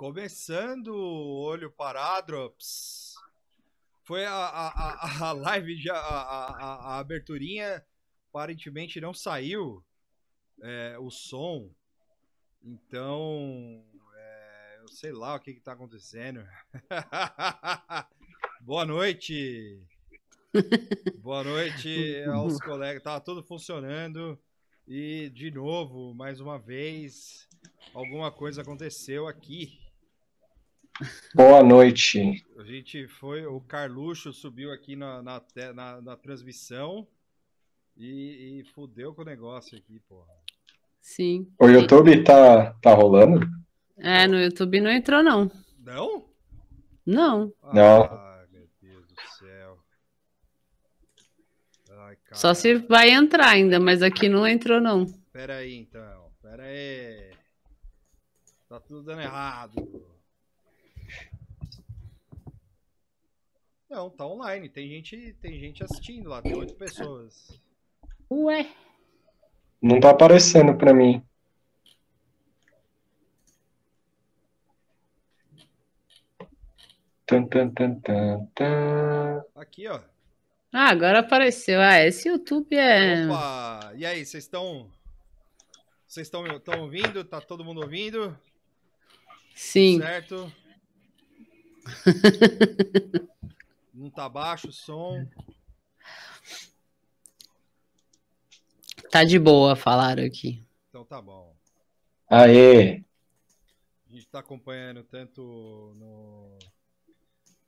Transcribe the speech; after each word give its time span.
Começando 0.00 0.94
o 0.94 1.42
Olho 1.42 1.70
Paradrops. 1.70 3.12
Foi 4.02 4.24
a, 4.24 4.32
a, 4.32 4.68
a, 4.68 5.28
a 5.28 5.32
live, 5.32 5.76
já, 5.76 5.94
a, 5.94 6.46
a, 6.46 6.74
a 6.94 6.98
aberturinha 6.98 7.84
aparentemente 8.30 8.98
não 8.98 9.12
saiu 9.12 9.84
é, 10.62 10.96
o 10.98 11.10
som. 11.10 11.70
Então, 12.64 13.84
é, 14.16 14.78
eu 14.80 14.88
sei 14.88 15.12
lá 15.12 15.34
o 15.34 15.38
que 15.38 15.50
está 15.50 15.72
acontecendo. 15.72 16.48
Boa 18.62 18.86
noite! 18.86 19.86
Boa 21.18 21.44
noite 21.44 22.24
aos 22.32 22.56
colegas. 22.64 23.02
Tava 23.02 23.20
tudo 23.20 23.42
funcionando. 23.42 24.40
E, 24.88 25.28
de 25.28 25.50
novo, 25.50 26.14
mais 26.14 26.40
uma 26.40 26.58
vez, 26.58 27.46
alguma 27.92 28.32
coisa 28.32 28.62
aconteceu 28.62 29.28
aqui. 29.28 29.89
Boa 31.34 31.62
noite. 31.62 32.44
A 32.58 32.64
gente 32.64 33.06
foi. 33.08 33.46
O 33.46 33.60
Carluxo 33.60 34.32
subiu 34.32 34.72
aqui 34.72 34.96
na, 34.96 35.22
na, 35.22 35.42
na, 35.74 36.00
na 36.00 36.16
transmissão 36.16 37.06
e, 37.96 38.60
e 38.60 38.64
fudeu 38.74 39.14
com 39.14 39.22
o 39.22 39.24
negócio 39.24 39.78
aqui, 39.78 40.00
porra. 40.00 40.32
Sim. 41.00 41.50
O 41.58 41.66
YouTube 41.66 42.22
tá, 42.22 42.74
tá 42.74 42.92
rolando? 42.92 43.40
É, 43.96 44.26
no 44.26 44.38
YouTube 44.40 44.80
não 44.80 44.90
entrou, 44.90 45.22
não. 45.22 45.50
Não? 45.78 46.24
Não. 47.04 47.52
Não. 47.72 48.02
Ai, 48.04 48.46
meu 48.52 48.68
Deus 48.82 49.06
do 49.06 49.14
céu. 49.38 49.78
Ai, 51.90 52.16
Só 52.32 52.52
se 52.54 52.74
vai 52.74 53.10
entrar 53.10 53.48
ainda, 53.48 53.80
mas 53.80 54.02
aqui 54.02 54.28
não 54.28 54.46
entrou, 54.46 54.80
não. 54.80 55.06
Pera 55.32 55.56
aí, 55.56 55.74
então. 55.74 56.30
Pera 56.42 56.64
aí. 56.64 57.30
Tá 58.68 58.78
tudo 58.78 59.02
dando 59.02 59.22
errado. 59.22 60.09
Não, 63.90 64.08
tá 64.08 64.24
online. 64.24 64.68
Tem 64.68 64.88
gente, 64.88 65.36
tem 65.42 65.58
gente 65.58 65.82
assistindo 65.82 66.28
lá. 66.28 66.40
Tem 66.40 66.54
oito 66.54 66.74
pessoas. 66.74 67.60
Ué. 68.30 68.70
Não 69.82 69.98
tá 69.98 70.10
aparecendo 70.10 70.76
pra 70.78 70.94
mim. 70.94 71.20
Tan, 77.26 77.44
tan, 77.46 77.68
tan, 77.70 77.94
tan, 77.96 78.46
tan. 78.54 79.44
Aqui, 79.56 79.88
ó. 79.88 80.00
Ah, 80.72 80.90
agora 80.90 81.18
apareceu. 81.18 81.80
Ah, 81.80 81.98
esse 81.98 82.28
YouTube 82.28 82.76
é. 82.76 83.26
Opa! 83.26 83.92
E 83.96 84.06
aí, 84.06 84.24
vocês 84.24 84.44
estão. 84.44 84.88
Vocês 86.06 86.28
estão 86.28 86.80
ouvindo? 86.80 87.24
Tá 87.24 87.40
todo 87.40 87.64
mundo 87.64 87.80
ouvindo? 87.80 88.38
Sim. 89.54 89.98
Certo? 89.98 90.52
Não 94.00 94.08
tá 94.08 94.26
baixo 94.30 94.68
o 94.68 94.72
som. 94.72 95.28
Tá 99.10 99.24
de 99.24 99.38
boa, 99.38 99.76
falaram 99.76 100.24
aqui. 100.24 100.64
Então 100.88 101.04
tá 101.04 101.20
bom. 101.20 101.54
Aê! 102.26 103.04
A 104.08 104.10
gente 104.10 104.26
tá 104.28 104.38
acompanhando 104.38 105.04
tanto 105.04 105.42
no. 105.98 106.58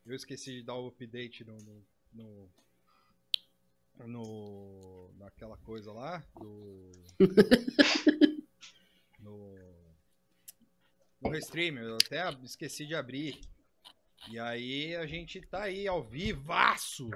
Eu 0.07 0.15
esqueci 0.15 0.53
de 0.53 0.63
dar 0.63 0.75
o 0.77 0.87
update 0.87 1.45
no. 1.45 1.55
no, 2.15 2.51
no, 3.99 4.09
no 4.09 5.13
naquela 5.19 5.59
coisa 5.59 5.93
lá. 5.93 6.25
Do. 6.41 6.93
no. 9.21 9.53
No 11.21 11.29
Restream, 11.29 11.77
eu 11.77 11.97
até 11.97 12.27
esqueci 12.43 12.87
de 12.87 12.95
abrir. 12.95 13.39
E 14.31 14.39
aí 14.39 14.95
a 14.97 15.07
gente 15.07 15.41
tá 15.41 15.63
aí 15.65 15.87
ao 15.87 16.03
vivaço. 16.03 17.11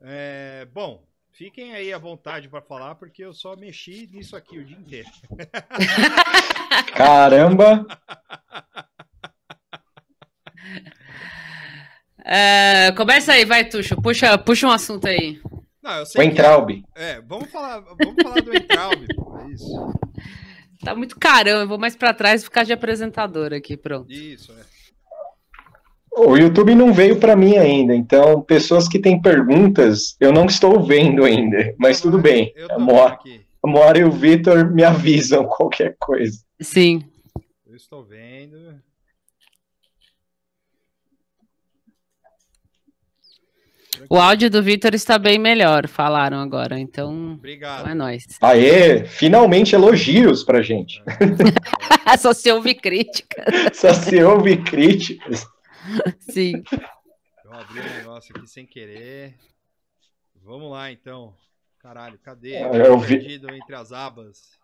É, 0.00 0.66
bom, 0.72 1.04
fiquem 1.32 1.74
aí 1.74 1.92
à 1.92 1.98
vontade 1.98 2.48
para 2.48 2.60
falar, 2.60 2.94
porque 2.96 3.24
eu 3.24 3.32
só 3.32 3.56
mexi 3.56 4.08
nisso 4.12 4.36
aqui 4.36 4.58
o 4.58 4.64
dia 4.64 4.76
inteiro. 4.76 5.08
Caramba! 6.96 7.86
É, 12.24 12.92
começa 12.96 13.32
aí, 13.32 13.44
vai, 13.44 13.64
Tuxo. 13.68 14.00
Puxa, 14.00 14.36
puxa 14.38 14.66
um 14.66 14.70
assunto 14.70 15.06
aí. 15.06 15.40
Não, 15.82 15.92
eu 15.92 16.04
O 16.16 16.22
Entraub. 16.22 16.84
É, 16.94 17.20
vamos 17.22 17.50
falar, 17.50 17.80
vamos 17.80 18.22
falar 18.22 18.42
do 18.42 18.54
Entraub, 18.54 19.06
pô, 19.14 19.38
é 19.38 19.48
isso. 19.48 19.92
Tá 20.84 20.94
muito 20.94 21.18
carão, 21.18 21.60
eu 21.60 21.68
vou 21.68 21.78
mais 21.78 21.96
pra 21.96 22.14
trás 22.14 22.40
e 22.40 22.44
ficar 22.44 22.64
de 22.64 22.72
apresentador 22.72 23.52
aqui, 23.52 23.76
pronto. 23.76 24.10
Isso, 24.10 24.52
é. 24.52 24.69
O 26.12 26.36
YouTube 26.36 26.74
não 26.74 26.92
veio 26.92 27.16
pra 27.16 27.36
mim 27.36 27.56
ainda, 27.56 27.94
então 27.94 28.42
pessoas 28.42 28.88
que 28.88 28.98
têm 28.98 29.20
perguntas, 29.20 30.16
eu 30.18 30.32
não 30.32 30.46
estou 30.46 30.82
vendo 30.82 31.24
ainda, 31.24 31.74
mas 31.78 32.00
tudo 32.00 32.18
bem. 32.18 32.52
Eu 32.56 32.72
A 32.72 32.78
Mora, 33.68 33.98
e 33.98 34.04
o 34.04 34.10
Vitor 34.10 34.70
me 34.72 34.82
avisam 34.82 35.44
qualquer 35.48 35.96
coisa. 35.98 36.38
Sim. 36.60 37.04
Eu 37.66 37.76
estou 37.76 38.02
vendo. 38.02 38.80
O 44.08 44.16
áudio 44.16 44.50
do 44.50 44.62
Vitor 44.62 44.94
está 44.94 45.18
bem 45.18 45.38
melhor, 45.38 45.86
falaram 45.86 46.38
agora, 46.38 46.78
então 46.78 47.34
Obrigado. 47.34 47.88
é 47.88 47.94
nóis. 47.94 48.24
Aê, 48.40 49.04
finalmente 49.04 49.74
elogios 49.74 50.42
pra 50.42 50.62
gente. 50.62 51.02
Só 52.18 52.32
se 52.32 52.50
ouve 52.50 52.74
crítica. 52.74 53.44
Só 53.72 53.92
se 53.92 54.20
ouve 54.22 54.56
críticas. 54.56 55.46
Sim. 56.20 56.62
Eu 57.44 57.52
abri 57.52 57.80
um 57.80 57.94
negócio 57.98 58.34
aqui 58.36 58.46
sem 58.46 58.66
querer. 58.66 59.36
Vamos 60.42 60.70
lá, 60.70 60.90
então. 60.90 61.34
Caralho, 61.78 62.18
cadê? 62.18 62.56
Eu 62.62 62.72
eu 62.74 62.82
estou 62.82 63.00
vi- 63.00 63.18
perdido 63.18 63.50
entre 63.54 63.74
as 63.74 63.92
abas. 63.92 64.58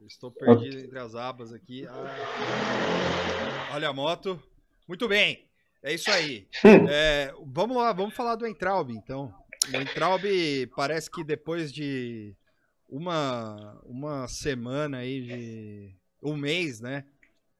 Eu 0.00 0.06
estou 0.06 0.30
perdido 0.30 0.78
entre 0.78 0.98
as 0.98 1.14
abas 1.14 1.52
aqui. 1.52 1.86
Ah. 1.86 3.70
Olha 3.74 3.88
a 3.88 3.92
moto. 3.92 4.40
Muito 4.86 5.08
bem. 5.08 5.48
É 5.82 5.92
isso 5.92 6.10
aí. 6.10 6.48
Hum. 6.64 6.88
É, 6.88 7.34
vamos 7.46 7.76
lá, 7.76 7.92
vamos 7.92 8.14
falar 8.14 8.36
do 8.36 8.46
Entraub, 8.46 8.90
então. 8.90 9.34
O 9.72 9.76
Entraub 9.76 10.22
parece 10.76 11.10
que 11.10 11.24
depois 11.24 11.72
de 11.72 12.34
uma, 12.88 13.80
uma 13.84 14.28
semana 14.28 14.98
aí 14.98 15.22
de. 15.22 15.96
Um 16.22 16.36
mês, 16.36 16.80
né? 16.80 17.04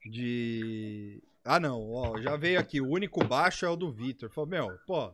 De. 0.07 1.23
Ah, 1.45 1.61
não, 1.61 1.93
ó, 1.93 2.19
já 2.21 2.37
veio 2.37 2.59
aqui. 2.59 2.81
O 2.81 2.89
único 2.89 3.23
baixo 3.23 3.67
é 3.67 3.69
o 3.69 3.77
do 3.77 3.93
Vitor. 3.93 4.31
Falou, 4.31 4.49
meu, 4.49 4.79
pô. 4.87 5.13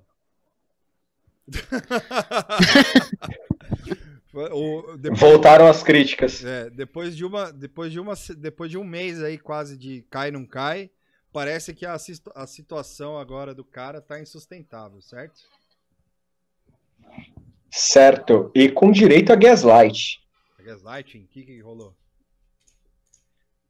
o, 4.33 4.97
depois, 4.97 5.21
Voltaram 5.21 5.67
as 5.67 5.83
críticas. 5.83 6.45
é, 6.45 6.71
depois 6.71 7.17
de 7.17 7.25
uma, 7.25 7.53
depois 7.53 7.91
de 7.91 7.99
uma, 7.99 8.15
depois 8.39 8.71
de 8.71 8.79
um 8.79 8.85
mês 8.85 9.21
aí 9.21 9.37
quase 9.37 9.77
de 9.77 10.03
cai 10.09 10.31
não 10.31 10.47
cai, 10.47 10.89
parece 11.33 11.75
que 11.75 11.85
a, 11.85 11.97
a 12.37 12.47
situação 12.47 13.19
agora 13.19 13.53
do 13.53 13.65
cara 13.65 14.01
tá 14.01 14.21
insustentável, 14.21 15.01
certo? 15.01 15.41
Certo. 17.69 18.53
E 18.55 18.69
com 18.69 18.93
direito 18.93 19.33
a 19.33 19.37
gaslight. 19.37 20.21
A 20.59 20.63
gaslighting, 20.63 21.25
o 21.25 21.27
que 21.27 21.43
que 21.43 21.61
rolou? 21.61 21.97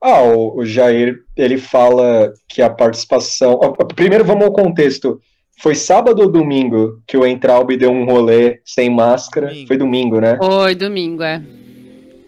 Ah, 0.02 0.22
o, 0.22 0.58
o 0.58 0.64
Jair, 0.64 1.18
ele 1.36 1.58
fala 1.58 2.32
que 2.48 2.62
a 2.62 2.70
participação. 2.70 3.58
Primeiro 3.94 4.24
vamos 4.24 4.44
ao 4.44 4.52
contexto. 4.52 5.20
Foi 5.58 5.74
sábado 5.74 6.22
ou 6.22 6.30
domingo 6.30 7.02
que 7.06 7.18
o 7.18 7.26
Entraub 7.26 7.76
deu 7.76 7.90
um 7.90 8.06
rolê 8.06 8.60
sem 8.64 8.88
máscara? 8.88 9.48
Domingo. 9.48 9.66
Foi 9.66 9.76
domingo, 9.76 10.20
né? 10.20 10.38
Oi, 10.40 10.74
domingo, 10.74 11.22
é. 11.22 11.42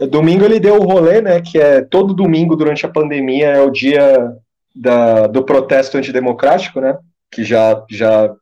Domingo 0.07 0.45
ele 0.45 0.61
deu 0.61 0.77
o 0.77 0.85
rolê, 0.85 1.23
né? 1.23 1.41
Que 1.41 1.59
é 1.59 1.81
todo 1.81 2.13
domingo 2.13 2.55
durante 2.55 2.85
a 2.85 2.91
pandemia 2.91 3.47
é 3.47 3.63
o 3.63 3.71
dia 3.71 4.33
da, 4.75 5.27
do 5.27 5.43
protesto 5.45 5.97
antidemocrático, 5.97 6.81
né? 6.81 6.99
Que 7.31 7.43
já, 7.43 7.83
já, 7.91 8.35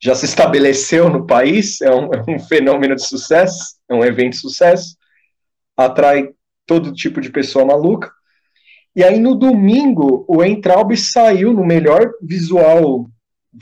já 0.00 0.14
se 0.14 0.24
estabeleceu 0.24 1.08
no 1.08 1.26
país, 1.26 1.80
é 1.80 1.94
um, 1.94 2.10
é 2.12 2.24
um 2.28 2.38
fenômeno 2.38 2.96
de 2.96 3.06
sucesso, 3.06 3.76
é 3.88 3.94
um 3.94 4.04
evento 4.04 4.32
de 4.32 4.40
sucesso, 4.40 4.96
atrai 5.76 6.30
todo 6.66 6.92
tipo 6.92 7.20
de 7.20 7.30
pessoa 7.30 7.64
maluca. 7.64 8.10
E 8.96 9.02
aí 9.02 9.18
no 9.18 9.34
domingo 9.34 10.24
o 10.28 10.42
Entraub 10.44 10.96
saiu 10.96 11.52
no 11.52 11.64
melhor 11.64 12.12
visual 12.22 13.06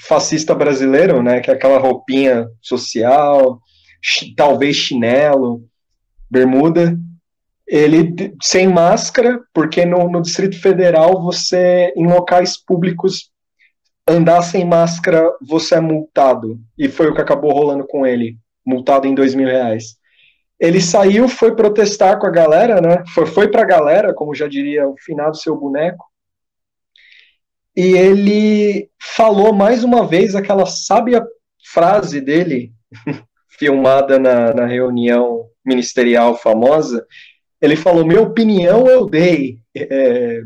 fascista 0.00 0.54
brasileiro, 0.54 1.22
né? 1.22 1.40
Que 1.40 1.50
é 1.50 1.54
aquela 1.54 1.78
roupinha 1.78 2.48
social, 2.60 3.60
chi- 4.02 4.34
talvez 4.34 4.76
chinelo, 4.76 5.64
bermuda, 6.30 6.98
ele 7.66 8.34
sem 8.42 8.68
máscara, 8.68 9.40
porque 9.54 9.84
no, 9.84 10.10
no 10.10 10.20
Distrito 10.22 10.60
Federal 10.60 11.22
você, 11.22 11.92
em 11.96 12.06
locais 12.06 12.56
públicos, 12.62 13.30
andar 14.06 14.42
sem 14.42 14.64
máscara, 14.64 15.30
você 15.40 15.76
é 15.76 15.80
multado. 15.80 16.58
E 16.76 16.88
foi 16.88 17.08
o 17.08 17.14
que 17.14 17.20
acabou 17.20 17.52
rolando 17.52 17.86
com 17.86 18.06
ele, 18.06 18.36
multado 18.66 19.06
em 19.06 19.14
dois 19.14 19.34
mil 19.34 19.46
reais. 19.46 19.96
Ele 20.62 20.80
saiu, 20.80 21.28
foi 21.28 21.56
protestar 21.56 22.20
com 22.20 22.26
a 22.28 22.30
galera, 22.30 22.80
né? 22.80 23.02
Foi, 23.12 23.26
foi 23.26 23.48
pra 23.48 23.64
galera, 23.64 24.14
como 24.14 24.32
já 24.32 24.46
diria 24.46 24.86
o 24.88 24.94
finado 24.96 25.36
seu 25.36 25.56
boneco, 25.56 26.04
e 27.76 27.96
ele 27.96 28.88
falou 29.00 29.52
mais 29.52 29.82
uma 29.82 30.06
vez 30.06 30.36
aquela 30.36 30.64
sábia 30.64 31.26
frase 31.64 32.20
dele, 32.20 32.72
filmada 33.58 34.20
na, 34.20 34.54
na 34.54 34.66
reunião 34.66 35.46
ministerial 35.64 36.36
famosa. 36.38 37.04
Ele 37.60 37.74
falou: 37.74 38.06
Minha 38.06 38.20
opinião 38.20 38.86
eu 38.86 39.06
dei. 39.06 39.58
É, 39.74 40.42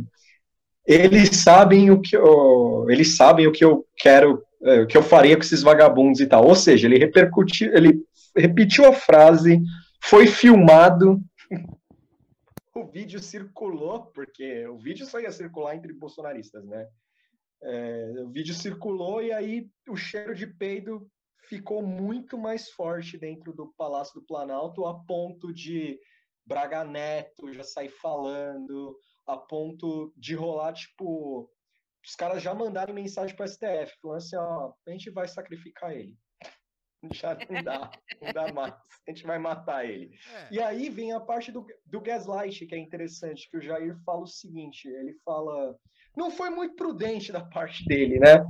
eles 0.87 1.29
sabem 1.43 1.91
o 1.91 2.01
que 2.01 2.17
eu, 2.17 2.87
eles 2.89 3.17
sabem 3.17 3.47
o 3.47 3.53
que 3.53 3.65
eu 3.65 3.85
quero, 3.99 4.43
é, 4.63 4.81
o 4.81 4.87
que 4.87 4.97
eu 4.97 5.03
faria 5.03 5.37
com 5.37 5.43
esses 5.43 5.63
vagabundos 5.63 6.21
e 6.21 6.27
tal. 6.27 6.47
Ou 6.47 6.55
seja, 6.55 6.87
ele 6.87 6.97
repercutiu, 6.97 7.75
ele 7.77 7.99
repetiu 8.35 8.87
a 8.87 8.93
frase, 8.93 9.61
foi 10.03 10.27
filmado. 10.27 11.21
o 12.75 12.85
vídeo 12.87 13.21
circulou, 13.21 14.07
porque 14.07 14.67
o 14.67 14.77
vídeo 14.77 15.07
só 15.07 15.19
ia 15.19 15.33
circular 15.33 15.77
entre 15.77 15.93
bolsonaristas, 15.93 16.65
né? 16.67 16.87
É, 17.63 18.13
o 18.19 18.31
vídeo 18.31 18.55
circulou 18.55 19.23
e 19.23 19.33
aí 19.33 19.69
o 19.89 19.97
cheiro 19.97 20.35
de 20.35 20.47
peido 20.47 21.11
ficou 21.49 21.83
muito 21.83 22.37
mais 22.37 22.71
forte 22.71 23.17
dentro 23.17 23.53
do 23.53 23.73
Palácio 23.77 24.21
do 24.21 24.27
Planalto, 24.27 24.85
a 24.85 24.95
ponto 25.05 25.53
de 25.53 25.99
Braga 26.45 26.85
Neto 26.85 27.53
já 27.53 27.65
sair 27.65 27.89
falando, 27.89 28.97
a 29.27 29.37
ponto 29.37 30.13
de 30.17 30.35
rolar, 30.35 30.73
tipo, 30.73 31.51
os 32.05 32.15
caras 32.15 32.43
já 32.43 32.55
mandarem 32.55 32.95
mensagem 32.95 33.35
para 33.35 33.47
o 33.47 33.49
STF, 33.49 33.99
falando 34.01 34.19
assim, 34.19 34.37
ó, 34.37 34.73
a 34.87 34.91
gente 34.91 35.11
vai 35.11 35.27
sacrificar 35.27 35.93
ele. 35.93 36.17
Já 37.13 37.37
não 37.49 37.63
dá, 37.63 37.91
não 38.21 38.33
dá 38.33 38.53
mais. 38.53 38.75
A 39.07 39.11
gente 39.11 39.27
vai 39.27 39.39
matar 39.39 39.85
ele. 39.85 40.11
É. 40.35 40.55
E 40.55 40.61
aí 40.61 40.91
vem 40.91 41.13
a 41.13 41.21
parte 41.21 41.53
do, 41.53 41.67
do 41.87 42.01
gaslight, 42.01 42.67
que 42.67 42.75
é 42.75 42.79
interessante, 42.79 43.49
que 43.51 43.57
o 43.57 43.63
Jair 43.63 43.97
fala 44.05 44.23
o 44.23 44.27
seguinte, 44.27 44.89
ele 44.89 45.15
fala 45.25 45.77
não 46.17 46.31
foi 46.31 46.49
muito 46.49 46.75
prudente 46.75 47.31
da 47.31 47.41
parte 47.41 47.85
dele, 47.85 48.19
né? 48.19 48.43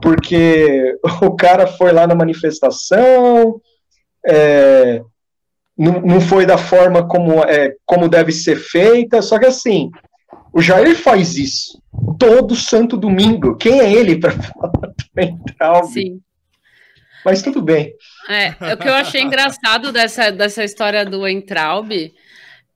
Porque 0.00 0.98
o 1.22 1.36
cara 1.36 1.66
foi 1.66 1.92
lá 1.92 2.06
na 2.06 2.14
manifestação, 2.14 3.60
é, 4.26 5.02
não, 5.76 6.00
não 6.00 6.20
foi 6.20 6.46
da 6.46 6.56
forma 6.56 7.06
como, 7.06 7.42
é, 7.44 7.76
como 7.84 8.08
deve 8.08 8.32
ser 8.32 8.56
feita, 8.56 9.20
só 9.20 9.38
que 9.38 9.44
assim, 9.44 9.90
o 10.52 10.62
Jair 10.62 10.96
faz 10.96 11.36
isso 11.36 11.82
todo 12.18 12.56
santo 12.56 12.96
domingo. 12.96 13.56
Quem 13.56 13.80
é 13.80 13.92
ele 13.92 14.18
para 14.18 14.32
falar 14.40 14.72
do 14.72 15.20
Entraub? 15.20 15.86
Sim. 15.92 16.20
Mas 17.24 17.42
tudo 17.42 17.62
bem. 17.62 17.94
É, 18.28 18.50
o 18.74 18.76
que 18.76 18.88
eu 18.88 18.94
achei 18.94 19.22
engraçado 19.22 19.90
dessa, 19.90 20.30
dessa 20.30 20.62
história 20.62 21.04
do 21.04 21.26
Entraub 21.26 21.90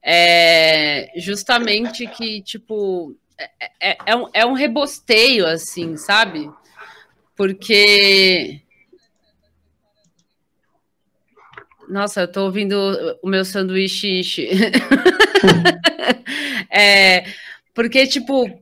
é 0.02 1.10
justamente 1.16 2.06
que, 2.06 2.42
tipo, 2.42 3.14
é, 3.38 3.50
é, 3.80 3.98
é, 4.06 4.16
um, 4.16 4.28
é 4.32 4.46
um 4.46 4.54
rebosteio, 4.54 5.46
assim, 5.46 5.96
sabe? 5.96 6.50
Porque. 7.36 8.62
Nossa, 11.88 12.22
eu 12.22 12.32
tô 12.32 12.44
ouvindo 12.44 12.76
o 13.22 13.28
meu 13.28 13.44
sanduíche. 13.44 14.22
é, 16.70 17.24
porque, 17.74 18.06
tipo, 18.06 18.60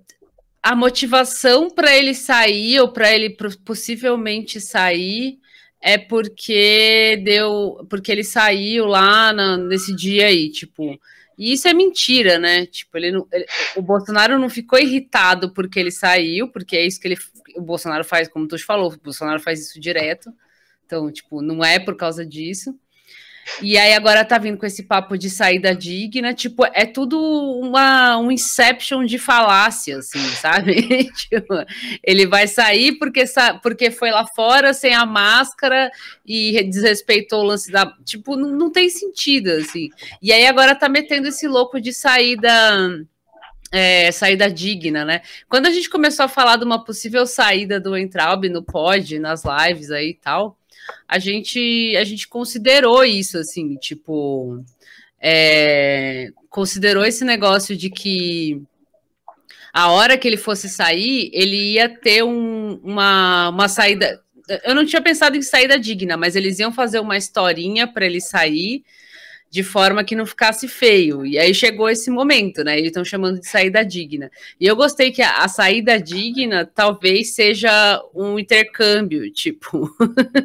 a 0.63 0.77
motivação 0.77 1.71
para 1.71 1.97
ele 1.97 2.15
sair, 2.15 2.81
ou 2.81 2.89
para 2.89 3.13
ele 3.13 3.31
possivelmente 3.65 4.61
sair, 4.61 5.39
é 5.87 5.99
porque 5.99 7.23
deu. 7.25 7.87
Porque 7.89 8.11
ele 8.11 8.25
saiu 8.25 8.87
lá 8.87 9.33
na, 9.33 9.57
nesse 9.57 9.95
dia 9.95 10.27
aí, 10.27 10.51
tipo 10.51 10.99
e 11.39 11.53
isso 11.53 11.69
é 11.69 11.75
mentira, 11.75 12.39
né? 12.39 12.67
Tipo, 12.67 12.97
ele, 12.97 13.13
não, 13.13 13.29
ele, 13.31 13.47
o 13.77 13.83
Bolsonaro 13.83 14.39
não 14.39 14.49
ficou 14.49 14.79
irritado 14.79 15.53
porque 15.53 15.79
ele 15.79 15.91
saiu, 15.91 16.49
porque 16.51 16.77
é 16.77 16.87
isso 16.87 16.99
que 16.99 17.09
ele, 17.09 17.17
o 17.57 17.61
Bolsonaro 17.61 18.05
faz, 18.05 18.27
como 18.29 18.49
tu 18.49 18.59
falou, 18.65 18.91
o 18.93 18.99
Bolsonaro 18.99 19.41
faz 19.41 19.61
isso 19.61 19.79
direto. 19.79 20.33
Então, 20.87 21.11
tipo, 21.13 21.43
não 21.43 21.63
é 21.65 21.79
por 21.79 21.97
causa 21.97 22.25
disso. 22.25 22.75
E 23.63 23.79
aí 23.79 23.95
agora 23.95 24.25
tá 24.25 24.39
vindo 24.39 24.59
com 24.59 24.67
esse 24.67 24.83
papo 24.83 25.17
de 25.17 25.31
saída 25.31 25.75
digna, 25.75 26.35
tipo, 26.35 26.65
é 26.73 26.85
tudo 26.85 27.19
uma, 27.61 28.19
um 28.19 28.31
inception 28.31 29.05
de 29.05 29.19
falácia, 29.19 29.99
assim, 29.99 30.21
sabe? 30.31 31.11
tipo, 31.15 31.55
ele 32.03 32.27
vai 32.27 32.47
sair 32.47 32.99
porque, 32.99 33.25
porque 33.63 33.91
foi 33.91 34.11
lá 34.11 34.27
fora 34.27 34.75
sem 34.75 34.95
a 34.95 35.07
máscara 35.07 35.91
e 36.25 36.63
desrespeitou 36.65 37.41
o 37.41 37.47
lance 37.47 37.71
da. 37.71 37.87
Tipo, 38.05 38.37
não, 38.37 38.71
tem 38.71 38.91
sentido, 38.91 39.51
assim. 39.51 39.89
E 40.21 40.33
aí 40.33 40.47
agora 40.47 40.75
tá 40.75 40.89
metendo 40.89 41.29
esse 41.29 41.47
louco 41.47 41.81
de 41.81 41.93
saída. 41.93 42.51
É, 43.73 44.13
saída 44.13 44.49
digna, 44.49 45.05
né? 45.05 45.23
Quando 45.49 45.67
a 45.67 45.71
gente 45.71 45.91
começou 45.91 46.25
a 46.25 46.29
falar 46.29 46.57
de 46.57 46.65
uma 46.65 46.85
possível 46.85 47.27
saída 47.27 47.81
do 47.81 47.97
Entraub 47.97 48.49
no 48.49 48.63
pod, 48.63 49.19
nas 49.19 49.43
lives 49.45 49.91
aí 49.91 50.11
e 50.11 50.15
tal, 50.15 50.57
a 51.09 51.19
gente, 51.19 51.97
a 51.97 52.05
gente 52.05 52.29
considerou 52.29 53.05
isso, 53.05 53.39
assim, 53.39 53.77
tipo, 53.77 54.63
é, 55.21 56.31
considerou 56.49 57.05
esse 57.05 57.25
negócio 57.25 57.77
de 57.77 57.91
que 57.91 58.63
a 59.73 59.91
hora 59.91 60.17
que 60.17 60.27
ele 60.27 60.37
fosse 60.37 60.69
sair, 60.69 61.31
ele 61.33 61.75
ia 61.75 61.89
ter 61.89 62.23
um, 62.23 62.81
uma, 62.83 63.51
uma 63.51 63.69
saída. 63.69 64.23
Eu 64.65 64.75
não 64.75 64.87
tinha 64.87 65.03
pensado 65.03 65.37
em 65.37 65.43
saída 65.43 65.79
digna, 65.79 66.17
mas 66.17 66.35
eles 66.35 66.59
iam 66.59 66.73
fazer 66.73 66.99
uma 66.99 67.17
historinha 67.17 67.87
para 67.87 68.07
ele 68.07 68.21
sair 68.21 68.85
de 69.57 69.65
forma 69.65 70.05
que 70.05 70.15
não 70.15 70.27
ficasse 70.27 70.69
feio. 70.69 71.25
E 71.25 71.39
aí 71.39 71.55
chegou 71.55 71.89
esse 71.89 72.11
momento, 72.11 72.63
né? 72.63 72.77
Eles 72.77 72.89
estão 72.89 73.03
chamando 73.03 73.41
de 73.41 73.49
saída 73.49 73.83
digna. 73.83 74.31
E 74.61 74.67
eu 74.67 74.77
gostei 74.77 75.11
que 75.11 75.23
a, 75.23 75.45
a 75.45 75.49
saída 75.49 75.99
digna 75.99 76.67
talvez 76.67 77.35
seja 77.35 78.05
um 78.15 78.39
intercâmbio, 78.39 79.33
tipo, 79.33 79.91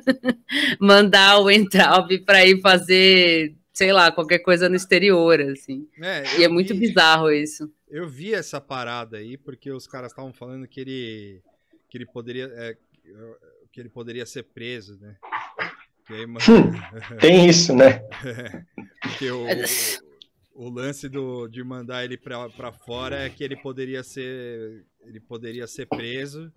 mandar 0.80 1.40
o 1.40 1.52
Entraub 1.52 2.18
para 2.20 2.46
ir 2.46 2.62
fazer, 2.62 3.54
sei 3.74 3.92
lá, 3.92 4.14
qualquer 4.14 4.40
coisa 4.40 4.70
no 4.70 4.78
exterior, 4.78 5.42
assim. 5.42 5.90
É, 6.02 6.40
e 6.40 6.46
é 6.46 6.48
muito 6.48 6.74
bizarro 6.74 7.30
isso. 7.30 7.70
Eu 7.90 8.08
vi 8.08 8.34
essa 8.34 8.62
parada 8.62 9.18
aí 9.18 9.38
porque 9.38 9.70
os 9.72 9.88
caras 9.88 10.14
estavam 10.14 10.32
falando 10.32 10.66
que 10.70 10.80
ele 10.80 11.44
que 11.90 11.98
ele 11.98 12.06
poderia 12.06 12.50
é, 12.56 12.78
que 13.74 13.82
ele 13.82 13.90
poderia 13.90 14.26
ser 14.26 14.44
preso, 14.44 14.98
né? 15.02 15.18
Aí, 16.14 16.26
hum, 16.26 17.18
tem 17.20 17.48
isso, 17.48 17.76
né? 17.76 18.00
Porque 19.02 19.32
o, 19.32 19.46
o 20.54 20.70
lance 20.70 21.08
do, 21.10 21.48
de 21.48 21.64
mandar 21.64 22.04
ele 22.04 22.18
para 22.18 22.72
fora 22.72 23.26
é 23.26 23.30
que 23.30 23.44
ele 23.44 23.56
poderia 23.56 24.04
ser 24.04 24.86
ele 25.02 25.20
poderia 25.20 25.66
ser 25.68 25.88
preso 25.88 26.52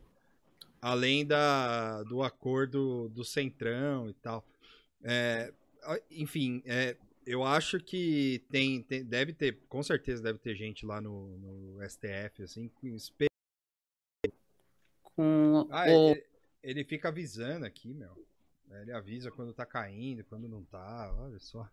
além 0.85 1.25
da, 1.25 2.03
do 2.03 2.23
acordo 2.23 3.09
do 3.09 3.25
Centrão 3.25 4.11
e 4.11 4.13
tal. 4.13 4.45
É, 5.03 5.51
enfim, 6.11 6.63
é, 6.67 6.95
eu 7.27 7.43
acho 7.43 7.81
que 7.81 8.45
tem, 8.51 8.83
tem, 8.83 9.03
deve 9.03 9.33
ter, 9.33 9.61
com 9.67 9.83
certeza 9.83 10.23
deve 10.23 10.39
ter 10.39 10.55
gente 10.55 10.85
lá 10.85 11.01
no, 11.01 11.39
no 11.39 11.89
STF, 11.89 12.43
assim, 12.43 12.71
com 15.03 15.67
ah, 15.71 15.87
o... 15.89 16.11
ele, 16.11 16.27
ele 16.63 16.85
fica 16.85 17.09
avisando 17.09 17.65
aqui, 17.65 17.95
meu. 17.95 18.15
É, 18.75 18.83
ele 18.83 18.93
avisa 18.93 19.31
quando 19.31 19.55
tá 19.55 19.65
caindo, 19.65 20.25
quando 20.25 20.49
não 20.49 20.65
tá, 20.65 21.15
olha 21.19 21.39
só. 21.39 21.69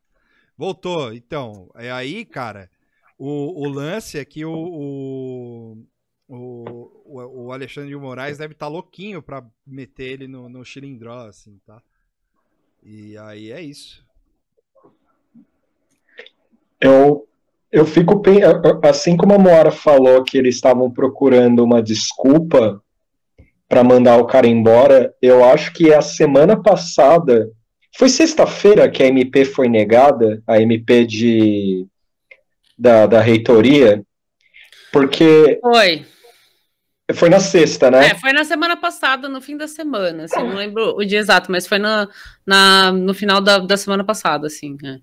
Voltou, 0.58 1.14
então. 1.14 1.72
É 1.76 1.92
aí, 1.92 2.24
cara, 2.24 2.70
o, 3.18 3.64
o 3.64 3.68
lance 3.68 4.20
é 4.20 4.26
que 4.26 4.46
o, 4.46 4.54
o, 4.54 5.78
o, 6.28 7.46
o 7.46 7.52
Alexandre 7.52 7.90
de 7.90 7.96
Moraes 7.96 8.38
deve 8.38 8.54
estar 8.54 8.68
tá 8.68 8.72
louquinho 8.72 9.22
pra 9.22 9.46
meter 9.66 10.12
ele 10.12 10.28
no, 10.28 10.48
no 10.48 10.64
xilindró, 10.64 11.28
assim, 11.28 11.60
tá? 11.66 11.82
E 12.84 13.18
aí 13.18 13.52
é 13.52 13.62
isso. 13.62 14.06
Eu, 16.80 17.28
eu 17.72 17.86
fico 17.86 18.22
assim 18.84 19.16
como 19.16 19.34
a 19.34 19.40
Moara 19.40 19.72
falou 19.72 20.24
que 20.24 20.38
eles 20.38 20.56
estavam 20.56 20.90
procurando 20.92 21.64
uma 21.64 21.82
desculpa 21.82 22.84
para 23.72 23.86
mandar 23.86 24.18
o 24.18 24.26
cara 24.26 24.46
embora. 24.46 25.16
Eu 25.22 25.46
acho 25.46 25.72
que 25.72 25.94
a 25.94 26.02
semana 26.02 26.62
passada, 26.62 27.50
foi 27.98 28.10
sexta-feira 28.10 28.92
que 28.92 29.02
a 29.02 29.08
MP 29.08 29.46
foi 29.46 29.70
negada, 29.70 30.44
a 30.46 30.62
MP 30.62 31.06
de 31.06 31.88
da, 32.78 33.06
da 33.06 33.22
reitoria, 33.22 34.04
porque 34.92 35.58
foi 35.62 36.06
foi 37.14 37.30
na 37.30 37.40
sexta, 37.40 37.90
né? 37.90 38.08
É, 38.08 38.16
foi 38.16 38.34
na 38.34 38.44
semana 38.44 38.76
passada, 38.76 39.30
no 39.30 39.42
fim 39.42 39.56
da 39.56 39.68
semana, 39.68 40.26
assim, 40.26 40.40
não 40.40 40.56
lembro 40.56 40.96
o 40.98 41.06
dia 41.06 41.20
exato, 41.20 41.50
mas 41.52 41.66
foi 41.68 41.78
na, 41.78 42.10
na, 42.46 42.92
no 42.92 43.14
final 43.14 43.42
da, 43.42 43.60
da 43.60 43.78
semana 43.78 44.04
passada, 44.04 44.48
assim, 44.48 44.78
é. 44.84 44.98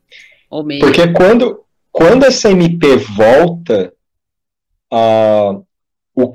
ou 0.51 0.65
meio. 0.65 0.81
Porque 0.81 1.07
quando, 1.13 1.65
quando 1.91 2.25
essa 2.25 2.51
MP 2.51 2.97
volta, 2.97 3.93
a, 4.91 5.59
o, 6.15 6.33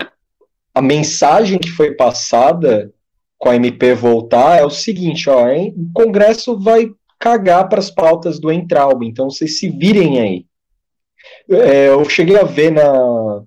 a 0.73 0.81
mensagem 0.81 1.59
que 1.59 1.69
foi 1.69 1.93
passada 1.93 2.91
com 3.37 3.49
a 3.49 3.55
MP 3.55 3.93
voltar 3.93 4.59
é 4.59 4.65
o 4.65 4.69
seguinte, 4.69 5.29
ó, 5.29 5.49
hein, 5.49 5.73
o 5.77 5.91
Congresso 5.93 6.57
vai 6.59 6.89
cagar 7.19 7.69
para 7.69 7.79
as 7.79 7.89
pautas 7.89 8.39
do 8.39 8.51
Entraub, 8.51 9.03
então 9.03 9.29
vocês 9.29 9.59
se 9.59 9.69
virem 9.69 10.19
aí. 10.19 10.45
É, 11.49 11.89
eu 11.89 12.03
cheguei 12.09 12.37
a 12.37 12.43
ver 12.43 12.71
na 12.71 13.43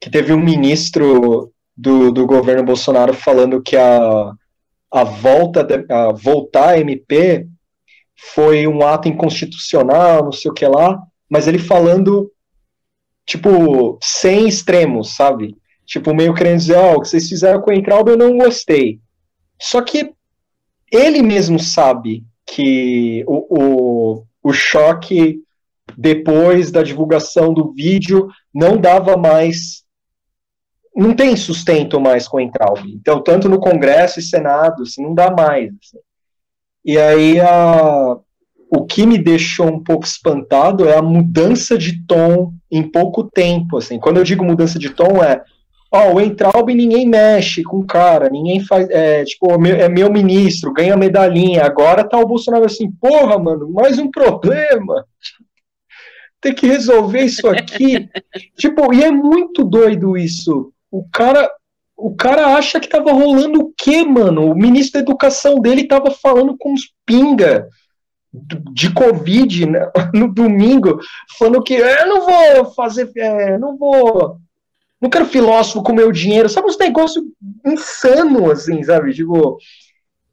que 0.00 0.08
teve 0.08 0.32
um 0.32 0.40
ministro 0.40 1.52
do, 1.76 2.12
do 2.12 2.26
governo 2.26 2.64
Bolsonaro 2.64 3.12
falando 3.12 3.62
que 3.62 3.76
a, 3.76 4.32
a 4.90 5.04
volta 5.04 5.66
a 5.88 6.12
voltar 6.12 6.70
a 6.70 6.78
MP 6.78 7.46
foi 8.16 8.66
um 8.66 8.84
ato 8.86 9.08
inconstitucional, 9.08 10.24
não 10.24 10.32
sei 10.32 10.50
o 10.50 10.54
que 10.54 10.66
lá, 10.66 11.00
mas 11.28 11.46
ele 11.46 11.58
falando 11.58 12.32
tipo 13.26 13.98
sem 14.02 14.48
extremos, 14.48 15.14
sabe? 15.14 15.56
Tipo 15.88 16.14
meio 16.14 16.34
querendo 16.34 16.58
dizer, 16.58 16.76
ó, 16.76 16.92
oh, 16.92 16.96
o 16.96 17.00
que 17.00 17.08
vocês 17.08 17.26
fizeram 17.26 17.62
com 17.62 17.70
o 17.70 17.74
Entraub 17.74 18.08
eu 18.08 18.16
não 18.16 18.36
gostei. 18.36 19.00
Só 19.58 19.80
que 19.80 20.12
ele 20.92 21.22
mesmo 21.22 21.58
sabe 21.58 22.24
que 22.46 23.24
o, 23.26 23.46
o, 23.58 24.24
o 24.42 24.52
choque 24.52 25.40
depois 25.96 26.70
da 26.70 26.82
divulgação 26.82 27.54
do 27.54 27.72
vídeo 27.72 28.28
não 28.52 28.76
dava 28.76 29.16
mais 29.16 29.82
não 30.94 31.14
tem 31.14 31.36
sustento 31.36 32.00
mais 32.00 32.26
com 32.26 32.36
o 32.38 32.40
Entraub. 32.40 32.84
Então, 32.86 33.22
tanto 33.22 33.48
no 33.48 33.60
Congresso 33.60 34.18
e 34.18 34.22
Senado, 34.22 34.82
assim, 34.82 35.00
não 35.00 35.14
dá 35.14 35.30
mais. 35.30 35.68
Assim. 35.68 35.98
E 36.84 36.98
aí, 36.98 37.38
a, 37.38 38.16
o 38.68 38.84
que 38.84 39.06
me 39.06 39.16
deixou 39.16 39.68
um 39.68 39.82
pouco 39.82 40.04
espantado 40.04 40.88
é 40.88 40.96
a 40.96 41.02
mudança 41.02 41.78
de 41.78 42.04
tom 42.04 42.52
em 42.68 42.82
pouco 42.82 43.22
tempo. 43.22 43.76
Assim. 43.78 43.96
Quando 44.00 44.16
eu 44.16 44.24
digo 44.24 44.44
mudança 44.44 44.76
de 44.76 44.90
tom, 44.90 45.22
é 45.22 45.40
ó, 45.90 46.12
o 46.12 46.20
Entraub 46.20 46.68
ninguém 46.74 47.06
mexe 47.06 47.62
com 47.62 47.78
o 47.78 47.86
cara, 47.86 48.28
ninguém 48.28 48.60
faz, 48.60 48.88
é, 48.90 49.24
tipo, 49.24 49.50
é 49.66 49.88
meu 49.88 50.10
ministro, 50.12 50.72
ganha 50.72 50.96
medalhinha, 50.96 51.64
agora 51.64 52.08
tá 52.08 52.18
o 52.18 52.26
Bolsonaro 52.26 52.64
assim, 52.64 52.90
porra, 52.90 53.38
mano, 53.38 53.70
mais 53.70 53.98
um 53.98 54.10
problema, 54.10 55.04
tem 56.40 56.54
que 56.54 56.66
resolver 56.66 57.22
isso 57.22 57.48
aqui, 57.48 58.08
tipo, 58.58 58.92
e 58.92 59.02
é 59.02 59.10
muito 59.10 59.64
doido 59.64 60.16
isso, 60.16 60.72
o 60.90 61.04
cara, 61.12 61.50
o 61.96 62.14
cara 62.14 62.54
acha 62.56 62.78
que 62.78 62.88
tava 62.88 63.12
rolando 63.12 63.60
o 63.60 63.72
quê, 63.76 64.04
mano? 64.04 64.50
O 64.50 64.54
ministro 64.54 64.94
da 64.94 65.00
educação 65.00 65.58
dele 65.58 65.88
tava 65.88 66.10
falando 66.10 66.56
com 66.56 66.72
os 66.72 66.92
pinga 67.04 67.68
de 68.72 68.92
Covid 68.92 69.66
né, 69.66 69.90
no 70.14 70.32
domingo, 70.32 71.00
falando 71.38 71.62
que 71.62 71.74
é, 71.74 72.02
eu 72.02 72.08
não 72.08 72.20
vou 72.24 72.72
fazer, 72.74 73.10
é, 73.16 73.58
não 73.58 73.76
vou, 73.76 74.38
não 75.00 75.08
quero 75.08 75.26
filósofo 75.26 75.82
com 75.82 75.92
meu 75.92 76.10
dinheiro, 76.10 76.48
sabe 76.48 76.68
uns 76.68 76.78
negócios 76.78 77.24
insano, 77.64 78.50
assim, 78.50 78.82
sabe? 78.82 79.14
Tipo, 79.14 79.58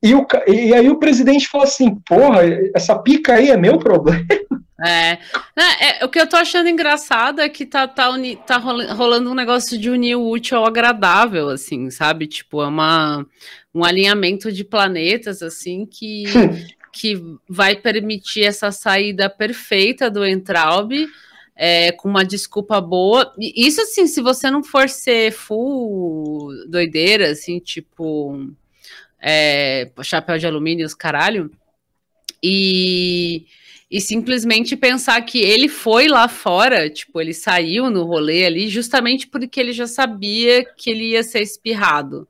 e, 0.01 0.13
o, 0.13 0.25
e 0.47 0.73
aí 0.73 0.89
o 0.89 0.99
presidente 0.99 1.47
fala 1.47 1.63
assim, 1.63 1.95
porra, 2.07 2.41
essa 2.75 2.97
pica 2.97 3.33
aí 3.33 3.49
é 3.49 3.57
meu 3.57 3.77
problema. 3.77 4.25
É. 4.85 5.17
é, 5.55 6.05
o 6.05 6.09
que 6.09 6.19
eu 6.19 6.27
tô 6.27 6.35
achando 6.35 6.67
engraçado 6.67 7.39
é 7.39 7.47
que 7.47 7.65
tá, 7.65 7.87
tá, 7.87 8.09
uni, 8.09 8.35
tá 8.35 8.57
rolando 8.57 9.31
um 9.31 9.33
negócio 9.33 9.77
de 9.77 9.89
unir 9.89 10.15
o 10.15 10.29
útil 10.29 10.57
ao 10.57 10.65
agradável, 10.65 11.47
assim, 11.49 11.89
sabe? 11.89 12.27
Tipo, 12.27 12.61
é 12.61 12.67
uma, 12.67 13.25
um 13.73 13.85
alinhamento 13.85 14.51
de 14.51 14.65
planetas, 14.65 15.41
assim, 15.41 15.85
que, 15.85 16.25
que 16.91 17.21
vai 17.47 17.75
permitir 17.77 18.43
essa 18.43 18.69
saída 18.69 19.29
perfeita 19.29 20.11
do 20.11 20.25
Entraub, 20.25 20.91
é, 21.55 21.91
com 21.91 22.09
uma 22.09 22.25
desculpa 22.25 22.81
boa. 22.81 23.33
Isso, 23.39 23.81
assim, 23.81 24.07
se 24.07 24.21
você 24.21 24.51
não 24.51 24.63
for 24.63 24.89
ser 24.89 25.31
full 25.31 26.49
doideira, 26.67 27.31
assim, 27.31 27.59
tipo, 27.59 28.49
é, 29.21 29.89
chapéu 30.03 30.37
de 30.37 30.45
alumínio, 30.45 30.85
os 30.85 30.93
caralho, 30.93 31.49
e 32.43 33.45
e 33.89 34.01
simplesmente 34.01 34.75
pensar 34.75 35.21
que 35.21 35.39
ele 35.39 35.69
foi 35.69 36.07
lá 36.07 36.27
fora, 36.27 36.89
tipo, 36.89 37.21
ele 37.21 37.33
saiu 37.33 37.89
no 37.89 38.03
rolê 38.03 38.45
ali 38.45 38.67
justamente 38.67 39.27
porque 39.27 39.59
ele 39.59 39.71
já 39.71 39.87
sabia 39.87 40.65
que 40.65 40.89
ele 40.89 41.11
ia 41.11 41.23
ser 41.23 41.41
espirrado 41.41 42.27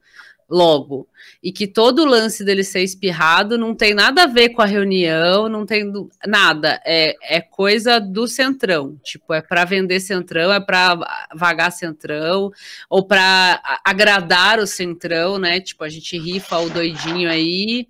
logo. 0.50 1.08
E 1.46 1.52
que 1.52 1.68
todo 1.68 2.02
o 2.02 2.06
lance 2.06 2.44
dele 2.44 2.64
ser 2.64 2.82
espirrado 2.82 3.56
não 3.56 3.76
tem 3.76 3.94
nada 3.94 4.24
a 4.24 4.26
ver 4.26 4.50
com 4.50 4.64
a 4.64 4.66
reunião, 4.66 5.48
não 5.48 5.64
tem 5.64 5.94
nada. 6.26 6.82
É, 6.84 7.16
é 7.22 7.40
coisa 7.40 8.00
do 8.00 8.28
Centrão. 8.28 9.00
Tipo, 9.04 9.32
é 9.32 9.44
para 9.44 9.64
vender 9.64 10.00
Centrão, 10.00 10.52
é 10.52 10.60
para 10.60 10.98
vagar 11.36 11.72
Centrão, 11.72 12.50
ou 12.90 13.06
para 13.06 13.62
agradar 13.86 14.58
o 14.58 14.66
Centrão, 14.66 15.38
né? 15.38 15.62
Tipo, 15.62 15.84
a 15.84 15.90
gente 15.90 16.18
rifa 16.18 16.58
o 16.58 16.68
doidinho 16.68 17.30
aí. 17.30 17.88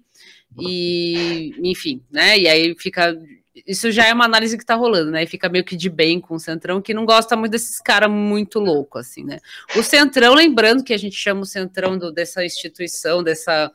E, 0.59 1.53
enfim, 1.63 2.01
né? 2.11 2.37
E 2.37 2.49
aí 2.49 2.75
fica 2.77 3.17
isso 3.65 3.91
já 3.91 4.05
é 4.07 4.13
uma 4.13 4.25
análise 4.25 4.57
que 4.57 4.65
tá 4.65 4.75
rolando, 4.75 5.11
né? 5.11 5.23
E 5.23 5.27
fica 5.27 5.47
meio 5.47 5.63
que 5.63 5.75
de 5.75 5.89
bem 5.89 6.19
com 6.19 6.35
o 6.35 6.39
Centrão, 6.39 6.81
que 6.81 6.93
não 6.93 7.05
gosta 7.05 7.35
muito 7.37 7.51
desses 7.51 7.79
caras 7.79 8.09
muito 8.09 8.59
loucos, 8.59 9.01
assim, 9.01 9.23
né? 9.23 9.39
O 9.77 9.83
Centrão, 9.83 10.33
lembrando 10.33 10.83
que 10.83 10.93
a 10.93 10.97
gente 10.97 11.15
chama 11.15 11.41
o 11.41 11.45
Centrão 11.45 11.97
do, 11.97 12.11
dessa 12.11 12.43
instituição, 12.43 13.23
dessa 13.23 13.71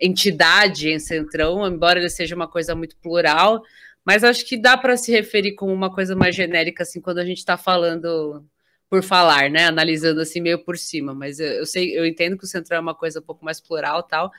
entidade 0.00 0.90
em 0.90 1.00
Centrão, 1.00 1.66
embora 1.66 1.98
ele 1.98 2.10
seja 2.10 2.36
uma 2.36 2.46
coisa 2.46 2.74
muito 2.76 2.96
plural, 2.96 3.62
mas 4.04 4.22
acho 4.22 4.46
que 4.46 4.56
dá 4.56 4.76
para 4.76 4.96
se 4.96 5.10
referir 5.10 5.54
como 5.54 5.72
uma 5.72 5.92
coisa 5.92 6.14
mais 6.14 6.36
genérica, 6.36 6.82
assim, 6.84 7.00
quando 7.00 7.18
a 7.18 7.24
gente 7.24 7.38
está 7.38 7.56
falando 7.56 8.44
por 8.88 9.02
falar, 9.02 9.50
né? 9.50 9.66
Analisando 9.66 10.20
assim 10.20 10.40
meio 10.40 10.62
por 10.62 10.78
cima. 10.78 11.12
Mas 11.14 11.40
eu, 11.40 11.48
eu 11.48 11.66
sei, 11.66 11.98
eu 11.98 12.06
entendo 12.06 12.38
que 12.38 12.44
o 12.44 12.48
Centrão 12.48 12.76
é 12.76 12.80
uma 12.80 12.94
coisa 12.94 13.18
um 13.18 13.22
pouco 13.22 13.44
mais 13.44 13.60
plural 13.60 14.02
tal, 14.04 14.30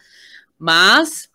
mas 0.58 1.30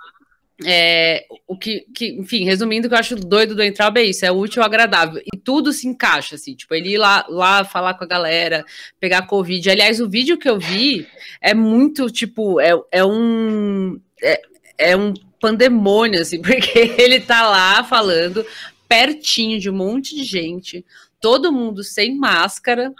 é, 0.64 1.24
o 1.46 1.56
que, 1.56 1.86
que, 1.94 2.08
enfim, 2.18 2.44
resumindo, 2.44 2.86
o 2.86 2.90
que 2.90 2.94
eu 2.94 2.98
acho 2.98 3.16
doido 3.16 3.54
do 3.54 3.62
Entraub 3.62 3.96
é 3.96 4.04
isso, 4.04 4.24
é 4.24 4.30
útil 4.30 4.62
agradável. 4.62 5.22
E 5.32 5.38
tudo 5.38 5.72
se 5.72 5.88
encaixa, 5.88 6.34
assim, 6.34 6.54
tipo, 6.54 6.74
ele 6.74 6.90
ir 6.90 6.98
lá, 6.98 7.24
lá 7.28 7.64
falar 7.64 7.94
com 7.94 8.04
a 8.04 8.08
galera, 8.08 8.64
pegar 8.98 9.26
Covid. 9.26 9.70
Aliás, 9.70 10.00
o 10.00 10.08
vídeo 10.08 10.38
que 10.38 10.48
eu 10.48 10.58
vi 10.58 11.06
é 11.40 11.54
muito, 11.54 12.10
tipo, 12.10 12.60
é, 12.60 12.72
é 12.92 13.04
um. 13.04 14.00
É, 14.22 14.40
é 14.78 14.96
um 14.96 15.12
pandemônio, 15.40 16.20
assim, 16.20 16.40
porque 16.42 16.78
ele 16.98 17.20
tá 17.20 17.48
lá 17.48 17.82
falando 17.84 18.44
pertinho 18.88 19.58
de 19.60 19.70
um 19.70 19.74
monte 19.74 20.16
de 20.16 20.24
gente, 20.24 20.84
todo 21.20 21.52
mundo 21.52 21.84
sem 21.84 22.16
máscara, 22.16 22.92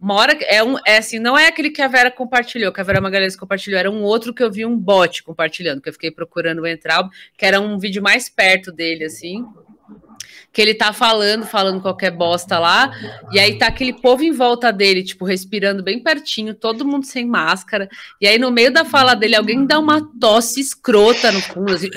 uma 0.00 0.14
hora 0.14 0.32
é 0.44 0.64
um 0.64 0.76
é 0.86 0.96
assim, 0.96 1.18
não 1.18 1.36
é 1.36 1.46
aquele 1.46 1.68
que 1.68 1.82
a 1.82 1.88
Vera 1.88 2.10
compartilhou, 2.10 2.72
que 2.72 2.80
a 2.80 2.84
Vera 2.84 3.00
Magalhães 3.00 3.36
compartilhou, 3.36 3.78
era 3.78 3.90
um 3.90 4.02
outro 4.02 4.32
que 4.32 4.42
eu 4.42 4.50
vi 4.50 4.64
um 4.64 4.76
bot 4.76 5.22
compartilhando, 5.22 5.82
que 5.82 5.90
eu 5.90 5.92
fiquei 5.92 6.10
procurando 6.10 6.66
entrar, 6.66 7.06
que 7.36 7.44
era 7.44 7.60
um 7.60 7.78
vídeo 7.78 8.02
mais 8.02 8.28
perto 8.28 8.72
dele, 8.72 9.04
assim, 9.04 9.44
que 10.52 10.60
ele 10.60 10.74
tá 10.74 10.92
falando, 10.92 11.46
falando 11.46 11.80
qualquer 11.80 12.10
bosta 12.10 12.58
lá, 12.58 12.90
e 13.32 13.38
aí 13.38 13.56
tá 13.56 13.68
aquele 13.68 13.92
povo 13.92 14.24
em 14.24 14.32
volta 14.32 14.72
dele, 14.72 15.04
tipo, 15.04 15.24
respirando 15.24 15.82
bem 15.82 16.02
pertinho, 16.02 16.54
todo 16.54 16.84
mundo 16.84 17.06
sem 17.06 17.26
máscara, 17.26 17.88
e 18.20 18.26
aí 18.26 18.38
no 18.38 18.50
meio 18.50 18.72
da 18.72 18.84
fala 18.84 19.14
dele, 19.14 19.36
alguém 19.36 19.64
dá 19.64 19.78
uma 19.78 20.02
tosse 20.20 20.60
escrota 20.60 21.30
no 21.30 21.40
fundo, 21.40 21.72
assim, 21.72 21.88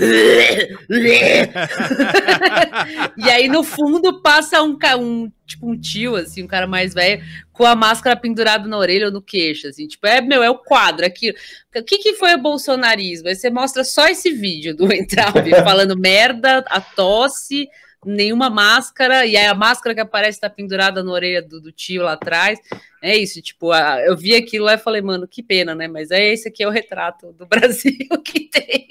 e 3.17 3.29
aí 3.29 3.47
no 3.47 3.63
fundo 3.63 4.21
passa 4.21 4.61
um, 4.61 4.77
um 4.99 5.31
tipo 5.45 5.69
um 5.69 5.79
tio, 5.79 6.15
assim, 6.15 6.43
um 6.43 6.47
cara 6.47 6.67
mais 6.67 6.93
velho, 6.93 7.23
com 7.51 7.65
a 7.65 7.75
máscara 7.75 8.15
pendurada 8.15 8.67
na 8.67 8.77
orelha 8.77 9.07
ou 9.07 9.11
no 9.11 9.21
queixo, 9.21 9.67
assim, 9.67 9.87
tipo, 9.87 10.05
é, 10.07 10.21
meu, 10.21 10.43
é 10.43 10.49
o 10.49 10.57
quadro 10.57 11.05
aqui. 11.05 11.33
O 11.75 11.83
que 11.83 11.97
que 11.97 12.13
foi 12.13 12.33
o 12.33 12.41
bolsonarismo? 12.41 13.27
Aí 13.27 13.35
você 13.35 13.49
mostra 13.49 13.83
só 13.83 14.07
esse 14.07 14.31
vídeo 14.31 14.75
do 14.75 14.91
Entraub 14.93 15.49
falando 15.63 15.97
merda, 15.97 16.63
a 16.67 16.81
tosse, 16.81 17.67
nenhuma 18.05 18.50
máscara, 18.50 19.25
e 19.25 19.36
aí 19.36 19.45
a 19.45 19.53
máscara 19.53 19.93
que 19.93 20.01
aparece 20.01 20.39
tá 20.39 20.50
pendurada 20.50 21.03
na 21.03 21.12
orelha 21.12 21.41
do, 21.41 21.60
do 21.62 21.72
tio 21.72 22.03
lá 22.03 22.13
atrás. 22.13 22.60
É 23.01 23.17
isso, 23.17 23.41
tipo, 23.41 23.72
a, 23.72 24.01
eu 24.01 24.15
vi 24.15 24.36
aquilo 24.36 24.65
lá 24.65 24.75
e 24.75 24.79
falei, 24.79 25.01
mano, 25.01 25.27
que 25.27 25.43
pena, 25.43 25.75
né? 25.75 25.88
Mas 25.88 26.12
é 26.12 26.31
esse 26.31 26.48
aqui 26.48 26.63
é 26.63 26.67
o 26.67 26.72
retrato 26.72 27.33
do 27.33 27.45
Brasil 27.48 28.07
que 28.24 28.50
tem. 28.50 28.88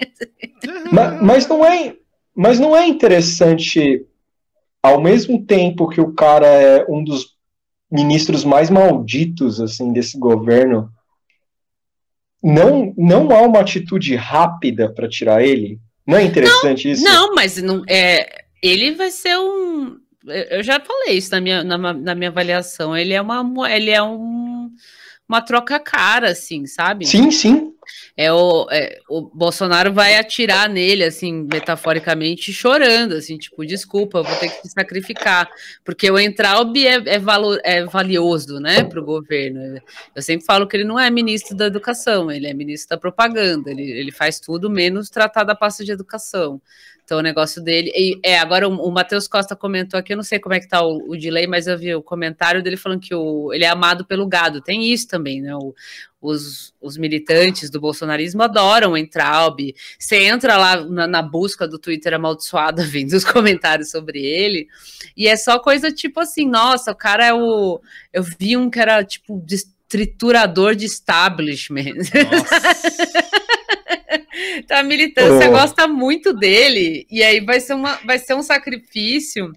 Mas, 0.92 1.22
mas 1.22 1.46
não 1.48 1.64
é, 1.64 1.96
mas 2.34 2.58
não 2.58 2.76
é 2.76 2.86
interessante, 2.86 4.04
ao 4.82 5.00
mesmo 5.00 5.44
tempo 5.44 5.88
que 5.88 6.00
o 6.00 6.12
cara 6.12 6.46
é 6.46 6.84
um 6.88 7.02
dos 7.02 7.36
ministros 7.90 8.44
mais 8.44 8.70
malditos 8.70 9.60
assim 9.60 9.92
desse 9.92 10.18
governo, 10.18 10.90
não 12.42 12.92
não 12.96 13.30
há 13.30 13.42
uma 13.42 13.60
atitude 13.60 14.16
rápida 14.16 14.92
para 14.92 15.08
tirar 15.08 15.44
ele. 15.44 15.78
Não 16.06 16.18
é 16.18 16.24
interessante 16.24 16.86
não, 16.86 16.92
isso? 16.92 17.04
Não, 17.04 17.34
mas 17.34 17.56
não 17.62 17.84
é 17.88 18.41
ele 18.62 18.92
vai 18.92 19.10
ser 19.10 19.36
um. 19.38 19.98
Eu 20.24 20.62
já 20.62 20.78
falei 20.78 21.16
isso 21.16 21.32
na 21.32 21.40
minha, 21.40 21.64
na, 21.64 21.76
na 21.76 22.14
minha 22.14 22.30
avaliação. 22.30 22.96
Ele 22.96 23.12
é 23.12 23.20
uma, 23.20 23.70
ele 23.70 23.90
é 23.90 24.00
um, 24.00 24.70
uma 25.28 25.42
troca 25.42 25.80
cara, 25.80 26.30
assim, 26.30 26.64
sabe? 26.66 27.04
Sim, 27.04 27.30
sim. 27.30 27.72
É 28.16 28.32
o, 28.32 28.68
é, 28.70 29.00
o 29.08 29.22
Bolsonaro 29.22 29.92
vai 29.92 30.16
atirar 30.16 30.68
nele, 30.68 31.04
assim, 31.04 31.46
metaforicamente, 31.50 32.52
chorando, 32.52 33.14
assim, 33.14 33.36
tipo, 33.36 33.64
desculpa, 33.66 34.18
eu 34.18 34.24
vou 34.24 34.36
ter 34.36 34.50
que 34.50 34.68
sacrificar, 34.68 35.48
porque 35.84 36.10
o 36.10 36.18
Entraub 36.18 36.76
é, 36.76 37.02
é, 37.06 37.18
valor, 37.18 37.58
é 37.64 37.84
valioso, 37.84 38.60
né, 38.60 38.84
para 38.84 39.00
o 39.00 39.04
governo. 39.04 39.80
Eu 40.14 40.22
sempre 40.22 40.46
falo 40.46 40.66
que 40.66 40.76
ele 40.76 40.84
não 40.84 40.98
é 40.98 41.10
ministro 41.10 41.56
da 41.56 41.66
educação, 41.66 42.30
ele 42.30 42.46
é 42.46 42.54
ministro 42.54 42.90
da 42.90 43.00
propaganda, 43.00 43.70
ele, 43.70 43.90
ele 43.90 44.12
faz 44.12 44.38
tudo 44.38 44.70
menos 44.70 45.10
tratar 45.10 45.44
da 45.44 45.54
pasta 45.54 45.84
de 45.84 45.92
educação. 45.92 46.60
Então 47.12 47.18
o 47.18 47.22
negócio 47.22 47.62
dele. 47.62 47.92
E, 47.94 48.18
é, 48.22 48.38
agora 48.38 48.66
o, 48.66 48.72
o 48.72 48.90
Matheus 48.90 49.28
Costa 49.28 49.54
comentou 49.54 50.00
aqui, 50.00 50.14
eu 50.14 50.16
não 50.16 50.24
sei 50.24 50.38
como 50.38 50.54
é 50.54 50.60
que 50.60 50.66
tá 50.66 50.82
o, 50.82 51.10
o 51.10 51.14
delay, 51.14 51.46
mas 51.46 51.66
eu 51.66 51.76
vi 51.76 51.94
o 51.94 52.02
comentário 52.02 52.62
dele 52.62 52.78
falando 52.78 53.00
que 53.00 53.14
o, 53.14 53.52
ele 53.52 53.64
é 53.64 53.68
amado 53.68 54.06
pelo 54.06 54.26
gado. 54.26 54.62
Tem 54.62 54.90
isso 54.90 55.06
também, 55.08 55.42
né? 55.42 55.54
O, 55.54 55.74
os, 56.22 56.72
os 56.80 56.96
militantes 56.96 57.68
do 57.68 57.78
bolsonarismo 57.78 58.42
adoram 58.42 58.92
o 58.92 58.96
Entraub. 58.96 59.74
Você 59.98 60.22
entra 60.22 60.56
lá 60.56 60.82
na, 60.86 61.06
na, 61.06 61.20
busca 61.20 61.68
do 61.68 61.78
Twitter 61.78 62.14
amaldiçoada, 62.14 62.82
vendo 62.88 63.12
os 63.12 63.26
comentários 63.26 63.90
sobre 63.90 64.24
ele, 64.24 64.66
e 65.14 65.28
é 65.28 65.36
só 65.36 65.58
coisa 65.58 65.92
tipo 65.92 66.18
assim: 66.18 66.48
nossa, 66.48 66.92
o 66.92 66.96
cara 66.96 67.26
é 67.26 67.34
o. 67.34 67.78
Eu 68.10 68.22
vi 68.22 68.56
um 68.56 68.70
que 68.70 68.80
era 68.80 69.04
tipo 69.04 69.44
triturador 69.86 70.74
de 70.74 70.86
establishment. 70.86 72.08
então 74.56 74.78
a 74.78 74.82
militância 74.82 75.48
oh. 75.48 75.52
gosta 75.52 75.86
muito 75.86 76.32
dele, 76.32 77.06
e 77.10 77.22
aí 77.22 77.40
vai 77.40 77.60
ser, 77.60 77.74
uma, 77.74 77.94
vai 78.04 78.18
ser 78.18 78.34
um 78.34 78.42
sacrifício 78.42 79.52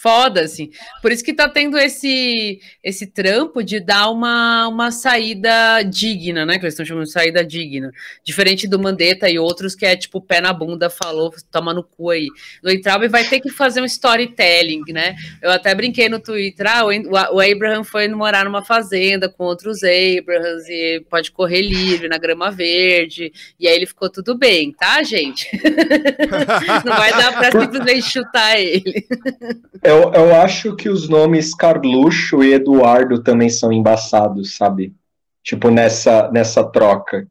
foda, 0.00 0.42
assim. 0.42 0.70
Por 1.02 1.10
isso 1.10 1.24
que 1.24 1.34
tá 1.34 1.48
tendo 1.48 1.76
esse 1.78 2.60
esse 2.82 3.06
trampo 3.06 3.62
de 3.62 3.80
dar 3.80 4.10
uma, 4.10 4.68
uma 4.68 4.90
saída 4.90 5.82
digna, 5.82 6.46
né? 6.46 6.58
Que 6.58 6.64
eles 6.64 6.74
estão 6.74 6.86
chamando 6.86 7.04
de 7.04 7.12
saída 7.12 7.44
digna. 7.44 7.90
Diferente 8.22 8.68
do 8.68 8.78
Mandetta 8.78 9.28
e 9.28 9.38
outros 9.38 9.74
que 9.74 9.84
é 9.84 9.96
tipo 9.96 10.20
pé 10.20 10.40
na 10.40 10.52
bunda, 10.52 10.88
falou, 10.88 11.32
toma 11.50 11.74
no 11.74 11.82
cu 11.82 12.10
aí. 12.10 12.28
No 12.62 12.70
Entraub 12.70 13.06
vai 13.08 13.24
ter 13.24 13.40
que 13.40 13.50
fazer 13.50 13.80
um 13.80 13.84
storytelling, 13.84 14.82
né? 14.88 15.16
Eu 15.42 15.50
até 15.50 15.74
brinquei 15.74 16.08
no 16.08 16.20
Twitter, 16.20 16.66
ah, 16.68 16.84
o 17.32 17.40
Abraham 17.40 17.84
foi 17.84 18.08
morar 18.08 18.44
numa 18.44 18.64
fazenda 18.64 19.28
com 19.28 19.44
outros 19.44 19.80
Abrahams 19.82 20.68
e 20.68 21.00
pode 21.10 21.30
correr 21.32 21.62
livre 21.62 22.08
na 22.08 22.18
grama 22.18 22.50
verde. 22.50 23.32
E 23.58 23.66
aí 23.66 23.74
ele 23.74 23.86
ficou 23.86 24.10
tudo 24.10 24.36
bem, 24.36 24.72
tá, 24.72 25.02
gente? 25.02 25.48
Não 26.84 26.96
vai 26.96 27.10
dar 27.10 27.32
pra 27.32 27.60
simplesmente 27.60 28.02
chutar 28.02 28.58
ele. 28.60 29.06
Eu, 29.88 30.12
eu 30.12 30.34
acho 30.34 30.76
que 30.76 30.90
os 30.90 31.08
nomes 31.08 31.54
Carluxo 31.54 32.42
e 32.44 32.52
Eduardo 32.52 33.22
também 33.22 33.48
são 33.48 33.72
embaçados, 33.72 34.54
sabe? 34.54 34.94
Tipo, 35.42 35.70
nessa, 35.70 36.30
nessa 36.30 36.62
troca. 36.62 37.26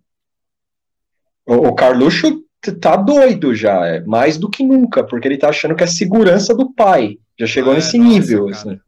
O, 1.46 1.68
o 1.68 1.76
Carluxo 1.76 2.44
tá 2.82 2.96
doido 2.96 3.54
já, 3.54 3.86
é 3.86 4.00
mais 4.02 4.40
do 4.40 4.50
que 4.50 4.64
nunca, 4.64 5.04
porque 5.04 5.28
ele 5.28 5.38
tá 5.38 5.50
achando 5.50 5.76
que 5.76 5.84
é 5.84 5.88
segurança 5.88 6.56
do 6.56 6.74
pai. 6.74 7.20
Já 7.40 7.46
chegou 7.46 7.74
ah, 7.74 7.76
nesse 7.76 8.00
nível, 8.00 8.50
assim. 8.50 8.80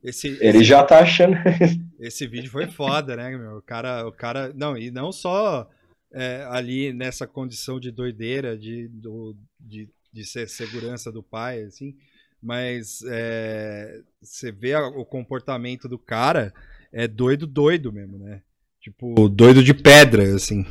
Esse, 0.00 0.28
ele 0.40 0.58
esse, 0.58 0.64
já 0.64 0.84
tá 0.84 1.00
achando. 1.00 1.34
esse 1.98 2.24
vídeo 2.24 2.52
foi 2.52 2.68
foda, 2.68 3.16
né, 3.16 3.36
meu? 3.36 3.56
O 3.56 3.62
cara, 3.62 4.06
o 4.06 4.12
cara. 4.12 4.52
Não, 4.54 4.78
e 4.78 4.92
não 4.92 5.10
só 5.10 5.68
é, 6.12 6.46
ali 6.50 6.92
nessa 6.92 7.26
condição 7.26 7.80
de 7.80 7.90
doideira, 7.90 8.56
de, 8.56 8.86
do, 8.86 9.36
de, 9.58 9.88
de 10.12 10.24
ser 10.24 10.48
segurança 10.48 11.10
do 11.10 11.20
pai, 11.20 11.62
assim 11.62 11.96
mas 12.42 13.00
é, 13.08 14.00
você 14.20 14.52
vê 14.52 14.74
o 14.76 15.04
comportamento 15.04 15.88
do 15.88 15.98
cara, 15.98 16.52
é 16.92 17.06
doido, 17.06 17.46
doido 17.46 17.92
mesmo, 17.92 18.18
né? 18.18 18.40
Tipo, 18.80 19.28
doido 19.28 19.62
de 19.62 19.74
pedra, 19.74 20.34
assim. 20.34 20.64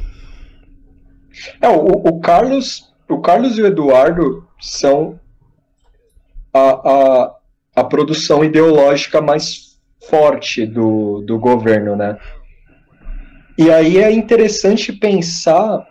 É, 1.62 1.68
o, 1.68 1.86
o 1.86 2.20
Carlos, 2.20 2.94
o 3.08 3.20
Carlos 3.20 3.58
e 3.58 3.62
o 3.62 3.68
Eduardo 3.68 4.48
são 4.60 5.20
a, 6.54 6.60
a, 6.60 7.36
a 7.76 7.84
produção 7.84 8.44
ideológica 8.44 9.22
mais 9.22 9.78
forte 10.10 10.66
do, 10.66 11.22
do 11.22 11.38
governo, 11.38 11.96
né? 11.96 12.18
E 13.58 13.72
aí 13.72 13.98
é 13.98 14.12
interessante 14.12 14.94
pensar 14.94 15.86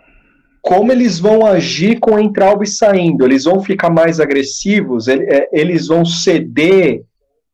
como 0.67 0.91
eles 0.91 1.17
vão 1.17 1.45
agir 1.45 1.97
com 1.97 2.15
o 2.15 2.19
Entraub 2.19 2.67
saindo? 2.67 3.23
Eles 3.23 3.45
vão 3.45 3.63
ficar 3.63 3.89
mais 3.89 4.19
agressivos? 4.19 5.07
É, 5.07 5.47
eles 5.53 5.87
vão 5.87 6.03
ceder 6.03 7.05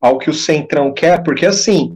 ao 0.01 0.17
que 0.17 0.31
o 0.31 0.33
Centrão 0.33 0.91
quer? 0.91 1.21
Porque, 1.21 1.45
assim, 1.45 1.93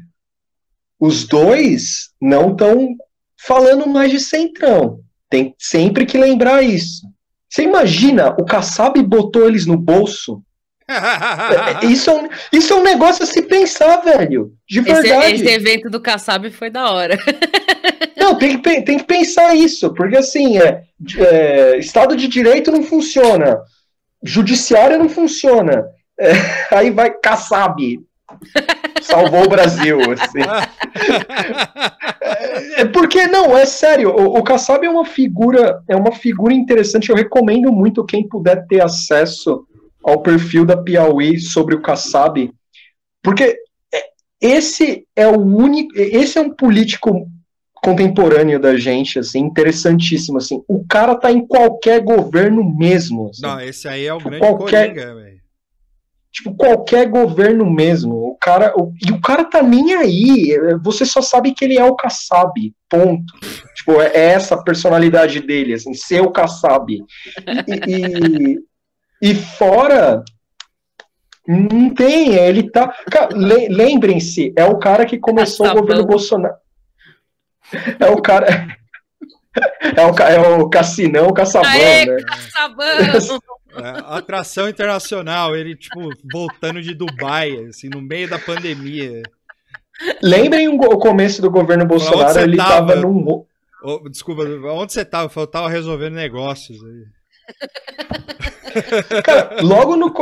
os 1.00 1.28
dois 1.28 2.12
não 2.22 2.52
estão 2.52 2.96
falando 3.36 3.88
mais 3.88 4.12
de 4.12 4.20
Centrão. 4.20 5.00
Tem 5.28 5.56
sempre 5.58 6.06
que 6.06 6.20
lembrar 6.20 6.62
isso. 6.62 7.08
Você 7.50 7.64
imagina, 7.64 8.36
o 8.40 8.46
Kassab 8.46 9.02
botou 9.02 9.48
eles 9.48 9.66
no 9.66 9.76
bolso? 9.76 10.44
Isso, 11.84 12.10
é 12.10 12.14
um, 12.14 12.30
isso 12.50 12.72
é 12.72 12.76
um 12.78 12.84
negócio 12.84 13.22
a 13.24 13.28
se 13.28 13.42
pensar, 13.42 13.98
velho. 13.98 14.54
De 14.66 14.80
verdade. 14.80 15.34
Esse, 15.34 15.44
esse 15.44 15.54
evento 15.54 15.90
do 15.90 16.00
Kassab 16.00 16.50
foi 16.50 16.70
da 16.70 16.90
hora. 16.94 17.18
Não, 18.28 18.38
tem 18.38 18.60
que, 18.60 18.82
tem 18.82 18.98
que 18.98 19.06
pensar 19.06 19.56
isso, 19.56 19.94
porque 19.94 20.18
assim, 20.18 20.58
é, 20.58 20.84
é 21.18 21.78
Estado 21.78 22.14
de 22.14 22.28
Direito 22.28 22.70
não 22.74 22.84
funciona, 22.84 23.62
Judiciário 24.22 25.00
não 25.00 25.08
funciona, 25.08 25.88
é, 26.20 26.32
aí 26.76 26.92
vai 26.92 27.10
Kassab, 27.10 27.82
salvou 29.02 29.46
o 29.46 29.50
Brasil, 29.50 29.98
assim. 30.12 30.42
é, 32.76 32.84
porque, 32.84 33.28
não, 33.28 33.58
é 33.58 33.66
sério, 33.66 34.10
o, 34.10 34.40
o 34.40 34.44
Kassab 34.44 34.86
é 34.86 34.90
uma 34.90 35.06
figura, 35.06 35.82
é 35.88 35.96
uma 35.96 36.12
figura 36.12 36.54
interessante, 36.54 37.10
eu 37.10 37.16
recomendo 37.16 37.72
muito 37.72 38.06
quem 38.06 38.28
puder 38.28 38.68
ter 38.68 38.84
acesso 38.84 39.66
ao 40.04 40.22
perfil 40.22 40.66
da 40.66 40.76
Piauí 40.76 41.40
sobre 41.40 41.76
o 41.76 41.82
Kassab, 41.82 42.52
porque 43.24 43.58
é, 43.94 44.04
esse 44.42 45.08
é 45.16 45.26
o 45.26 45.40
único, 45.40 45.98
esse 45.98 46.38
é 46.38 46.42
um 46.42 46.50
político 46.50 47.26
contemporâneo 47.88 48.60
da 48.60 48.76
gente, 48.76 49.18
assim, 49.18 49.40
interessantíssimo, 49.40 50.38
assim. 50.38 50.62
O 50.68 50.86
cara 50.86 51.16
tá 51.16 51.32
em 51.32 51.48
qualquer 51.48 52.02
governo 52.02 52.62
mesmo. 52.78 53.30
Assim. 53.30 53.42
Não, 53.42 53.62
esse 53.62 53.88
aí 53.88 54.06
é 54.06 54.14
o 54.14 54.18
tipo, 54.18 54.30
grande 54.30 54.46
qualquer, 54.46 54.88
Coringa, 54.90 55.16
velho. 55.16 55.38
Tipo, 56.30 56.56
qualquer 56.56 57.08
governo 57.08 57.66
mesmo. 57.70 58.14
O 58.14 58.38
cara, 58.42 58.74
o, 58.76 58.92
e 59.08 59.10
o 59.10 59.22
cara 59.22 59.46
tá 59.46 59.64
nem 59.64 59.94
aí. 59.94 60.60
Você 60.84 61.06
só 61.06 61.22
sabe 61.22 61.54
que 61.54 61.64
ele 61.64 61.78
é 61.78 61.86
o 61.86 61.96
Kassab, 61.96 62.52
ponto. 62.90 63.34
tipo, 63.74 64.02
é, 64.02 64.08
é 64.08 64.26
essa 64.32 64.56
a 64.56 64.62
personalidade 64.62 65.40
dele, 65.40 65.74
assim, 65.74 65.94
ser 65.94 66.22
o 66.22 66.30
Kassab. 66.30 66.92
E, 66.92 67.06
e, 67.88 69.32
e 69.32 69.36
fora 69.36 70.26
não 71.48 71.94
tem, 71.94 72.36
ele 72.36 72.70
tá. 72.70 72.94
Lembrem-se, 73.34 74.54
é 74.58 74.66
o 74.66 74.78
cara 74.78 75.06
que 75.06 75.18
começou 75.18 75.66
o 75.66 75.74
governo 75.74 76.06
Bolsonaro. 76.06 76.56
É 78.00 78.10
o 78.10 78.22
cara. 78.22 78.78
É 79.96 80.06
o, 80.06 80.10
é 80.20 80.40
o 80.60 80.70
Cassinão 80.70 81.34
Caçabão, 81.34 81.70
Aê, 81.72 82.06
né? 82.06 82.18
Caçabão! 82.22 83.40
É, 83.76 84.18
atração 84.18 84.68
internacional, 84.68 85.56
ele, 85.56 85.76
tipo, 85.76 86.10
voltando 86.32 86.82
de 86.82 86.96
Dubai, 86.96 87.56
assim, 87.66 87.90
no 87.90 88.02
meio 88.02 88.30
da 88.30 88.40
pandemia. 88.40 89.22
Lembrem 90.22 90.68
o 90.68 90.78
começo 90.98 91.42
do 91.42 91.50
governo 91.50 91.86
Bolsonaro, 91.86 92.40
ele 92.40 92.58
tava, 92.58 92.94
tava 92.94 92.96
num. 92.96 93.46
Oh, 93.84 94.10
desculpa, 94.10 94.44
onde 94.44 94.94
você 94.94 95.06
tava? 95.06 95.32
Eu 95.36 95.48
tava 95.48 95.70
resolvendo 95.70 96.14
negócios 96.14 96.80
aí. 96.84 97.04
Cara, 99.24 99.58
logo 99.62 99.96
no. 99.96 100.14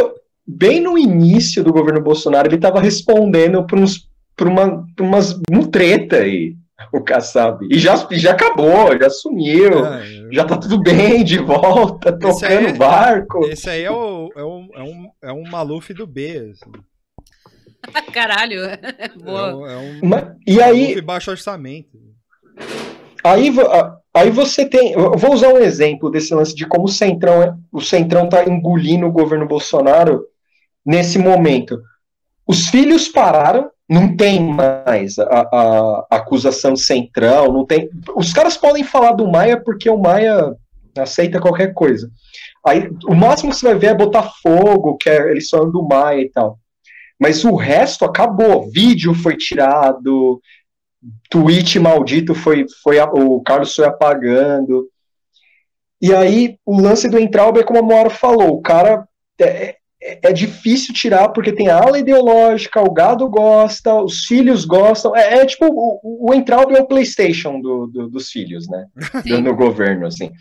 Bem 0.47 0.79
no 0.79 0.97
início 0.97 1.63
do 1.63 1.73
governo 1.73 2.01
Bolsonaro, 2.01 2.47
ele 2.47 2.59
tava 2.59 2.79
respondendo 2.79 3.65
para 3.65 3.79
uns, 3.79 4.07
pra 4.35 4.47
uma, 4.47 4.85
pra 4.95 5.03
umas 5.03 5.33
um 5.51 5.63
treta 5.63 6.17
aí 6.17 6.55
o 6.91 7.01
Kassab. 7.01 7.65
E 7.69 7.79
já, 7.79 7.95
já 8.11 8.31
acabou, 8.31 8.97
já 8.99 9.09
sumiu, 9.09 9.85
é, 9.85 10.29
já 10.31 10.45
tá 10.45 10.57
tudo 10.57 10.81
bem, 10.81 11.23
de 11.23 11.37
volta, 11.37 12.11
tocando 12.17 12.67
é, 12.67 12.73
barco. 12.73 13.45
Esse 13.45 13.69
aí 13.69 13.83
é, 13.83 13.91
o, 13.91 14.29
é, 14.35 14.43
um, 14.43 14.69
é, 14.73 14.83
um, 14.83 15.11
é 15.23 15.33
um 15.33 15.49
Maluf 15.49 15.93
do 15.93 16.05
B. 16.05 16.51
Assim. 16.51 16.71
Caralho, 18.11 18.61
boa. 19.23 19.71
É, 19.71 19.77
um, 19.77 19.99
Mas, 20.03 20.25
e 20.45 20.61
aí, 20.61 21.01
baixo 21.01 21.31
orçamento. 21.31 21.97
Aí, 23.23 23.51
aí 24.13 24.29
você 24.29 24.65
tem. 24.65 24.91
Eu 24.91 25.17
vou 25.17 25.33
usar 25.33 25.49
um 25.49 25.57
exemplo 25.57 26.11
desse 26.11 26.33
lance 26.33 26.53
de 26.53 26.65
como 26.65 26.85
o 26.85 26.89
Centrão, 26.89 27.41
é, 27.41 27.55
o 27.71 27.81
Centrão 27.81 28.29
tá 28.29 28.43
engolindo 28.43 29.05
o 29.05 29.11
governo 29.11 29.47
Bolsonaro 29.47 30.25
nesse 30.85 31.17
momento. 31.17 31.81
Os 32.47 32.67
filhos 32.67 33.07
pararam, 33.07 33.71
não 33.87 34.15
tem 34.15 34.43
mais 34.43 35.17
a, 35.19 35.23
a, 35.23 36.05
a, 36.09 36.15
acusação 36.17 36.75
central, 36.75 37.53
não 37.53 37.65
tem. 37.65 37.89
Os 38.15 38.33
caras 38.33 38.57
podem 38.57 38.83
falar 38.83 39.11
do 39.11 39.27
Maia 39.27 39.61
porque 39.61 39.89
o 39.89 39.97
Maia 39.97 40.55
aceita 40.97 41.39
qualquer 41.39 41.73
coisa. 41.73 42.09
Aí 42.65 42.89
o 43.05 43.13
máximo 43.13 43.51
que 43.51 43.57
você 43.57 43.67
vai 43.67 43.75
ver 43.75 43.87
é 43.87 43.93
botar 43.93 44.31
fogo, 44.41 44.97
que 44.97 45.09
é, 45.09 45.29
eles 45.29 45.49
falam 45.49 45.71
do 45.71 45.83
Maia 45.83 46.21
e 46.21 46.29
tal. 46.29 46.59
Mas 47.19 47.45
o 47.45 47.55
resto 47.55 48.05
acabou. 48.05 48.69
Vídeo 48.71 49.13
foi 49.13 49.37
tirado, 49.37 50.41
tweet 51.29 51.79
maldito 51.79 52.33
foi, 52.33 52.65
foi 52.81 52.99
o 52.99 53.39
Carlos 53.41 53.75
foi 53.75 53.85
apagando. 53.85 54.89
E 56.01 56.13
aí 56.13 56.57
o 56.65 56.79
lance 56.79 57.07
do 57.07 57.19
Entraub 57.19 57.57
é 57.57 57.63
como 57.63 57.79
a 57.79 57.83
Moara 57.83 58.09
falou, 58.09 58.49
o 58.49 58.61
cara 58.61 59.07
é, 59.39 59.77
é, 60.21 60.31
difícil 60.31 60.93
tirar 60.93 61.29
porque 61.29 61.51
tem 61.51 61.67
a 61.67 61.77
ala 61.77 61.97
ideológica, 61.97 62.81
o 62.81 62.93
gado 62.93 63.27
gosta, 63.27 63.93
os 63.95 64.25
filhos 64.25 64.65
gostam. 64.65 65.15
É, 65.15 65.39
é 65.39 65.45
tipo 65.45 65.65
o, 65.65 66.29
o 66.29 66.33
Entraub 66.33 66.71
é 66.71 66.81
o 66.81 66.87
PlayStation 66.87 67.59
do, 67.59 67.87
do, 67.87 68.09
dos 68.09 68.29
filhos, 68.29 68.67
né? 68.67 68.85
Do, 69.25 69.41
no 69.41 69.55
governo, 69.55 70.05
assim. 70.05 70.31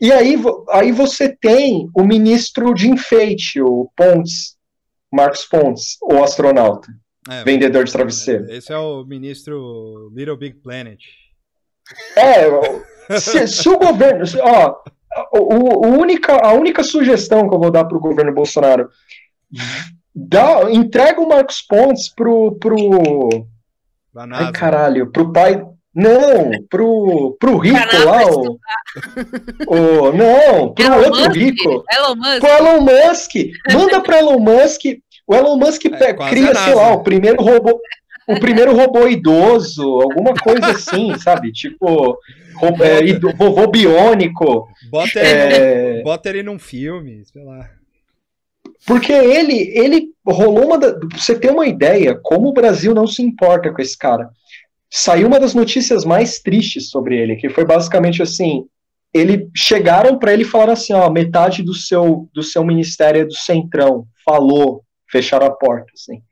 E 0.00 0.12
aí, 0.12 0.36
aí 0.70 0.92
você 0.92 1.34
tem 1.34 1.88
o 1.94 2.04
ministro 2.04 2.74
de 2.74 2.88
enfeite, 2.88 3.60
o 3.60 3.90
Pontes, 3.96 4.56
Marcos 5.12 5.44
Pontes, 5.46 5.96
o 6.02 6.22
astronauta, 6.22 6.88
é, 7.30 7.42
vendedor 7.42 7.84
de 7.84 7.92
travesseiro. 7.92 8.50
Esse 8.50 8.72
é 8.72 8.78
o 8.78 9.04
ministro 9.04 10.12
Little 10.14 10.36
Big 10.36 10.56
Planet. 10.56 11.00
É, 12.14 13.18
se, 13.18 13.48
se 13.48 13.68
o 13.68 13.78
governo. 13.78 14.24
Ó, 14.42 14.76
o, 15.32 15.86
o, 15.86 16.00
única, 16.00 16.32
a 16.34 16.52
única 16.52 16.82
sugestão 16.82 17.48
que 17.48 17.54
eu 17.54 17.58
vou 17.58 17.70
dar 17.70 17.84
para 17.84 17.96
o 17.96 18.00
governo 18.00 18.34
Bolsonaro 18.34 18.88
dá, 20.14 20.70
entrega 20.70 21.20
o 21.20 21.28
Marcos 21.28 21.62
Pontes 21.62 22.12
pro. 22.14 22.56
pro 22.58 23.46
ai, 24.32 24.52
caralho, 24.52 25.10
pro 25.10 25.32
pai. 25.32 25.64
Não, 25.94 26.50
pro, 26.68 27.38
pro 27.40 27.56
rico 27.56 27.78
lá, 28.04 28.26
o, 28.26 28.58
o. 29.66 30.12
Não, 30.12 30.74
pro 30.74 30.84
Elon 30.84 30.98
outro 30.98 31.20
Musk, 31.20 31.34
rico. 31.34 31.84
Elon 31.90 32.16
Musk. 32.16 32.40
Pro 32.40 32.48
Elon 32.50 32.80
Musk. 32.80 33.30
Manda 33.72 34.00
pro 34.02 34.14
Elon 34.14 34.38
Musk. 34.38 34.82
O 35.26 35.34
Elon 35.34 35.56
Musk 35.56 35.86
é, 35.86 36.12
cria, 36.12 36.54
sei 36.54 36.74
lá, 36.74 36.92
o 36.92 37.02
primeiro 37.02 37.42
robô. 37.42 37.80
O 38.28 38.40
primeiro 38.40 38.74
robô 38.74 39.06
idoso, 39.06 39.82
alguma 40.00 40.34
coisa 40.34 40.66
assim, 40.70 41.16
sabe? 41.18 41.52
Tipo, 41.52 42.18
robô, 42.56 42.84
é, 42.84 43.00
vovô 43.36 43.66
biônico. 43.68 44.68
Bota 44.90 45.20
ele, 45.20 45.54
é... 45.54 46.02
bota 46.02 46.28
ele 46.28 46.42
num 46.42 46.58
filme, 46.58 47.24
sei 47.24 47.44
lá. 47.44 47.70
Porque 48.86 49.12
ele, 49.12 49.70
ele 49.76 50.08
rolou 50.26 50.66
uma. 50.66 50.78
Da, 50.78 50.98
você 51.14 51.38
tem 51.38 51.50
uma 51.50 51.66
ideia 51.66 52.18
como 52.22 52.48
o 52.48 52.52
Brasil 52.52 52.94
não 52.94 53.06
se 53.06 53.22
importa 53.22 53.72
com 53.72 53.80
esse 53.80 53.96
cara. 53.96 54.28
Saiu 54.90 55.26
uma 55.26 55.40
das 55.40 55.54
notícias 55.54 56.04
mais 56.04 56.40
tristes 56.40 56.90
sobre 56.90 57.16
ele, 57.16 57.36
que 57.36 57.48
foi 57.48 57.64
basicamente 57.64 58.22
assim: 58.22 58.64
ele 59.12 59.48
chegaram 59.56 60.18
para 60.18 60.32
ele 60.32 60.42
e 60.42 60.46
falaram 60.46 60.72
assim, 60.72 60.92
ó, 60.92 61.10
metade 61.10 61.62
do 61.62 61.74
seu 61.74 62.28
do 62.32 62.42
seu 62.42 62.64
ministério 62.64 63.22
é 63.22 63.24
do 63.24 63.34
Centrão, 63.34 64.06
falou, 64.24 64.82
fecharam 65.10 65.46
a 65.46 65.50
porta, 65.50 65.90
assim. 65.94 66.22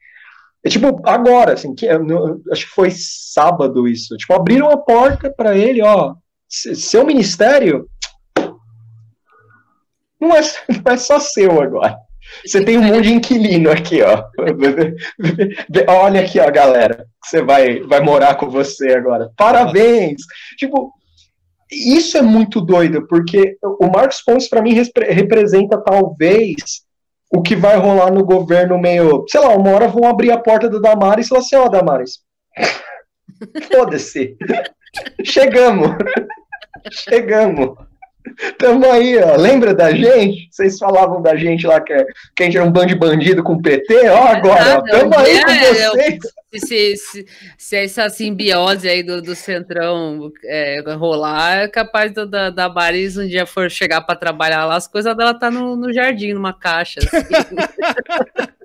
É 0.65 0.69
tipo 0.69 1.01
agora, 1.05 1.53
assim, 1.53 1.75
que, 1.75 1.87
acho 1.89 2.67
que 2.67 2.75
foi 2.75 2.91
sábado 2.91 3.87
isso. 3.87 4.17
Tipo, 4.17 4.33
abriram 4.33 4.71
a 4.71 4.79
porta 4.79 5.31
para 5.31 5.57
ele, 5.57 5.83
ó, 5.83 6.15
seu 6.49 7.05
ministério 7.05 7.87
não 10.19 10.35
é, 10.35 10.41
não 10.85 10.93
é 10.93 10.97
só 10.97 11.21
seu 11.21 11.61
agora. 11.61 11.97
Você 12.45 12.65
tem 12.65 12.79
um 12.79 12.83
monte 12.83 13.03
de 13.03 13.15
inquilino 13.15 13.71
aqui, 13.71 14.01
ó. 14.01 14.25
Olha 15.87 16.23
aqui, 16.23 16.41
ó, 16.41 16.51
galera. 16.51 17.07
Você 17.23 17.43
vai, 17.43 17.81
vai 17.81 18.01
morar 18.01 18.37
com 18.37 18.49
você 18.49 18.93
agora. 18.95 19.31
Parabéns! 19.37 20.23
Tipo, 20.57 20.93
isso 21.71 22.17
é 22.17 22.23
muito 22.23 22.61
doido, 22.61 23.07
porque 23.07 23.57
o 23.63 23.87
Marcos 23.87 24.23
Pontes, 24.23 24.49
para 24.49 24.63
mim, 24.63 24.73
representa 24.73 25.79
talvez 25.83 26.84
o 27.35 27.43
que 27.43 27.57
vai 27.57 27.77
rolar 27.77 28.13
no 28.13 28.25
governo 28.25 28.79
meio. 28.79 29.25
Sei 29.29 29.41
lá, 29.41 29.49
uma 29.57 29.71
hora 29.73 29.89
vão 29.89 30.09
abrir 30.09 30.31
a 30.31 30.39
porta 30.39 30.69
do 30.69 30.81
Damares 30.81 31.27
e 31.27 31.29
falar 31.29 31.41
assim: 31.41 31.57
ó, 31.57 31.65
oh, 31.65 31.69
Damares, 31.69 32.21
foda-se. 33.73 34.37
Chegamos. 35.25 35.91
Chegamos. 36.91 37.77
Tamo 38.59 38.91
aí, 38.91 39.19
ó. 39.19 39.37
Lembra 39.37 39.75
da 39.75 39.93
gente? 39.93 40.49
Vocês 40.51 40.79
falavam 40.79 41.23
da 41.23 41.37
gente 41.37 41.67
lá 41.67 41.81
que, 41.81 41.95
que 42.35 42.43
a 42.43 42.47
gente 42.47 42.57
era 42.57 42.67
um 42.67 42.71
bando 42.73 42.89
de 42.89 42.95
bandido 42.95 43.43
com 43.43 43.61
PT? 43.61 44.09
Ó, 44.09 44.23
agora, 44.25 44.79
ó, 44.79 44.83
tamo 44.83 45.19
aí 45.19 45.45
com 45.45 45.51
é, 45.51 45.91
vocês. 45.91 46.19
Se, 46.55 46.97
se, 46.97 47.27
se, 47.59 47.77
essa 47.77 48.09
simbiose 48.09 48.89
aí 48.89 49.03
do, 49.03 49.21
do 49.21 49.35
Centrão 49.35 50.31
é, 50.45 50.81
rolar, 50.97 51.65
é 51.65 51.69
capaz 51.69 52.13
do, 52.13 52.25
da, 52.27 52.49
da 52.51 52.69
Baris 52.69 53.17
um 53.17 53.27
dia 53.27 53.45
for 53.45 53.69
chegar 53.69 54.01
para 54.03 54.15
trabalhar 54.15 54.65
lá, 54.65 54.77
as 54.77 54.87
coisas 54.87 55.17
dela 55.17 55.35
tá 55.35 55.51
no, 55.51 55.75
no 55.75 55.93
jardim, 55.93 56.33
numa 56.33 56.53
caixa. 56.53 57.01
Assim. 57.01 58.47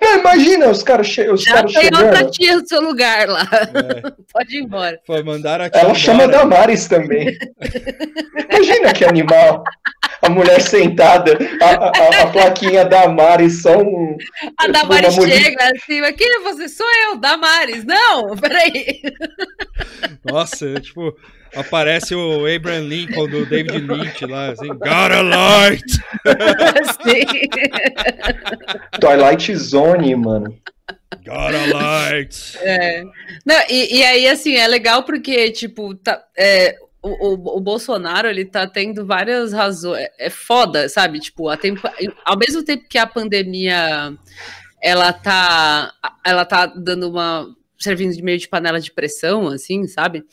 Não, 0.00 0.18
imagina 0.18 0.68
os 0.68 0.82
caras 0.82 1.08
che 1.08 1.28
os 1.30 1.42
Já 1.42 1.54
caras 1.54 1.72
tem 1.72 1.82
chegando. 1.84 2.04
outra 2.06 2.30
tia 2.30 2.56
no 2.56 2.66
seu 2.68 2.80
lugar 2.80 3.28
lá. 3.28 3.42
É. 3.50 4.10
Pode 4.32 4.56
ir 4.56 4.62
embora. 4.62 4.98
Foi 5.06 5.22
mandar 5.22 5.60
a 5.60 5.70
tia 5.70 5.80
Ela 5.80 5.90
embora. 5.90 5.98
chama 5.98 6.28
Damares 6.28 6.86
também. 6.86 7.36
imagina 8.50 8.92
que 8.92 9.04
animal. 9.04 9.64
A 10.22 10.30
mulher 10.30 10.62
sentada, 10.62 11.36
a, 11.60 11.66
a, 11.66 12.22
a 12.22 12.26
plaquinha 12.28 12.84
Damares, 12.84 13.60
só 13.60 13.76
um. 13.76 14.16
A 14.56 14.68
Damares 14.68 15.14
chega 15.14 15.72
assim, 15.74 16.00
mas 16.00 16.14
quem 16.14 16.28
é 16.36 16.40
você? 16.40 16.68
Sou 16.68 16.86
eu, 17.04 17.16
Damares. 17.16 17.84
Não, 17.84 18.36
peraí. 18.36 19.02
Nossa, 20.24 20.80
tipo, 20.80 21.12
aparece 21.56 22.14
o 22.14 22.46
Abraham 22.46 22.88
Lincoln 22.88 23.28
do 23.28 23.44
David 23.46 23.80
Lynch 23.80 24.24
lá, 24.26 24.50
assim, 24.50 24.68
Got 24.68 25.12
a 25.12 25.22
light! 25.22 25.92
Sim. 27.02 27.48
Twilight 29.00 29.56
Zone, 29.56 30.14
mano. 30.14 30.56
Got 31.24 31.54
a 31.54 31.66
light! 31.66 32.58
É. 32.60 33.02
Não, 33.44 33.60
e, 33.68 33.98
e 33.98 34.04
aí, 34.04 34.28
assim, 34.28 34.54
é 34.54 34.66
legal 34.66 35.02
porque, 35.02 35.50
tipo, 35.50 35.94
tá, 35.96 36.22
é, 36.36 36.76
o, 37.02 37.08
o, 37.08 37.56
o, 37.56 37.60
Bolsonaro, 37.60 38.28
ele 38.28 38.44
tá 38.44 38.66
tendo 38.66 39.04
várias 39.04 39.52
razões. 39.52 40.00
É, 40.00 40.26
é 40.26 40.30
foda, 40.30 40.88
sabe? 40.88 41.18
Tipo, 41.18 41.48
a 41.48 41.56
tempo, 41.56 41.80
ao 42.24 42.38
mesmo 42.38 42.64
tempo 42.64 42.86
que 42.88 42.96
a 42.96 43.06
pandemia 43.06 44.16
ela 44.80 45.12
tá, 45.12 45.92
ela 46.24 46.44
tá 46.44 46.66
dando 46.66 47.10
uma. 47.10 47.46
servindo 47.78 48.14
de 48.14 48.22
meio 48.22 48.38
de 48.38 48.48
panela 48.48 48.80
de 48.80 48.92
pressão, 48.92 49.48
assim, 49.48 49.86
sabe? 49.88 50.24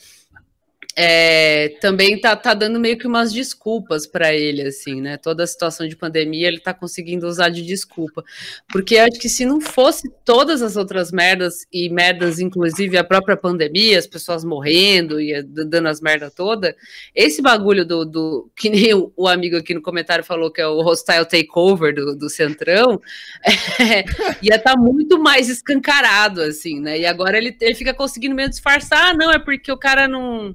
É, 1.02 1.70
também 1.80 2.20
tá, 2.20 2.36
tá 2.36 2.54
dando 2.54 2.78
meio 2.78 2.98
que 2.98 3.08
umas 3.08 3.32
desculpas 3.32 4.06
para 4.06 4.34
ele, 4.34 4.64
assim, 4.64 5.00
né? 5.00 5.16
Toda 5.16 5.46
a 5.46 5.48
situação 5.48 5.88
de 5.88 5.96
pandemia 5.96 6.50
ele 6.50 6.60
tá 6.60 6.74
conseguindo 6.74 7.26
usar 7.26 7.48
de 7.48 7.66
desculpa. 7.66 8.22
Porque 8.70 8.98
acho 8.98 9.18
que 9.18 9.30
se 9.30 9.46
não 9.46 9.62
fosse 9.62 10.12
todas 10.26 10.62
as 10.62 10.76
outras 10.76 11.10
merdas, 11.10 11.66
e 11.72 11.88
merdas, 11.88 12.42
inclusive 12.42 12.98
a 12.98 13.04
própria 13.06 13.38
pandemia, 13.38 13.98
as 13.98 14.08
pessoas 14.08 14.44
morrendo 14.44 15.22
e 15.22 15.42
dando 15.42 15.88
as 15.88 16.02
merdas 16.02 16.34
toda, 16.34 16.76
esse 17.16 17.42
bagulho 17.42 17.86
do, 17.86 18.04
do 18.04 18.52
que 18.54 18.70
nem 18.70 18.94
o, 18.94 19.26
amigo 19.26 19.56
aqui 19.56 19.74
no 19.74 19.82
comentário 19.82 20.26
falou 20.26 20.52
que 20.52 20.60
é 20.60 20.68
o 20.68 20.82
hostile 20.82 21.24
takeover 21.24 21.96
do, 21.96 22.14
do 22.14 22.30
Centrão, 22.30 23.00
é, 23.80 24.04
ia 24.42 24.58
estar 24.58 24.74
tá 24.74 24.78
muito 24.78 25.18
mais 25.18 25.48
escancarado, 25.48 26.42
assim, 26.42 26.82
né? 26.82 27.00
E 27.00 27.06
agora 27.06 27.38
ele, 27.38 27.56
ele 27.62 27.76
fica 27.76 27.94
conseguindo 27.94 28.36
meio 28.36 28.50
disfarçar, 28.50 29.12
ah, 29.12 29.14
não, 29.14 29.32
é 29.32 29.40
porque 29.40 29.72
o 29.72 29.78
cara 29.78 30.06
não 30.06 30.54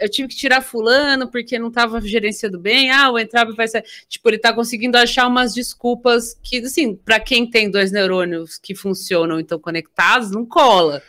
eu 0.00 0.08
tive 0.08 0.28
que 0.28 0.36
tirar 0.36 0.62
fulano 0.62 1.30
porque 1.30 1.58
não 1.58 1.68
estava 1.68 2.00
gerenciando 2.00 2.58
bem. 2.58 2.90
Ah, 2.90 3.10
o 3.10 3.18
Entrave 3.18 3.52
vai 3.52 3.68
ser. 3.68 3.84
Tipo, 4.08 4.28
ele 4.30 4.36
está 4.36 4.52
conseguindo 4.52 4.96
achar 4.96 5.26
umas 5.26 5.54
desculpas 5.54 6.38
que, 6.42 6.58
assim, 6.58 6.96
para 6.96 7.20
quem 7.20 7.48
tem 7.48 7.70
dois 7.70 7.92
neurônios 7.92 8.58
que 8.58 8.74
funcionam 8.74 9.38
e 9.38 9.42
estão 9.42 9.58
conectados, 9.58 10.30
não 10.30 10.46
cola. 10.46 11.02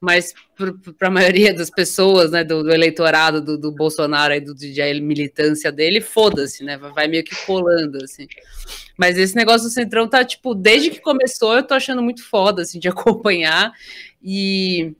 Mas 0.00 0.34
para 0.96 1.08
a 1.08 1.10
maioria 1.10 1.52
das 1.52 1.70
pessoas, 1.70 2.30
né, 2.30 2.44
do, 2.44 2.62
do 2.62 2.70
eleitorado 2.70 3.40
do, 3.40 3.58
do, 3.58 3.72
Bolsonaro 3.72 4.34
e 4.34 4.40
do, 4.40 4.54
de 4.54 5.00
militância 5.00 5.72
dele, 5.72 6.00
foda-se, 6.00 6.62
né? 6.62 6.76
Vai 6.76 7.08
meio 7.08 7.24
que 7.24 7.34
colando, 7.44 7.98
assim. 8.04 8.26
Mas 8.96 9.18
esse 9.18 9.34
negócio 9.34 9.66
do 9.66 9.72
Centrão 9.72 10.08
tá, 10.08 10.24
tipo, 10.24 10.54
desde 10.54 10.90
que 10.90 11.00
começou, 11.00 11.54
eu 11.54 11.62
tô 11.62 11.74
achando 11.74 12.02
muito 12.02 12.22
foda, 12.22 12.62
assim, 12.62 12.78
de 12.78 12.88
acompanhar. 12.88 13.72
E 14.22 14.94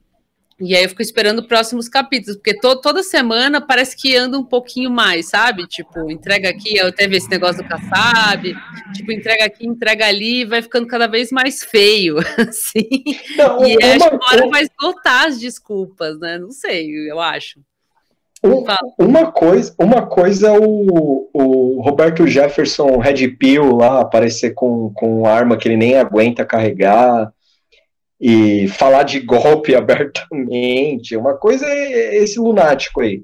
e 0.59 0.75
aí 0.75 0.83
eu 0.83 0.89
fico 0.89 1.03
esperando 1.03 1.47
próximos 1.47 1.87
capítulos, 1.87 2.35
porque 2.35 2.57
to, 2.59 2.81
toda 2.81 3.03
semana 3.03 3.61
parece 3.61 3.95
que 3.95 4.15
anda 4.15 4.39
um 4.39 4.43
pouquinho 4.43 4.89
mais, 4.89 5.29
sabe? 5.29 5.67
Tipo, 5.67 6.09
entrega 6.09 6.49
aqui, 6.49 6.75
eu 6.75 6.91
teve 6.91 7.15
esse 7.15 7.29
negócio 7.29 7.61
do 7.61 7.69
Kassab, 7.69 8.55
tipo, 8.93 9.11
entrega 9.11 9.45
aqui, 9.45 9.67
entrega 9.67 10.07
ali, 10.07 10.45
vai 10.45 10.63
ficando 10.63 10.87
cada 10.87 11.05
vez 11.05 11.31
mais 11.31 11.63
feio, 11.63 12.17
assim. 12.49 12.87
Não, 13.37 13.67
e 13.67 13.77
uma, 13.77 13.95
acho 13.95 14.09
que 14.09 14.15
uma 14.15 14.31
hora 14.31 14.49
vai 14.49 14.63
esgotar 14.63 15.27
as 15.27 15.39
desculpas, 15.39 16.19
né? 16.19 16.39
Não 16.39 16.51
sei, 16.51 16.89
eu 17.07 17.19
acho. 17.19 17.59
Um, 18.43 18.63
uma 18.99 19.31
coisa, 19.31 19.75
uma 19.79 20.05
coisa 20.07 20.47
é 20.47 20.59
o, 20.59 21.29
o 21.33 21.81
Roberto 21.81 22.27
Jefferson 22.27 22.97
Red 22.97 23.27
Pill 23.29 23.75
lá 23.75 24.01
aparecer 24.01 24.51
com, 24.55 24.91
com 24.93 25.25
arma 25.25 25.57
que 25.57 25.67
ele 25.67 25.77
nem 25.77 25.97
aguenta 25.97 26.45
carregar 26.45 27.31
e 28.19 28.67
falar 28.67 29.03
de 29.03 29.19
golpe 29.19 29.73
abertamente. 29.75 31.15
Uma 31.15 31.35
coisa 31.35 31.65
é 31.67 32.17
esse 32.17 32.39
lunático 32.39 33.01
aí. 33.01 33.23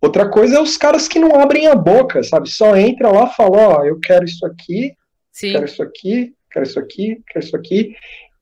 Outra 0.00 0.28
coisa 0.28 0.56
é 0.56 0.60
os 0.60 0.76
caras 0.76 1.08
que 1.08 1.18
não 1.18 1.40
abrem 1.40 1.66
a 1.66 1.74
boca, 1.74 2.22
sabe? 2.22 2.50
Só 2.50 2.76
entra 2.76 3.10
lá 3.10 3.24
e 3.24 3.34
fala, 3.34 3.56
ó, 3.56 3.80
oh, 3.80 3.84
eu 3.84 3.98
quero 3.98 4.26
isso 4.26 4.44
aqui, 4.44 4.94
Sim. 5.32 5.52
quero 5.52 5.64
isso 5.64 5.82
aqui, 5.82 6.34
quero 6.50 6.66
isso 6.66 6.78
aqui, 6.78 7.22
quero 7.26 7.44
isso 7.44 7.56
aqui. 7.56 7.94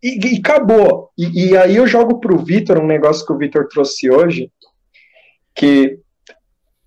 E, 0.02 0.34
e 0.34 0.38
acabou. 0.38 1.10
E, 1.16 1.50
e, 1.50 1.56
aí 1.56 1.76
eu 1.76 1.86
jogo 1.86 2.18
pro 2.18 2.44
Vitor 2.44 2.80
um 2.80 2.86
negócio 2.86 3.24
que 3.24 3.32
o 3.32 3.38
Vitor 3.38 3.68
trouxe 3.68 4.10
hoje, 4.10 4.50
que 5.54 6.00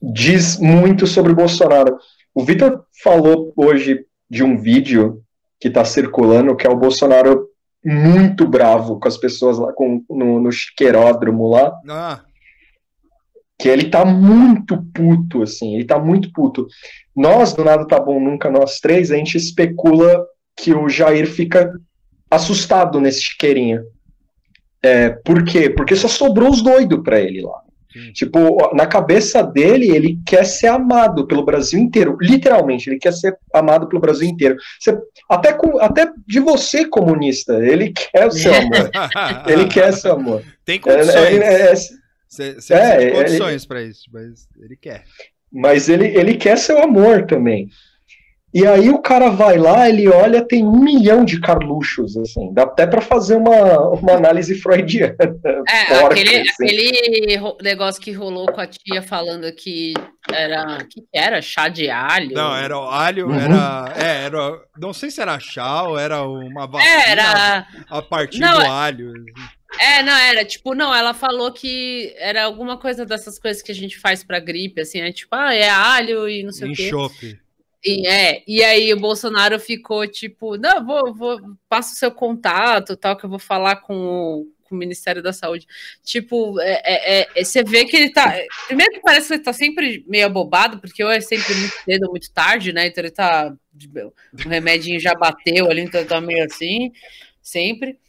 diz 0.01 0.59
muito 0.59 1.07
sobre 1.07 1.31
o 1.31 1.35
Bolsonaro. 1.35 1.97
O 2.33 2.43
Vitor 2.43 2.83
falou 3.01 3.53
hoje 3.55 4.05
de 4.29 4.43
um 4.43 4.57
vídeo 4.57 5.23
que 5.57 5.69
está 5.69 5.85
circulando, 5.85 6.55
que 6.55 6.67
é 6.67 6.69
o 6.69 6.75
Bolsonaro 6.75 7.44
muito 7.85 8.47
bravo 8.47 8.99
com 8.99 9.07
as 9.07 9.17
pessoas 9.17 9.59
lá 9.59 9.71
com, 9.71 10.03
no, 10.09 10.39
no 10.39 10.51
chiqueiródromo 10.51 11.47
lá. 11.47 11.71
Ah. 11.87 12.21
que 13.59 13.69
ele 13.69 13.89
tá 13.89 14.03
muito 14.03 14.83
puto, 14.93 15.43
assim, 15.43 15.75
ele 15.75 15.85
tá 15.85 15.99
muito 15.99 16.31
puto. 16.33 16.67
Nós, 17.15 17.53
do 17.53 17.63
Nada 17.63 17.87
Tá 17.87 17.99
Bom 17.99 18.19
Nunca, 18.19 18.49
nós 18.49 18.79
três, 18.79 19.11
a 19.11 19.15
gente 19.15 19.37
especula 19.37 20.25
que 20.57 20.73
o 20.73 20.89
Jair 20.89 21.27
fica 21.27 21.71
assustado 22.29 22.99
nesse 22.99 23.21
chiqueirinho. 23.21 23.83
É, 24.83 25.09
por 25.09 25.43
quê? 25.43 25.69
Porque 25.69 25.95
só 25.95 26.07
sobrou 26.07 26.49
os 26.49 26.61
doidos 26.61 27.01
pra 27.03 27.19
ele 27.19 27.41
lá. 27.41 27.61
Sim. 27.95 28.11
Tipo, 28.11 28.75
na 28.75 28.85
cabeça 28.85 29.41
dele, 29.41 29.89
ele 29.89 30.19
quer 30.25 30.45
ser 30.45 30.67
amado 30.67 31.25
pelo 31.25 31.45
Brasil 31.45 31.79
inteiro. 31.79 32.17
Literalmente, 32.19 32.89
ele 32.89 32.99
quer 32.99 33.13
ser 33.13 33.37
amado 33.53 33.87
pelo 33.87 34.01
Brasil 34.01 34.27
inteiro. 34.27 34.57
Você, 34.77 34.97
até, 35.29 35.53
com, 35.53 35.79
até 35.79 36.11
de 36.27 36.41
você, 36.41 36.85
comunista, 36.85 37.53
ele 37.65 37.93
quer 37.93 38.27
o 38.27 38.31
seu 38.31 38.51
amor. 38.53 38.91
ele 39.47 39.65
quer 39.67 39.93
seu 39.93 40.11
amor. 40.11 40.43
Tem 40.65 40.77
condições. 40.77 41.15
É, 41.15 41.37
é, 41.37 41.71
é, 41.71 41.75
você 41.75 42.73
é, 42.73 42.97
tem 42.97 43.13
condições 43.13 43.65
para 43.65 43.81
isso, 43.81 44.09
mas 44.11 44.45
ele 44.59 44.75
quer. 44.75 45.05
Mas 45.49 45.87
ele, 45.87 46.07
ele 46.07 46.35
quer 46.35 46.57
seu 46.57 46.81
amor 46.83 47.25
também. 47.25 47.69
E 48.55 48.65
aí 48.65 48.89
o 48.89 48.99
cara 48.99 49.29
vai 49.29 49.57
lá, 49.57 49.89
ele 49.89 50.07
olha, 50.07 50.41
tem 50.41 50.65
um 50.65 50.79
milhão 50.79 51.25
de 51.25 51.41
carluxos, 51.41 52.15
assim. 52.15 52.53
Dá 52.53 52.63
até 52.63 52.87
para 52.87 53.01
fazer 53.01 53.35
uma, 53.35 53.89
uma 53.89 54.13
análise 54.13 54.55
freudiana. 54.55 55.15
É, 55.67 55.85
porca, 55.85 56.13
aquele, 56.13 56.49
assim. 56.49 56.63
aquele 56.63 57.37
negócio 57.61 58.01
que 58.01 58.11
rolou 58.11 58.45
com 58.45 58.61
a 58.61 58.67
tia 58.67 59.01
falando 59.01 59.51
que 59.51 59.93
era. 60.31 60.77
que 60.89 61.03
era? 61.13 61.41
Chá 61.41 61.67
de 61.67 61.89
alho? 61.89 62.33
Não, 62.33 62.55
era 62.55 62.75
alho, 62.75 63.27
uhum. 63.27 63.39
era. 63.39 63.93
É, 63.97 64.25
era. 64.25 64.61
Não 64.77 64.93
sei 64.93 65.09
se 65.09 65.21
era 65.21 65.39
chá 65.39 65.83
ou 65.83 65.97
era 65.97 66.21
uma 66.21 66.67
vacina 66.67 67.03
era... 67.07 67.67
a 67.89 68.01
partir 68.01 68.39
não, 68.39 68.53
do 68.53 68.61
é 68.61 68.67
alho. 68.67 69.13
É, 69.79 70.03
não, 70.03 70.15
era 70.15 70.45
tipo, 70.45 70.73
não, 70.73 70.93
ela 70.93 71.13
falou 71.13 71.51
que 71.51 72.13
era 72.17 72.43
alguma 72.43 72.77
coisa 72.77 73.05
dessas 73.05 73.37
coisas 73.39 73.61
que 73.61 73.71
a 73.71 73.75
gente 73.75 73.97
faz 73.97 74.23
pra 74.23 74.39
gripe, 74.39 74.81
assim, 74.81 75.01
é 75.01 75.11
tipo, 75.11 75.35
ah, 75.35 75.53
é 75.53 75.69
alho 75.69 76.29
e 76.29 76.43
não 76.43 76.51
sei 76.51 76.69
Enxope. 76.69 77.15
o 77.15 77.19
quê. 77.19 77.44
E, 77.85 78.07
é, 78.07 78.43
e 78.47 78.63
aí 78.63 78.91
o 78.91 78.99
Bolsonaro 78.99 79.59
ficou 79.59 80.07
tipo, 80.07 80.57
não, 80.57 80.83
vou, 80.83 81.13
vou, 81.13 81.39
passa 81.69 81.93
o 81.93 81.95
seu 81.95 82.11
contato, 82.11 82.97
tal, 82.97 83.15
que 83.15 83.25
eu 83.25 83.29
vou 83.29 83.37
falar 83.37 83.75
com 83.75 83.93
o, 83.95 84.51
com 84.63 84.73
o 84.73 84.77
Ministério 84.77 85.21
da 85.21 85.31
Saúde. 85.31 85.67
Tipo, 86.03 86.59
é, 86.61 86.81
é, 86.83 87.29
é, 87.35 87.43
você 87.43 87.63
vê 87.63 87.85
que 87.85 87.95
ele 87.95 88.09
tá. 88.09 88.33
Primeiro 88.65 88.93
que 88.93 89.01
parece 89.01 89.27
que 89.27 89.33
ele 89.35 89.43
tá 89.43 89.53
sempre 89.53 90.03
meio 90.07 90.25
abobado, 90.25 90.79
porque 90.79 91.03
ou 91.03 91.11
é 91.11 91.21
sempre 91.21 91.53
muito 91.53 91.75
cedo 91.85 92.03
ou 92.05 92.11
muito 92.11 92.31
tarde, 92.31 92.73
né? 92.73 92.87
Então 92.87 93.03
ele 93.03 93.11
tá. 93.11 93.55
O 94.33 94.49
remedinho 94.49 94.99
já 94.99 95.13
bateu 95.13 95.69
ali, 95.69 95.81
então 95.81 95.99
ele 96.01 96.09
tá 96.09 96.19
meio 96.19 96.43
assim, 96.43 96.91
sempre. 97.39 97.99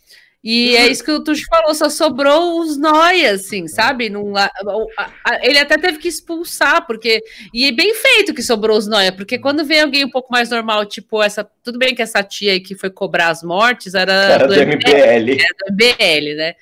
E 0.48 0.76
é 0.76 0.86
isso 0.86 1.02
que 1.02 1.10
o 1.10 1.18
Tuxo 1.18 1.44
falou, 1.50 1.74
só 1.74 1.90
sobrou 1.90 2.60
os 2.60 2.76
noias, 2.76 3.40
assim, 3.40 3.66
sabe? 3.66 4.08
Num, 4.08 4.36
a, 4.36 4.44
a, 4.44 5.10
a, 5.24 5.44
ele 5.44 5.58
até 5.58 5.76
teve 5.76 5.98
que 5.98 6.06
expulsar, 6.06 6.86
porque. 6.86 7.20
E 7.52 7.66
é 7.66 7.72
bem 7.72 7.92
feito 7.92 8.32
que 8.32 8.44
sobrou 8.44 8.78
os 8.78 8.86
noias, 8.86 9.10
porque 9.10 9.40
quando 9.40 9.64
vem 9.64 9.80
alguém 9.80 10.04
um 10.04 10.08
pouco 10.08 10.30
mais 10.30 10.48
normal, 10.48 10.86
tipo 10.86 11.20
essa. 11.20 11.42
Tudo 11.64 11.80
bem 11.80 11.96
que 11.96 12.02
essa 12.02 12.22
tia 12.22 12.52
aí 12.52 12.60
que 12.60 12.76
foi 12.76 12.90
cobrar 12.90 13.30
as 13.30 13.42
mortes 13.42 13.94
era, 13.94 14.12
era 14.12 14.46
do, 14.46 14.54
do 14.54 14.60
MBL. 14.60 14.76
MBL. 14.76 15.30
Era 15.32 15.56
do 15.66 15.72
MBL, 15.72 16.36
né? 16.36 16.54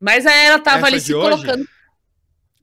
Mas 0.00 0.24
aí 0.24 0.46
ela 0.46 0.58
tava 0.58 0.78
essa 0.78 0.86
ali 0.86 1.00
se 1.00 1.14
hoje? 1.14 1.28
colocando. 1.28 1.68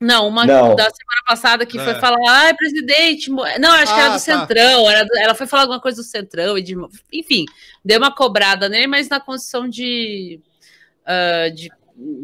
Não, 0.01 0.27
uma 0.27 0.43
não. 0.43 0.75
da 0.75 0.85
semana 0.85 1.23
passada 1.27 1.67
que 1.67 1.77
é. 1.77 1.83
foi 1.83 1.93
falar, 1.99 2.17
ah, 2.49 2.55
presidente. 2.55 3.29
Não, 3.29 3.71
acho 3.73 3.91
ah, 3.91 3.95
que 3.95 4.01
era 4.01 4.09
do 4.09 4.13
tá. 4.13 4.19
Centrão. 4.19 4.89
Era 4.89 5.05
do... 5.05 5.17
Ela 5.19 5.35
foi 5.35 5.45
falar 5.45 5.61
alguma 5.63 5.79
coisa 5.79 6.01
do 6.01 6.03
Centrão, 6.03 6.57
e 6.57 6.63
de... 6.63 6.75
enfim, 7.11 7.45
deu 7.85 7.99
uma 7.99 8.11
cobrada 8.11 8.67
nele, 8.67 8.87
mas 8.87 9.07
na 9.07 9.19
condição 9.19 9.69
de 9.69 10.41
uh, 11.03 11.53
de, 11.53 11.69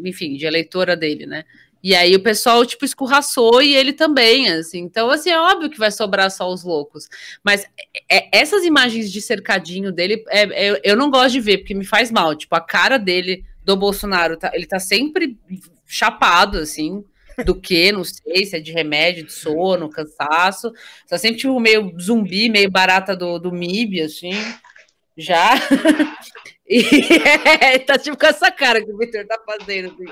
enfim, 0.04 0.36
de 0.36 0.46
eleitora 0.46 0.96
dele, 0.96 1.26
né? 1.26 1.44
E 1.82 1.94
aí 1.94 2.14
o 2.14 2.22
pessoal, 2.22 2.64
tipo, 2.66 2.84
escorraçou 2.84 3.62
e 3.62 3.74
ele 3.74 3.92
também, 3.92 4.48
assim. 4.50 4.80
Então, 4.80 5.10
assim, 5.10 5.30
é 5.30 5.40
óbvio 5.40 5.70
que 5.70 5.78
vai 5.78 5.90
sobrar 5.90 6.30
só 6.30 6.50
os 6.52 6.62
loucos. 6.62 7.08
Mas 7.42 7.64
é, 8.08 8.18
é 8.18 8.28
essas 8.32 8.64
imagens 8.64 9.10
de 9.10 9.20
cercadinho 9.22 9.90
dele, 9.90 10.22
é, 10.28 10.68
é, 10.68 10.80
eu 10.84 10.96
não 10.96 11.10
gosto 11.10 11.32
de 11.32 11.40
ver, 11.40 11.58
porque 11.58 11.74
me 11.74 11.84
faz 11.84 12.10
mal. 12.10 12.34
Tipo, 12.34 12.54
a 12.54 12.60
cara 12.60 12.98
dele, 12.98 13.44
do 13.64 13.76
Bolsonaro, 13.76 14.36
tá, 14.36 14.50
ele 14.52 14.66
tá 14.66 14.78
sempre 14.78 15.38
chapado, 15.86 16.58
assim, 16.58 17.02
do 17.46 17.54
que, 17.58 17.90
não 17.92 18.04
sei, 18.04 18.44
se 18.44 18.56
é 18.56 18.60
de 18.60 18.72
remédio, 18.72 19.24
de 19.24 19.32
sono, 19.32 19.88
cansaço. 19.88 20.72
Tá 21.08 21.16
sempre, 21.16 21.38
tipo, 21.38 21.58
meio 21.58 21.94
zumbi, 21.98 22.50
meio 22.50 22.70
barata 22.70 23.16
do, 23.16 23.38
do 23.38 23.50
MIB, 23.50 24.02
assim, 24.02 24.32
já. 25.16 25.54
E 26.70 26.84
é, 27.60 27.78
tá 27.82 27.98
tipo 27.98 28.16
com 28.16 28.26
essa 28.26 28.50
cara 28.50 28.84
que 28.84 28.92
o 28.92 28.96
Victor 28.96 29.26
tá 29.26 29.38
fazendo. 29.44 29.92
Assim, 29.92 30.04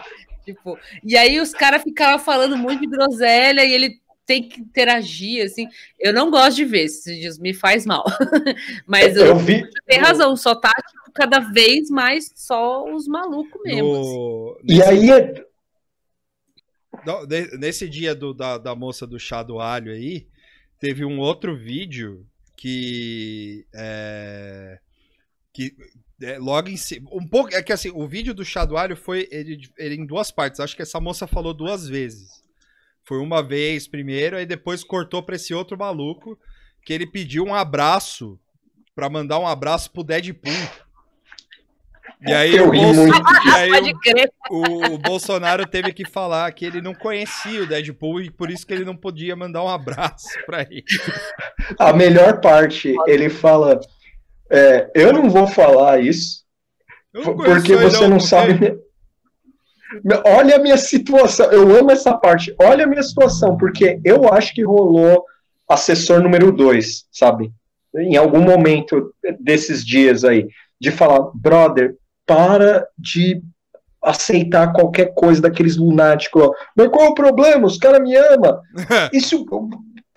tipo, 0.45 0.77
e 1.05 1.17
aí 1.17 1.39
os 1.39 1.53
caras 1.53 1.83
ficavam 1.83 2.19
falando 2.19 2.57
muito 2.57 2.81
de 2.81 2.89
groselha 2.89 3.65
e 3.65 3.73
ele 3.73 4.01
tem 4.27 4.43
que 4.47 4.61
interagir, 4.61 5.45
assim. 5.45 5.69
Eu 5.99 6.13
não 6.13 6.31
gosto 6.31 6.57
de 6.57 6.65
ver 6.65 6.85
esses 6.85 7.05
vídeos, 7.05 7.39
me 7.39 7.55
faz 7.55 7.87
mal. 7.87 8.05
Mas 8.87 9.17
eu, 9.17 9.27
eu 9.27 9.37
vi. 9.37 9.63
Tem 9.87 10.01
razão, 10.01 10.37
só 10.37 10.55
tá 10.55 10.71
tipo, 10.71 11.13
cada 11.15 11.39
vez 11.39 11.89
mais 11.89 12.31
só 12.35 12.85
os 12.93 13.07
malucos 13.07 13.63
mesmo. 13.63 13.93
No... 13.93 14.57
Assim. 14.59 14.75
E 14.75 14.83
aí. 14.83 15.11
É 15.11 15.49
nesse 17.59 17.89
dia 17.89 18.15
do, 18.15 18.35
da, 18.35 18.59
da 18.59 18.75
moça 18.75 19.07
do 19.07 19.19
chá 19.19 19.43
do 19.43 19.61
alho 19.61 19.93
aí, 19.93 20.27
teve 20.81 21.05
um 21.05 21.19
outro 21.21 21.57
vídeo 21.57 22.27
que. 22.57 23.65
É, 23.73 24.79
que 25.53 25.75
é, 26.23 26.39
logo 26.39 26.69
em 26.69 26.77
cima. 26.77 27.09
Um 27.13 27.27
pouco. 27.27 27.55
É 27.55 27.63
que 27.63 27.73
assim, 27.73 27.91
o 27.95 28.07
vídeo 28.07 28.35
do 28.35 28.45
chá 28.45 28.65
do 28.65 28.77
alho 28.77 28.97
foi 28.97 29.29
ele, 29.31 29.61
ele 29.79 29.95
em 29.95 30.07
duas 30.07 30.31
partes. 30.31 30.61
Acho 30.61 30.75
que 30.75 30.83
essa 30.83 31.01
moça 31.01 31.27
falou 31.27 31.55
duas 31.55 31.89
vezes. 31.89 32.43
Foi 33.05 33.19
uma 33.19 33.43
vez 33.43 33.89
primeiro, 33.89 34.37
aí 34.37 34.45
depois 34.45 34.85
cortou 34.85 35.23
pra 35.23 35.37
esse 35.37 35.55
outro 35.55 35.79
maluco 35.79 36.39
que 36.85 36.93
ele 36.93 37.07
pediu 37.07 37.45
um 37.45 37.55
abraço 37.55 38.39
para 38.95 39.09
mandar 39.09 39.39
um 39.39 39.47
abraço 39.47 39.91
pro 39.91 40.05
Deadpool. 40.05 40.53
E 42.21 42.33
aí, 42.33 42.59
o, 42.61 42.71
Bolso... 42.71 43.07
e 43.47 43.51
aí 43.51 43.95
o, 44.51 44.95
o, 44.95 44.99
Bolsonaro 44.99 45.65
teve 45.67 45.93
que 45.93 46.05
falar 46.05 46.51
que 46.51 46.65
ele 46.65 46.83
não 46.83 46.93
conhecia 46.93 47.63
o 47.63 47.67
Deadpool 47.67 48.23
e 48.23 48.31
por 48.31 48.51
isso 48.51 48.67
que 48.67 48.73
ele 48.73 48.85
não 48.85 48.97
podia 48.97 49.37
mandar 49.37 49.63
um 49.63 49.69
abraço 49.69 50.29
para 50.45 50.63
ele. 50.63 50.85
A 51.79 51.93
melhor 51.93 52.41
parte, 52.41 52.95
ele 53.07 53.31
fala: 53.31 53.81
é, 54.51 54.91
eu 54.95 55.13
não 55.13 55.29
vou 55.29 55.47
falar 55.47 56.01
isso, 56.01 56.45
porque 57.13 57.77
você 57.77 58.03
não, 58.03 58.11
não 58.11 58.21
sabe. 58.21 58.79
Olha 60.25 60.57
a 60.57 60.59
minha 60.59 60.77
situação, 60.77 61.51
eu 61.51 61.77
amo 61.77 61.91
essa 61.91 62.15
parte. 62.17 62.55
Olha 62.61 62.85
a 62.85 62.87
minha 62.87 63.03
situação, 63.03 63.57
porque 63.57 64.01
eu 64.05 64.33
acho 64.33 64.55
que 64.55 64.63
rolou 64.63 65.25
assessor 65.69 66.23
número 66.23 66.53
dois, 66.53 67.07
sabe? 67.11 67.53
Em 67.95 68.17
algum 68.17 68.41
momento 68.41 69.15
desses 69.41 69.85
dias 69.85 70.25
aí, 70.25 70.47
de 70.81 70.91
falar, 70.91 71.31
brother, 71.35 71.97
para 72.27 72.87
de 72.99 73.43
aceitar 74.03 74.73
qualquer 74.73 75.13
coisa 75.15 75.43
daqueles 75.43 75.77
lunáticos. 75.77 76.51
Mas 76.77 76.89
qual 76.89 77.07
é 77.07 77.09
o 77.09 77.15
problema? 77.15 77.67
Os 77.67 77.79
caras 77.79 78.01
me 78.01 78.15
amam. 78.17 78.61
Isso, 79.13 79.45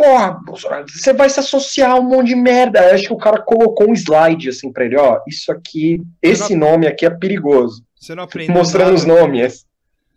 porra, 0.01 0.31
Bolsonaro, 0.43 0.85
você 0.89 1.13
vai 1.13 1.29
se 1.29 1.39
associar 1.39 1.91
a 1.91 1.95
um 1.95 2.03
monte 2.09 2.29
de 2.29 2.35
merda. 2.35 2.79
Eu 2.79 2.95
acho 2.95 3.03
que 3.03 3.13
o 3.13 3.17
cara 3.17 3.39
colocou 3.39 3.89
um 3.89 3.93
slide 3.93 4.49
assim 4.49 4.71
pra 4.71 4.85
ele, 4.85 4.97
ó, 4.97 5.21
isso 5.27 5.51
aqui, 5.51 6.01
esse 6.21 6.55
não... 6.55 6.71
nome 6.71 6.87
aqui 6.87 7.05
é 7.05 7.09
perigoso. 7.11 7.85
Você 7.95 8.15
não 8.15 8.23
aprendeu 8.23 8.55
Mostrando 8.55 8.85
nada, 8.85 8.95
os 8.95 9.05
nomes. 9.05 9.65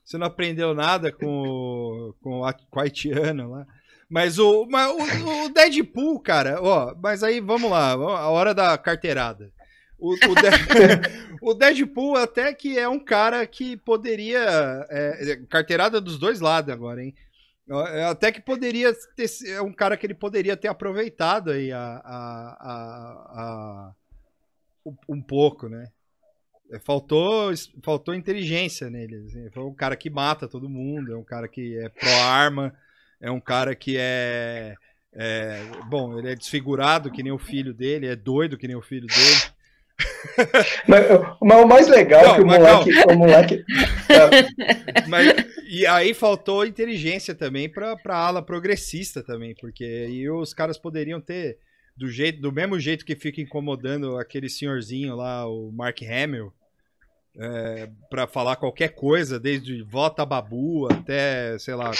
Você 0.02 0.16
não 0.16 0.26
aprendeu 0.26 0.74
nada 0.74 1.12
com, 1.12 2.14
com, 2.22 2.44
a, 2.44 2.54
com 2.54 2.80
a 2.80 2.82
haitiana 2.84 3.46
lá. 3.46 3.66
Mas 4.08 4.38
o, 4.38 4.66
mas 4.70 4.90
o, 4.90 5.44
o, 5.44 5.48
Deadpool, 5.50 6.18
cara, 6.20 6.58
ó, 6.62 6.94
mas 7.02 7.22
aí 7.22 7.40
vamos 7.40 7.70
lá, 7.70 7.92
a 7.92 8.28
hora 8.28 8.54
da 8.54 8.76
carteirada. 8.78 9.50
O, 9.98 10.12
o, 10.12 10.34
Deadpool, 10.34 11.40
o 11.50 11.54
Deadpool 11.54 12.16
até 12.16 12.54
que 12.54 12.78
é 12.78 12.88
um 12.88 12.98
cara 12.98 13.46
que 13.46 13.76
poderia. 13.76 14.86
É, 14.88 15.40
carteirada 15.48 16.00
dos 16.00 16.18
dois 16.18 16.40
lados 16.40 16.72
agora, 16.72 17.02
hein? 17.02 17.14
Até 18.10 18.30
que 18.30 18.40
poderia 18.40 18.92
ter. 19.16 19.26
É 19.48 19.62
um 19.62 19.72
cara 19.72 19.96
que 19.96 20.06
ele 20.06 20.14
poderia 20.14 20.56
ter 20.56 20.68
aproveitado 20.68 21.50
aí 21.50 21.72
a, 21.72 22.02
a, 22.04 22.56
a 23.30 23.94
um 25.08 25.22
pouco, 25.22 25.68
né? 25.68 25.88
É, 26.70 26.78
faltou, 26.78 27.52
faltou 27.82 28.14
inteligência 28.14 28.90
nele. 28.90 29.16
Assim. 29.26 29.50
Foi 29.50 29.62
um 29.62 29.74
cara 29.74 29.96
que 29.96 30.10
mata 30.10 30.48
todo 30.48 30.68
mundo, 30.68 31.12
é 31.12 31.16
um 31.16 31.24
cara 31.24 31.48
que 31.48 31.78
é 31.78 31.88
pró-arma, 31.88 32.74
é 33.20 33.30
um 33.30 33.40
cara 33.40 33.74
que 33.74 33.96
é, 33.98 34.74
é. 35.12 35.62
Bom, 35.88 36.18
ele 36.18 36.30
é 36.30 36.34
desfigurado 36.34 37.10
que 37.10 37.22
nem 37.22 37.32
o 37.32 37.38
filho 37.38 37.72
dele, 37.72 38.06
é 38.06 38.16
doido 38.16 38.58
que 38.58 38.66
nem 38.66 38.76
o 38.76 38.82
filho 38.82 39.06
dele 39.06 39.53
mas, 40.88 41.04
mas, 41.40 41.64
o 41.64 41.66
mais 41.66 41.88
legal 41.88 42.22
não, 42.24 42.32
é 42.32 42.36
que 42.36 42.42
o 42.42 42.46
moleque. 42.46 42.90
O 43.06 43.14
moleque 43.14 43.64
é. 44.10 45.06
mas, 45.08 45.34
e 45.68 45.86
aí 45.86 46.12
faltou 46.12 46.66
inteligência 46.66 47.34
também 47.34 47.68
para 47.68 47.96
a 48.04 48.16
ala 48.16 48.42
progressista 48.42 49.22
também, 49.22 49.54
porque 49.54 49.84
aí 49.84 50.28
os 50.28 50.52
caras 50.52 50.76
poderiam 50.76 51.20
ter, 51.20 51.58
do, 51.96 52.08
jeito, 52.08 52.40
do 52.40 52.52
mesmo 52.52 52.78
jeito 52.78 53.04
que 53.04 53.14
fica 53.14 53.40
incomodando 53.40 54.18
aquele 54.18 54.48
senhorzinho 54.48 55.14
lá, 55.14 55.46
o 55.46 55.70
Mark 55.72 56.00
Hamill, 56.02 56.52
é, 57.36 57.88
para 58.10 58.26
falar 58.26 58.56
qualquer 58.56 58.88
coisa, 58.90 59.38
desde 59.38 59.82
vota 59.82 60.24
babu 60.24 60.88
até, 60.92 61.58
sei 61.58 61.74
lá, 61.74 61.90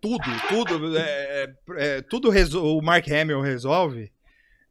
tudo, 0.00 0.24
tudo, 0.48 0.98
é, 0.98 1.52
é, 1.76 2.02
tudo 2.02 2.30
o 2.30 2.82
Mark 2.82 3.06
Hamill 3.08 3.40
resolve. 3.40 4.10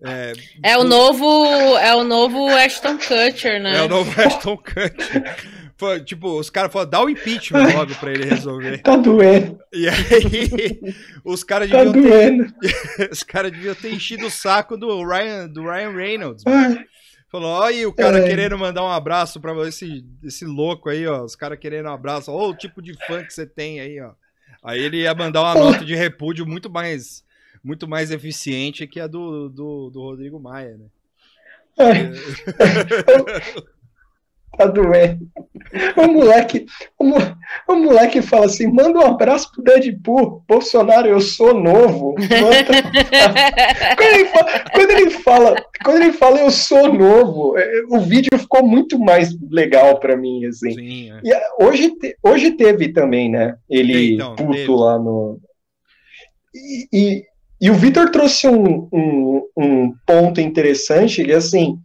É, 0.01 0.33
é, 0.63 0.77
o 0.77 0.83
novo, 0.83 1.77
é 1.77 1.93
o 1.93 2.03
novo 2.03 2.47
Ashton 2.55 2.97
Kutcher, 2.97 3.61
né? 3.61 3.77
É 3.77 3.81
o 3.83 3.89
novo 3.89 4.09
Ashton 4.21 4.57
Kutcher. 4.57 5.35
Foi, 5.79 6.01
tipo, 6.01 6.37
os 6.37 6.49
caras 6.49 6.73
falaram, 6.73 6.91
dá 6.91 7.03
o 7.03 7.09
impeachment 7.09 7.71
logo 7.75 7.95
pra 7.95 8.11
ele 8.11 8.25
resolver. 8.25 8.79
Tá 8.79 8.97
doendo. 8.97 9.57
E 9.73 9.87
aí, 9.87 10.95
os 11.23 11.43
caras 11.43 11.69
tá 11.69 11.83
deviam 11.83 12.03
doendo. 12.03 12.51
ter. 12.59 13.09
os 13.09 13.23
caras 13.23 13.51
deviam 13.51 13.75
ter 13.75 13.93
enchido 13.93 14.27
o 14.27 14.31
saco 14.31 14.75
do 14.75 15.05
Ryan, 15.05 15.47
do 15.47 15.63
Ryan 15.63 15.91
Reynolds. 15.91 16.43
Falou, 17.31 17.49
olha 17.49 17.87
o 17.87 17.93
cara 17.93 18.19
é. 18.19 18.27
querendo 18.27 18.57
mandar 18.57 18.83
um 18.83 18.91
abraço 18.91 19.39
pra 19.39 19.53
esse, 19.67 20.03
esse 20.23 20.43
louco 20.43 20.89
aí, 20.89 21.07
ó. 21.07 21.23
Os 21.23 21.35
caras 21.35 21.59
querendo 21.59 21.87
um 21.87 21.93
abraço. 21.93 22.31
Olha 22.31 22.49
o 22.49 22.57
tipo 22.57 22.81
de 22.81 22.93
fã 23.05 23.23
que 23.23 23.33
você 23.33 23.45
tem 23.45 23.79
aí, 23.79 24.01
ó. 24.01 24.11
Aí 24.63 24.81
ele 24.81 24.97
ia 24.97 25.13
mandar 25.13 25.41
uma 25.41 25.55
nota 25.55 25.85
de 25.85 25.95
repúdio 25.95 26.45
muito 26.45 26.69
mais, 26.69 27.23
muito 27.63 27.87
mais 27.87 28.11
eficiente 28.11 28.87
que 28.87 28.99
a 28.99 29.07
do, 29.07 29.49
do, 29.49 29.89
do 29.89 30.01
Rodrigo 30.01 30.39
Maia, 30.39 30.77
né? 30.77 30.85
É. 31.77 32.11
tá 34.59 34.65
doendo. 34.65 35.25
O 35.95 36.07
moleque, 36.07 36.65
o, 36.99 37.05
o, 37.67 37.75
moleque 37.75 38.21
fala 38.21 38.47
assim: 38.47 38.67
manda 38.67 38.99
um 38.99 39.05
abraço 39.05 39.51
pro 39.51 39.63
Deadpool. 39.63 40.43
Bolsonaro, 40.47 41.07
eu 41.07 41.21
sou 41.21 41.53
novo. 41.53 42.15
quando, 43.95 44.01
ele 44.01 44.25
fala, 44.25 44.63
quando, 44.73 44.91
ele 44.91 45.09
fala, 45.09 45.55
quando 45.83 46.01
ele 46.01 46.11
fala, 46.11 46.39
eu 46.39 46.51
sou 46.51 46.93
novo, 46.93 47.57
é, 47.57 47.83
o 47.89 48.01
vídeo 48.01 48.37
ficou 48.37 48.65
muito 48.65 48.99
mais 48.99 49.29
legal 49.49 49.97
para 49.99 50.17
mim, 50.17 50.45
assim. 50.45 50.73
Sim, 50.73 51.11
é. 51.11 51.21
E 51.23 51.63
hoje, 51.63 51.93
hoje 52.21 52.51
teve 52.51 52.89
também, 52.91 53.29
né? 53.29 53.55
Ele 53.69 54.15
então, 54.15 54.35
puto 54.35 54.51
teve. 54.51 54.71
lá 54.71 54.99
no. 54.99 55.39
E, 56.53 56.87
e, 56.91 57.28
e 57.61 57.69
o 57.69 57.75
Vitor 57.75 58.09
trouxe 58.09 58.47
um, 58.47 58.87
um, 58.91 59.41
um 59.57 59.93
ponto 60.05 60.39
interessante, 60.39 61.23
que 61.23 61.33
assim 61.33 61.79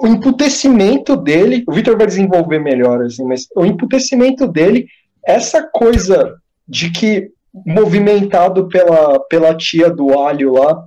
o 0.00 0.06
emputecimento 0.06 1.14
dele, 1.14 1.62
o 1.68 1.72
Victor 1.72 1.96
vai 1.96 2.06
desenvolver 2.06 2.58
melhor, 2.58 3.02
assim, 3.02 3.22
mas 3.24 3.46
o 3.54 3.66
emputecimento 3.66 4.48
dele, 4.48 4.86
essa 5.26 5.62
coisa 5.62 6.36
de 6.66 6.90
que 6.90 7.30
movimentado 7.66 8.66
pela, 8.68 9.20
pela 9.28 9.54
tia 9.54 9.90
do 9.90 10.18
alho 10.18 10.54
lá, 10.54 10.86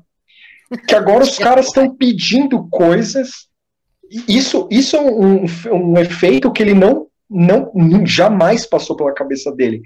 que 0.87 0.95
agora 0.95 1.23
os 1.23 1.37
caras 1.37 1.67
estão 1.67 1.95
pedindo 1.95 2.67
coisas. 2.69 3.47
Isso, 4.27 4.67
isso 4.71 4.95
é 4.95 5.01
um, 5.01 5.45
um 5.71 5.97
efeito 5.99 6.51
que 6.51 6.63
ele 6.63 6.73
não, 6.73 7.07
não 7.29 8.05
jamais 8.05 8.65
passou 8.65 8.95
pela 8.95 9.13
cabeça 9.13 9.51
dele. 9.51 9.81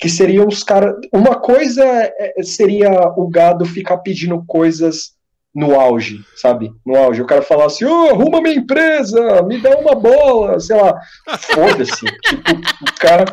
Que 0.00 0.08
seriam 0.08 0.46
os 0.46 0.62
caras. 0.64 0.94
Uma 1.12 1.36
coisa 1.36 1.84
é, 1.84 2.42
seria 2.42 2.90
o 3.16 3.28
gado 3.28 3.64
ficar 3.64 3.98
pedindo 3.98 4.42
coisas 4.46 5.12
no 5.54 5.78
auge, 5.78 6.20
sabe? 6.36 6.72
No 6.86 6.96
auge. 6.96 7.22
O 7.22 7.26
cara 7.26 7.42
falar 7.42 7.66
assim, 7.66 7.84
oh, 7.84 8.10
arruma 8.10 8.40
minha 8.40 8.54
empresa, 8.54 9.42
me 9.42 9.58
dá 9.58 9.76
uma 9.76 9.94
bola, 9.94 10.58
sei 10.58 10.76
lá. 10.76 10.98
Foda-se. 11.38 12.06
tipo, 12.24 12.52
o 12.52 13.00
cara 13.00 13.24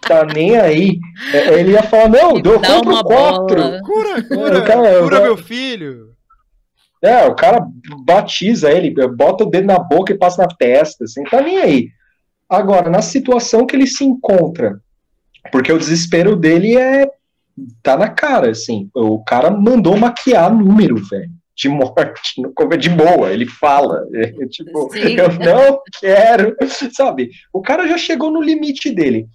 tá 0.00 0.24
nem 0.24 0.58
aí. 0.58 0.98
É, 1.32 1.60
ele 1.60 1.72
ia 1.72 1.82
falar, 1.82 2.08
não, 2.08 2.36
eu 2.38 2.60
compro 2.60 3.04
quatro. 3.04 3.62
Bola. 3.62 3.80
Cura, 3.82 4.22
cura, 4.22 4.62
cara, 4.62 5.00
cura 5.02 5.20
meu 5.20 5.36
filho. 5.36 6.10
É, 7.02 7.24
o 7.24 7.34
cara 7.34 7.66
batiza 8.04 8.70
ele, 8.70 8.90
bota 9.08 9.44
o 9.44 9.50
dedo 9.50 9.66
na 9.66 9.78
boca 9.78 10.12
e 10.12 10.18
passa 10.18 10.42
na 10.42 10.48
testa, 10.48 11.04
assim, 11.04 11.22
tá 11.24 11.40
nem 11.40 11.58
aí. 11.58 11.88
Agora, 12.48 12.90
na 12.90 13.00
situação 13.00 13.64
que 13.64 13.74
ele 13.74 13.86
se 13.86 14.04
encontra, 14.04 14.78
porque 15.50 15.72
o 15.72 15.78
desespero 15.78 16.36
dele 16.36 16.76
é 16.76 17.08
tá 17.82 17.96
na 17.96 18.08
cara, 18.08 18.50
assim. 18.50 18.88
O 18.94 19.22
cara 19.22 19.50
mandou 19.50 19.96
maquiar 19.96 20.54
número, 20.54 20.96
velho 20.96 21.30
de 21.60 21.68
morte 21.68 22.40
no 22.40 22.76
de 22.78 22.88
boa, 22.88 23.30
ele 23.30 23.44
fala, 23.44 24.06
é, 24.14 24.46
tipo, 24.46 24.90
Sim. 24.92 25.16
eu 25.16 25.28
não 25.28 25.80
quero, 26.00 26.56
sabe? 26.90 27.30
O 27.52 27.60
cara 27.60 27.86
já 27.86 27.98
chegou 27.98 28.30
no 28.30 28.40
limite 28.40 28.90
dele. 28.90 29.28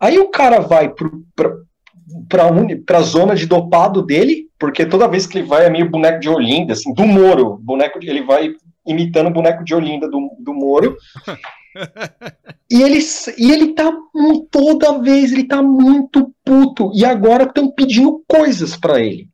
Aí 0.00 0.18
o 0.18 0.28
cara 0.28 0.58
vai 0.58 0.92
para 2.28 2.98
a 2.98 3.02
zona 3.02 3.36
de 3.36 3.46
dopado 3.46 4.02
dele, 4.02 4.48
porque 4.58 4.84
toda 4.84 5.08
vez 5.08 5.26
que 5.26 5.38
ele 5.38 5.46
vai 5.46 5.64
é 5.64 5.70
meio 5.70 5.88
boneco 5.88 6.18
de 6.18 6.28
Olinda, 6.28 6.72
assim, 6.72 6.92
do 6.92 7.06
Moro, 7.06 7.56
boneco 7.62 8.00
de, 8.00 8.10
ele 8.10 8.22
vai 8.22 8.52
imitando 8.84 9.28
o 9.28 9.32
boneco 9.32 9.62
de 9.62 9.74
Olinda 9.74 10.08
do, 10.08 10.30
do 10.40 10.52
Moro. 10.52 10.96
e 12.70 12.82
ele, 12.82 12.98
e 13.38 13.52
ele 13.52 13.74
tá 13.74 13.92
toda 14.50 14.98
vez, 14.98 15.32
ele 15.32 15.44
tá 15.44 15.62
muito 15.62 16.32
puto. 16.44 16.90
E 16.94 17.04
agora 17.04 17.44
estão 17.44 17.70
pedindo 17.70 18.22
coisas 18.26 18.76
para 18.76 19.00
ele. 19.00 19.28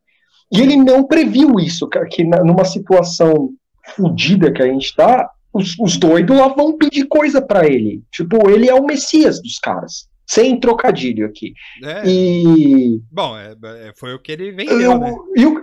E 0.52 0.60
ele 0.60 0.76
não 0.76 1.04
previu 1.04 1.60
isso, 1.60 1.88
que 2.10 2.24
numa 2.24 2.64
situação 2.64 3.50
fodida 3.96 4.52
que 4.52 4.62
a 4.62 4.66
gente 4.66 4.94
tá, 4.94 5.30
os, 5.52 5.78
os 5.78 5.96
doidos 5.96 6.36
lá 6.36 6.48
vão 6.48 6.76
pedir 6.76 7.06
coisa 7.06 7.40
para 7.40 7.66
ele. 7.66 8.02
Tipo, 8.10 8.50
ele 8.50 8.68
é 8.68 8.74
o 8.74 8.84
Messias 8.84 9.40
dos 9.40 9.58
caras. 9.58 10.08
Sem 10.26 10.60
trocadilho 10.60 11.26
aqui. 11.26 11.54
É. 11.82 12.02
E. 12.06 13.00
Bom, 13.10 13.36
é, 13.36 13.56
é, 13.88 13.92
foi 13.96 14.14
o 14.14 14.18
que 14.20 14.30
ele 14.30 14.52
vendeu, 14.52 14.80
eu, 14.80 14.98
né? 14.98 15.12
Eu, 15.36 15.59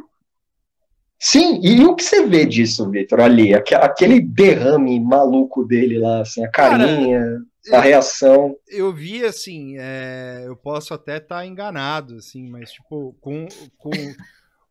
sim, 1.19 1.59
e 1.63 1.83
o 1.83 1.95
que 1.95 2.03
você 2.03 2.25
vê 2.25 2.45
disso, 2.45 2.89
Vitor, 2.89 3.19
ali? 3.19 3.53
Aquele 3.53 4.19
derrame 4.21 4.99
maluco 4.99 5.63
dele 5.65 5.99
lá, 5.99 6.21
assim, 6.21 6.43
a 6.43 6.49
carinha. 6.49 7.19
Cara, 7.65 7.79
a 7.79 7.81
reação. 7.81 8.55
Eu 8.67 8.93
vi 8.93 9.25
assim, 9.25 9.75
é, 9.77 10.43
eu 10.45 10.55
posso 10.55 10.93
até 10.93 11.17
estar 11.17 11.37
tá 11.37 11.45
enganado, 11.45 12.15
assim, 12.15 12.49
mas 12.49 12.71
tipo, 12.71 13.15
com, 13.19 13.47
com 13.77 13.91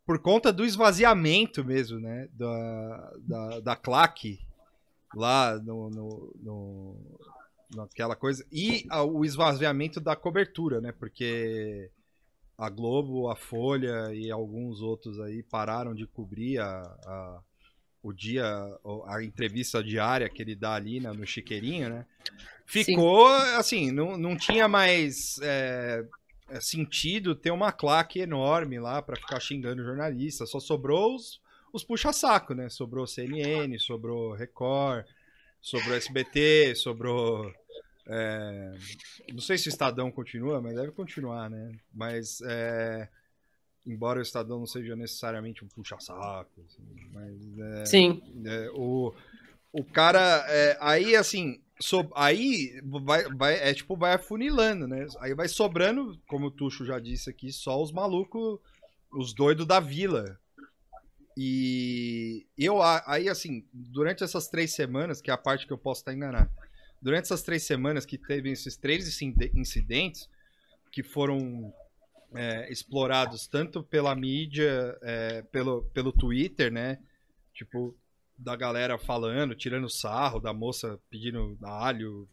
por 0.07 0.21
conta 0.21 0.53
do 0.53 0.65
esvaziamento 0.65 1.65
mesmo, 1.65 1.99
né? 1.99 2.29
Da, 2.33 3.13
da, 3.21 3.61
da 3.61 3.77
claque 3.77 4.39
lá 5.15 5.59
no, 5.59 5.91
no, 5.91 6.37
no, 6.41 7.21
naquela 7.75 8.15
coisa. 8.15 8.47
E 8.53 8.87
a, 8.89 9.03
o 9.03 9.25
esvaziamento 9.25 10.01
da 10.01 10.15
cobertura, 10.15 10.81
né? 10.81 10.93
Porque 10.93 11.91
a 12.59 12.71
Globo, 12.71 13.29
a 13.29 13.37
Folha 13.37 14.14
e 14.14 14.31
alguns 14.31 14.81
outros 14.81 15.21
aí 15.21 15.42
pararam 15.42 15.95
de 15.95 16.07
cobrir 16.07 16.59
a, 16.59 16.81
a 16.81 17.42
o 18.07 18.12
dia, 18.12 18.47
a 19.09 19.25
entrevista 19.25 19.83
diária 19.83 20.29
que 20.29 20.40
ele 20.40 20.55
dá 20.55 20.75
ali 20.75 21.01
né, 21.01 21.11
no 21.12 21.27
Chiqueirinho, 21.27 21.88
né? 21.88 22.07
Ficou 22.64 23.29
Sim. 23.29 23.55
assim, 23.57 23.90
não, 23.90 24.16
não 24.16 24.37
tinha 24.37 24.69
mais 24.69 25.40
é, 25.42 26.05
é, 26.49 26.61
sentido 26.61 27.35
ter 27.35 27.51
uma 27.51 27.73
claque 27.73 28.21
enorme 28.21 28.79
lá 28.79 29.03
para 29.03 29.16
ficar 29.16 29.40
xingando 29.40 29.83
jornalista. 29.83 30.47
Só 30.47 30.61
sobrou 30.61 31.16
os, 31.16 31.40
os 31.73 31.83
puxa-saco, 31.83 32.55
né? 32.55 32.69
Sobrou 32.69 33.09
CNN, 33.09 33.77
sobrou 33.81 34.35
Record, 34.35 35.05
sobrou 35.61 35.97
SBT, 35.97 36.77
sobrou. 36.77 37.53
É... 38.09 38.73
Não 39.33 39.40
sei 39.40 39.59
se 39.59 39.69
o 39.69 39.71
Estadão 39.71 40.11
continua, 40.11 40.61
mas 40.61 40.75
deve 40.77 40.92
continuar, 40.92 41.51
né? 41.51 41.77
Mas. 41.92 42.40
É... 42.42 43.09
Embora 43.87 44.19
o 44.19 44.23
Estadão 44.23 44.59
não 44.59 44.66
seja 44.66 44.97
necessariamente 44.97 45.64
um 45.64 45.69
puxa-saco. 45.69 46.64
Assim, 46.66 46.83
mas. 47.12 47.59
É... 47.59 47.85
Sim. 47.87 48.23
É, 48.45 48.71
o, 48.75 49.14
o 49.73 49.85
cara. 49.85 50.45
É, 50.49 50.77
aí, 50.81 51.16
assim 51.16 51.61
So, 51.79 52.11
aí 52.14 52.81
vai, 52.83 53.25
vai, 53.35 53.55
é 53.55 53.75
tipo, 53.75 53.97
vai 53.97 54.14
afunilando, 54.14 54.88
né? 54.88 55.07
Aí 55.21 55.35
vai 55.35 55.47
sobrando, 55.47 56.19
como 56.27 56.47
o 56.47 56.51
Tuxo 56.51 56.87
já 56.87 56.99
disse 56.99 57.29
aqui, 57.29 57.53
só 57.53 57.81
os 57.81 57.92
malucos, 57.92 58.59
os 59.12 59.35
doidos 59.35 59.66
da 59.66 59.79
vila. 59.79 60.38
E 61.37 62.47
eu, 62.57 62.81
aí 62.83 63.29
assim, 63.29 63.62
durante 63.75 64.25
essas 64.25 64.49
três 64.49 64.73
semanas, 64.73 65.21
que 65.21 65.31
é 65.31 65.35
a 65.35 65.38
parte 65.38 65.66
que 65.66 65.73
eu 65.73 65.77
posso 65.77 66.01
estar 66.01 66.14
enganado, 66.14 66.51
durante 67.01 67.25
essas 67.25 67.43
três 67.43 67.63
semanas 67.63 68.07
que 68.07 68.19
teve 68.19 68.51
esses 68.51 68.77
três 68.77 69.21
incidentes, 69.55 70.29
que 70.91 71.03
foram 71.03 71.73
é, 72.35 72.71
explorados 72.71 73.47
tanto 73.47 73.83
pela 73.83 74.15
mídia, 74.15 74.97
é, 75.03 75.43
pelo, 75.43 75.83
pelo 75.93 76.13
Twitter, 76.13 76.73
né? 76.73 76.99
Tipo, 77.55 77.97
da 78.39 78.55
galera 78.55 78.99
falando, 78.99 79.55
tirando 79.55 79.89
sarro, 79.89 80.41
da 80.41 80.53
moça 80.53 80.99
pedindo 81.11 81.57
alho 81.62 82.29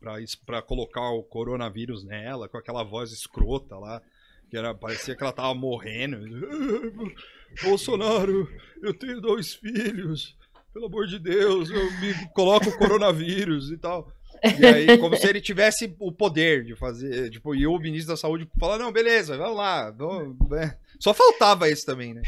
pra, 0.46 0.62
colocar 0.62 1.10
o 1.12 1.24
coronavírus 1.24 2.04
nela, 2.04 2.50
com 2.50 2.58
aquela 2.58 2.84
voz 2.84 3.12
escrota 3.12 3.78
lá, 3.78 4.02
que 4.50 4.58
era, 4.58 4.74
parecia 4.76 5.16
que 5.16 5.24
ela 5.24 5.32
tava 5.32 5.54
morrendo. 5.54 6.18
Bolsonaro, 7.64 8.50
eu 8.82 8.94
tenho 8.94 9.22
dois 9.22 9.54
filhos, 9.54 10.36
pelo 10.74 10.88
amor 10.88 11.08
de 11.08 11.20
Deus, 11.20 11.70
eu 11.70 11.92
me 12.00 12.14
coloco 12.34 12.68
o 12.68 12.78
coronavírus 12.78 13.72
e 13.72 13.78
tal. 13.78 14.12
E 14.60 14.66
aí, 14.66 14.98
como 14.98 15.16
se 15.16 15.28
ele 15.28 15.40
tivesse 15.40 15.96
o 16.00 16.12
poder 16.12 16.64
de 16.64 16.76
fazer, 16.76 17.30
tipo, 17.30 17.56
e 17.56 17.66
o 17.66 17.80
ministro 17.80 18.14
da 18.14 18.18
saúde 18.18 18.48
falar, 18.60 18.78
não, 18.78 18.92
beleza, 18.92 19.38
vamos 19.38 19.58
lá, 19.58 19.92
vamos, 19.92 20.36
é. 20.54 20.78
só 21.00 21.14
faltava 21.14 21.70
isso 21.70 21.86
também, 21.86 22.14
né? 22.14 22.22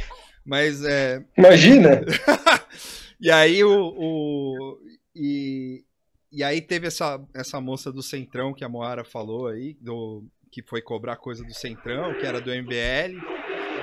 Mas 0.45 0.83
é... 0.83 1.23
Imagina! 1.37 2.01
E 3.19 3.31
aí 3.31 3.63
o. 3.63 3.93
o 3.97 4.79
e, 5.15 5.83
e 6.31 6.43
aí 6.43 6.61
teve 6.61 6.87
essa, 6.87 7.19
essa 7.33 7.61
moça 7.61 7.91
do 7.91 8.03
Centrão 8.03 8.53
que 8.53 8.63
a 8.63 8.69
Moara 8.69 9.03
falou 9.05 9.47
aí, 9.47 9.75
do, 9.79 10.23
que 10.51 10.61
foi 10.61 10.81
cobrar 10.81 11.15
coisa 11.15 11.43
do 11.43 11.53
Centrão, 11.53 12.13
que 12.15 12.25
era 12.25 12.41
do 12.41 12.51
MBL, 12.51 13.19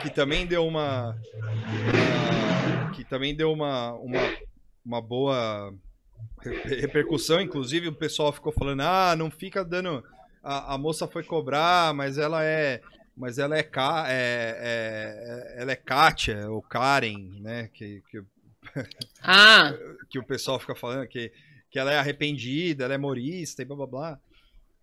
que 0.02 0.10
também 0.10 0.46
deu 0.46 0.66
uma, 0.66 1.16
uma 1.34 2.92
que 2.92 3.04
também 3.04 3.34
deu 3.34 3.50
uma, 3.52 3.94
uma, 3.94 4.20
uma 4.84 5.00
boa 5.00 5.74
repercussão, 6.64 7.40
inclusive 7.40 7.88
o 7.88 7.94
pessoal 7.94 8.32
ficou 8.32 8.52
falando: 8.52 8.80
"Ah, 8.80 9.14
não 9.16 9.30
fica 9.30 9.64
dando 9.64 10.02
a, 10.42 10.74
a 10.74 10.78
moça 10.78 11.06
foi 11.06 11.22
cobrar, 11.22 11.94
mas 11.94 12.18
ela 12.18 12.42
é 12.44 12.80
mas 13.14 13.38
ela 13.38 13.58
é, 13.58 13.60
é, 13.60 13.76
é, 14.08 15.54
ela 15.58 15.72
é 15.72 15.76
Kátia 15.76 16.50
ou 16.50 16.62
Karen, 16.62 17.28
né? 17.40 17.68
Que, 17.72 18.02
que, 18.10 18.22
ah. 19.22 19.74
que 20.08 20.18
o 20.18 20.24
pessoal 20.24 20.58
fica 20.58 20.74
falando 20.74 21.06
que, 21.06 21.30
que 21.70 21.78
ela 21.78 21.92
é 21.92 21.98
arrependida, 21.98 22.84
ela 22.84 22.94
é 22.94 22.98
morista 22.98 23.60
e 23.60 23.64
blá 23.66 23.76
blá 23.76 23.86
blá. 23.86 24.20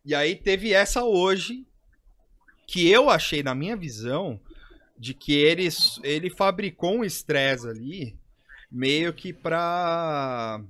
E 0.05 0.13
aí 0.13 0.35
teve 0.35 0.73
essa 0.73 1.03
hoje, 1.03 1.65
que 2.67 2.87
eu 2.87 3.09
achei, 3.09 3.41
na 3.41 3.55
minha 3.55 3.75
visão, 3.75 4.39
de 4.97 5.15
que 5.15 5.33
ele, 5.33 5.67
ele 6.03 6.29
fabricou 6.29 6.97
um 6.97 7.03
estresse 7.03 7.67
ali, 7.67 8.15
meio 8.71 9.11
que 9.11 9.33
pra 9.33 10.61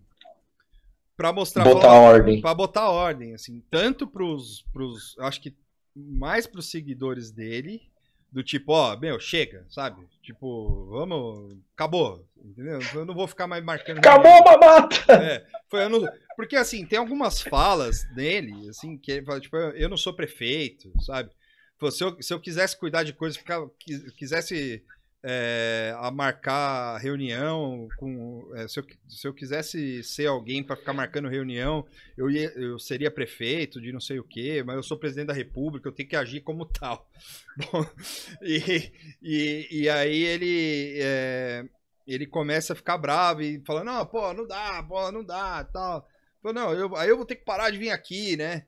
para 1.19 1.33
mostrar 1.33 1.65
botar 1.65 1.81
pra, 1.81 1.99
ordem. 1.99 2.41
para 2.41 2.53
botar 2.53 2.89
ordem 2.89 3.33
assim 3.33 3.61
tanto 3.69 4.07
pros 4.07 4.61
pros 4.71 5.17
acho 5.19 5.41
que 5.41 5.53
mais 5.93 6.47
pros 6.47 6.71
seguidores 6.71 7.29
dele 7.29 7.81
do 8.31 8.41
tipo 8.41 8.71
ó 8.71 8.95
meu 8.95 9.19
chega 9.19 9.65
sabe? 9.69 10.01
Tipo 10.23 10.87
vamos 10.91 11.57
acabou 11.75 12.25
entendeu? 12.41 12.79
Eu 12.93 13.05
não 13.05 13.13
vou 13.13 13.27
ficar 13.27 13.47
mais 13.47 13.61
marcando 13.61 13.97
acabou 13.97 14.41
mamata! 14.45 14.95
É, 15.11 15.45
foi 15.69 15.83
eu 15.83 15.89
não, 15.89 16.09
porque 16.37 16.55
assim 16.55 16.85
tem 16.85 16.97
algumas 16.97 17.41
falas 17.41 18.05
dele 18.15 18.69
assim 18.69 18.97
que 18.97 19.11
ele 19.11 19.25
fala 19.25 19.41
tipo 19.41 19.57
eu 19.57 19.89
não 19.89 19.97
sou 19.97 20.13
prefeito 20.13 20.89
sabe? 21.01 21.31
Se 21.91 22.03
eu, 22.03 22.21
se 22.21 22.33
eu 22.33 22.39
quisesse 22.39 22.77
cuidar 22.77 23.03
de 23.03 23.11
coisas 23.11 23.41
quisesse 24.15 24.85
é, 25.21 25.93
a 25.97 26.09
marcar 26.09 26.97
reunião 26.97 27.89
com 27.97 28.49
é, 28.55 28.67
se, 28.67 28.79
eu, 28.79 28.85
se 29.07 29.27
eu 29.27 29.33
quisesse 29.33 30.01
ser 30.01 30.27
alguém 30.27 30.63
para 30.63 30.77
ficar 30.77 30.93
marcando 30.93 31.27
reunião 31.27 31.85
eu, 32.17 32.29
ia, 32.29 32.49
eu 32.55 32.79
seria 32.79 33.11
prefeito 33.11 33.81
de 33.81 33.91
não 33.91 33.99
sei 33.99 34.17
o 34.17 34.23
que 34.23 34.63
mas 34.63 34.77
eu 34.77 34.83
sou 34.83 34.97
presidente 34.97 35.27
da 35.27 35.33
república 35.33 35.89
eu 35.89 35.91
tenho 35.91 36.07
que 36.07 36.15
agir 36.15 36.41
como 36.41 36.65
tal. 36.71 37.09
Bom, 37.57 37.85
e, 38.41 38.91
e, 39.21 39.67
e, 39.69 39.89
aí 39.89 40.23
ele 40.23 40.99
é, 41.01 41.65
ele 42.07 42.25
começa 42.25 42.71
a 42.71 42.75
ficar 42.75 42.97
bravo 42.97 43.41
e 43.41 43.61
fala 43.65 43.83
não 43.83 44.05
pô 44.05 44.33
não 44.33 44.47
dá 44.47 44.81
pô 44.83 45.11
não 45.11 45.23
dá 45.23 45.63
tal. 45.65 46.07
Não 46.41 46.73
eu, 46.73 46.95
aí 46.95 47.09
eu 47.09 47.17
vou 47.17 47.25
ter 47.25 47.35
que 47.35 47.43
parar 47.43 47.69
de 47.69 47.77
vir 47.77 47.89
aqui 47.89 48.37
né 48.37 48.65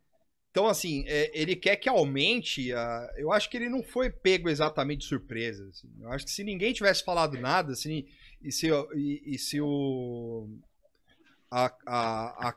então, 0.51 0.67
assim, 0.67 1.05
é, 1.07 1.31
ele 1.33 1.55
quer 1.55 1.77
que 1.77 1.87
aumente. 1.87 2.73
A... 2.73 3.13
Eu 3.15 3.31
acho 3.31 3.49
que 3.49 3.55
ele 3.55 3.69
não 3.69 3.81
foi 3.81 4.09
pego 4.09 4.49
exatamente 4.49 4.99
de 4.99 5.05
surpresa. 5.05 5.65
Assim. 5.69 5.89
Eu 5.99 6.11
acho 6.11 6.25
que 6.25 6.31
se 6.31 6.43
ninguém 6.43 6.73
tivesse 6.73 7.05
falado 7.05 7.39
nada, 7.39 7.71
assim, 7.71 8.05
e, 8.41 8.51
se, 8.51 8.67
e, 8.93 9.21
e 9.25 9.39
se 9.39 9.61
o. 9.61 10.49
A, 11.49 11.73
a, 11.87 12.55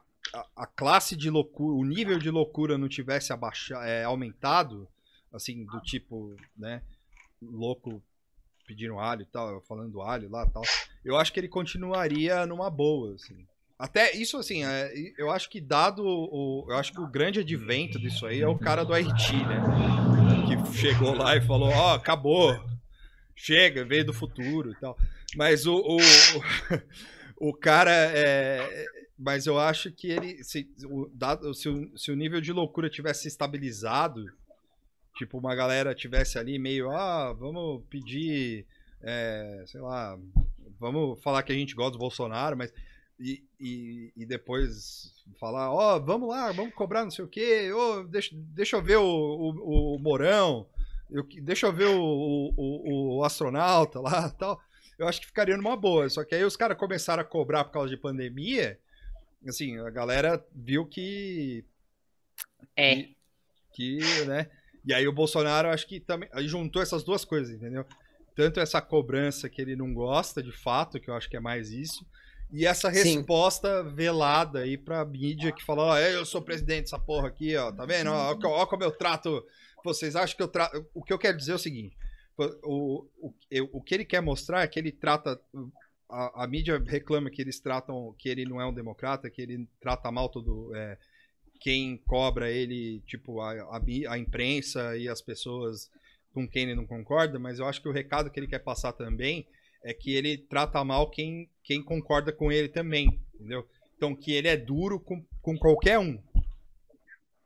a, 0.57 0.67
classe 0.67 1.17
de 1.17 1.31
loucura, 1.31 1.75
o 1.75 1.85
nível 1.85 2.19
de 2.19 2.31
loucura 2.31 2.77
não 2.79 2.89
tivesse 2.89 3.33
é, 3.85 4.05
aumentado, 4.05 4.89
assim, 5.33 5.65
do 5.65 5.81
tipo, 5.81 6.37
né, 6.57 6.83
louco 7.43 8.03
pedindo 8.67 8.99
alho 8.99 9.23
e 9.23 9.27
tal, 9.27 9.61
falando 9.63 10.01
alho 10.01 10.31
lá 10.31 10.45
e 10.45 10.51
tal, 10.51 10.63
eu 11.05 11.17
acho 11.17 11.33
que 11.33 11.41
ele 11.41 11.49
continuaria 11.49 12.47
numa 12.47 12.71
boa, 12.71 13.15
assim. 13.15 13.47
Até 13.79 14.15
isso, 14.15 14.37
assim, 14.37 14.65
é, 14.65 14.93
eu 15.19 15.31
acho 15.31 15.51
que 15.51 15.61
dado 15.61 16.05
o. 16.05 16.67
Eu 16.69 16.77
acho 16.77 16.93
que 16.93 17.01
o 17.01 17.11
grande 17.11 17.41
advento 17.41 17.99
disso 17.99 18.25
aí 18.25 18.41
é 18.41 18.47
o 18.47 18.59
cara 18.59 18.85
do 18.85 18.95
Haiti, 18.95 19.37
né? 19.37 19.61
Que 20.47 20.79
chegou 20.79 21.15
lá 21.15 21.37
e 21.37 21.41
falou, 21.41 21.71
ó, 21.71 21.91
oh, 21.91 21.95
acabou. 21.95 22.55
Chega, 23.35 23.85
veio 23.85 24.05
do 24.05 24.13
futuro 24.13 24.71
e 24.71 24.77
tal. 24.77 24.97
Mas 25.37 25.67
o. 25.67 25.77
O, 25.77 25.99
o 27.49 27.53
cara 27.53 27.91
é. 27.93 28.87
Mas 29.19 29.47
eu 29.47 29.59
acho 29.59 29.91
que 29.91 30.09
ele. 30.09 30.45
Se 30.45 30.69
o, 30.85 31.11
dado, 31.13 31.53
se, 31.53 31.69
o, 31.69 31.99
se 31.99 32.13
o 32.13 32.17
nível 32.17 32.41
de 32.41 32.53
loucura 32.53 32.89
tivesse 32.89 33.27
estabilizado, 33.27 34.25
tipo, 35.17 35.37
uma 35.37 35.55
galera 35.55 35.95
tivesse 35.97 36.39
ali 36.39 36.61
meio, 36.61 36.91
ah, 36.93 37.33
vamos 37.33 37.83
pedir. 37.91 38.67
É, 39.03 39.65
sei 39.67 39.81
lá, 39.81 40.17
vamos 40.79 41.21
falar 41.23 41.43
que 41.43 41.53
a 41.53 41.55
gente 41.55 41.75
gosta 41.75 41.93
do 41.93 41.99
Bolsonaro, 41.99 42.57
mas 42.57 42.73
e, 43.19 43.45
e, 43.61 44.13
e 44.17 44.27
depois 44.27 45.15
falar, 45.39 45.71
ó, 45.73 45.97
oh, 45.97 46.01
vamos 46.01 46.29
lá, 46.29 46.53
vamos 46.53 46.75
cobrar 46.75 47.05
não 47.05 47.11
sei 47.11 47.25
o 47.25 47.29
quê, 47.29 47.73
oh, 47.73 48.05
deixa, 48.05 48.31
deixa 48.35 48.77
eu 48.77 48.83
ver 48.83 48.97
o, 48.97 49.05
o, 49.05 49.95
o 49.95 49.99
Mourão, 49.99 50.67
eu, 51.11 51.23
deixa 51.43 51.67
eu 51.67 51.73
ver 51.73 51.87
o, 51.87 52.53
o, 52.57 53.17
o 53.19 53.25
astronauta 53.25 54.01
lá 54.01 54.29
tal. 54.39 54.61
Eu 54.99 55.09
acho 55.09 55.21
que 55.21 55.27
ficaria 55.27 55.57
numa 55.57 55.77
boa. 55.77 56.09
Só 56.09 56.25
que 56.25 56.35
aí 56.35 56.45
os 56.45 56.57
caras 56.57 56.79
começaram 56.79 57.21
a 57.21 57.27
cobrar 57.27 57.65
por 57.65 57.73
causa 57.73 57.89
de 57.91 57.97
pandemia. 57.97 58.79
Assim, 59.47 59.79
a 59.79 59.91
galera 59.91 60.45
viu 60.55 60.87
que. 60.87 61.65
É. 62.77 62.97
Que, 62.97 63.17
que 63.73 64.25
né? 64.27 64.51
E 64.85 64.93
aí 64.95 65.07
o 65.07 65.13
Bolsonaro, 65.13 65.69
acho 65.69 65.87
que 65.87 66.01
também. 66.01 66.29
Juntou 66.47 66.81
essas 66.81 67.03
duas 67.03 67.25
coisas, 67.25 67.55
entendeu? 67.55 67.85
Tanto 68.35 68.61
essa 68.61 68.81
cobrança 68.81 69.49
que 69.49 69.61
ele 69.61 69.77
não 69.77 69.93
gosta, 69.93 70.43
de 70.43 70.53
fato, 70.53 70.99
que 70.99 71.09
eu 71.09 71.15
acho 71.15 71.29
que 71.29 71.37
é 71.37 71.41
mais 71.41 71.71
isso 71.71 72.05
e 72.53 72.67
essa 72.67 72.89
resposta 72.89 73.83
Sim. 73.83 73.95
velada 73.95 74.61
aí 74.61 74.77
pra 74.77 75.05
mídia 75.05 75.53
que 75.53 75.65
falou, 75.65 75.87
ó, 75.87 75.99
eu 75.99 76.25
sou 76.25 76.43
presidente 76.43 76.83
dessa 76.83 76.99
porra 76.99 77.29
aqui, 77.29 77.57
ó, 77.57 77.73
tá 77.73 77.85
vendo? 77.85 78.11
Ó, 78.11 78.39
ó, 78.45 78.63
ó 78.63 78.67
como 78.67 78.85
eu 78.85 78.93
trato. 78.93 79.45
Vocês 79.85 80.17
acham 80.17 80.37
que 80.37 80.43
eu 80.43 80.49
trato. 80.49 80.87
O 80.95 81.03
que 81.03 81.13
eu 81.13 81.19
quero 81.19 81.37
dizer 81.37 81.53
é 81.53 81.57
o 81.57 81.59
seguinte: 81.59 81.97
o, 82.39 83.07
o, 83.19 83.35
o 83.73 83.83
que 83.83 83.95
ele 83.95 84.05
quer 84.05 84.21
mostrar 84.21 84.63
é 84.63 84.67
que 84.67 84.79
ele 84.79 84.93
trata. 84.93 85.41
A, 86.09 86.45
a, 86.45 86.47
mídia 86.47 86.83
reclama 86.85 87.31
que 87.31 87.43
eles 87.43 87.61
tratam. 87.61 88.15
que 88.19 88.29
ele 88.29 88.45
não 88.45 88.61
é 88.61 88.67
um 88.67 88.75
democrata, 88.75 89.31
que 89.31 89.43
ele 89.43 89.69
trata 89.81 90.11
mal 90.11 90.29
todo. 90.29 90.75
É, 90.75 90.97
quem 91.61 91.97
cobra 91.97 92.51
ele, 92.51 93.01
tipo, 93.07 93.41
a, 93.41 93.53
a, 93.53 93.81
a 94.11 94.19
imprensa 94.19 94.97
e 94.97 95.09
as 95.09 95.23
pessoas 95.23 95.91
com 96.33 96.49
quem 96.49 96.65
ele 96.65 96.75
não 96.75 96.87
concorda, 96.87 97.39
mas 97.39 97.59
eu 97.59 97.67
acho 97.67 97.81
que 97.81 97.89
o 97.89 97.93
recado 97.93 98.29
que 98.29 98.39
ele 98.39 98.49
quer 98.49 98.59
passar 98.59 98.93
também 98.93 99.47
é 99.85 99.93
que 99.93 100.15
ele 100.15 100.39
trata 100.39 100.83
mal 100.83 101.11
quem, 101.11 101.49
quem 101.63 101.83
concorda 101.83 102.33
com 102.33 102.51
ele 102.51 102.69
também, 102.69 103.21
entendeu? 103.35 103.69
Então 103.97 104.17
que 104.17 104.33
ele 104.33 104.49
é 104.49 104.57
duro 104.57 104.99
com, 104.99 105.23
com 105.43 105.57
qualquer 105.59 105.99
um. 105.99 106.19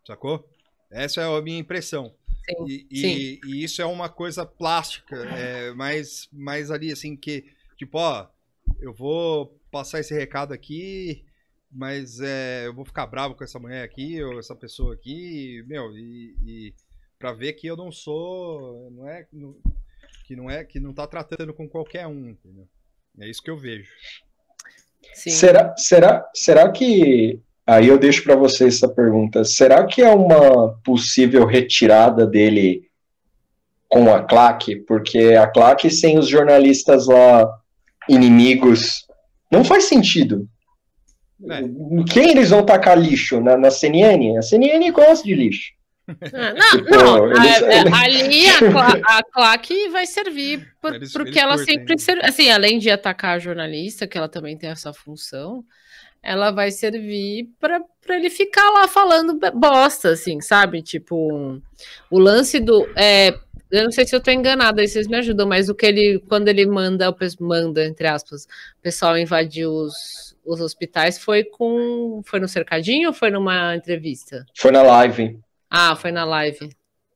Sacou? 0.07 0.49
Essa 0.91 1.21
é 1.21 1.25
a 1.25 1.43
minha 1.43 1.59
impressão. 1.59 2.15
Sim, 2.49 2.65
e, 2.67 2.87
e, 2.91 3.41
e, 3.45 3.65
isso 3.65 3.83
é 3.83 3.85
uma 3.85 4.09
coisa 4.09 4.47
plástica, 4.47 5.17
é, 5.17 5.73
mais, 5.75 6.29
mais 6.33 6.71
ali 6.71 6.91
assim 6.91 7.15
que, 7.15 7.45
tipo, 7.77 7.99
ó, 7.99 8.27
eu 8.81 8.95
vou 8.95 9.59
passar 9.71 10.01
esse 10.01 10.15
recado 10.15 10.55
aqui, 10.55 11.27
mas 11.71 12.21
é, 12.21 12.67
eu 12.67 12.73
vou 12.73 12.87
ficar 12.87 13.07
bravo 13.07 13.35
com 13.35 13.45
essa 13.45 13.59
mulher 13.59 13.85
aqui, 13.85 14.23
ou 14.23 14.39
essa 14.39 14.55
pessoa 14.55 14.95
aqui, 14.95 15.63
meu, 15.67 15.95
e, 15.95 16.35
e 16.43 16.75
pra 17.19 17.33
ver 17.33 17.53
que 17.55 17.67
eu 17.67 17.77
não 17.77 17.93
sou, 17.93 18.91
não 18.93 19.07
é, 19.07 19.27
não, 19.31 19.55
que 20.29 20.37
não 20.37 20.51
é 20.51 20.63
que 20.63 20.79
não 20.79 20.93
tá 20.93 21.07
tratando 21.07 21.55
com 21.55 21.67
qualquer 21.67 22.07
um, 22.07 22.29
entendeu? 22.29 22.69
É 23.19 23.27
isso 23.27 23.43
que 23.43 23.51
eu 23.51 23.57
vejo. 23.57 23.91
Sim. 25.15 25.31
Será, 25.31 25.75
será, 25.75 26.31
será 26.35 26.71
que 26.71 27.41
aí 27.67 27.89
eu 27.89 27.99
deixo 27.99 28.23
para 28.25 28.37
você 28.37 28.67
essa 28.69 28.87
pergunta? 28.87 29.43
Será 29.43 29.87
que 29.87 30.03
é 30.03 30.11
uma 30.11 30.79
possível 30.85 31.47
retirada 31.47 32.27
dele 32.27 32.87
com 33.89 34.13
a 34.13 34.23
claque? 34.23 34.77
Porque 34.77 35.35
a 35.35 35.47
claque 35.47 35.89
sem 35.89 36.19
os 36.19 36.29
jornalistas 36.29 37.07
lá 37.07 37.51
inimigos 38.07 39.07
não 39.51 39.65
faz 39.65 39.85
sentido. 39.85 40.47
É. 41.51 41.63
Quem 42.13 42.33
eles 42.33 42.51
vão 42.51 42.67
tacar 42.67 42.99
lixo? 42.99 43.41
Na, 43.41 43.57
na 43.57 43.71
CNN? 43.71 44.37
A 44.37 44.43
CNN 44.43 44.91
gosta 44.91 45.25
de 45.25 45.35
lixo. 45.35 45.73
Ah, 46.33 46.55
não, 46.55 46.71
tipo, 46.71 46.91
não. 46.91 47.27
Eles, 47.27 47.63
a, 47.63 47.81
eles... 47.81 47.93
ali 47.93 48.47
a, 48.49 49.19
a 49.19 49.23
claque 49.23 49.89
vai 49.91 50.07
servir 50.07 50.75
por, 50.81 50.95
eles, 50.95 51.13
porque 51.13 51.39
ela 51.39 51.59
sempre 51.59 51.99
serve. 51.99 52.25
Assim, 52.25 52.51
além 52.51 52.79
de 52.79 52.91
atacar 52.91 53.37
a 53.37 53.39
jornalista, 53.39 54.07
que 54.07 54.17
ela 54.17 54.29
também 54.29 54.57
tem 54.57 54.71
essa 54.71 54.93
função, 54.93 55.65
ela 56.23 56.51
vai 56.51 56.71
servir 56.71 57.49
para 57.61 57.83
ele 58.09 58.31
ficar 58.31 58.71
lá 58.71 58.89
falando 58.89 59.39
bosta, 59.55 60.11
assim, 60.11 60.41
sabe? 60.41 60.83
Tipo, 60.83 61.61
o 62.11 62.19
lance 62.19 62.59
do. 62.59 62.89
É, 62.97 63.39
eu 63.71 63.85
não 63.85 63.91
sei 63.93 64.07
se 64.07 64.17
eu 64.17 64.21
tô 64.21 64.31
enganada, 64.31 64.81
aí 64.81 64.89
vocês 64.89 65.07
me 65.07 65.17
ajudam, 65.17 65.47
mas 65.47 65.69
o 65.69 65.75
que 65.75 65.87
ele, 65.87 66.23
quando 66.29 66.49
ele 66.49 66.65
manda, 66.67 67.15
manda, 67.39 67.85
entre 67.85 68.07
aspas, 68.07 68.45
o 68.45 68.83
pessoal 68.83 69.19
invadir 69.19 69.67
os, 69.67 70.37
os 70.45 70.61
hospitais, 70.61 71.19
foi 71.19 71.45
com. 71.45 72.23
Foi 72.25 72.41
no 72.41 72.49
cercadinho 72.49 73.09
ou 73.09 73.15
foi 73.15 73.31
numa 73.31 73.77
entrevista? 73.77 74.47
Foi 74.57 74.71
na 74.71 74.83
live. 74.83 75.39
Ah, 75.71 75.97
foi 75.97 76.11
na 76.13 76.25
live. 76.25 76.71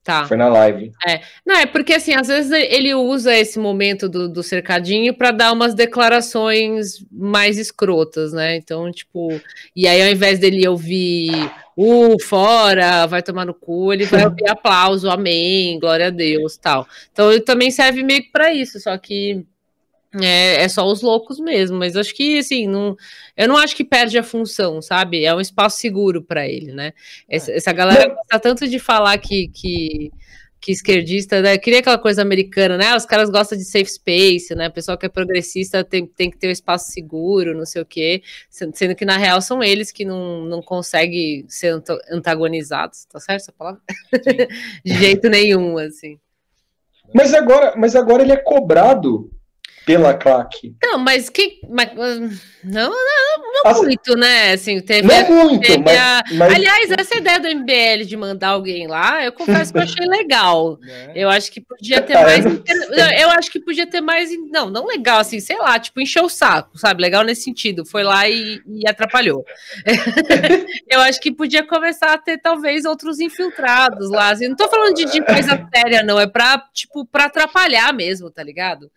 Tá. 0.05 0.27
Foi 0.27 0.37
na 0.37 0.49
live. 0.49 0.91
É. 1.07 1.21
Não, 1.47 1.57
é 1.57 1.67
porque 1.67 1.95
assim, 1.95 2.13
às 2.13 2.27
vezes 2.27 2.51
ele 2.51 2.93
usa 2.93 3.37
esse 3.37 3.57
momento 3.57 4.09
do, 4.09 4.29
do 4.29 4.43
cercadinho 4.43 5.15
para 5.15 5.31
dar 5.31 5.53
umas 5.53 5.75
declarações 5.75 7.07
mais 7.11 7.57
escrotas, 7.57 8.33
né? 8.33 8.57
Então, 8.57 8.91
tipo, 8.91 9.41
e 9.77 9.87
aí 9.87 10.03
ao 10.03 10.09
invés 10.09 10.41
dele 10.41 10.67
ouvir 10.67 11.49
uh, 11.77 12.21
fora, 12.21 13.07
vai 13.07 13.23
tomar 13.23 13.47
no 13.47 13.55
cu, 13.55 13.93
ele 13.93 14.05
vai 14.05 14.25
ouvir 14.25 14.47
aplauso, 14.51 15.09
amém, 15.09 15.79
glória 15.79 16.09
a 16.09 16.11
Deus, 16.11 16.57
tal. 16.57 16.85
Então 17.13 17.31
ele 17.31 17.43
também 17.43 17.71
serve 17.71 18.03
meio 18.03 18.23
que 18.23 18.33
para 18.33 18.53
isso, 18.53 18.81
só 18.81 18.99
que 18.99 19.47
é, 20.21 20.63
é, 20.63 20.69
só 20.69 20.87
os 20.87 21.01
loucos 21.01 21.39
mesmo, 21.41 21.79
mas 21.79 21.97
acho 21.97 22.15
que 22.15 22.39
assim, 22.39 22.67
não, 22.67 22.95
eu 23.35 23.49
não 23.49 23.57
acho 23.57 23.75
que 23.75 23.85
perde 23.85 24.19
a 24.19 24.23
função, 24.23 24.83
sabe? 24.83 25.25
É 25.25 25.35
um 25.35 25.41
espaço 25.41 25.79
seguro 25.79 26.23
para 26.23 26.47
ele, 26.47 26.73
né? 26.73 26.93
Essa, 27.29 27.51
é. 27.51 27.57
essa 27.57 27.73
galera 27.73 28.09
gosta 28.09 28.39
tanto 28.39 28.69
de 28.69 28.79
falar 28.79 29.17
que, 29.17 29.49
que, 29.49 30.13
que 30.61 30.71
esquerdista, 30.71 31.41
né? 31.41 31.57
Queria 31.57 31.81
aquela 31.81 31.97
coisa 31.97 32.21
americana, 32.21 32.77
né? 32.77 32.95
Os 32.95 33.07
caras 33.07 33.31
gostam 33.31 33.57
de 33.57 33.65
safe 33.65 33.91
space, 33.91 34.55
né? 34.55 34.69
O 34.69 34.73
pessoal 34.73 34.99
que 34.99 35.07
é 35.07 35.09
progressista 35.09 35.83
tem, 35.83 36.07
tem 36.07 36.31
que 36.31 36.37
ter 36.37 36.49
um 36.49 36.53
espaço 36.53 36.93
seguro, 36.93 37.57
não 37.57 37.65
sei 37.65 37.81
o 37.81 37.87
quê, 37.87 38.23
sendo 38.51 38.95
que 38.95 39.07
na 39.07 39.17
real 39.17 39.41
são 39.41 39.63
eles 39.63 39.91
que 39.91 40.05
não, 40.05 40.45
não 40.45 40.61
conseguem 40.61 41.47
ser 41.49 41.83
antagonizados, 42.11 43.07
tá 43.07 43.19
certo 43.19 43.41
essa 43.41 43.53
palavra? 43.53 43.81
de 44.85 44.95
jeito 44.95 45.31
nenhum, 45.31 45.79
assim. 45.79 46.19
Mas 47.15 47.33
agora, 47.33 47.75
mas 47.77 47.97
agora 47.97 48.23
ele 48.23 48.33
é 48.33 48.37
cobrado 48.37 49.32
pela 49.85 50.15
claque. 50.15 50.75
Não, 50.83 50.99
mas 50.99 51.29
que. 51.29 51.61
Mas, 51.69 51.93
não, 51.95 52.91
não, 52.91 52.91
não 52.91 53.71
assim, 53.71 53.83
muito, 53.83 54.17
né? 54.17 54.53
Assim, 54.53 54.81
teve, 54.81 55.09
não 55.09 55.47
muito, 55.47 55.67
teve 55.67 55.83
mas, 55.83 55.99
a... 55.99 56.23
mas, 56.35 56.55
Aliás, 56.55 56.91
essa 56.91 57.17
ideia 57.17 57.41
do 57.41 57.49
MBL 57.49 58.05
de 58.07 58.17
mandar 58.17 58.51
alguém 58.51 58.87
lá, 58.87 59.25
eu 59.25 59.33
confesso 59.33 59.73
que 59.73 59.79
eu 59.79 59.83
achei 59.83 60.07
legal. 60.07 60.79
É. 60.93 61.13
Eu 61.15 61.31
acho 61.31 61.51
que 61.51 61.61
podia 61.61 62.03
ter 62.03 62.15
é, 62.15 62.23
mais. 62.23 62.45
Eu 63.19 63.31
acho 63.31 63.51
que 63.51 63.61
podia 63.61 63.87
ter 63.87 64.01
mais. 64.01 64.31
Não, 64.51 64.69
não 64.69 64.87
legal, 64.87 65.21
assim, 65.21 65.41
sei 65.41 65.57
lá, 65.57 65.79
tipo, 65.79 66.01
encher 66.01 66.23
o 66.23 66.29
saco, 66.29 66.77
sabe? 66.79 67.01
Legal 67.01 67.25
nesse 67.25 67.43
sentido. 67.43 67.85
Foi 67.85 68.03
lá 68.03 68.29
e, 68.29 68.61
e 68.67 68.87
atrapalhou. 68.87 69.45
eu 70.89 71.01
acho 71.01 71.21
que 71.21 71.33
podia 71.33 71.67
começar 71.67 72.13
a 72.13 72.19
ter, 72.19 72.39
talvez, 72.39 72.85
outros 72.85 73.21
infiltrados 73.21 74.11
lá. 74.11 74.31
Assim, 74.31 74.49
não 74.49 74.57
tô 74.57 74.69
falando 74.69 74.95
de, 74.95 75.07
de 75.07 75.23
coisa 75.25 75.67
séria, 75.75 76.03
não. 76.03 76.21
É 76.21 76.27
pra, 76.27 76.63
tipo, 76.75 77.07
pra 77.07 77.25
atrapalhar 77.25 77.93
mesmo, 77.95 78.31
tá 78.31 78.43
ligado? 78.43 78.91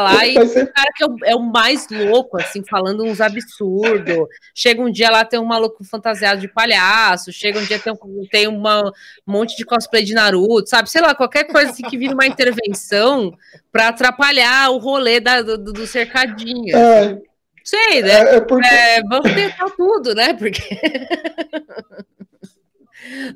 Lá 0.00 0.26
e 0.26 0.36
o 0.38 0.72
cara 0.72 0.88
que 0.96 1.04
é 1.04 1.06
o, 1.06 1.16
é 1.24 1.36
o, 1.36 1.40
mais 1.40 1.86
louco, 1.90 2.40
assim, 2.40 2.62
falando 2.68 3.04
uns 3.04 3.20
absurdos. 3.20 4.28
Chega 4.54 4.82
um 4.82 4.90
dia 4.90 5.10
lá, 5.10 5.24
tem 5.24 5.38
um 5.38 5.44
maluco 5.44 5.84
fantasiado 5.84 6.40
de 6.40 6.48
palhaço. 6.48 7.32
Chega 7.32 7.58
um 7.58 7.64
dia, 7.64 7.78
tem, 7.78 7.92
um, 7.92 8.26
tem 8.30 8.48
uma, 8.48 8.88
um 8.88 9.32
monte 9.32 9.56
de 9.56 9.64
cosplay 9.64 10.02
de 10.02 10.14
Naruto, 10.14 10.68
sabe? 10.68 10.90
Sei 10.90 11.00
lá, 11.00 11.14
qualquer 11.14 11.44
coisa 11.44 11.70
assim 11.70 11.82
que 11.82 11.98
vira 11.98 12.14
uma 12.14 12.26
intervenção 12.26 13.32
para 13.70 13.88
atrapalhar 13.88 14.70
o 14.70 14.78
rolê 14.78 15.20
da, 15.20 15.42
do, 15.42 15.58
do 15.58 15.86
cercadinho. 15.86 16.76
É. 16.76 17.18
Sei, 17.62 18.02
né? 18.02 18.12
É, 18.12 18.36
é 18.36 18.40
porque... 18.40 18.66
é, 18.66 19.02
vamos 19.02 19.32
tentar 19.32 19.70
tudo, 19.70 20.14
né? 20.14 20.34
Porque. 20.34 20.60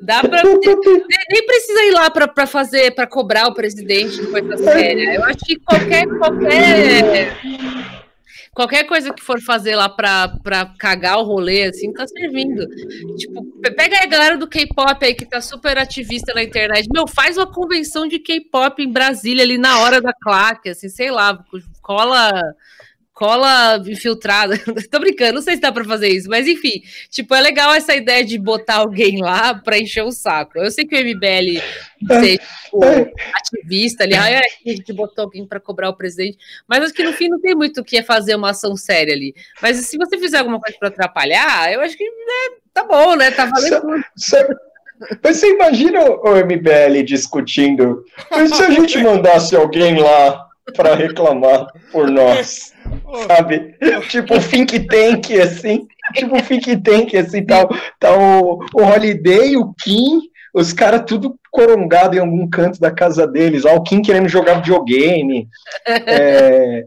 Dá 0.01 0.21
pra. 0.21 0.43
nem 0.45 1.47
precisa 1.47 1.85
ir 1.85 1.93
lá 1.93 2.11
para 2.11 2.47
fazer, 2.47 2.95
para 2.95 3.07
cobrar 3.07 3.47
o 3.49 3.55
presidente 3.55 4.21
de 4.21 4.27
coisa 4.27 4.57
séria. 4.57 5.15
Eu 5.15 5.25
acho 5.25 5.39
que 5.39 5.57
qualquer. 5.61 6.07
qualquer 6.07 7.37
qualquer 8.55 8.85
coisa 8.85 9.12
que 9.12 9.23
for 9.23 9.41
fazer 9.41 9.75
lá 9.75 9.89
pra, 9.89 10.29
pra 10.43 10.73
cagar 10.79 11.19
o 11.19 11.25
rolê, 11.25 11.65
assim, 11.65 11.93
tá 11.93 12.07
servindo. 12.07 12.67
Tipo, 13.17 13.45
pega 13.61 13.99
aí 13.99 14.05
a 14.05 14.09
galera 14.09 14.39
do 14.39 14.47
K-pop 14.47 15.05
aí 15.05 15.15
que 15.15 15.27
tá 15.27 15.41
super 15.41 15.77
ativista 15.77 16.33
na 16.33 16.43
internet. 16.43 16.89
Meu, 16.91 17.07
faz 17.07 17.37
uma 17.37 17.53
convenção 17.53 18.07
de 18.07 18.19
K-pop 18.21 18.81
em 18.81 18.93
Brasília 18.93 19.43
ali 19.43 19.59
na 19.59 19.81
hora 19.81 20.01
da 20.01 20.12
claque, 20.12 20.71
assim, 20.71 20.89
sei 20.89 21.11
lá, 21.11 21.45
cola 21.83 22.31
cola 23.15 23.81
infiltrada. 23.87 24.59
Tô 24.91 24.99
brincando, 24.99 25.35
não 25.35 25.43
sei 25.43 25.55
se 25.55 25.61
dá 25.61 25.71
para 25.71 25.85
fazer 25.85 26.09
isso, 26.09 26.29
mas 26.29 26.47
enfim, 26.49 26.83
tipo, 27.09 27.33
é 27.35 27.41
legal 27.41 27.73
essa 27.73 27.95
ideia 27.95 28.25
de 28.25 28.37
botar 28.37 28.79
alguém 28.79 29.21
lá 29.21 29.55
para 29.55 29.79
encher 29.79 30.03
o 30.03 30.11
saco. 30.11 30.59
Eu 30.59 30.71
sei 30.71 30.85
que 30.85 30.97
o 30.97 30.99
MBL 30.99 31.62
ser 32.21 32.39
tipo, 32.39 32.81
ativista 33.35 34.03
ali, 34.03 34.15
ah, 34.15 34.29
é, 34.29 34.41
a 34.41 34.71
gente 34.71 34.93
botou 34.93 35.25
alguém 35.25 35.47
para 35.47 35.61
cobrar 35.61 35.89
o 35.89 35.97
presidente, 35.97 36.37
mas 36.69 36.83
acho 36.83 36.93
que 36.93 37.05
no 37.05 37.12
fim 37.12 37.29
não 37.29 37.41
tem 37.41 37.55
muito 37.55 37.81
o 37.81 37.85
que 37.85 37.99
é 37.99 38.03
fazer 38.03 38.35
uma 38.35 38.51
ação 38.51 38.77
séria 38.77 39.15
ali. 39.15 39.33
Mas 39.62 39.77
se 39.77 39.97
você 39.97 40.19
fizer 40.19 40.39
alguma 40.39 40.61
coisa 40.61 40.77
para 40.77 40.89
atrapalhar, 40.89 41.73
eu 41.73 41.81
acho 41.81 41.97
que 41.97 42.05
né, 42.05 42.57
tá 42.75 42.85
bom, 42.85 43.15
né? 43.15 43.31
Tá 43.31 43.47
valendo 43.47 43.81
tudo. 43.81 44.05
Mas 45.23 45.37
você 45.37 45.51
imagina 45.51 46.01
o 46.03 46.37
MBL 46.37 47.03
discutindo? 47.05 48.05
Mas 48.31 48.55
se 48.55 48.62
a 48.62 48.71
gente 48.71 48.99
mandasse 48.99 49.55
alguém 49.55 49.99
lá 49.99 50.49
para 50.75 50.95
reclamar 50.95 51.67
por 51.93 52.11
nós? 52.11 52.74
Sabe? 53.26 53.76
tipo 54.09 54.41
think 54.41 54.80
tank, 54.87 55.32
assim. 55.41 55.87
Tipo 56.14 56.43
think 56.43 56.76
tank, 56.78 57.16
assim, 57.16 57.45
tal. 57.45 57.68
Tá, 57.68 57.76
tá 58.01 58.16
o, 58.16 58.64
o 58.74 58.82
Holiday, 58.82 59.57
o 59.57 59.72
Kim, 59.82 60.20
os 60.55 60.72
caras 60.72 61.05
tudo 61.07 61.39
corongado 61.51 62.16
em 62.16 62.20
algum 62.20 62.49
canto 62.49 62.80
da 62.80 62.91
casa 62.91 63.26
deles. 63.26 63.64
Ó, 63.64 63.74
o 63.76 63.82
Kim 63.82 64.03
querendo 64.03 64.28
jogar 64.28 64.57
videogame. 64.57 65.49
É, 65.87 66.85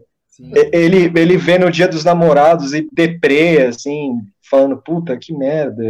ele, 0.72 1.12
ele 1.18 1.36
vê 1.36 1.58
no 1.58 1.70
dia 1.70 1.88
dos 1.88 2.04
namorados 2.04 2.72
e 2.72 2.86
deprê, 2.92 3.62
assim, 3.66 4.14
falando, 4.48 4.76
puta, 4.76 5.16
que 5.16 5.32
merda. 5.32 5.84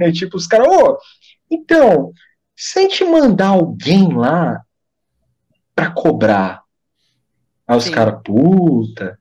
É, 0.00 0.10
tipo, 0.12 0.36
os 0.36 0.46
caras, 0.46 0.68
ô, 0.68 0.98
então, 1.50 2.12
se 2.56 2.78
a 2.78 2.82
gente 2.82 3.04
mandar 3.04 3.48
alguém 3.48 4.12
lá 4.14 4.60
pra 5.74 5.90
cobrar, 5.90 6.62
aí 7.66 7.76
os 7.76 7.88
caras, 7.88 8.20
puta, 8.24 9.17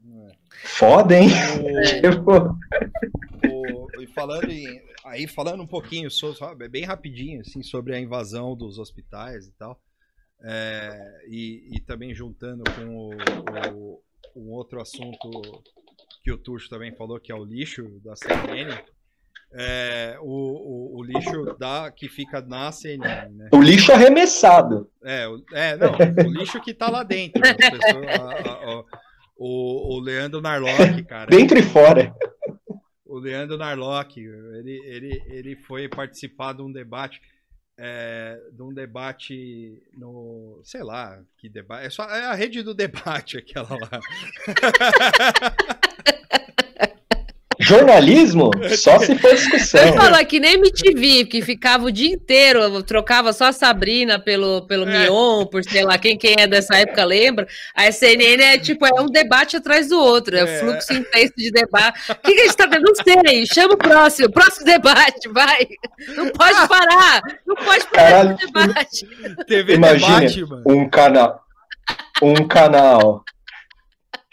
Foda, 0.67 1.15
hein? 1.15 1.29
O, 3.49 3.97
o, 3.97 4.01
e 4.01 4.07
falando 4.07 4.49
em, 4.49 4.81
aí 5.05 5.27
falando 5.27 5.61
um 5.63 5.67
pouquinho 5.67 6.09
sobre, 6.11 6.67
bem 6.67 6.83
rapidinho 6.83 7.41
assim 7.41 7.63
sobre 7.63 7.95
a 7.95 7.99
invasão 7.99 8.55
dos 8.55 8.77
hospitais 8.77 9.47
e 9.47 9.51
tal, 9.53 9.79
é, 10.43 11.21
e, 11.27 11.69
e, 11.71 11.79
também 11.79 12.13
juntando 12.13 12.63
com 12.75 12.85
o, 12.85 13.11
o, 13.73 14.01
um 14.35 14.51
outro 14.51 14.81
assunto 14.81 15.29
que 16.23 16.31
o 16.31 16.37
Tuxo 16.37 16.69
também 16.69 16.93
falou 16.93 17.19
que 17.19 17.31
é 17.31 17.35
o 17.35 17.45
lixo 17.45 17.99
da 18.03 18.15
CNN. 18.15 18.77
É, 19.53 20.17
o, 20.19 20.25
o, 20.25 20.99
o, 20.99 21.03
lixo 21.03 21.55
da, 21.57 21.89
que 21.89 22.09
fica 22.09 22.41
na 22.41 22.71
CNN. 22.71 23.33
Né? 23.33 23.49
O 23.53 23.61
lixo 23.61 23.93
arremessado. 23.93 24.91
É, 25.03 25.25
é 25.53 25.77
não, 25.77 25.93
o 26.27 26.31
lixo 26.31 26.61
que 26.61 26.73
tá 26.73 26.89
lá 26.89 27.03
dentro. 27.03 27.41
Pessoas, 27.41 28.07
a, 28.07 28.49
a, 28.49 28.79
a, 28.79 28.83
o, 29.37 29.95
o 29.95 29.99
Leandro 29.99 30.41
Narlock, 30.41 31.03
cara. 31.03 31.29
Dentro 31.29 31.57
e 31.57 31.63
fora. 31.63 32.15
O 33.05 33.19
Leandro 33.19 33.57
Narlock, 33.57 34.19
ele, 34.19 34.81
ele, 34.85 35.23
ele 35.27 35.55
foi 35.55 35.87
participar 35.87 36.53
de 36.53 36.61
um 36.61 36.71
debate. 36.71 37.21
É, 37.79 38.41
de 38.51 38.63
um 38.63 38.73
debate 38.73 39.83
no. 39.95 40.59
sei 40.63 40.81
lá, 40.81 41.21
que 41.37 41.47
debate. 41.47 41.85
É, 41.85 41.89
só, 41.91 42.03
é 42.05 42.25
a 42.25 42.33
rede 42.33 42.63
do 42.63 42.73
debate 42.73 43.37
aquela 43.39 43.69
lá. 43.69 44.01
Jornalismo? 47.67 48.51
Só 48.77 48.97
se 48.99 49.17
for 49.17 49.35
discussão. 49.35 49.81
Eu 49.81 49.93
falo 49.93 50.25
que 50.25 50.39
nem 50.39 50.53
MTV, 50.53 51.25
que 51.25 51.41
ficava 51.41 51.85
o 51.85 51.91
dia 51.91 52.13
inteiro, 52.13 52.81
trocava 52.83 53.33
só 53.33 53.45
a 53.45 53.51
Sabrina 53.51 54.17
pelo, 54.17 54.61
pelo 54.63 54.87
é. 54.89 54.99
Mion, 54.99 55.45
por 55.45 55.63
sei 55.63 55.83
lá, 55.83 55.97
quem, 55.97 56.17
quem 56.17 56.35
é 56.37 56.47
dessa 56.47 56.75
época 56.77 57.03
lembra. 57.03 57.47
A 57.75 57.91
CNN 57.91 58.41
é 58.41 58.57
tipo, 58.57 58.85
é 58.85 59.01
um 59.01 59.07
debate 59.07 59.57
atrás 59.57 59.89
do 59.89 59.99
outro, 59.99 60.37
é, 60.37 60.41
é. 60.41 60.59
fluxo 60.59 60.93
intenso 60.93 61.33
de 61.37 61.51
debate. 61.51 62.11
O 62.11 62.15
que, 62.15 62.33
que 62.33 62.41
a 62.41 62.43
gente 62.45 62.55
tá 62.55 62.65
vendo? 62.65 62.83
Não 62.83 62.95
sei, 62.95 63.45
chama 63.45 63.73
o 63.73 63.77
próximo, 63.77 64.31
próximo 64.31 64.65
debate, 64.65 65.27
vai. 65.29 65.67
Não 66.15 66.29
pode 66.29 66.67
parar, 66.67 67.21
não 67.45 67.55
pode 67.55 67.87
parar 67.87 68.09
Caralho. 68.09 68.37
debate. 68.37 69.07
TV 69.45 69.73
Imagina, 69.73 70.19
debate, 70.21 70.45
mano. 70.45 70.63
Um 70.65 70.89
canal, 70.89 71.41
um 72.21 72.47
canal 72.47 73.23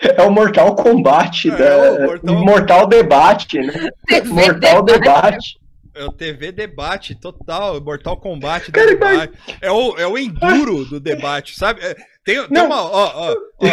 é 0.01 0.22
o 0.22 0.30
Mortal 0.30 0.74
Kombat, 0.74 1.51
é, 1.51 1.57
da... 1.57 2.07
Mortal... 2.07 2.45
Mortal 2.45 2.86
Debate, 2.86 3.59
né? 3.59 3.90
Mortal 4.26 4.82
Debate. 4.82 5.59
É 5.97 6.05
o 6.05 6.11
TV 6.11 6.51
debate 6.51 7.14
total, 7.14 7.80
Mortal 7.80 8.16
Kombat 8.16 8.72
Cara, 8.72 8.88
debate. 8.88 9.32
Mas... 9.47 9.57
É, 9.62 9.70
o, 9.70 9.97
é 9.97 10.05
o 10.05 10.18
enduro 10.18 10.84
do 10.84 10.99
debate, 10.99 11.57
sabe? 11.57 11.80
É, 11.82 11.95
tem, 12.24 12.45
tem 12.49 12.62
uma. 12.62 12.82
Ó, 12.82 13.30
ó, 13.30 13.36
ó, 13.61 13.66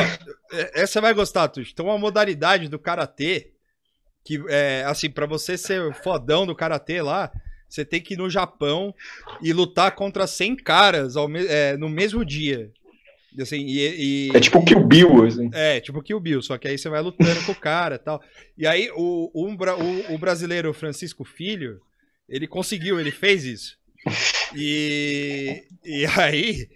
é, 0.51 0.82
essa 0.82 1.01
vai 1.01 1.15
gostar, 1.15 1.47
Tuxo. 1.47 1.74
Tem 1.74 1.84
uma 1.84 1.97
modalidade 1.97 2.67
do 2.67 2.78
karatê 2.78 3.51
que, 4.24 4.39
é, 4.49 4.84
assim, 4.86 5.09
para 5.09 5.26
você 5.26 5.57
ser 5.57 5.93
fodão 6.03 6.45
do 6.45 6.55
karatê 6.55 7.01
lá, 7.01 7.32
você 7.67 7.84
tem 7.84 7.99
que 7.99 8.13
ir 8.13 8.17
no 8.17 8.30
Japão 8.30 8.93
e 9.41 9.51
lutar 9.51 9.93
contra 9.93 10.28
100 10.28 10.57
caras 10.57 11.15
ao, 11.15 11.28
é, 11.36 11.76
no 11.76 11.89
mesmo 11.89 12.24
dia. 12.24 12.72
Assim, 13.39 13.65
e, 13.65 14.29
e, 14.29 14.36
é 14.36 14.39
tipo 14.39 14.59
o 14.59 14.65
Kill 14.65 14.84
Bill, 14.86 15.25
assim. 15.25 15.49
É, 15.53 15.79
tipo 15.79 15.99
o 15.99 16.03
Kill 16.03 16.19
Bill, 16.19 16.41
só 16.41 16.57
que 16.57 16.67
aí 16.67 16.77
você 16.77 16.89
vai 16.89 17.01
lutando 17.01 17.43
com 17.45 17.53
o 17.53 17.55
cara 17.55 17.95
e 17.95 17.99
tal. 17.99 18.21
E 18.57 18.67
aí 18.67 18.89
o, 18.93 19.32
o, 19.34 19.47
o, 19.47 20.15
o 20.15 20.17
brasileiro 20.17 20.73
Francisco 20.73 21.23
Filho, 21.23 21.79
ele 22.27 22.47
conseguiu, 22.47 22.99
ele 22.99 23.11
fez 23.11 23.45
isso. 23.45 23.77
E, 24.55 25.63
e 25.86 26.05
aí, 26.17 26.67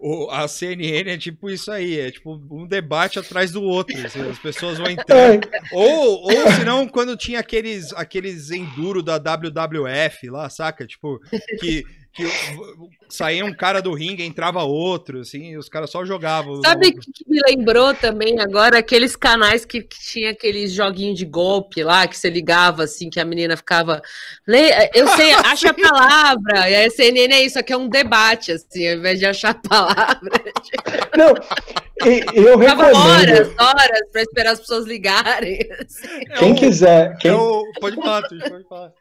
o, 0.00 0.26
o, 0.26 0.30
a 0.30 0.48
CNN 0.48 1.10
é 1.10 1.18
tipo 1.18 1.48
isso 1.50 1.70
aí, 1.70 1.98
é 1.98 2.10
tipo 2.10 2.34
um 2.50 2.66
debate 2.66 3.18
atrás 3.18 3.52
do 3.52 3.62
outro. 3.62 3.96
Assim, 4.04 4.20
as 4.20 4.38
pessoas 4.38 4.78
vão 4.78 4.90
entrando. 4.90 5.48
ou, 5.72 6.24
ou 6.24 6.52
senão, 6.52 6.86
quando 6.86 7.16
tinha 7.16 7.40
aqueles, 7.40 7.92
aqueles 7.94 8.50
enduro 8.50 9.02
da 9.02 9.16
WWF 9.16 10.28
lá, 10.28 10.50
saca? 10.50 10.86
Tipo, 10.86 11.18
que 11.60 11.84
que 12.12 12.24
saía 13.08 13.44
um 13.44 13.54
cara 13.54 13.80
do 13.80 13.94
ringue, 13.94 14.22
entrava 14.22 14.62
outro, 14.62 15.20
assim, 15.20 15.56
os 15.56 15.68
caras 15.68 15.90
só 15.90 16.04
jogavam. 16.04 16.60
Sabe 16.62 16.88
o 16.88 17.00
que 17.00 17.24
me 17.26 17.40
lembrou 17.48 17.94
também 17.94 18.38
agora? 18.38 18.78
Aqueles 18.78 19.16
canais 19.16 19.64
que, 19.64 19.82
que 19.82 19.98
tinha 19.98 20.30
aqueles 20.30 20.72
joguinhos 20.72 21.18
de 21.18 21.24
golpe 21.24 21.82
lá, 21.82 22.06
que 22.06 22.16
você 22.16 22.28
ligava, 22.28 22.84
assim, 22.84 23.08
que 23.08 23.18
a 23.18 23.24
menina 23.24 23.56
ficava. 23.56 24.02
Eu 24.94 25.08
sei, 25.08 25.32
acha 25.44 25.70
a 25.70 25.74
palavra. 25.74 26.68
E 26.68 26.84
a 26.84 26.90
CNN 26.90 27.34
é 27.34 27.42
isso, 27.42 27.58
aqui 27.58 27.72
é 27.72 27.76
um 27.76 27.88
debate, 27.88 28.52
assim, 28.52 28.88
ao 28.88 28.96
invés 28.96 29.18
de 29.18 29.24
achar 29.24 29.50
a 29.50 29.68
palavra. 29.68 30.30
Não, 31.16 31.34
eu 32.34 32.58
recomendo. 32.58 32.96
horas, 32.96 33.52
horas 33.58 34.00
para 34.10 34.22
esperar 34.22 34.52
as 34.52 34.60
pessoas 34.60 34.84
ligarem. 34.86 35.60
Assim. 35.80 36.24
Quem 36.38 36.52
é 36.52 36.54
quiser. 36.54 37.16
Quem... 37.18 37.30
É 37.30 37.34
o... 37.34 37.64
Pode 37.80 37.96
falar, 37.96 38.22
pode 38.22 38.68
falar. 38.68 38.92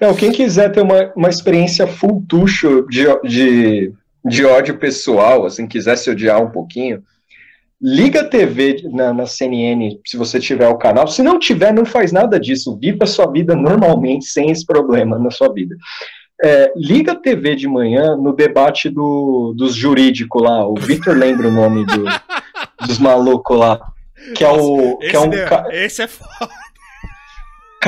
Não, 0.00 0.14
quem 0.14 0.32
quiser 0.32 0.70
ter 0.70 0.80
uma, 0.80 1.12
uma 1.16 1.28
experiência 1.28 1.86
full 1.86 2.24
tucho 2.28 2.86
de, 2.88 3.04
de, 3.24 3.92
de 4.24 4.44
ódio 4.44 4.78
pessoal, 4.78 5.44
assim, 5.46 5.66
quiser 5.66 5.96
se 5.96 6.10
odiar 6.10 6.42
um 6.42 6.50
pouquinho, 6.50 7.02
liga 7.80 8.22
a 8.22 8.28
TV 8.28 8.82
na, 8.92 9.12
na, 9.12 9.26
CNN, 9.26 9.98
se 10.04 10.16
você 10.16 10.40
tiver 10.40 10.68
o 10.68 10.78
canal. 10.78 11.06
Se 11.06 11.22
não 11.22 11.38
tiver, 11.38 11.72
não 11.72 11.84
faz 11.84 12.12
nada 12.12 12.38
disso. 12.38 12.76
Viva 12.76 13.04
a 13.04 13.06
sua 13.06 13.30
vida 13.30 13.54
normalmente, 13.54 14.26
sem 14.26 14.50
esse 14.50 14.66
problema 14.66 15.18
na 15.18 15.30
sua 15.30 15.52
vida. 15.52 15.76
É, 16.42 16.72
liga 16.76 17.12
a 17.12 17.20
TV 17.20 17.56
de 17.56 17.66
manhã 17.66 18.16
no 18.16 18.32
debate 18.32 18.88
do, 18.88 19.54
dos 19.56 19.74
jurídicos 19.74 20.42
lá. 20.42 20.66
O 20.66 20.74
Victor 20.74 21.16
lembra 21.16 21.48
o 21.48 21.52
nome 21.52 21.84
do, 21.86 22.04
dos 22.86 22.98
malucos 22.98 23.58
lá. 23.58 23.80
Que 24.36 24.44
é 24.44 24.50
o. 24.50 24.96
Que 24.98 25.16
é 25.16 25.20
um, 25.20 25.30
esse 25.70 26.02
é 26.02 26.06
foda. 26.06 26.52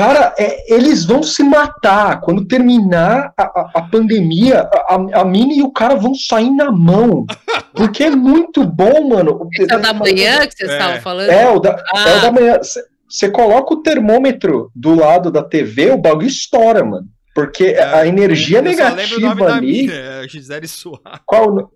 Cara, 0.01 0.33
é, 0.35 0.73
eles 0.73 1.05
vão 1.05 1.21
se 1.21 1.43
matar. 1.43 2.21
Quando 2.21 2.47
terminar 2.47 3.31
a, 3.37 3.43
a, 3.43 3.71
a 3.75 3.81
pandemia, 3.83 4.67
a, 4.73 4.95
a 5.21 5.23
Mini 5.23 5.59
e 5.59 5.61
o 5.61 5.71
cara 5.71 5.93
vão 5.93 6.15
sair 6.15 6.49
na 6.49 6.71
mão. 6.71 7.23
Porque 7.75 8.05
é 8.05 8.09
muito 8.09 8.65
bom, 8.65 9.09
mano. 9.09 9.47
Esse 9.53 9.71
é 9.71 9.77
o 9.77 9.79
da 9.79 9.93
manhã 9.93 10.47
que 10.47 10.55
vocês 10.57 10.71
é. 10.71 10.73
estavam 10.73 11.01
falando? 11.01 11.29
É, 11.29 11.47
o 11.51 11.59
da, 11.59 11.83
ah. 11.93 12.09
é 12.09 12.17
o 12.17 12.21
da 12.23 12.31
manhã. 12.31 12.59
Você 13.07 13.29
coloca 13.29 13.75
o 13.75 13.83
termômetro 13.83 14.71
do 14.75 14.95
lado 14.95 15.29
da 15.29 15.43
TV, 15.43 15.91
o 15.91 15.97
bagulho 15.97 16.25
estoura, 16.25 16.83
mano. 16.83 17.05
Porque 17.35 17.65
é, 17.65 17.83
a 17.83 18.07
energia 18.07 18.57
eu 18.57 18.63
negativa 18.63 19.53
ali. 19.53 19.83
Minha, 19.83 19.93
é 19.93 20.27
Gisele 20.27 20.67
Soares. 20.67 21.21
Qual? 21.27 21.71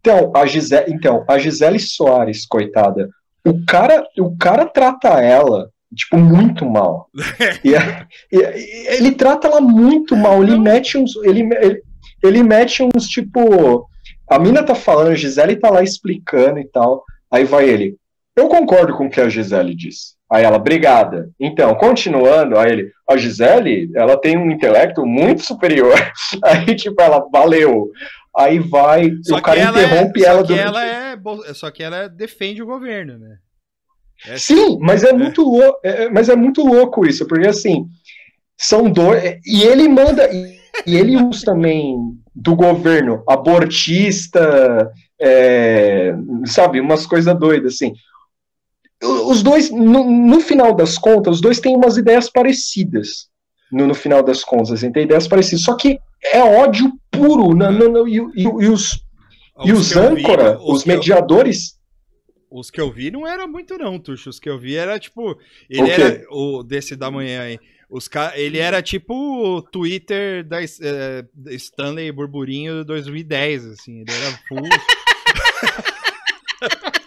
Então, 0.00 0.32
a 0.36 0.44
Gisele, 0.44 0.92
então, 0.92 1.24
a 1.26 1.38
Gisele 1.38 1.78
Soares, 1.78 2.44
coitada. 2.44 3.08
O 3.42 3.64
cara, 3.64 4.06
o 4.18 4.36
cara 4.36 4.66
trata 4.66 5.08
ela 5.22 5.70
tipo, 5.94 6.16
muito 6.18 6.64
mal. 6.64 7.08
e, 7.64 7.72
e, 8.34 8.96
ele 8.96 9.12
trata 9.12 9.48
ela 9.48 9.60
muito 9.60 10.16
mal. 10.16 10.42
Ele 10.42 10.58
mete 10.58 10.98
uns. 10.98 11.16
Ele, 11.24 11.42
ele, 11.60 11.82
ele 12.22 12.42
mete 12.42 12.82
uns, 12.82 13.06
tipo. 13.08 13.88
A 14.28 14.38
mina 14.38 14.62
tá 14.62 14.74
falando, 14.74 15.08
a 15.08 15.14
Gisele 15.14 15.56
tá 15.56 15.70
lá 15.70 15.82
explicando 15.82 16.58
e 16.58 16.64
tal. 16.64 17.02
Aí 17.30 17.44
vai 17.44 17.68
ele. 17.68 17.96
Eu 18.36 18.48
concordo 18.48 18.96
com 18.96 19.06
o 19.06 19.10
que 19.10 19.20
a 19.20 19.28
Gisele 19.28 19.74
disse. 19.74 20.18
Aí 20.30 20.44
ela, 20.44 20.58
obrigada. 20.58 21.30
Então, 21.40 21.74
continuando, 21.74 22.58
aí 22.58 22.70
ele, 22.70 22.92
a 23.08 23.16
Gisele, 23.16 23.90
ela 23.94 24.20
tem 24.20 24.36
um 24.36 24.50
intelecto 24.50 25.04
muito 25.06 25.42
superior. 25.42 25.94
Aí, 26.44 26.76
tipo, 26.76 27.00
ela, 27.00 27.26
valeu. 27.32 27.90
Aí 28.36 28.58
vai, 28.58 29.10
só 29.22 29.38
o 29.38 29.42
cara 29.42 29.58
ela 29.58 29.80
é- 29.80 29.84
interrompe 29.84 30.22
é, 30.22 30.28
ela. 30.28 30.40
Só 30.40 30.46
que 30.46 30.60
ela 30.60 30.84
é, 30.84 31.18
só 31.54 31.70
que 31.70 31.82
ela 31.82 32.08
defende 32.08 32.62
o 32.62 32.66
governo, 32.66 33.18
né? 33.18 33.38
É 34.26 34.36
Sim, 34.36 34.78
mas 34.80 35.04
é, 35.04 35.10
é. 35.10 35.12
muito 35.12 35.42
louco, 35.42 35.78
é, 35.84 36.04
é, 36.04 36.10
mas 36.10 36.28
é 36.28 36.34
muito 36.34 36.66
louco 36.66 37.06
isso, 37.06 37.26
porque 37.26 37.46
assim, 37.46 37.86
são 38.56 38.90
dois, 38.90 39.38
e 39.46 39.62
ele 39.62 39.88
manda, 39.88 40.28
e, 40.32 40.58
e 40.86 40.96
ele 40.96 41.16
usa 41.16 41.44
também 41.44 41.96
do 42.34 42.56
governo 42.56 43.22
abortista, 43.28 44.90
é, 45.20 46.14
sabe, 46.46 46.80
umas 46.80 47.06
coisas 47.06 47.38
doidas, 47.38 47.74
assim. 47.74 47.92
Os 49.00 49.44
dois, 49.44 49.70
no, 49.70 50.10
no, 50.10 50.40
final 50.40 50.74
das 50.74 50.98
contas, 50.98 51.36
os 51.36 51.40
dois 51.40 51.60
têm 51.60 51.76
umas 51.76 51.96
ideias 51.96 52.28
parecidas, 52.28 53.28
no, 53.70 53.86
no 53.86 53.94
final 53.94 54.24
das 54.24 54.42
contas, 54.42 54.72
assim, 54.72 54.90
tem 54.90 55.04
ideias 55.04 55.28
parecidas, 55.28 55.64
só 55.64 55.76
que 55.76 56.00
é 56.24 56.42
ódio 56.42 56.92
puro, 57.08 57.54
não, 57.54 57.70
não, 57.70 57.88
não, 57.88 58.08
e, 58.08 58.18
e, 58.34 58.42
e 58.42 58.68
os, 58.68 59.00
e 59.64 59.72
os 59.72 59.96
âncora, 59.96 60.58
os 60.60 60.84
mediadores 60.84 61.77
os 62.50 62.70
que 62.70 62.80
eu 62.80 62.90
vi 62.90 63.10
não 63.10 63.26
era 63.26 63.46
muito, 63.46 63.76
não, 63.76 63.98
Tuxo. 63.98 64.30
Os 64.30 64.40
que 64.40 64.48
eu 64.48 64.58
vi 64.58 64.76
era 64.76 64.98
tipo. 64.98 65.38
Ele 65.68 65.90
era. 65.90 66.24
O 66.30 66.62
desse 66.62 66.96
da 66.96 67.10
manhã 67.10 67.42
aí. 67.42 67.58
Os 67.90 68.08
ele 68.34 68.58
era 68.58 68.82
tipo 68.82 69.14
o 69.14 69.62
Twitter 69.62 70.44
da 70.44 70.62
é, 70.62 70.66
Stanley 71.52 72.12
Burburinho 72.12 72.84
2010, 72.84 73.64
assim. 73.66 74.00
Ele 74.00 74.10
era 74.10 74.38
full. 74.48 74.68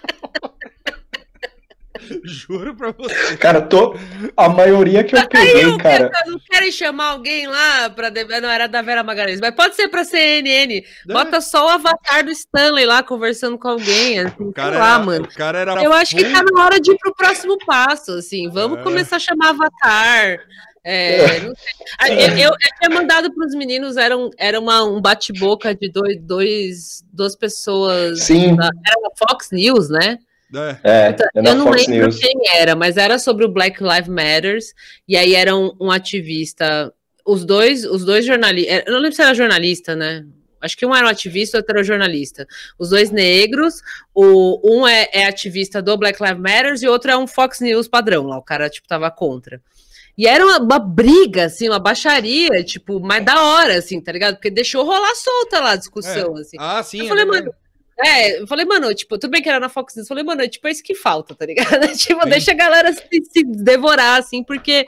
Juro 2.24 2.76
pra 2.76 2.92
você. 2.92 3.38
Cara, 3.38 3.62
tô... 3.62 3.96
a 4.36 4.50
maioria 4.50 5.04
que 5.04 5.16
eu 5.16 5.28
peguei, 5.28 5.66
eu 5.66 5.78
cara. 5.78 6.10
Quero, 6.10 6.32
não 6.32 6.40
querem 6.40 6.72
chamar 6.72 7.12
alguém 7.12 7.48
lá 7.48 7.90
pra. 7.90 8.12
Não 8.42 8.50
era 8.50 8.68
da 8.68 8.82
Vera 8.82 9.04
Magalhães, 9.04 9.40
mas 9.40 9.56
pode 9.56 9.76
ser 9.76 9.88
pra 9.88 10.04
CNN. 10.04 10.84
Bota 11.06 11.42
só 11.42 11.68
o 11.68 11.70
avatar 11.70 12.24
do 12.24 12.32
Stanley 12.32 12.86
lá 12.86 13.04
conversando 13.04 13.58
com 13.58 13.68
alguém. 13.68 14.20
Assim, 14.20 14.52
cara 14.52 14.78
lá, 14.78 14.96
era, 14.96 15.00
mano. 15.00 15.26
O 15.26 15.36
cara 15.36 15.60
era 15.60 15.84
eu 15.84 15.94
acho 15.94 16.16
que 16.16 16.24
tá 16.24 16.44
na 16.44 16.66
hora 16.66 16.80
de 16.80 16.92
ir 16.92 16.98
pro 16.98 17.16
próximo 17.16 17.58
passo, 17.66 18.12
assim. 18.14 18.50
Vamos 18.50 18.80
é. 18.80 18.84
começar 18.84 19.18
a 19.18 19.20
chamar 19.20 19.50
avatar. 19.50 20.40
É, 20.84 21.42
não 21.42 21.54
sei. 21.56 21.74
Ah, 22.00 22.10
eu, 22.10 22.38
eu, 22.38 22.50
eu, 22.50 22.58
tinha 22.80 22.90
mandado 22.90 23.32
para 23.34 23.46
os 23.46 23.54
meninos, 23.54 23.98
era, 23.98 24.18
um, 24.18 24.32
era 24.36 24.60
uma, 24.60 24.84
um 24.84 25.00
bate-boca 25.00 25.76
de 25.76 25.92
dois, 25.92 26.20
dois, 26.22 27.06
duas 27.14 27.36
pessoas. 27.36 28.24
Sim. 28.24 28.56
Da, 28.56 28.66
era 28.66 29.12
Fox 29.16 29.50
News, 29.52 29.90
né? 29.90 30.18
É, 30.54 30.78
é, 30.84 31.10
então, 31.10 31.28
é 31.34 31.40
eu 31.40 31.56
não 31.56 31.66
Fox 31.68 31.88
lembro 31.88 32.08
News. 32.08 32.20
quem 32.20 32.36
era, 32.50 32.76
mas 32.76 32.98
era 32.98 33.18
sobre 33.18 33.46
o 33.46 33.50
Black 33.50 33.82
Lives 33.82 34.10
Matters, 34.10 34.74
e 35.08 35.16
aí 35.16 35.34
era 35.34 35.56
um, 35.56 35.72
um 35.80 35.92
ativista. 35.92 36.94
Os 37.26 37.46
dois, 37.46 37.86
os 37.86 38.04
dois 38.04 38.26
jornalistas. 38.26 38.74
É, 38.74 38.84
eu 38.88 38.94
não 38.94 39.00
lembro 39.00 39.16
se 39.16 39.22
era 39.22 39.34
jornalista, 39.34 39.96
né? 39.96 40.26
Acho 40.62 40.78
que 40.78 40.86
um 40.86 40.96
era 40.96 41.08
um 41.08 41.10
ativista, 41.10 41.58
outro 41.58 41.72
era 41.74 41.82
um 41.82 41.84
jornalista. 41.84 42.48
Os 42.78 42.90
dois 42.90 43.10
negros, 43.10 43.82
o, 44.14 44.62
um 44.64 44.88
é, 44.88 45.10
é, 45.12 45.26
ativista 45.26 45.82
do 45.82 45.98
Black 45.98 46.22
Lives 46.22 46.40
Matters 46.40 46.84
e 46.84 46.88
o 46.88 46.92
outro 46.92 47.10
é 47.10 47.18
um 47.18 47.26
Fox 47.26 47.60
News 47.60 47.88
padrão 47.88 48.28
lá. 48.28 48.38
O 48.38 48.44
cara, 48.44 48.70
tipo, 48.70 48.88
tava 48.88 49.10
contra. 49.10 49.62
E 50.18 50.28
era 50.28 50.46
uma, 50.46 50.60
uma, 50.60 50.80
briga, 50.80 51.46
assim, 51.46 51.68
uma 51.68 51.80
baixaria, 51.80 52.64
tipo, 52.64 53.00
mais 53.00 53.26
da 53.26 53.42
hora, 53.42 53.78
assim, 53.78 54.00
tá 54.00 54.12
ligado? 54.12 54.36
Porque 54.36 54.52
deixou 54.52 54.86
rolar 54.86 55.16
solta 55.16 55.60
lá 55.60 55.72
a 55.72 55.78
discussão, 55.78 56.38
é. 56.38 56.42
assim. 56.42 56.58
Ah, 56.60 56.84
sim. 56.84 57.00
Eu 57.00 57.08
falei, 57.08 57.24
é 57.24 57.28
mano, 57.28 57.54
é, 58.04 58.42
eu 58.42 58.48
falei, 58.48 58.66
mano, 58.66 58.94
tipo, 58.94 59.18
tudo 59.18 59.32
bem 59.32 59.42
que 59.42 59.50
era 59.50 59.60
na 59.60 59.70
Fox 59.70 59.96
News, 59.96 60.06
eu 60.06 60.10
falei, 60.10 60.24
mano, 60.24 60.48
tipo, 60.48 60.68
é 60.68 60.72
isso 60.72 60.84
que 60.84 60.96
falta, 60.96 61.36
tá 61.36 61.46
ligado? 61.46 61.88
tipo, 61.98 62.24
Sim. 62.24 62.30
deixa 62.30 62.52
a 62.52 62.56
galera 62.56 62.92
se, 62.94 63.02
se, 63.30 63.44
devorar, 63.44 64.20
assim, 64.20 64.44
porque, 64.44 64.86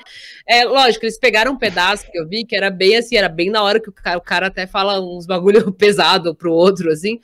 é, 0.47 0.65
lógico, 0.65 1.05
eles 1.05 1.19
pegaram 1.19 1.53
um 1.53 1.57
pedaço 1.57 2.09
que 2.11 2.17
eu 2.17 2.27
vi, 2.27 2.45
que 2.45 2.55
era 2.55 2.69
bem 2.69 2.97
assim, 2.97 3.15
era 3.15 3.29
bem 3.29 3.49
na 3.49 3.61
hora 3.61 3.79
que 3.79 3.89
o 3.89 3.93
cara, 3.93 4.17
o 4.17 4.21
cara 4.21 4.47
até 4.47 4.65
fala 4.65 4.99
uns 4.99 5.25
bagulho 5.25 5.71
pesado 5.73 6.33
pro 6.33 6.51
outro, 6.51 6.91
assim, 6.91 7.19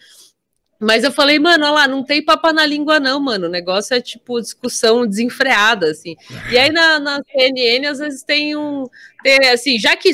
mas 0.80 1.04
eu 1.04 1.12
falei, 1.12 1.38
mano, 1.40 1.66
olha 1.66 1.74
lá, 1.74 1.88
não 1.90 2.06
tem 2.06 2.24
papa 2.24 2.54
na 2.54 2.66
língua, 2.66 3.02
não, 3.02 3.20
mano. 3.20 3.48
O 3.48 3.50
negócio 3.50 3.94
é 3.94 4.00
tipo 4.00 4.40
discussão 4.40 5.06
desenfreada, 5.06 5.92
assim. 5.92 6.16
E 6.50 6.58
aí 6.58 6.72
na, 6.72 6.98
na 6.98 7.22
CNN, 7.30 7.86
às 7.86 8.00
vezes 8.00 8.24
tem 8.24 8.56
um. 8.56 8.86
Tem, 9.22 9.50
assim, 9.50 9.78
já 9.78 9.98
que 9.98 10.14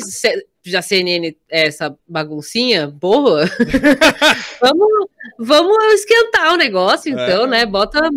já 0.70 0.82
CNN 0.82 1.36
é 1.48 1.66
essa 1.66 1.96
baguncinha, 2.06 2.94
porra, 3.00 3.48
vamos, 4.60 4.88
vamos 5.38 5.94
esquentar 5.94 6.52
o 6.52 6.56
negócio, 6.56 7.10
então, 7.10 7.44
é. 7.44 7.46
né? 7.46 7.66
Bota, 7.66 8.08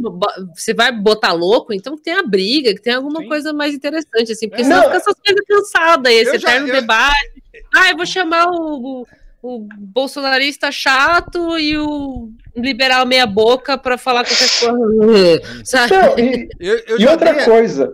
você 0.55 0.73
vai 0.73 0.91
botar 0.91 1.31
louco, 1.33 1.73
então 1.73 1.95
que 1.95 2.03
tenha 2.03 2.23
briga, 2.23 2.73
que 2.73 2.81
tenha 2.81 2.97
alguma 2.97 3.21
Sim. 3.21 3.27
coisa 3.27 3.53
mais 3.53 3.73
interessante, 3.73 4.31
assim, 4.31 4.49
porque 4.49 4.63
senão 4.63 4.83
fica 4.83 4.97
essas 4.97 5.15
coisas 5.15 5.45
cansadas, 5.47 6.11
esse 6.11 6.31
eu 6.31 6.35
eterno 6.35 6.67
já, 6.67 6.73
eu... 6.73 6.81
debate. 6.81 7.43
Ah, 7.75 7.89
eu 7.91 7.97
vou 7.97 8.05
chamar 8.05 8.47
o, 8.47 9.01
o, 9.01 9.07
o, 9.41 9.67
bolsonarista 9.77 10.71
chato 10.71 11.57
e 11.57 11.77
o 11.77 12.31
liberal 12.55 13.05
meia 13.05 13.27
boca 13.27 13.77
para 13.77 13.97
falar 13.97 14.25
qualquer 14.25 14.49
coisa. 14.59 14.71
Não, 14.73 16.19
e, 16.19 16.49
eu, 16.59 16.77
eu 16.87 16.99
e 16.99 17.05
outra 17.07 17.33
dei... 17.33 17.45
coisa, 17.45 17.93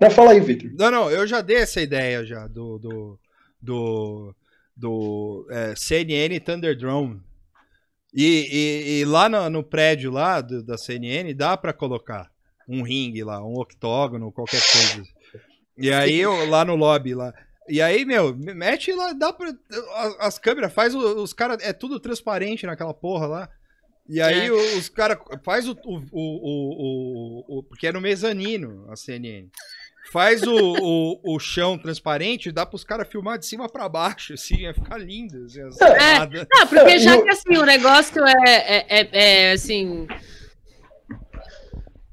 não, 0.00 0.10
fala 0.10 0.32
aí, 0.32 0.40
Victor. 0.40 0.70
Não, 0.76 0.90
não, 0.90 1.10
eu 1.10 1.26
já 1.26 1.40
dei 1.40 1.56
essa 1.56 1.80
ideia 1.80 2.24
já 2.24 2.46
do 2.46 2.78
do, 2.78 3.18
do, 3.60 4.34
do 4.76 5.46
é, 5.50 5.74
CNN 5.76 6.38
Thunderdome. 6.40 7.20
E, 8.16 8.48
e, 8.52 9.00
e, 9.00 9.04
lá 9.04 9.28
no, 9.28 9.50
no 9.50 9.64
prédio 9.64 10.10
lá 10.10 10.40
do, 10.40 10.62
da 10.62 10.78
CNN 10.78 11.34
dá 11.34 11.56
para 11.56 11.72
colocar 11.72 12.30
um 12.68 12.82
ringue 12.82 13.24
lá, 13.24 13.44
um 13.44 13.54
octógono, 13.58 14.30
qualquer 14.30 14.60
coisa. 14.62 15.02
E 15.76 15.90
aí 15.92 16.20
eu, 16.20 16.48
lá 16.48 16.64
no 16.64 16.76
lobby 16.76 17.12
lá, 17.14 17.34
E 17.68 17.82
aí, 17.82 18.04
meu, 18.04 18.34
mete 18.36 18.92
lá, 18.92 19.12
dá 19.12 19.32
pra. 19.32 19.48
As, 19.96 20.16
as 20.20 20.38
câmeras, 20.38 20.72
faz 20.72 20.94
o- 20.94 21.22
os 21.22 21.32
caras. 21.32 21.58
É 21.62 21.72
tudo 21.72 21.98
transparente 21.98 22.66
naquela 22.66 22.94
porra 22.94 23.26
lá. 23.26 23.48
E 24.08 24.20
aí 24.20 24.46
É. 24.46 24.52
os 24.52 24.88
caras. 24.88 25.18
Faz 25.42 25.66
o 25.68 25.72
o, 25.84 25.96
o, 26.12 27.48
o, 27.48 27.58
o- 27.58 27.62
Porque 27.64 27.86
é 27.88 27.92
no 27.92 28.00
mezanino 28.00 28.86
a 28.92 28.96
CNN. 28.96 29.48
Faz 30.14 30.42
o, 30.44 30.54
o, 30.54 31.34
o 31.34 31.40
chão 31.40 31.76
transparente 31.76 32.48
e 32.48 32.52
dá 32.52 32.64
pros 32.64 32.84
caras 32.84 33.08
filmar 33.08 33.36
de 33.36 33.46
cima 33.46 33.68
pra 33.68 33.88
baixo, 33.88 34.34
assim, 34.34 34.62
vai 34.62 34.72
ficar 34.72 34.96
lindo. 34.96 35.44
Assim, 35.44 35.60
as 35.60 35.80
É. 35.80 36.16
Ah, 36.54 36.66
porque 36.68 36.94
Não, 36.94 36.98
já 37.00 37.20
que 37.20 37.28
assim, 37.30 37.56
o 37.56 37.64
negócio 37.64 38.24
é, 38.24 38.44
é, 38.46 38.86
é- 39.00 39.08
é, 39.10 39.50
assim. 39.50 40.06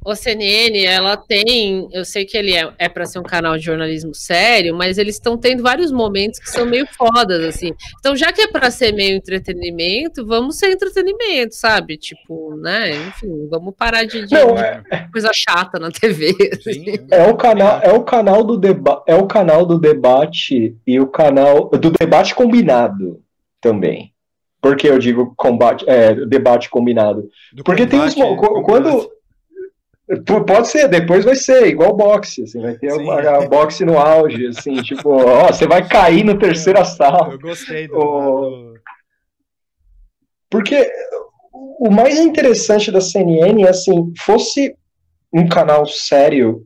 O 0.03 0.15
CNN, 0.15 0.83
ela 0.83 1.15
tem. 1.15 1.87
Eu 1.91 2.03
sei 2.03 2.25
que 2.25 2.35
ele 2.35 2.55
é, 2.55 2.71
é 2.79 2.89
para 2.89 3.05
ser 3.05 3.19
um 3.19 3.23
canal 3.23 3.55
de 3.55 3.63
jornalismo 3.63 4.15
sério, 4.15 4.75
mas 4.75 4.97
eles 4.97 5.15
estão 5.15 5.37
tendo 5.37 5.61
vários 5.61 5.91
momentos 5.91 6.39
que 6.39 6.49
são 6.49 6.65
meio 6.65 6.87
fodas, 6.87 7.43
assim. 7.43 7.71
Então, 7.99 8.15
já 8.15 8.31
que 8.33 8.41
é 8.41 8.47
para 8.47 8.71
ser 8.71 8.93
meio 8.93 9.15
entretenimento, 9.15 10.25
vamos 10.25 10.57
ser 10.57 10.71
entretenimento, 10.71 11.53
sabe? 11.55 11.97
Tipo, 11.97 12.55
né? 12.57 12.95
Enfim, 12.95 13.47
vamos 13.47 13.75
parar 13.75 14.03
de, 14.03 14.25
de 14.25 14.33
Não, 14.33 14.57
é, 14.57 14.81
coisa 15.11 15.29
chata 15.33 15.77
na 15.77 15.91
TV. 15.91 16.33
Sim, 16.63 16.85
é 17.11 17.27
o 17.29 17.35
canal, 17.37 17.79
é 17.83 17.93
o 17.93 18.03
canal 18.03 18.43
do 18.43 18.57
deba 18.57 19.03
é 19.05 19.15
o 19.15 19.27
canal 19.27 19.65
do 19.67 19.79
debate 19.79 20.75
e 20.85 20.99
o 20.99 21.05
canal 21.07 21.69
do 21.69 21.91
debate 21.91 22.33
combinado 22.33 23.21
também. 23.61 24.11
Por 24.59 24.75
que 24.75 24.87
eu 24.87 24.97
digo 24.97 25.33
combate, 25.37 25.83
é, 25.87 26.13
debate 26.25 26.69
combinado? 26.69 27.29
Do 27.53 27.63
Porque 27.63 27.85
tem 27.85 27.99
uns 27.99 28.15
combate, 28.15 28.35
mo- 28.35 28.63
quando 28.63 29.09
Pode 30.45 30.67
ser, 30.67 30.89
depois 30.89 31.23
vai 31.23 31.35
ser 31.35 31.67
igual 31.67 31.95
boxe, 31.95 32.43
assim, 32.43 32.61
vai 32.61 32.75
ter 32.75 32.91
Sim. 32.91 33.03
uma, 33.03 33.47
boxe 33.47 33.85
no 33.85 33.97
auge, 33.97 34.47
assim, 34.47 34.73
tipo, 34.83 35.09
ó, 35.09 35.47
você 35.47 35.65
vai 35.65 35.87
cair 35.87 36.25
no 36.25 36.37
terceiro 36.37 36.79
assalto. 36.79 37.31
Eu 37.31 37.39
gostei 37.39 37.87
do. 37.87 38.73
Porque 40.49 40.91
o 41.53 41.89
mais 41.89 42.19
interessante 42.19 42.91
da 42.91 42.99
CNN 42.99 43.63
é 43.63 43.69
assim, 43.69 44.13
fosse 44.19 44.75
um 45.33 45.47
canal 45.47 45.85
sério, 45.85 46.65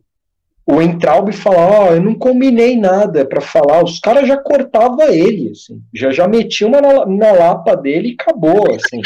o 0.66 0.82
Entraub 0.82 1.32
falar, 1.32 1.70
ó, 1.70 1.88
eu 1.92 2.02
não 2.02 2.16
combinei 2.16 2.76
nada 2.76 3.24
pra 3.24 3.40
falar, 3.40 3.84
os 3.84 4.00
caras 4.00 4.28
já 4.28 4.38
cortava 4.38 5.16
ele, 5.16 5.52
assim, 5.52 5.80
já 5.94 6.10
já 6.10 6.28
metia 6.28 6.66
uma 6.66 6.82
na, 6.82 7.06
na 7.06 7.32
lapa 7.32 7.76
dele 7.76 8.10
e 8.10 8.18
acabou, 8.20 8.74
assim. 8.74 9.02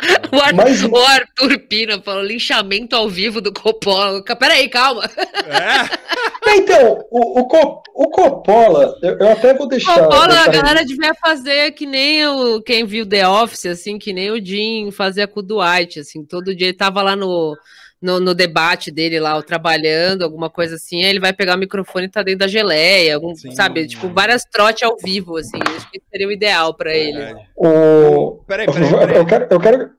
O, 0.32 0.40
Ar- 0.40 0.54
Mas- 0.54 0.82
o 0.82 0.96
Arthur 0.96 1.58
Pina 1.68 2.00
falou 2.02 2.22
linchamento 2.24 2.96
ao 2.96 3.08
vivo 3.08 3.40
do 3.40 3.52
Coppola. 3.52 4.22
Peraí, 4.38 4.68
calma. 4.68 5.04
É, 5.46 6.54
Então, 6.56 7.04
o, 7.10 7.40
o, 7.40 7.46
Co- 7.46 7.82
o 7.94 8.08
Coppola, 8.08 8.96
eu, 9.02 9.16
eu 9.18 9.28
até 9.30 9.54
vou 9.54 9.68
deixar. 9.68 9.94
Coppola, 10.00 10.26
deixar 10.28 10.48
a 10.50 10.52
galera 10.52 10.84
devia 10.84 11.14
fazer 11.14 11.70
que 11.72 11.86
nem 11.86 12.26
o 12.26 12.60
quem 12.62 12.84
viu 12.84 13.06
The 13.06 13.26
Office, 13.28 13.66
assim, 13.66 13.98
que 13.98 14.12
nem 14.12 14.30
o 14.30 14.44
Jim 14.44 14.90
fazia 14.90 15.26
com 15.28 15.40
o 15.40 15.42
Dwight, 15.42 16.00
assim, 16.00 16.24
todo 16.24 16.54
dia 16.54 16.66
ele 16.68 16.76
tava 16.76 17.00
lá 17.02 17.14
no, 17.14 17.56
no, 18.04 18.20
no 18.20 18.34
debate 18.34 18.90
dele 18.90 19.18
lá, 19.18 19.34
ou 19.36 19.42
trabalhando, 19.42 20.22
alguma 20.22 20.50
coisa 20.50 20.76
assim, 20.76 21.02
aí 21.02 21.10
ele 21.10 21.20
vai 21.20 21.32
pegar 21.32 21.56
o 21.56 21.58
microfone 21.58 22.06
e 22.06 22.10
tá 22.10 22.22
dentro 22.22 22.40
da 22.40 22.48
geleia, 22.48 23.14
algum, 23.14 23.34
Sim. 23.34 23.50
sabe, 23.52 23.86
tipo, 23.86 24.08
várias 24.08 24.44
trotes 24.44 24.82
ao 24.82 24.96
vivo, 24.96 25.36
assim, 25.38 25.58
acho 25.76 25.90
que 25.90 26.00
seria 26.10 26.28
o 26.28 26.32
ideal 26.32 26.74
pra 26.74 26.94
ele. 26.94 27.18
verdade. 27.18 27.48
O... 27.56 28.44
Peraí, 28.46 28.66
peraí, 28.66 28.90
peraí. 28.90 29.16
Eu 29.16 29.26
quero, 29.26 29.46
eu 29.50 29.60
quero, 29.60 29.90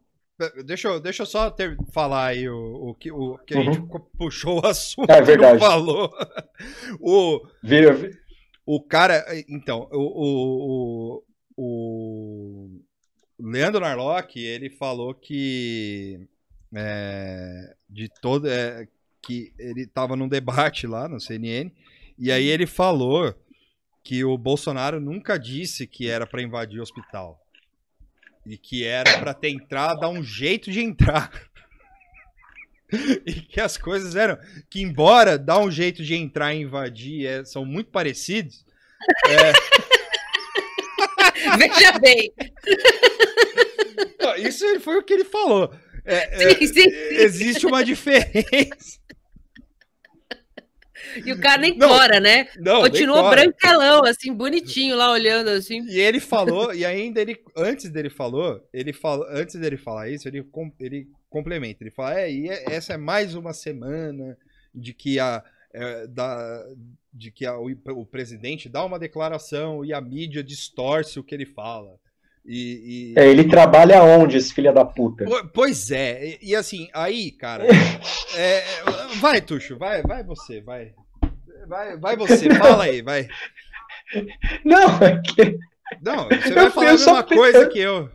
Deixa 0.66 0.90
eu, 0.90 1.00
deixa 1.00 1.24
eu 1.24 1.26
só 1.26 1.50
ter, 1.50 1.78
falar 1.94 2.26
aí 2.28 2.50
o, 2.50 2.90
o 2.90 2.94
que, 2.94 3.10
o, 3.10 3.38
que 3.40 3.54
a 3.54 3.58
Uhum. 3.58 3.64
gente 3.74 3.82
puxou 4.18 4.62
o 4.62 4.68
assunto 4.68 5.10
É 5.10 5.16
e 5.16 5.20
não 5.20 5.26
verdade. 5.26 5.60
falou. 5.60 6.10
O, 7.00 7.42
Vira, 7.64 7.96
o 8.66 8.82
cara. 8.82 9.24
Então, 9.50 9.88
o, 9.92 11.18
o, 11.18 11.24
o, 11.58 12.82
o 13.40 13.50
Leandro 13.50 13.80
Narlock, 13.82 14.38
ele 14.44 14.70
falou 14.70 15.14
que. 15.14 16.20
é, 16.76 17.75
de 17.90 18.10
todo. 18.22 18.48
é, 18.48 18.88
que 19.26 19.52
ele 19.58 19.82
estava 19.82 20.16
num 20.16 20.28
debate 20.28 20.86
lá 20.86 21.10
no 21.10 21.20
CNN, 21.20 21.72
e 22.18 22.32
aí 22.32 22.46
ele 22.46 22.66
falou 22.68 23.34
que 24.04 24.24
o 24.24 24.38
Bolsonaro 24.38 25.02
nunca 25.02 25.40
disse 25.40 25.88
que 25.88 26.08
era 26.08 26.28
para 26.28 26.44
invadir 26.44 26.80
o 26.80 26.84
hospital. 26.84 27.42
E 28.46 28.58
que 28.58 28.86
era 28.86 29.18
para 29.18 29.34
tentar 29.34 29.96
dar 29.96 30.10
um 30.10 30.24
jeito 30.24 30.72
de 30.72 30.80
entrar. 30.80 31.32
e 33.26 33.34
que 33.34 33.60
as 33.60 33.78
coisas 33.78 34.16
eram. 34.16 34.38
Que, 34.70 34.84
embora 34.84 35.40
dar 35.40 35.58
um 35.58 35.72
jeito 35.72 36.04
de 36.04 36.14
entrar 36.14 36.54
e 36.54 36.62
invadir 36.62 37.26
é, 37.26 37.44
são 37.44 37.66
muito 37.66 37.90
parecidos. 37.90 38.64
Veja 41.58 41.98
bem. 42.00 42.32
Isso 44.38 44.80
foi 44.82 44.98
o 44.98 45.04
que 45.04 45.14
ele 45.14 45.26
falou. 45.26 45.74
É, 46.06 46.16
é, 46.52 46.56
Sim, 46.56 46.68
sim. 46.68 46.88
existe 47.12 47.66
uma 47.66 47.84
diferença. 47.84 49.00
E 51.26 51.32
o 51.32 51.40
cara 51.40 51.62
nem 51.62 51.78
Não, 51.78 51.88
cora, 51.88 52.20
né? 52.20 52.48
Não, 52.58 52.82
Continuou 52.82 53.30
branquelão, 53.30 54.04
assim, 54.06 54.34
bonitinho 54.34 54.96
lá 54.96 55.12
olhando 55.12 55.50
assim. 55.50 55.82
E 55.88 56.00
ele 56.00 56.20
falou, 56.20 56.74
e 56.74 56.86
ainda 56.86 57.22
ele, 57.22 57.38
antes 57.56 57.90
dele 57.90 58.10
falou, 58.10 58.62
ele 58.74 58.92
falou, 58.92 59.26
antes 59.30 59.56
dele 59.56 59.78
falar 59.78 60.10
isso, 60.10 60.28
ele, 60.28 60.44
ele 60.80 61.08
complementa, 61.30 61.84
ele 61.84 61.92
fala, 61.92 62.20
é, 62.20 62.32
e 62.32 62.50
é- 62.50 62.74
essa 62.74 62.94
é 62.94 62.98
mais 62.98 63.36
uma 63.36 63.54
semana 63.54 64.38
de 64.74 64.94
que 64.94 65.20
a, 65.20 65.44
é, 65.74 66.08
da, 66.08 66.66
de 67.14 67.32
que 67.32 67.46
a- 67.46 67.58
o, 67.58 67.68
o 67.92 68.06
presidente 68.06 68.68
dá 68.68 68.84
uma 68.84 69.00
declaração 69.00 69.86
e 69.86 69.94
a 69.94 70.02
mídia 70.02 70.44
distorce 70.44 71.20
o 71.20 71.24
que 71.24 71.36
ele 71.36 71.46
fala. 71.46 71.98
E, 72.48 73.14
e- 73.16 73.20
é, 73.20 73.28
ele 73.28 73.46
trabalha 73.46 74.04
onde, 74.04 74.38
esse 74.38 74.54
filho 74.54 74.72
da 74.74 74.86
puta? 74.86 75.26
Po- 75.26 75.48
Pois 75.54 75.90
é, 75.92 76.38
e, 76.42 76.52
e 76.52 76.56
assim, 76.56 76.88
aí, 76.94 77.32
cara, 77.32 77.66
é, 78.38 78.64
vai, 79.20 79.42
Tuxo, 79.42 79.78
vai, 79.78 80.02
vai 80.04 80.24
você, 80.24 80.62
vai. 80.62 80.92
Vai, 81.68 81.98
vai 81.98 82.16
você, 82.16 82.48
fala 82.56 82.84
aí, 82.84 83.02
vai. 83.02 83.28
Não, 84.64 84.98
é 85.00 85.20
que 85.22 85.58
Não, 86.04 86.26
você 86.30 86.50
Eu- 86.54 86.56
vai 86.56 86.70
falar 86.70 86.88
a 86.88 86.90
eu 86.90 86.98
mesma 86.98 87.24
coisa 87.24 87.68
que 87.68 87.80
eu. 87.80 88.10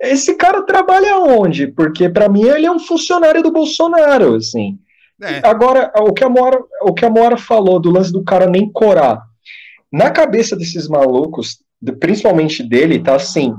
esse 0.00 0.34
cara 0.34 0.62
trabalha 0.62 1.18
onde? 1.18 1.68
Porque 1.68 2.08
pra 2.08 2.28
mim 2.28 2.42
ele 2.42 2.66
é 2.66 2.70
um 2.70 2.80
funcionário 2.80 3.42
do 3.42 3.52
Bolsonaro, 3.52 4.34
assim. 4.34 4.78
É, 5.22 5.40
Agora, 5.46 5.92
o 6.00 6.12
que, 6.12 6.24
a 6.24 6.28
Moara, 6.28 6.58
o 6.82 6.92
que 6.92 7.04
a 7.04 7.10
Moara 7.10 7.36
falou 7.36 7.78
do 7.78 7.90
lance 7.90 8.12
do 8.12 8.24
cara 8.24 8.46
nem 8.48 8.68
corar. 8.70 9.22
Na 9.92 10.10
cabeça 10.10 10.56
desses 10.56 10.88
malucos, 10.88 11.62
principalmente 12.00 12.62
dele, 12.62 13.02
tá 13.02 13.16
assim: 13.16 13.54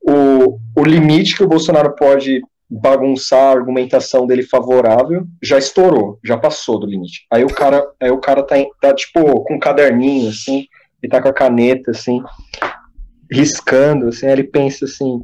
o, 0.00 0.58
o 0.76 0.84
limite 0.84 1.36
que 1.36 1.42
o 1.42 1.48
Bolsonaro 1.48 1.94
pode 1.94 2.42
bagunçar 2.68 3.40
a 3.40 3.50
argumentação 3.52 4.26
dele 4.26 4.42
favorável 4.42 5.26
já 5.42 5.58
estourou, 5.58 6.18
já 6.24 6.36
passou 6.36 6.78
do 6.78 6.86
limite. 6.86 7.26
Aí 7.30 7.44
o 7.44 7.48
cara, 7.48 7.86
aí 8.00 8.10
o 8.10 8.18
cara 8.18 8.42
tá, 8.42 8.56
tá 8.80 8.94
tipo 8.94 9.44
com 9.44 9.54
um 9.54 9.58
caderninho, 9.58 10.28
assim, 10.28 10.66
e 11.02 11.08
tá 11.08 11.20
com 11.20 11.28
a 11.28 11.32
caneta, 11.32 11.90
assim, 11.90 12.22
riscando, 13.30 14.08
assim, 14.08 14.26
aí 14.26 14.32
ele 14.32 14.44
pensa 14.44 14.84
assim. 14.86 15.22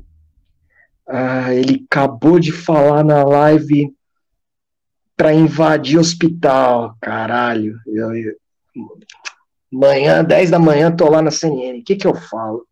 Ah, 1.09 1.53
ele 1.55 1.85
acabou 1.91 2.39
de 2.39 2.53
falar 2.53 3.03
na 3.03 3.25
live 3.25 3.93
pra 5.17 5.35
invadir 5.35 5.99
hospital, 5.99 6.97
caralho. 7.01 7.77
Eu, 7.87 8.15
eu- 8.15 8.37
manhã, 9.71 10.25
10 10.25 10.51
da 10.51 10.59
manhã, 10.59 10.95
tô 10.95 11.09
lá 11.09 11.23
na 11.23 11.31
CNN. 11.31 11.81
O 11.81 11.85
que 11.85 11.97
que 11.97 12.07
eu 12.07 12.15
falo? 12.15 12.67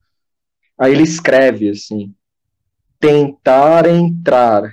Aí 0.79 0.93
ele 0.93 1.03
escreve 1.03 1.71
assim: 1.71 2.13
tentar 2.99 3.87
entrar. 3.87 4.73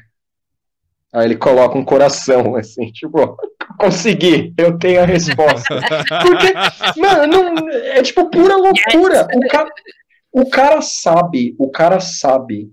Aí 1.13 1.25
ele 1.25 1.37
coloca 1.37 1.77
um 1.77 1.85
coração, 1.85 2.55
assim, 2.57 2.91
tipo, 2.91 3.37
consegui, 3.79 4.53
eu 4.57 4.77
tenho 4.77 5.01
a 5.01 5.05
resposta. 5.05 5.79
Porque, 6.21 6.99
mano, 6.99 7.27
não, 7.27 7.69
é 7.69 8.01
tipo 8.01 8.29
pura 8.29 8.55
loucura. 8.55 9.27
O 9.33 9.47
cara, 9.47 9.69
o 10.31 10.49
cara 10.49 10.81
sabe, 10.81 11.55
o 11.57 11.69
cara 11.71 11.99
sabe 11.99 12.69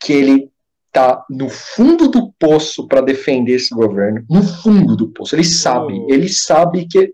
que 0.00 0.12
ele 0.12 0.50
tá 0.92 1.24
no 1.28 1.48
fundo 1.48 2.08
do 2.08 2.32
poço 2.38 2.88
para 2.88 3.02
defender 3.02 3.52
esse 3.52 3.74
governo, 3.74 4.24
no 4.30 4.42
fundo 4.42 4.96
do 4.96 5.08
poço. 5.08 5.36
Ele 5.36 5.44
sabe, 5.44 5.94
ele 6.08 6.28
sabe 6.28 6.86
que 6.86 7.12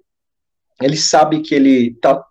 ele 0.84 0.96
sabe 0.96 1.40
que 1.40 1.54
ele 1.54 1.94
tá 1.94 2.24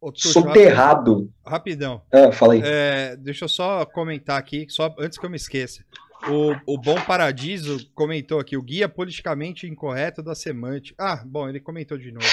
Tuxo, 0.00 0.32
soterrado. 0.32 1.32
Rapidão. 1.44 2.02
Ah, 2.12 2.32
fala 2.32 2.54
aí. 2.54 2.62
É, 2.64 3.16
deixa 3.16 3.44
eu 3.44 3.48
só 3.48 3.84
comentar 3.84 4.38
aqui, 4.38 4.66
só 4.68 4.94
antes 4.98 5.18
que 5.18 5.26
eu 5.26 5.30
me 5.30 5.36
esqueça. 5.36 5.84
O, 6.28 6.74
o 6.74 6.78
Bom 6.78 7.00
Paradiso 7.00 7.88
comentou 7.94 8.38
aqui, 8.40 8.56
o 8.56 8.62
guia 8.62 8.88
politicamente 8.88 9.66
incorreto 9.66 10.22
da 10.22 10.34
semântica. 10.34 11.02
Ah, 11.02 11.22
bom, 11.24 11.48
ele 11.48 11.60
comentou 11.60 11.96
de 11.96 12.12
novo. 12.12 12.26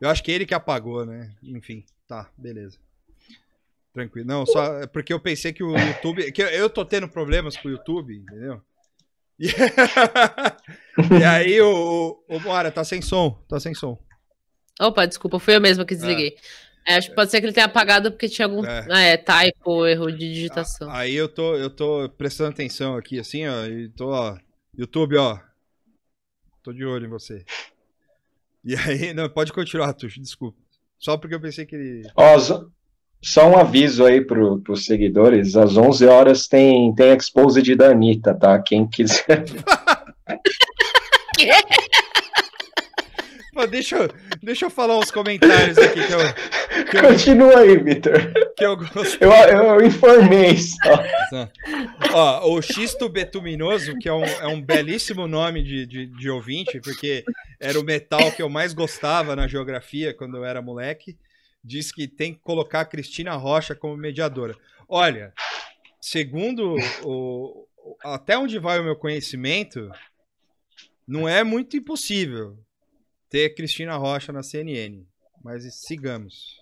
Eu 0.00 0.08
acho 0.08 0.22
que 0.22 0.30
ele 0.30 0.44
que 0.44 0.54
apagou, 0.54 1.06
né? 1.06 1.30
Enfim, 1.42 1.84
tá, 2.06 2.28
beleza. 2.36 2.78
Tranquilo. 3.92 4.26
Não, 4.26 4.46
só 4.46 4.80
é 4.80 4.86
porque 4.86 5.12
eu 5.12 5.20
pensei 5.20 5.52
que 5.52 5.62
o 5.62 5.76
YouTube. 5.76 6.32
Que 6.32 6.42
eu- 6.42 6.70
tô 6.70 6.84
tendo 6.84 7.08
problemas 7.08 7.56
com 7.56 7.68
o 7.68 7.70
YouTube, 7.70 8.16
entendeu? 8.16 8.60
E, 9.38 9.48
e 11.20 11.24
aí 11.24 11.60
o, 11.60 12.22
o, 12.28 12.40
Moara 12.40 12.70
tá 12.70 12.84
sem 12.84 13.02
som, 13.02 13.30
tá 13.48 13.60
sem 13.60 13.74
som. 13.74 13.98
Opa, 14.80 15.06
desculpa, 15.06 15.38
fui 15.38 15.56
eu 15.56 15.60
mesma 15.60 15.84
que 15.84 15.94
desliguei. 15.94 16.34
É. 16.86 16.96
acho 16.96 17.10
que 17.10 17.14
pode 17.14 17.30
ser 17.30 17.40
que 17.40 17.46
ele 17.46 17.52
tenha 17.52 17.66
apagado 17.66 18.10
porque 18.10 18.28
tinha 18.28 18.46
algum 18.46 18.64
é. 18.64 19.12
é 19.12 19.16
typo, 19.16 19.86
erro 19.86 20.10
de 20.10 20.32
digitação. 20.32 20.90
Aí 20.90 21.14
eu 21.14 21.28
tô, 21.28 21.56
eu 21.56 21.70
tô 21.70 22.08
prestando 22.16 22.50
atenção 22.50 22.96
aqui, 22.96 23.18
assim, 23.18 23.46
ó, 23.46 23.66
e 23.66 23.88
tô, 23.90 24.08
ó, 24.08 24.36
YouTube, 24.76 25.16
ó. 25.16 25.38
Tô 26.62 26.72
de 26.72 26.84
olho 26.84 27.06
em 27.06 27.10
você. 27.10 27.44
E 28.64 28.74
aí, 28.76 29.12
não, 29.12 29.28
pode 29.28 29.52
continuar, 29.52 29.92
Tuxo, 29.92 30.20
desculpa. 30.20 30.58
Só 30.98 31.16
porque 31.16 31.34
eu 31.34 31.40
pensei 31.40 31.66
que 31.66 31.74
ele. 31.74 32.02
Ó, 32.14 32.38
só 33.20 33.48
um 33.48 33.56
aviso 33.56 34.04
aí 34.04 34.20
para 34.20 34.40
os 34.40 34.84
seguidores: 34.84 35.56
às 35.56 35.76
11 35.76 36.06
horas 36.06 36.48
tem, 36.48 36.94
tem 36.94 37.16
Exposed 37.16 37.74
da 37.76 37.90
Anitta, 37.90 38.34
tá? 38.34 38.60
Quem 38.60 38.88
quiser. 38.88 39.44
Pô, 43.52 43.66
deixa, 43.66 43.96
eu, 43.96 44.08
deixa 44.42 44.66
eu 44.66 44.70
falar 44.70 44.98
uns 44.98 45.10
comentários 45.10 45.78
aqui 45.78 46.06
que 46.06 46.12
eu. 46.12 46.84
Que 46.90 47.00
Continua 47.00 47.60
aí, 47.60 47.78
Vitor. 47.78 48.32
Que 48.56 48.64
eu 48.66 48.76
gostei. 48.76 49.26
Eu, 49.26 49.32
eu 49.32 49.86
informei 49.86 50.56
só. 50.58 51.48
Ó, 52.12 52.54
o 52.54 52.60
Xisto 52.60 53.08
Betuminoso, 53.08 53.96
que 53.98 54.08
é 54.08 54.12
um, 54.12 54.24
é 54.24 54.46
um 54.46 54.60
belíssimo 54.60 55.26
nome 55.26 55.62
de, 55.62 55.86
de, 55.86 56.06
de 56.06 56.30
ouvinte, 56.30 56.80
porque 56.80 57.24
era 57.60 57.78
o 57.78 57.84
metal 57.84 58.30
que 58.32 58.42
eu 58.42 58.48
mais 58.48 58.74
gostava 58.74 59.34
na 59.36 59.46
geografia 59.46 60.12
quando 60.12 60.36
eu 60.36 60.44
era 60.44 60.60
moleque, 60.60 61.16
diz 61.64 61.92
que 61.92 62.08
tem 62.08 62.34
que 62.34 62.40
colocar 62.40 62.80
a 62.80 62.86
Cristina 62.86 63.34
Rocha 63.36 63.74
como 63.74 63.96
mediadora. 63.96 64.54
Olha, 64.88 65.32
segundo 66.00 66.76
o, 67.04 67.66
até 68.02 68.36
onde 68.36 68.58
vai 68.58 68.78
o 68.78 68.84
meu 68.84 68.96
conhecimento, 68.96 69.90
não 71.06 71.28
é 71.28 71.42
muito 71.42 71.76
impossível 71.76 72.58
ter 73.32 73.54
Cristina 73.54 73.96
Rocha 73.96 74.30
na 74.30 74.42
CNN. 74.42 75.02
Mas 75.42 75.64
sigamos. 75.74 76.60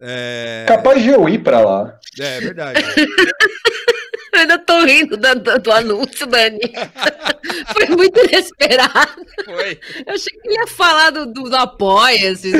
É... 0.00 0.64
Capaz 0.66 1.00
de 1.00 1.10
eu 1.10 1.28
ir 1.28 1.44
pra 1.44 1.60
lá. 1.60 2.00
É, 2.18 2.38
é 2.38 2.40
verdade. 2.40 2.80
eu 4.32 4.40
ainda 4.40 4.58
tô 4.58 4.84
rindo 4.84 5.16
do, 5.16 5.58
do 5.60 5.70
anúncio, 5.70 6.26
Dani. 6.26 6.58
Foi 7.72 7.86
muito 7.94 8.18
inesperado. 8.24 9.24
Foi. 9.44 9.78
Eu 10.06 10.14
achei 10.14 10.32
que 10.40 10.50
ia 10.50 10.66
falar 10.66 11.10
do, 11.10 11.26
do, 11.26 11.44
do 11.44 11.56
Apoia-se. 11.56 12.50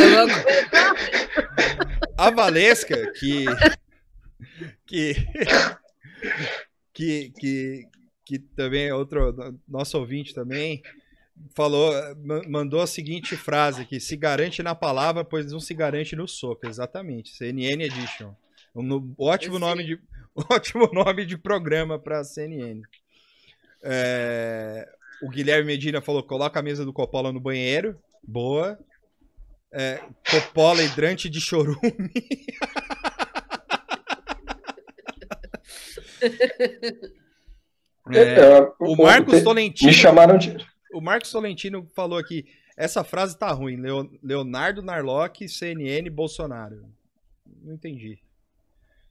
A 2.17 2.31
Valesca, 2.31 3.11
que. 3.15 3.47
que. 4.87 5.15
que, 6.93 7.33
que, 7.41 7.83
que 8.25 8.39
também 8.55 8.89
é 8.89 8.95
outro 8.95 9.35
nosso 9.67 9.99
ouvinte 9.99 10.35
também, 10.35 10.83
falou, 11.55 11.93
mandou 12.49 12.81
a 12.81 12.87
seguinte 12.87 13.37
frase 13.37 13.83
aqui: 13.83 14.01
se 14.01 14.17
garante 14.17 14.63
na 14.63 14.75
palavra, 14.75 15.25
pois 15.25 15.53
não 15.53 15.61
se 15.61 15.75
garante 15.75 16.17
no 16.17 16.27
soco. 16.27 16.67
Exatamente. 16.67 17.35
CNN 17.37 17.85
Edition. 17.85 18.35
Um 18.75 19.15
ótimo 19.19 19.59
nome 19.59 19.85
de 19.85 20.01
ótimo 20.51 20.89
nome 20.93 21.27
de 21.27 21.37
programa 21.37 21.99
para 21.99 22.25
CNN. 22.25 22.81
É, 23.83 24.89
o 25.23 25.29
Guilherme 25.29 25.67
Medina 25.67 26.01
falou: 26.01 26.23
coloca 26.23 26.61
a 26.61 26.63
mesa 26.63 26.85
do 26.85 26.93
Coppola 26.93 27.33
no 27.33 27.41
banheiro. 27.41 27.99
Boa. 28.23 28.79
É, 29.73 30.01
Coppola 30.31 30.83
hidrante 30.83 31.29
de 31.29 31.41
chorume. 31.41 31.77
É, 38.11 38.19
é, 38.39 38.73
o 38.79 38.97
Marcos 38.97 39.43
Tolentino. 39.43 39.91
Me 39.91 39.95
chamaram 39.95 40.37
de 40.37 40.57
o 40.93 41.01
Marcos 41.01 41.31
Tolentino 41.31 41.89
falou 41.95 42.19
aqui, 42.19 42.47
essa 42.77 43.05
frase 43.05 43.39
tá 43.39 43.51
ruim. 43.53 43.77
Leonardo 44.23 44.83
Narlock, 44.83 45.49
CNN, 45.49 46.09
Bolsonaro. 46.11 46.85
Não 47.63 47.75
entendi. 47.75 48.19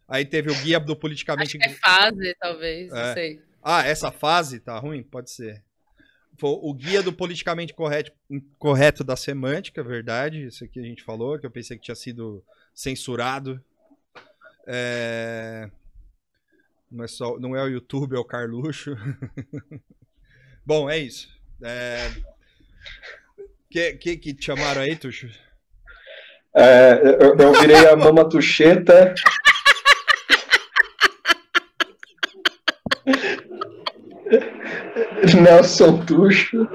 Aí 0.08 0.26
teve 0.26 0.52
o 0.52 0.64
guia 0.64 0.80
do 0.80 0.96
politicamente. 0.96 1.58
Acho 1.58 1.72
é 1.72 1.76
fase, 1.76 2.36
talvez, 2.40 2.92
é. 2.92 2.96
não 2.96 3.14
sei. 3.14 3.42
Ah, 3.64 3.86
essa 3.86 4.12
fase 4.12 4.60
tá 4.60 4.78
ruim? 4.78 5.04
Pode 5.04 5.32
ser. 5.32 5.64
O 6.42 6.74
guia 6.74 7.04
do 7.04 7.14
politicamente 7.14 7.74
correto, 7.74 8.12
correto 8.58 9.04
da 9.04 9.16
semântica, 9.16 9.84
verdade. 9.84 10.48
Isso 10.48 10.64
aqui 10.64 10.80
a 10.80 10.84
gente 10.84 11.04
falou, 11.04 11.38
que 11.38 11.46
eu 11.46 11.52
pensei 11.52 11.78
que 11.78 11.84
tinha 11.84 11.96
sido 11.96 12.44
censurado. 12.74 13.64
É... 14.66 15.70
Não, 16.92 17.06
é 17.06 17.08
só, 17.08 17.40
não 17.40 17.56
é 17.56 17.64
o 17.64 17.68
YouTube, 17.68 18.16
é 18.16 18.20
o 18.20 18.26
Carluxo. 18.26 18.96
Bom, 20.66 20.90
é 20.90 20.98
isso. 20.98 21.30
É... 21.64 22.12
Que, 23.70 23.94
que, 23.94 24.18
que 24.18 24.34
te 24.34 24.46
chamaram 24.46 24.82
aí, 24.82 24.96
Tuxo? 24.96 25.28
É, 26.54 27.00
eu, 27.22 27.38
eu 27.38 27.54
virei 27.62 27.88
a 27.88 27.96
mama 27.96 28.28
tucheta. 28.28 29.14
Nelson 35.42 36.06
Tuxo. 36.06 36.68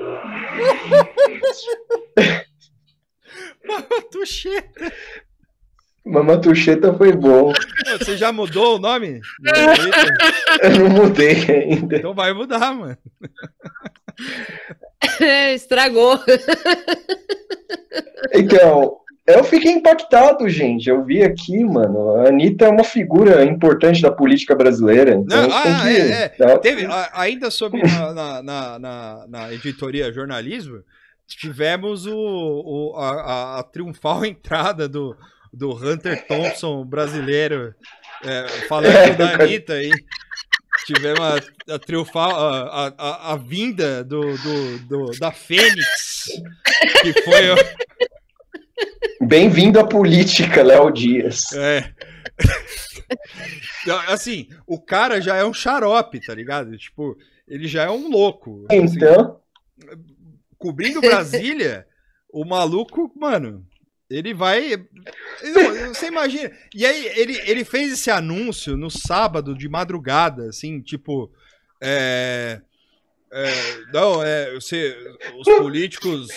Mama 3.67 4.03
tucheta. 4.11 4.93
Mama 6.07 6.41
Tucheta 6.41 6.95
foi 6.95 7.11
bom. 7.13 7.53
Você 7.99 8.17
já 8.17 8.31
mudou 8.31 8.77
o 8.77 8.79
nome? 8.79 9.21
Eu 10.63 10.71
não 10.79 10.89
mudei 10.89 11.35
ainda. 11.51 11.97
Então 11.97 12.15
vai 12.15 12.33
mudar, 12.33 12.73
mano. 12.73 12.97
Estragou. 15.55 16.19
Então, 18.33 18.99
eu 19.27 19.43
fiquei 19.43 19.73
impactado, 19.73 20.49
gente. 20.49 20.89
Eu 20.89 21.05
vi 21.05 21.23
aqui, 21.23 21.65
mano. 21.65 22.17
A 22.17 22.29
Anitta 22.29 22.67
é 22.67 22.69
uma 22.69 22.85
figura 22.85 23.45
importante 23.45 24.01
da 24.01 24.11
política 24.11 24.55
brasileira. 24.55 25.15
Então 25.15 25.49
Não, 25.49 25.57
ah, 25.57 25.83
que... 25.83 25.89
é, 25.89 26.35
é. 26.39 26.59
Teve, 26.59 26.87
ainda 27.13 27.51
sobre 27.51 27.83
na, 27.83 28.43
na, 28.43 28.79
na, 28.79 29.27
na, 29.29 29.53
editoria 29.53 30.13
jornalismo, 30.13 30.81
tivemos 31.27 32.07
o, 32.07 32.15
o 32.17 32.97
a, 32.97 33.11
a, 33.11 33.59
a, 33.59 33.63
triunfal 33.65 34.23
entrada 34.27 34.89
do, 34.89 35.17
do 35.53 35.73
Hunter 35.73 36.25
Thompson 36.29 36.85
brasileiro 36.85 37.75
é, 38.25 38.47
falando 38.69 38.95
é, 38.95 39.15
da 39.15 39.35
Anitta 39.35 39.73
aí. 39.73 39.91
Tivemos 40.87 41.21
a, 41.21 41.75
a 41.75 41.79
triunfal, 41.81 42.31
a, 42.31 42.95
a, 42.97 43.33
a, 43.33 43.37
vinda 43.37 44.05
do, 44.05 44.21
do, 44.21 44.79
do, 44.87 45.19
da 45.19 45.33
Fênix, 45.33 46.27
que 47.03 47.23
foi. 47.23 47.43
Bem-vindo 49.27 49.81
à 49.81 49.85
política, 49.85 50.63
Léo 50.63 50.93
Dias. 50.93 51.53
É. 51.55 51.93
Assim, 54.07 54.49
o 54.65 54.81
cara 54.81 55.21
já 55.21 55.35
é 55.35 55.45
um 55.45 55.53
xarope, 55.53 56.21
tá 56.25 56.33
ligado? 56.33 56.77
Tipo, 56.79 57.17
ele 57.49 57.67
já 57.67 57.85
é 57.85 57.91
um 57.91 58.09
louco. 58.09 58.65
Então. 58.71 59.41
Assim, 59.81 59.97
cobrindo 60.57 61.01
Brasília, 61.01 61.85
o 62.31 62.45
maluco, 62.45 63.11
mano, 63.17 63.67
ele 64.09 64.33
vai. 64.33 64.87
Você 65.89 66.07
imagina. 66.07 66.51
E 66.75 66.87
aí, 66.87 67.07
ele, 67.19 67.41
ele 67.45 67.65
fez 67.65 67.93
esse 67.93 68.11
anúncio 68.11 68.77
no 68.77 68.91
sábado 68.91 69.55
de 69.55 69.69
madrugada, 69.69 70.49
assim, 70.49 70.81
tipo. 70.81 71.31
É, 71.81 72.61
é, 73.33 73.51
não, 73.93 74.23
é. 74.23 74.55
Você, 74.55 74.97
os 75.39 75.45
políticos. 75.45 76.29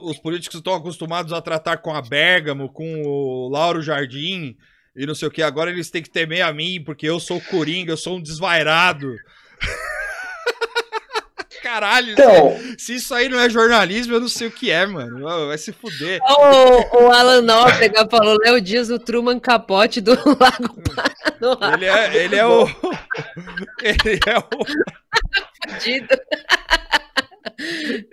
Os 0.00 0.16
políticos 0.16 0.58
estão 0.58 0.74
acostumados 0.74 1.32
a 1.32 1.42
tratar 1.42 1.78
com 1.78 1.92
a 1.92 2.00
Bergamo, 2.00 2.68
com 2.68 3.02
o 3.02 3.48
Lauro 3.48 3.82
Jardim 3.82 4.56
e 4.94 5.06
não 5.06 5.14
sei 5.14 5.28
o 5.28 5.30
que. 5.30 5.42
Agora 5.42 5.70
eles 5.70 5.90
têm 5.90 6.02
que 6.02 6.10
temer 6.10 6.42
a 6.42 6.52
mim, 6.52 6.82
porque 6.84 7.08
eu 7.08 7.18
sou 7.18 7.40
Coringa, 7.40 7.92
eu 7.92 7.96
sou 7.96 8.16
um 8.16 8.22
desvairado. 8.22 9.16
Caralho, 11.72 12.12
então, 12.12 12.54
se, 12.76 12.84
se, 12.84 12.94
isso 12.96 13.14
aí 13.14 13.30
não 13.30 13.40
é 13.40 13.48
jornalismo, 13.48 14.12
eu 14.12 14.20
não 14.20 14.28
sei 14.28 14.48
o 14.48 14.50
que 14.50 14.70
é, 14.70 14.84
mano. 14.84 15.24
Vai 15.46 15.56
se 15.56 15.72
fuder. 15.72 16.20
O, 16.22 17.04
o 17.04 17.10
Alan 17.10 17.40
Nóbrega 17.40 18.06
falou: 18.10 18.36
Léo 18.44 18.60
Dias, 18.60 18.90
o 18.90 18.98
Truman 18.98 19.40
Capote 19.40 19.98
do 20.02 20.10
Lago 20.38 20.76
Paranoá. 21.40 21.72
Ele 21.72 21.86
é, 21.86 22.24
ele 22.24 22.36
é 22.36 22.46
o. 22.46 22.66
Ele 23.82 24.20
é 24.26 24.38
o. 24.38 25.72
Fudido. 25.72 26.14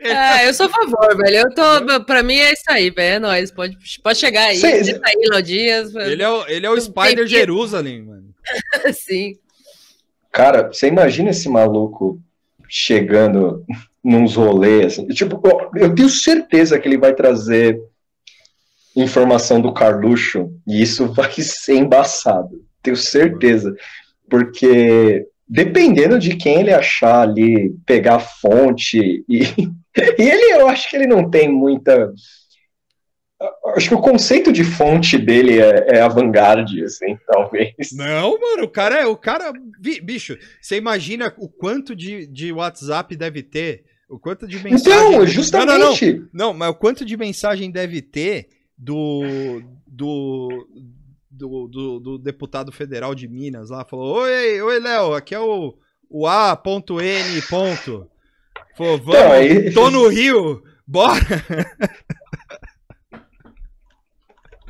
Ah, 0.06 0.46
eu 0.46 0.54
sou 0.54 0.68
a 0.68 0.70
favor, 0.70 1.18
velho. 1.18 1.36
Eu 1.36 1.54
tô, 1.54 2.06
pra 2.06 2.24
mim 2.24 2.38
é 2.38 2.54
isso 2.54 2.64
aí, 2.70 2.90
velho. 2.90 3.16
É 3.16 3.20
nóis. 3.20 3.52
Pode, 3.52 3.78
pode 4.02 4.20
chegar 4.20 4.44
aí. 4.46 4.58
Sim, 4.58 5.02
aí, 5.04 5.30
Léo 5.30 5.44
Dias. 5.44 5.94
Ele 5.96 6.24
é 6.24 6.30
o, 6.30 6.48
ele 6.48 6.66
é 6.66 6.70
o 6.70 6.80
Spider 6.80 7.28
Jerusalém, 7.28 8.04
mano. 8.04 8.34
Sim. 8.94 9.38
Cara, 10.32 10.68
você 10.68 10.88
imagina 10.88 11.32
esse 11.32 11.50
maluco 11.50 12.22
chegando 12.70 13.66
nos 14.04 14.36
rolês. 14.36 14.94
Assim. 14.94 15.08
Tipo, 15.08 15.42
eu 15.76 15.94
tenho 15.94 16.10
certeza 16.10 16.80
que 16.80 16.88
ele 16.88 16.98
vai 16.98 17.14
trazer 17.14 17.80
informação 18.96 19.60
do 19.60 19.74
Carluxo 19.74 20.52
e 20.68 20.82
isso 20.82 21.08
vai 21.14 21.32
ser 21.34 21.76
embaçado. 21.76 22.50
Tenho 22.82 22.96
certeza. 22.96 23.76
Porque 24.30 25.26
dependendo 25.48 26.20
de 26.20 26.36
quem 26.36 26.60
ele 26.60 26.74
achar 26.74 27.22
ali, 27.22 27.76
pegar 27.86 28.20
fonte 28.20 29.24
e, 29.28 29.42
e 30.18 30.22
ele, 30.22 30.62
eu 30.62 30.68
acho 30.68 30.90
que 30.90 30.96
ele 30.96 31.08
não 31.08 31.30
tem 31.30 31.50
muita 31.50 32.14
Acho 33.76 33.90
que 33.90 33.96
o 33.96 34.02
conceito 34.02 34.52
de 34.52 34.64
fonte 34.66 35.18
dele 35.18 35.60
é, 35.60 35.98
é 35.98 36.02
avant-garde, 36.02 36.84
assim, 36.84 37.18
talvez. 37.26 37.92
Não, 37.94 38.38
mano, 38.38 38.64
o 38.64 38.70
cara 38.70 39.02
é. 39.02 39.06
O 39.06 39.16
cara. 39.16 39.54
Bicho, 39.80 40.38
você 40.62 40.76
imagina 40.76 41.34
o 41.38 41.48
quanto 41.48 41.96
de, 41.96 42.28
de 42.28 42.52
WhatsApp 42.52 43.16
deve 43.16 43.42
ter? 43.42 43.86
O 44.10 44.20
quanto 44.20 44.48
de 44.48 44.62
mensagem. 44.62 44.92
Então, 44.92 45.26
justamente. 45.26 45.70
Não, 45.70 45.80
não, 45.80 45.94
não. 45.94 46.30
não, 46.34 46.54
mas 46.54 46.70
o 46.70 46.76
quanto 46.76 47.06
de 47.06 47.16
mensagem 47.16 47.72
deve 47.72 48.02
ter 48.02 48.50
do. 48.78 49.62
do. 49.88 50.68
Do, 51.32 51.70
do, 51.70 52.00
do 52.02 52.18
deputado 52.18 52.70
federal 52.70 53.16
de 53.16 53.26
Minas 53.26 53.70
lá, 53.70 53.86
falou: 53.86 54.24
Oi, 54.24 54.62
oi, 54.62 54.80
Léo, 54.82 55.14
aqui 55.14 55.34
é 55.34 55.40
o, 55.40 55.74
o 56.10 56.28
A.N. 56.28 57.42
Vamos, 58.78 59.08
então, 59.08 59.32
aí... 59.32 59.72
tô 59.72 59.90
no 59.90 60.10
Rio, 60.10 60.62
bora! 60.86 61.22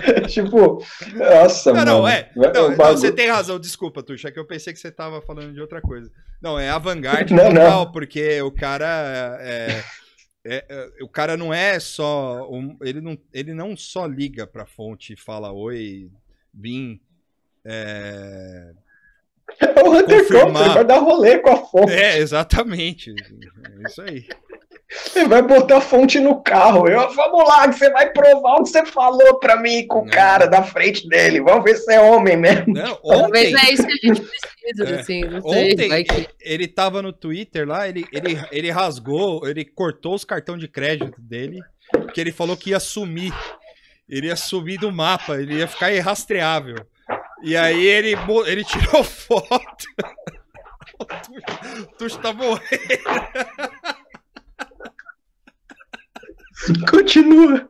tipo, 0.27 0.83
nossa, 1.13 1.71
não, 1.71 1.79
mano. 1.79 1.91
Não, 1.91 2.07
é. 2.07 2.31
Não, 2.35 2.69
não, 2.69 2.75
você 2.75 3.11
tem 3.11 3.27
razão, 3.27 3.59
desculpa, 3.59 4.03
Tuxa, 4.03 4.31
que 4.31 4.39
eu 4.39 4.45
pensei 4.45 4.73
que 4.73 4.79
você 4.79 4.91
tava 4.91 5.21
falando 5.21 5.53
de 5.53 5.61
outra 5.61 5.81
coisa. 5.81 6.11
Não, 6.41 6.59
é 6.59 6.69
avant-garde 6.69 7.35
total, 7.35 7.91
porque 7.91 8.41
o 8.41 8.51
cara 8.51 9.37
é, 9.41 9.83
é, 10.45 10.65
é, 10.69 10.89
o 11.01 11.07
cara 11.07 11.35
não 11.35 11.53
é 11.53 11.79
só 11.79 12.49
um, 12.49 12.77
ele 12.81 13.01
não 13.01 13.17
ele 13.33 13.53
não 13.53 13.75
só 13.75 14.05
liga 14.05 14.47
para 14.47 14.65
fonte 14.65 15.13
e 15.13 15.17
fala 15.17 15.51
oi, 15.51 16.09
vim 16.53 16.99
é, 17.65 18.71
é 19.59 19.83
o 19.83 19.91
Hunter 19.91 20.21
Confirmar... 20.21 20.73
vai 20.73 20.85
dar 20.85 20.99
rolê 20.99 21.39
com 21.39 21.49
a 21.49 21.57
fonte. 21.57 21.91
É, 21.91 22.17
exatamente. 22.17 23.11
É 23.11 23.87
isso 23.87 24.01
aí. 24.01 24.27
Você 24.91 25.27
vai 25.27 25.43
botar 25.43 25.77
a 25.77 25.81
fonte 25.81 26.19
no 26.19 26.41
carro. 26.41 26.87
Eu, 26.87 27.13
vamos 27.13 27.47
lá, 27.47 27.67
que 27.69 27.75
você 27.75 27.91
vai 27.91 28.11
provar 28.11 28.55
o 28.55 28.63
que 28.63 28.69
você 28.69 28.83
falou 28.85 29.37
pra 29.39 29.55
mim 29.55 29.85
com 29.85 29.99
o 29.99 30.09
cara 30.09 30.47
da 30.47 30.63
frente 30.63 31.07
dele. 31.07 31.41
Vamos 31.41 31.63
ver 31.63 31.75
se 31.75 31.93
é 31.93 32.01
homem 32.01 32.35
mesmo. 32.35 32.73
Não, 32.73 32.97
ontem... 33.03 33.21
Talvez 33.21 33.53
é 33.53 33.73
isso 33.73 33.85
que 33.85 33.93
a 33.93 34.07
gente 34.07 34.21
precisa, 34.21 34.83
é. 34.83 34.99
assim. 34.99 35.21
Não 35.21 35.41
sei, 35.41 35.71
ontem 35.73 36.03
que... 36.03 36.29
ele 36.41 36.67
tava 36.67 37.03
no 37.03 37.13
Twitter 37.13 37.67
lá, 37.67 37.87
ele, 37.87 38.03
ele, 38.11 38.41
ele 38.51 38.71
rasgou, 38.71 39.47
ele 39.47 39.63
cortou 39.63 40.15
os 40.15 40.25
cartões 40.25 40.59
de 40.59 40.67
crédito 40.67 41.21
dele, 41.21 41.59
porque 41.91 42.19
ele 42.19 42.31
falou 42.31 42.57
que 42.57 42.71
ia 42.71 42.79
sumir. 42.79 43.33
Ele 44.09 44.25
ia 44.25 44.35
sumir 44.35 44.79
do 44.79 44.91
mapa, 44.91 45.39
ele 45.39 45.57
ia 45.57 45.67
ficar 45.67 45.91
irrastreável. 45.91 46.77
E 47.43 47.55
aí 47.55 47.85
ele, 47.85 48.15
ele 48.47 48.63
tirou 48.63 49.03
foto. 49.05 49.85
O 50.99 51.85
Tuxo 51.97 52.19
tá 52.19 52.33
morrendo. 52.33 52.59
Continua. 56.89 57.69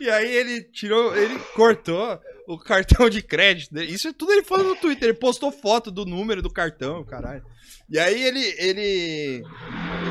E 0.00 0.10
aí 0.10 0.34
ele 0.34 0.62
tirou, 0.62 1.16
ele 1.16 1.38
cortou 1.54 2.18
o 2.46 2.58
cartão 2.58 3.08
de 3.08 3.22
crédito. 3.22 3.76
Isso 3.78 4.12
tudo 4.12 4.32
ele 4.32 4.42
falou 4.42 4.68
no 4.68 4.76
Twitter. 4.76 5.10
Ele 5.10 5.18
postou 5.18 5.52
foto 5.52 5.90
do 5.90 6.04
número 6.04 6.42
do 6.42 6.50
cartão, 6.50 7.04
caralho. 7.04 7.42
E 7.88 7.98
aí 7.98 8.22
ele, 8.22 8.54
ele, 8.58 9.44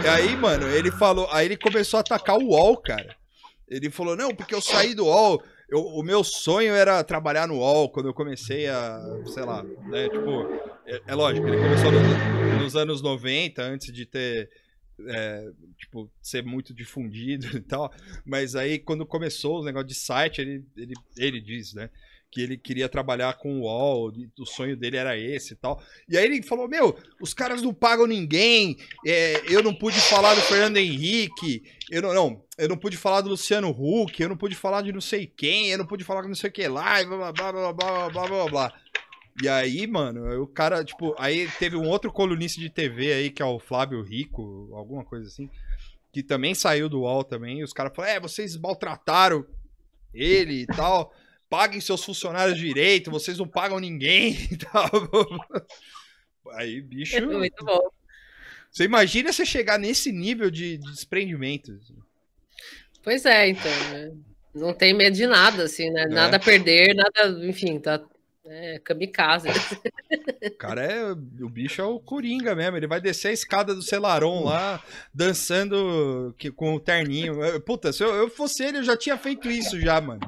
e 0.03 0.07
aí 0.07 0.35
mano, 0.37 0.67
ele 0.67 0.91
falou, 0.91 1.27
aí 1.31 1.45
ele 1.45 1.57
começou 1.57 1.97
a 1.97 2.01
atacar 2.01 2.37
o 2.37 2.49
UOL, 2.49 2.77
cara. 2.77 3.15
Ele 3.67 3.89
falou 3.89 4.15
não, 4.15 4.33
porque 4.33 4.53
eu 4.53 4.61
saí 4.61 4.93
do 4.93 5.05
UOL. 5.05 5.43
Eu, 5.69 5.79
o 5.79 6.03
meu 6.03 6.23
sonho 6.23 6.73
era 6.73 7.03
trabalhar 7.03 7.47
no 7.47 7.55
UOL 7.55 7.89
quando 7.89 8.07
eu 8.07 8.13
comecei 8.13 8.67
a, 8.67 9.01
sei 9.25 9.43
lá, 9.43 9.63
né, 9.63 10.07
tipo, 10.07 10.43
é, 10.85 11.01
é 11.07 11.15
lógico, 11.15 11.47
ele 11.47 11.57
começou 11.57 11.91
nos, 11.91 12.61
nos 12.61 12.75
anos 12.75 13.01
90, 13.01 13.63
antes 13.63 13.91
de 13.91 14.05
ter 14.05 14.49
é, 15.07 15.51
tipo, 15.77 16.09
ser 16.21 16.43
muito 16.43 16.73
difundido 16.73 17.47
e 17.57 17.61
tal. 17.61 17.93
Mas 18.25 18.55
aí, 18.55 18.79
quando 18.79 19.05
começou 19.05 19.61
o 19.61 19.65
negócio 19.65 19.87
de 19.87 19.95
site, 19.95 20.41
ele, 20.41 20.63
ele, 20.75 20.93
ele 21.17 21.41
diz, 21.41 21.73
né? 21.73 21.89
Que 22.31 22.41
ele 22.41 22.57
queria 22.57 22.89
trabalhar 22.89 23.33
com 23.35 23.59
o 23.59 23.61
UOL, 23.61 24.11
o 24.39 24.45
sonho 24.45 24.75
dele 24.75 24.97
era 24.97 25.15
esse 25.15 25.53
e 25.53 25.55
tal. 25.55 25.79
E 26.09 26.17
aí 26.17 26.25
ele 26.25 26.41
falou: 26.41 26.67
Meu, 26.67 26.97
os 27.21 27.31
caras 27.31 27.61
não 27.61 27.71
pagam 27.71 28.07
ninguém, 28.07 28.75
é, 29.05 29.43
eu 29.53 29.61
não 29.61 29.71
pude 29.71 29.99
falar 29.99 30.33
do 30.33 30.41
Fernando 30.41 30.77
Henrique, 30.77 31.61
eu 31.91 32.01
não, 32.01 32.11
não, 32.11 32.43
eu 32.57 32.67
não 32.67 32.75
pude 32.75 32.97
falar 32.97 33.21
do 33.21 33.29
Luciano 33.29 33.69
Huck, 33.69 34.19
eu 34.19 34.29
não 34.29 34.35
pude 34.35 34.55
falar 34.55 34.81
de 34.81 34.91
não 34.91 35.01
sei 35.01 35.27
quem, 35.27 35.69
eu 35.69 35.77
não 35.77 35.85
pude 35.85 36.03
falar 36.03 36.23
de 36.23 36.27
não 36.27 36.33
sei 36.33 36.49
o 36.49 36.53
que 36.53 36.67
lá, 36.67 36.99
e 37.03 37.05
blá 37.05 37.31
blá 37.31 37.51
blá 37.51 37.51
blá 37.51 37.73
blá 37.73 38.09
blá 38.09 38.27
blá 38.27 38.49
blá. 38.49 38.73
E 39.41 39.49
aí, 39.49 39.87
mano, 39.87 40.41
o 40.41 40.47
cara, 40.47 40.83
tipo, 40.83 41.15
aí 41.17 41.49
teve 41.57 41.75
um 41.75 41.87
outro 41.87 42.11
colunista 42.11 42.61
de 42.61 42.69
TV 42.69 43.13
aí, 43.13 43.31
que 43.31 43.41
é 43.41 43.45
o 43.45 43.59
Flávio 43.59 44.01
Rico, 44.03 44.69
alguma 44.73 45.03
coisa 45.03 45.27
assim, 45.27 45.49
que 46.11 46.21
também 46.21 46.53
saiu 46.53 46.87
do 46.87 47.01
UOL 47.01 47.23
também, 47.23 47.59
e 47.59 47.63
os 47.63 47.73
caras 47.73 47.91
falaram, 47.95 48.15
é, 48.15 48.19
vocês 48.19 48.55
maltrataram 48.55 49.45
ele 50.13 50.61
e 50.61 50.67
tal, 50.67 51.11
paguem 51.49 51.81
seus 51.81 52.03
funcionários 52.03 52.59
direito, 52.59 53.09
vocês 53.09 53.39
não 53.39 53.47
pagam 53.47 53.79
ninguém 53.79 54.33
e 54.51 54.57
tal. 54.57 54.89
Aí, 56.51 56.79
bicho... 56.81 57.17
É 57.17 57.21
muito 57.21 57.65
bom. 57.65 57.89
Você 58.69 58.83
imagina 58.83 59.31
você 59.31 59.45
chegar 59.45 59.79
nesse 59.79 60.11
nível 60.11 60.51
de, 60.51 60.77
de 60.77 60.91
desprendimento. 60.91 61.79
Pois 63.03 63.25
é, 63.25 63.49
então, 63.49 63.71
né? 63.91 64.11
Não 64.53 64.73
tem 64.73 64.93
medo 64.93 65.15
de 65.15 65.25
nada, 65.25 65.63
assim, 65.63 65.89
né? 65.89 66.03
É. 66.03 66.07
Nada 66.07 66.37
a 66.37 66.39
perder, 66.39 66.95
nada, 66.95 67.47
enfim, 67.47 67.79
tá 67.79 67.99
é, 68.45 68.79
kamikaze. 68.79 69.49
O 70.43 70.51
cara 70.57 70.83
é. 70.83 71.11
O 71.11 71.49
bicho 71.49 71.81
é 71.81 71.85
o 71.85 71.99
Coringa 71.99 72.53
mesmo. 72.53 72.77
Ele 72.77 72.87
vai 72.87 72.99
descer 72.99 73.29
a 73.29 73.33
escada 73.33 73.73
do 73.73 73.81
Celaron 73.81 74.43
lá, 74.43 74.81
dançando 75.13 76.35
que, 76.37 76.51
com 76.51 76.75
o 76.75 76.79
terninho. 76.79 77.61
Puta, 77.61 77.93
se 77.93 78.03
eu, 78.03 78.13
eu 78.13 78.29
fosse 78.29 78.63
ele, 78.63 78.79
eu 78.79 78.83
já 78.83 78.97
tinha 78.97 79.17
feito 79.17 79.49
isso 79.49 79.79
já, 79.79 79.99
mano. 80.01 80.21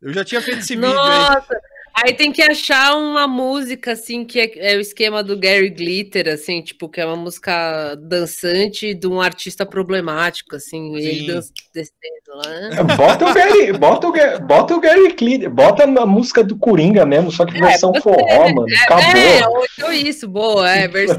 Eu 0.00 0.12
já 0.12 0.24
tinha 0.24 0.40
feito 0.40 0.60
esse 0.60 0.76
Nossa, 0.76 1.40
vídeo 1.40 1.56
aí. 1.56 1.68
Aí 2.04 2.12
tem 2.12 2.30
que 2.30 2.40
achar 2.40 2.96
uma 2.96 3.26
música, 3.26 3.92
assim, 3.92 4.24
que 4.24 4.38
é, 4.38 4.72
é, 4.72 4.76
o 4.76 4.80
esquema 4.80 5.22
do 5.22 5.36
Gary 5.36 5.68
Glitter, 5.68 6.28
assim, 6.28 6.62
tipo, 6.62 6.88
que 6.88 7.00
é 7.00 7.06
uma 7.06 7.16
música 7.16 7.96
dançante 7.96 8.94
de 8.94 9.06
um 9.08 9.20
artista 9.20 9.66
problemático, 9.66 10.54
assim, 10.54 10.94
Sim. 10.94 10.96
ele 10.96 11.26
dança, 11.26 11.52
descendo 11.74 12.28
lá. 12.28 12.78
É, 12.78 12.96
bota 12.96 13.26
o 13.26 13.34
Gary, 13.34 13.72
bota 13.72 14.06
o, 14.06 14.40
bota 14.46 14.76
o 14.76 14.80
Gary 14.80 15.12
Glitter, 15.12 15.50
bota 15.50 15.84
a 15.84 16.06
música 16.06 16.44
do 16.44 16.56
Coringa 16.56 17.04
mesmo, 17.04 17.32
só 17.32 17.44
que 17.44 17.56
é, 17.56 17.60
versão 17.60 17.92
forró, 18.00 18.48
mano, 18.54 18.70
é, 18.70 18.76
acabou. 18.76 19.20
É, 19.20 19.40
então 19.72 19.92
isso, 19.92 20.28
boa, 20.28 20.70
é, 20.70 20.86
versão 20.86 21.18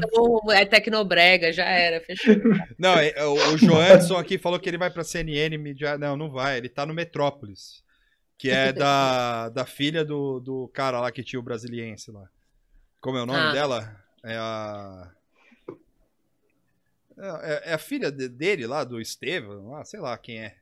é 0.50 0.64
tecnobrega, 0.64 1.52
já 1.52 1.64
era, 1.64 2.00
fechou. 2.00 2.34
Não, 2.78 2.94
o, 2.94 3.54
o 3.54 3.58
Joanson 3.58 4.16
aqui 4.16 4.38
falou 4.38 4.58
que 4.58 4.68
ele 4.68 4.78
vai 4.78 4.90
pra 4.90 5.04
CNN, 5.04 5.58
mídia, 5.58 5.98
não, 5.98 6.16
não 6.16 6.30
vai, 6.30 6.56
ele 6.56 6.70
tá 6.70 6.86
no 6.86 6.94
Metrópolis 6.94 7.82
que 8.40 8.48
é 8.48 8.72
da, 8.72 9.50
da 9.50 9.66
filha 9.66 10.02
do, 10.02 10.40
do 10.40 10.68
cara 10.68 10.98
lá 10.98 11.12
que 11.12 11.22
tinha 11.22 11.38
o 11.38 11.42
brasiliense 11.42 12.10
lá. 12.10 12.26
Como 12.98 13.18
é 13.18 13.22
o 13.22 13.26
nome 13.26 13.38
ah. 13.38 13.52
dela? 13.52 14.04
É 14.24 14.34
a. 14.34 15.12
É, 17.18 17.26
é, 17.26 17.62
é 17.66 17.72
a 17.74 17.78
filha 17.78 18.10
de, 18.10 18.30
dele 18.30 18.66
lá, 18.66 18.82
do 18.82 18.98
Estevam, 18.98 19.74
ah, 19.74 19.84
sei 19.84 20.00
lá 20.00 20.16
quem 20.16 20.40
é. 20.40 20.56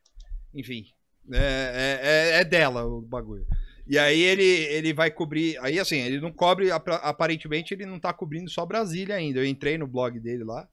Enfim, 0.53 0.87
é, 1.33 2.01
é, 2.03 2.41
é, 2.41 2.45
dela 2.45 2.85
o 2.85 3.01
bagulho. 3.01 3.47
E 3.87 3.97
aí 3.97 4.23
ele, 4.23 4.43
ele 4.43 4.93
vai 4.93 5.09
cobrir. 5.09 5.57
Aí 5.61 5.79
assim, 5.79 5.99
ele 5.99 6.21
não 6.21 6.33
cobre. 6.33 6.73
Aparentemente 6.73 7.75
ele 7.75 7.87
não 7.87 8.01
tá 8.01 8.13
cobrindo 8.13 8.51
só 8.51 8.67
Brasília 8.67 9.15
ainda. 9.15 9.39
Eu 9.39 9.47
entrei 9.47 9.79
no 9.79 9.87
blog 9.87 10.19
dele 10.19 10.43
lá. 10.43 10.69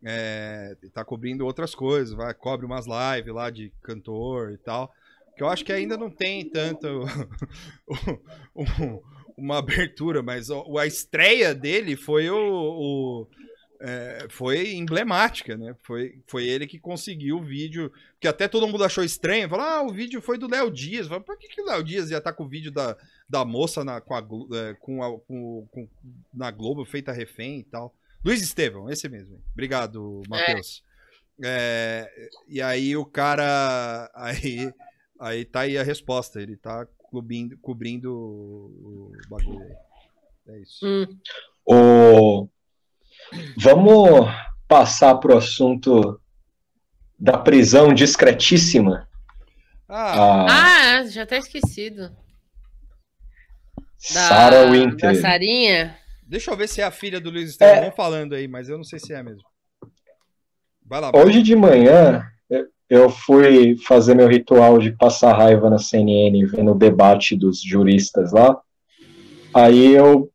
É, 0.00 0.76
tá 0.94 1.04
cobrindo 1.04 1.44
outras 1.44 1.74
coisas. 1.74 2.14
Vai, 2.14 2.32
cobre 2.34 2.64
umas 2.64 2.86
lives 2.86 3.34
lá 3.34 3.50
de 3.50 3.72
cantor 3.82 4.52
e 4.52 4.58
tal 4.58 4.94
que 5.36 5.42
eu 5.42 5.48
acho 5.48 5.64
que 5.64 5.72
ainda 5.72 5.96
não 5.96 6.10
tem 6.10 6.48
tanto 6.48 7.04
uma 9.36 9.58
abertura, 9.58 10.22
mas 10.22 10.48
a 10.50 10.86
estreia 10.86 11.54
dele 11.54 11.94
foi 11.94 12.30
o, 12.30 12.36
o 12.38 13.26
é, 13.80 14.26
foi 14.30 14.74
emblemática, 14.74 15.56
né? 15.56 15.76
Foi, 15.82 16.18
foi 16.26 16.46
ele 16.46 16.66
que 16.66 16.78
conseguiu 16.78 17.36
o 17.38 17.44
vídeo, 17.44 17.92
que 18.18 18.26
até 18.26 18.48
todo 18.48 18.66
mundo 18.66 18.84
achou 18.84 19.04
estranho. 19.04 19.48
Falou, 19.48 19.66
ah, 19.66 19.82
o 19.82 19.92
vídeo 19.92 20.22
foi 20.22 20.38
do 20.38 20.48
Léo 20.48 20.70
Dias. 20.70 21.06
Falei, 21.06 21.22
por 21.22 21.36
que, 21.38 21.48
que 21.48 21.60
o 21.60 21.66
Léo 21.66 21.84
Dias 21.84 22.10
ia 22.10 22.18
estar 22.18 22.32
tá 22.32 22.36
com 22.36 22.44
o 22.44 22.48
vídeo 22.48 22.72
da, 22.72 22.96
da 23.28 23.44
moça 23.44 23.84
na, 23.84 24.00
com 24.00 24.14
a, 24.14 24.20
é, 24.20 24.74
com 24.74 25.02
a, 25.02 25.20
com, 25.20 25.68
com, 25.70 25.88
na 26.32 26.50
Globo 26.50 26.84
feita 26.84 27.12
refém 27.12 27.60
e 27.60 27.64
tal? 27.64 27.94
Luiz 28.24 28.42
Estevão, 28.42 28.90
esse 28.90 29.08
mesmo. 29.08 29.40
Obrigado, 29.52 30.22
Matheus. 30.28 30.82
É. 30.82 30.86
É, 31.44 32.28
e 32.48 32.62
aí 32.62 32.96
o 32.96 33.04
cara. 33.04 34.10
Aí 34.16 34.72
Aí 35.18 35.44
tá 35.44 35.60
aí 35.60 35.78
a 35.78 35.82
resposta. 35.82 36.40
Ele 36.40 36.56
tá 36.56 36.86
cobrindo, 37.10 37.56
cobrindo 37.58 38.12
o 38.12 39.12
bagulho 39.28 39.62
aí. 39.62 39.86
É 40.48 40.58
isso. 40.60 40.86
Hum. 40.86 41.06
O... 41.64 42.48
Vamos 43.56 44.28
passar 44.68 45.16
pro 45.16 45.36
assunto 45.36 46.20
da 47.18 47.38
prisão 47.38 47.92
discretíssima. 47.92 49.08
Ah, 49.88 50.98
ah 50.98 51.06
já 51.06 51.24
tá 51.26 51.36
esquecido. 51.36 52.14
Sarah 53.98 54.70
Winter. 54.70 55.14
Da 55.14 55.20
Sarinha? 55.20 55.98
Deixa 56.22 56.50
eu 56.50 56.56
ver 56.56 56.68
se 56.68 56.80
é 56.80 56.84
a 56.84 56.90
filha 56.90 57.20
do 57.20 57.30
Luiz 57.30 57.50
Estevam 57.50 57.84
é... 57.84 57.90
falando 57.90 58.34
aí, 58.34 58.46
mas 58.46 58.68
eu 58.68 58.76
não 58.76 58.84
sei 58.84 58.98
se 58.98 59.12
é 59.12 59.22
mesmo. 59.22 59.42
Vai 60.84 61.00
lá. 61.00 61.10
Hoje 61.14 61.42
de 61.42 61.56
manhã, 61.56 62.24
eu 62.88 63.10
fui 63.10 63.76
fazer 63.78 64.14
meu 64.14 64.28
ritual 64.28 64.78
de 64.78 64.92
passar 64.92 65.36
raiva 65.36 65.68
na 65.68 65.78
CNN, 65.78 66.44
vendo 66.46 66.70
o 66.72 66.78
debate 66.78 67.36
dos 67.36 67.60
juristas 67.60 68.32
lá. 68.32 68.56
Aí 69.52 69.92
eu, 69.92 70.30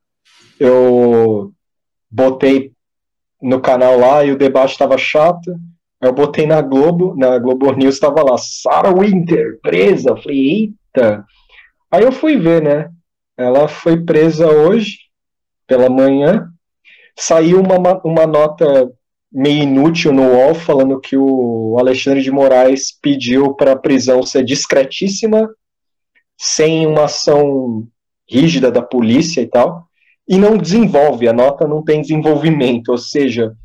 eu 0.60 1.54
botei 2.10 2.74
no 3.42 3.62
canal 3.62 3.98
lá 3.98 4.24
e 4.26 4.32
o 4.32 4.38
debate 4.38 4.72
estava 4.72 4.98
chato. 4.98 5.56
Eu 6.02 6.12
botei 6.12 6.46
na 6.46 6.62
Globo, 6.62 7.16
na 7.16 7.38
Globo 7.38 7.72
News 7.74 7.96
estava 7.96 8.24
lá, 8.24 8.38
Sarah 8.38 8.94
Winter, 8.94 9.60
presa. 9.62 10.10
Eu 10.10 10.18
falei, 10.18 10.74
eita. 10.94 11.26
Aí 11.90 12.04
eu 12.04 12.12
fui 12.12 12.38
ver, 12.38 12.62
né? 12.62 12.90
Ela 13.38 13.68
foi 13.68 14.04
presa 14.04 14.50
hoje, 14.50 14.98
pela 15.68 15.90
manhã. 15.90 16.50
Saiu 17.16 17.62
uma, 17.62 17.78
uma 18.04 18.28
nota 18.28 18.92
meio 19.32 19.64
inútil 19.64 20.12
no 20.12 20.24
UOL 20.24 20.54
falando 20.54 21.00
que 21.00 21.16
o 21.16 21.78
Alexandre 21.80 22.22
de 22.22 22.32
Moraes 22.32 22.92
pediu 22.92 23.54
para 23.54 23.72
a 23.72 23.80
prisão 23.80 24.24
ser 24.24 24.44
discretíssima, 24.44 25.50
sem 26.38 26.86
uma 26.86 27.06
ação 27.06 27.88
rígida 28.30 28.72
da 28.72 28.82
polícia 28.82 29.42
e 29.42 29.48
tal, 29.48 29.88
e 30.28 30.38
não 30.38 30.58
desenvolve, 30.58 31.28
a 31.28 31.34
nota 31.34 31.68
não 31.68 31.84
tem 31.84 32.02
desenvolvimento, 32.02 32.90
ou 32.90 32.98
seja, 32.98 33.56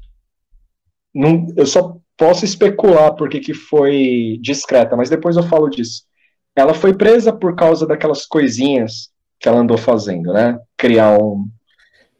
não, 1.14 1.46
eu 1.56 1.66
só 1.66 1.96
posso 2.16 2.44
especular 2.44 3.14
porque 3.14 3.40
que 3.40 3.54
foi 3.54 4.38
discreta, 4.40 4.96
mas 4.96 5.10
depois 5.10 5.36
eu 5.36 5.42
falo 5.42 5.68
disso. 5.68 6.02
Ela 6.54 6.74
foi 6.74 6.94
presa 6.94 7.32
por 7.32 7.54
causa 7.54 7.86
daquelas 7.86 8.26
coisinhas 8.26 9.10
que 9.38 9.48
ela 9.48 9.60
andou 9.60 9.76
fazendo, 9.76 10.32
né? 10.32 10.58
Criar 10.76 11.18
um, 11.18 11.48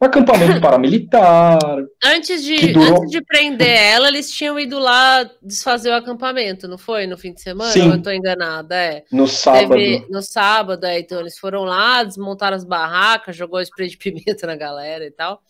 um 0.00 0.04
acampamento 0.04 0.60
paramilitar. 0.60 1.58
Antes 2.04 2.44
de, 2.44 2.72
durou... 2.72 2.98
antes 2.98 3.10
de 3.10 3.22
prender 3.22 3.68
ela, 3.68 4.08
eles 4.08 4.30
tinham 4.30 4.58
ido 4.60 4.78
lá 4.78 5.28
desfazer 5.42 5.90
o 5.90 5.94
acampamento, 5.94 6.68
não 6.68 6.76
foi? 6.76 7.06
No 7.06 7.16
fim 7.16 7.32
de 7.32 7.40
semana? 7.40 7.70
Sim. 7.72 7.90
Eu 7.90 8.02
tô 8.02 8.10
enganada? 8.10 8.74
É. 8.74 9.04
No 9.10 9.26
sábado. 9.26 9.68
Teve, 9.70 10.06
no 10.10 10.22
sábado, 10.22 10.84
é, 10.84 11.00
então 11.00 11.18
eles 11.18 11.38
foram 11.38 11.64
lá, 11.64 12.04
desmontaram 12.04 12.56
as 12.56 12.64
barracas, 12.64 13.36
jogou 13.36 13.60
spray 13.60 13.88
de 13.88 13.96
pimenta 13.96 14.46
na 14.46 14.56
galera 14.56 15.04
e 15.06 15.10
tal. 15.10 15.40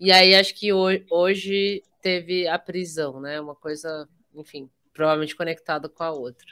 E 0.00 0.10
aí 0.10 0.34
acho 0.34 0.54
que 0.54 0.72
hoje, 0.72 1.04
hoje 1.08 1.82
teve 2.02 2.48
a 2.48 2.58
prisão, 2.58 3.20
né? 3.20 3.40
Uma 3.40 3.54
coisa, 3.54 4.08
enfim, 4.34 4.68
provavelmente 4.92 5.36
conectada 5.36 5.88
com 5.88 6.02
a 6.02 6.10
outra. 6.10 6.46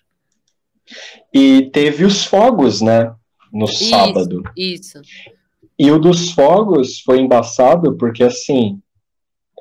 E 1.34 1.68
teve 1.72 2.04
os 2.04 2.24
fogos, 2.24 2.80
né? 2.80 3.12
No 3.52 3.64
isso, 3.64 3.90
sábado. 3.90 4.42
Isso. 4.56 5.00
E 5.82 5.90
o 5.90 5.98
dos 5.98 6.32
fogos 6.32 7.00
foi 7.00 7.20
embaçado 7.20 7.96
porque, 7.96 8.22
assim, 8.22 8.82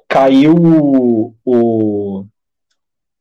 caiu 0.05 0.53
o, 0.53 1.33
o, 1.45 2.25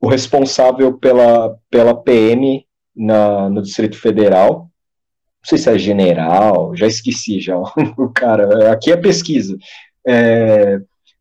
o 0.00 0.08
responsável 0.08 0.98
pela, 0.98 1.56
pela 1.70 1.94
PM 1.94 2.66
na, 2.96 3.48
no 3.48 3.62
Distrito 3.62 3.96
Federal. 3.96 4.62
Não 4.62 5.44
sei 5.44 5.58
se 5.58 5.70
é 5.70 5.78
general, 5.78 6.74
já 6.74 6.88
esqueci 6.88 7.38
já 7.40 7.56
o 7.96 8.08
cara. 8.12 8.72
Aqui 8.72 8.90
é 8.90 8.96
pesquisa. 8.96 9.56
É, 10.04 10.80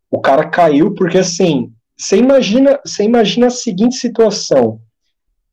o 0.09 0.19
cara 0.19 0.49
caiu 0.49 0.95
porque, 0.95 1.19
assim, 1.19 1.71
você 1.95 2.17
imagina, 2.17 2.79
você 2.83 3.03
imagina 3.03 3.45
a 3.45 3.51
seguinte 3.51 3.97
situação. 3.97 4.81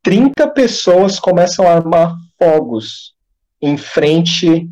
30 0.03 0.49
pessoas 0.53 1.20
começam 1.20 1.68
a 1.68 1.75
armar 1.75 2.16
fogos 2.39 3.14
em 3.61 3.77
frente 3.77 4.70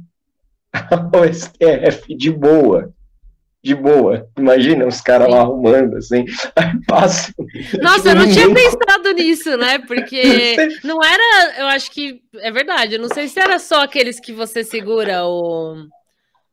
o 1.14 1.32
STF 1.32 2.14
de 2.16 2.30
boa. 2.30 2.92
De 3.62 3.76
boa. 3.76 4.28
Imagina 4.36 4.86
os 4.86 5.00
caras 5.00 5.30
lá 5.30 5.40
arrumando, 5.40 5.96
assim. 5.96 6.24
Aí 6.56 6.72
passa. 6.86 7.32
Nossa, 7.80 8.08
eu 8.08 8.14
não 8.16 8.28
tinha 8.28 8.52
pensado 8.52 9.12
nisso, 9.12 9.56
né? 9.56 9.78
Porque 9.78 10.56
não 10.82 10.98
era. 11.02 11.60
Eu 11.60 11.66
acho 11.66 11.90
que. 11.90 12.20
É 12.38 12.50
verdade. 12.50 12.94
Eu 12.94 13.00
não 13.00 13.08
sei 13.08 13.28
se 13.28 13.38
era 13.38 13.58
só 13.58 13.82
aqueles 13.82 14.18
que 14.18 14.32
você 14.32 14.64
segura 14.64 15.24
o. 15.24 15.86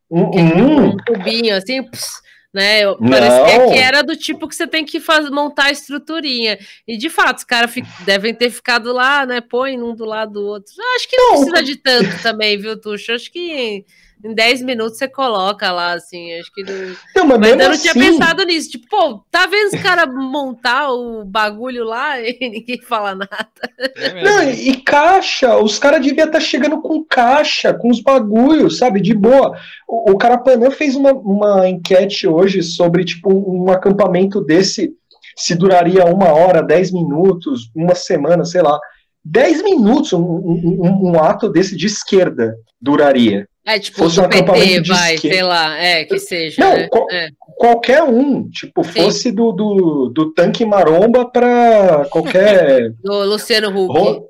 Um, 0.08 0.22
um 0.22 0.96
tubinho 0.98 1.56
assim. 1.56 1.82
Pss, 1.82 2.20
né? 2.54 2.82
Parecia 2.94 3.68
que 3.68 3.78
era 3.78 4.02
do 4.02 4.16
tipo 4.16 4.46
que 4.46 4.54
você 4.54 4.66
tem 4.66 4.84
que 4.84 5.00
fazer, 5.00 5.30
montar 5.30 5.66
a 5.66 5.72
estruturinha. 5.72 6.58
E 6.86 6.96
de 6.96 7.10
fato, 7.10 7.38
os 7.38 7.44
caras 7.44 7.72
devem 8.04 8.32
ter 8.32 8.50
ficado 8.50 8.92
lá, 8.92 9.26
né? 9.26 9.40
Põe 9.40 9.80
um 9.82 9.96
do 9.96 10.04
lado 10.04 10.34
do 10.34 10.46
outro. 10.46 10.72
Eu 10.78 10.96
acho 10.96 11.08
que 11.08 11.16
não, 11.16 11.34
não 11.34 11.50
precisa 11.50 11.62
de 11.62 11.76
tanto 11.76 12.22
também, 12.22 12.56
viu, 12.56 12.80
Tuxo? 12.80 13.12
Acho 13.12 13.32
que 13.32 13.84
em 14.24 14.34
10 14.34 14.62
minutos 14.62 14.98
você 14.98 15.08
coloca 15.08 15.70
lá, 15.72 15.94
assim, 15.94 16.32
acho 16.38 16.52
que. 16.52 16.62
Não, 16.62 17.26
não 17.26 17.26
mas, 17.26 17.38
mas 17.38 17.50
eu 17.50 17.56
não 17.56 17.70
assim... 17.70 17.82
tinha 17.82 17.94
pensado 17.94 18.44
nisso. 18.44 18.70
Tipo, 18.70 18.86
pô, 18.88 19.24
tá 19.30 19.46
vendo 19.46 19.74
os 19.74 19.80
caras 19.80 20.12
montar 20.12 20.90
o 20.92 21.24
bagulho 21.24 21.84
lá 21.84 22.20
e 22.20 22.36
ninguém 22.40 22.80
fala 22.82 23.14
nada. 23.14 23.50
É 23.96 24.22
não, 24.22 24.50
e 24.50 24.76
caixa, 24.82 25.56
os 25.56 25.78
caras 25.78 26.04
deviam 26.04 26.26
estar 26.26 26.38
tá 26.38 26.44
chegando 26.44 26.80
com 26.82 27.04
caixa, 27.04 27.72
com 27.72 27.90
os 27.90 28.00
bagulhos, 28.00 28.78
sabe, 28.78 29.00
de 29.00 29.14
boa. 29.14 29.56
O, 29.88 30.12
o 30.12 30.18
Carapanã 30.18 30.70
fez 30.70 30.94
uma, 30.94 31.12
uma 31.12 31.68
enquete 31.68 32.26
hoje 32.26 32.62
sobre, 32.62 33.04
tipo, 33.04 33.32
um 33.32 33.70
acampamento 33.70 34.40
desse, 34.40 34.92
se 35.36 35.54
duraria 35.54 36.04
uma 36.04 36.28
hora, 36.32 36.62
10 36.62 36.92
minutos, 36.92 37.70
uma 37.74 37.94
semana, 37.94 38.44
sei 38.44 38.62
lá. 38.62 38.78
10 39.24 39.62
minutos 39.62 40.12
um, 40.12 40.20
um, 40.20 41.10
um 41.10 41.22
ato 41.22 41.48
desse 41.48 41.76
de 41.76 41.86
esquerda 41.86 42.56
duraria. 42.80 43.46
É, 43.70 43.78
tipo, 43.78 43.98
fosse 43.98 44.20
um 44.20 44.28
PT, 44.28 44.82
vai, 44.82 45.16
sei 45.16 45.42
lá, 45.44 45.78
é, 45.78 46.04
que 46.04 46.18
seja. 46.18 46.60
Não, 46.60 46.76
né? 46.76 46.88
qual, 46.88 47.06
é. 47.08 47.28
qualquer 47.56 48.02
um, 48.02 48.48
tipo, 48.50 48.82
Sim. 48.82 49.02
fosse 49.02 49.30
do, 49.30 49.52
do, 49.52 50.08
do 50.12 50.32
tanque 50.32 50.64
maromba 50.64 51.24
para 51.24 52.04
qualquer. 52.10 52.92
do 53.00 53.24
Luciano 53.26 53.68
Huck. 53.70 54.24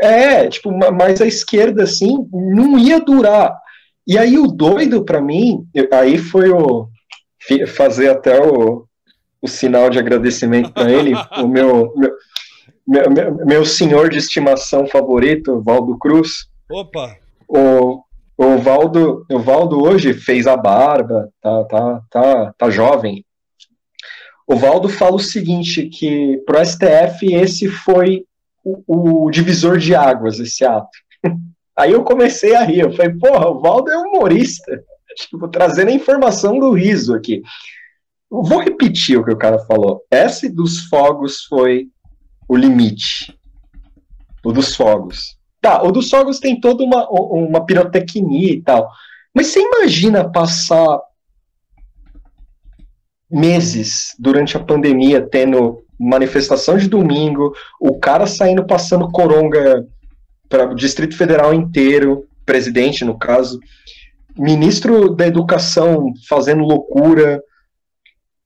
É, 0.00 0.48
tipo, 0.48 0.72
mas 0.72 1.20
a 1.20 1.26
esquerda, 1.26 1.84
assim, 1.84 2.26
não 2.32 2.76
ia 2.76 2.98
durar. 2.98 3.56
E 4.04 4.18
aí 4.18 4.36
o 4.36 4.48
doido 4.48 5.04
para 5.04 5.20
mim, 5.20 5.64
aí 5.92 6.18
foi 6.18 6.50
o. 6.50 6.88
fazer 7.68 8.10
até 8.10 8.40
o, 8.40 8.84
o 9.40 9.46
sinal 9.46 9.90
de 9.90 10.00
agradecimento 10.00 10.72
para 10.72 10.90
ele, 10.90 11.12
o 11.38 11.46
meu, 11.46 11.94
meu, 12.84 13.10
meu, 13.10 13.46
meu 13.46 13.64
senhor 13.64 14.08
de 14.08 14.18
estimação 14.18 14.88
favorito, 14.88 15.62
Valdo 15.62 15.96
Cruz. 15.98 16.48
Opa! 16.68 17.16
O, 17.46 18.02
o 18.42 18.58
Valdo, 18.58 19.24
o 19.30 19.38
Valdo 19.38 19.80
hoje 19.80 20.12
fez 20.12 20.46
a 20.46 20.56
barba, 20.56 21.28
tá, 21.40 21.64
tá, 21.64 22.02
tá, 22.10 22.54
tá 22.58 22.70
jovem. 22.70 23.24
O 24.46 24.56
Valdo 24.56 24.88
fala 24.88 25.14
o 25.14 25.20
seguinte, 25.20 25.88
que 25.88 26.42
pro 26.44 26.64
STF 26.64 27.32
esse 27.32 27.68
foi 27.68 28.24
o, 28.64 29.26
o 29.26 29.30
divisor 29.30 29.78
de 29.78 29.94
águas, 29.94 30.40
esse 30.40 30.64
ato. 30.64 30.90
Aí 31.78 31.92
eu 31.92 32.02
comecei 32.02 32.54
a 32.54 32.64
rir, 32.64 32.80
eu 32.80 32.92
falei, 32.92 33.14
porra, 33.14 33.48
o 33.48 33.60
Valdo 33.60 33.90
é 33.90 33.96
humorista, 33.96 34.82
tipo, 35.16 35.48
trazendo 35.48 35.88
a 35.90 35.94
informação 35.94 36.58
do 36.58 36.72
riso 36.72 37.14
aqui. 37.14 37.42
Vou 38.28 38.60
repetir 38.60 39.18
o 39.18 39.24
que 39.24 39.32
o 39.32 39.38
cara 39.38 39.58
falou. 39.60 40.02
Esse 40.10 40.48
dos 40.48 40.86
fogos 40.86 41.44
foi 41.44 41.88
o 42.48 42.56
limite. 42.56 43.38
O 44.44 44.52
dos 44.52 44.74
fogos. 44.74 45.38
Tá, 45.62 45.80
o 45.80 45.92
dos 45.92 46.10
fogos 46.10 46.40
tem 46.40 46.60
toda 46.60 46.82
uma, 46.82 47.08
uma 47.08 47.64
pirotecnia 47.64 48.52
e 48.52 48.60
tal. 48.60 48.90
Mas 49.32 49.46
você 49.46 49.60
imagina 49.60 50.28
passar 50.28 51.00
meses 53.30 54.14
durante 54.18 54.56
a 54.56 54.60
pandemia 54.60 55.26
tendo 55.26 55.84
manifestação 55.98 56.76
de 56.76 56.88
domingo, 56.88 57.54
o 57.80 57.98
cara 57.98 58.26
saindo 58.26 58.66
passando 58.66 59.10
coronga 59.10 59.86
para 60.48 60.70
o 60.70 60.74
Distrito 60.74 61.16
Federal 61.16 61.54
inteiro, 61.54 62.26
presidente 62.44 63.04
no 63.04 63.16
caso, 63.16 63.60
ministro 64.36 65.14
da 65.14 65.28
Educação 65.28 66.12
fazendo 66.28 66.64
loucura, 66.64 67.40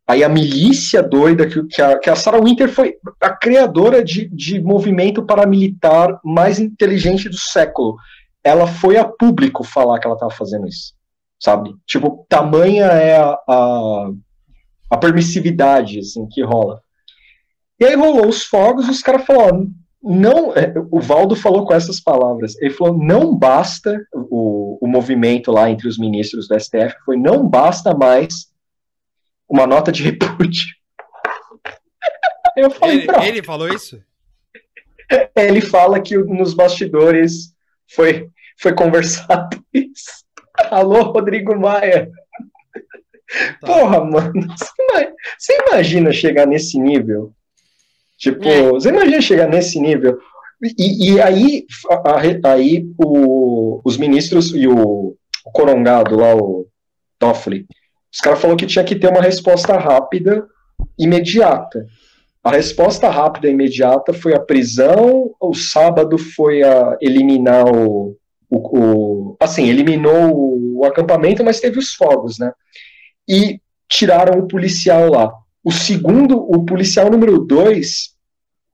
Aí 0.09 0.23
a 0.23 0.29
milícia 0.29 1.03
doida, 1.03 1.49
que, 1.49 1.65
que, 1.65 1.83
a, 1.83 1.99
que 1.99 2.09
a 2.09 2.15
Sarah 2.15 2.41
Winter 2.41 2.69
foi 2.69 2.97
a 3.21 3.31
criadora 3.31 4.05
de, 4.05 4.29
de 4.29 4.61
movimento 4.61 5.25
paramilitar 5.25 6.21
mais 6.25 6.61
inteligente 6.61 7.29
do 7.29 7.37
século. 7.37 7.97
Ela 8.45 8.69
foi 8.69 8.97
a 8.97 9.05
público 9.05 9.65
falar 9.65 9.99
que 9.99 10.07
ela 10.07 10.15
estava 10.15 10.31
fazendo 10.31 10.69
isso, 10.69 10.95
sabe? 11.41 11.75
Tipo, 11.85 12.25
tamanha 12.29 12.85
é 12.85 13.17
a, 13.17 13.37
a, 13.49 14.11
a, 14.91 14.97
permissividade 14.97 15.99
assim, 15.99 16.29
que 16.29 16.41
rola. 16.41 16.81
E 17.81 17.85
aí 17.85 17.97
rolou 17.97 18.29
os 18.29 18.45
fogos 18.45 18.87
e 18.87 18.91
os 18.93 19.03
caras 19.03 19.27
falaram, 19.27 19.69
não, 20.01 20.55
é, 20.55 20.73
o 20.89 21.01
Valdo 21.01 21.35
falou 21.35 21.67
com 21.67 21.75
essas 21.75 21.99
palavras, 21.99 22.57
ele 22.61 22.71
falou, 22.71 22.97
não 22.97 23.37
basta, 23.37 24.01
o, 24.15 24.79
o 24.81 24.87
movimento 24.87 25.51
lá 25.51 25.69
entre 25.69 25.89
os 25.89 25.99
ministros 25.99 26.47
do 26.47 26.59
STF 26.59 26.95
foi, 27.05 27.17
não 27.17 27.49
basta 27.49 27.93
mais 27.93 28.55
uma 29.49 29.67
nota 29.67 29.93
de 29.93 30.03
repúdio. 30.03 30.67
Eu 32.57 32.71
falei, 32.71 32.97
ele, 32.97 33.07
pronto. 33.07 33.25
Ele 33.25 33.43
falou 33.43 33.69
isso? 33.69 34.03
Ele 35.37 35.61
fala 35.61 36.01
que 36.01 36.17
nos 36.17 36.55
bastidores 36.55 37.55
foi, 37.95 38.29
foi 38.59 38.75
conversado 38.75 39.63
isso. 39.73 40.25
Alô, 40.71 41.03
Rodrigo 41.03 41.55
Maia. 41.59 42.11
Tá. 43.61 43.67
Porra, 43.67 44.05
mano, 44.05 44.47
você 45.37 45.53
imagina 45.67 46.13
chegar 46.13 46.47
nesse 46.47 46.79
nível? 46.79 47.33
Tipo, 48.17 48.49
é. 48.49 48.63
você 48.71 48.89
imagina 48.89 49.21
chegar 49.21 49.49
nesse 49.49 49.79
nível? 49.79 50.19
E, 50.63 51.13
e 51.13 51.21
aí, 51.21 51.67
a, 51.91 52.53
aí 52.53 52.89
o, 52.99 53.81
os 53.85 53.99
ministros 53.99 54.55
e 54.55 54.67
o, 54.67 55.15
o 55.45 55.51
corongado 55.53 56.17
lá, 56.17 56.35
o 56.35 56.67
Toffoli, 57.19 57.67
os 58.13 58.21
caras 58.21 58.41
falaram 58.41 58.57
que 58.57 58.67
tinha 58.67 58.85
que 58.85 58.97
ter 58.97 59.09
uma 59.09 59.23
resposta 59.23 59.77
rápida, 59.77 60.47
imediata. 60.99 61.87
A 62.43 62.53
resposta 62.53 63.09
rápida 63.11 63.49
e 63.49 63.51
imediata 63.51 64.13
foi 64.13 64.35
a 64.35 64.41
prisão, 64.41 65.35
o 65.41 65.53
sábado 65.53 66.17
foi 66.17 66.63
a 66.63 66.97
eliminar 67.01 67.67
o, 67.67 68.17
o, 68.49 68.79
o 68.79 69.37
assim, 69.41 69.69
eliminou 69.69 70.33
o, 70.33 70.79
o 70.79 70.85
acampamento, 70.85 71.43
mas 71.43 71.61
teve 71.61 71.79
os 71.79 71.95
fogos, 71.95 72.39
né? 72.39 72.53
E 73.29 73.61
tiraram 73.89 74.39
o 74.39 74.47
policial 74.47 75.11
lá. 75.11 75.33
O 75.65 75.73
segundo, 75.73 76.39
o 76.39 76.65
policial 76.65 77.11
número 77.11 77.39
dois 77.39 78.15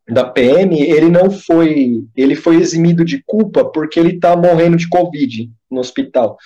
da 0.08 0.24
PM, 0.24 0.78
ele 0.78 1.08
não 1.08 1.30
foi, 1.30 2.04
ele 2.14 2.34
foi 2.34 2.56
eximido 2.56 3.04
de 3.04 3.22
culpa 3.24 3.64
porque 3.64 3.98
ele 3.98 4.18
tá 4.18 4.36
morrendo 4.36 4.76
de 4.76 4.88
Covid 4.88 5.50
no 5.70 5.80
hospital. 5.80 6.36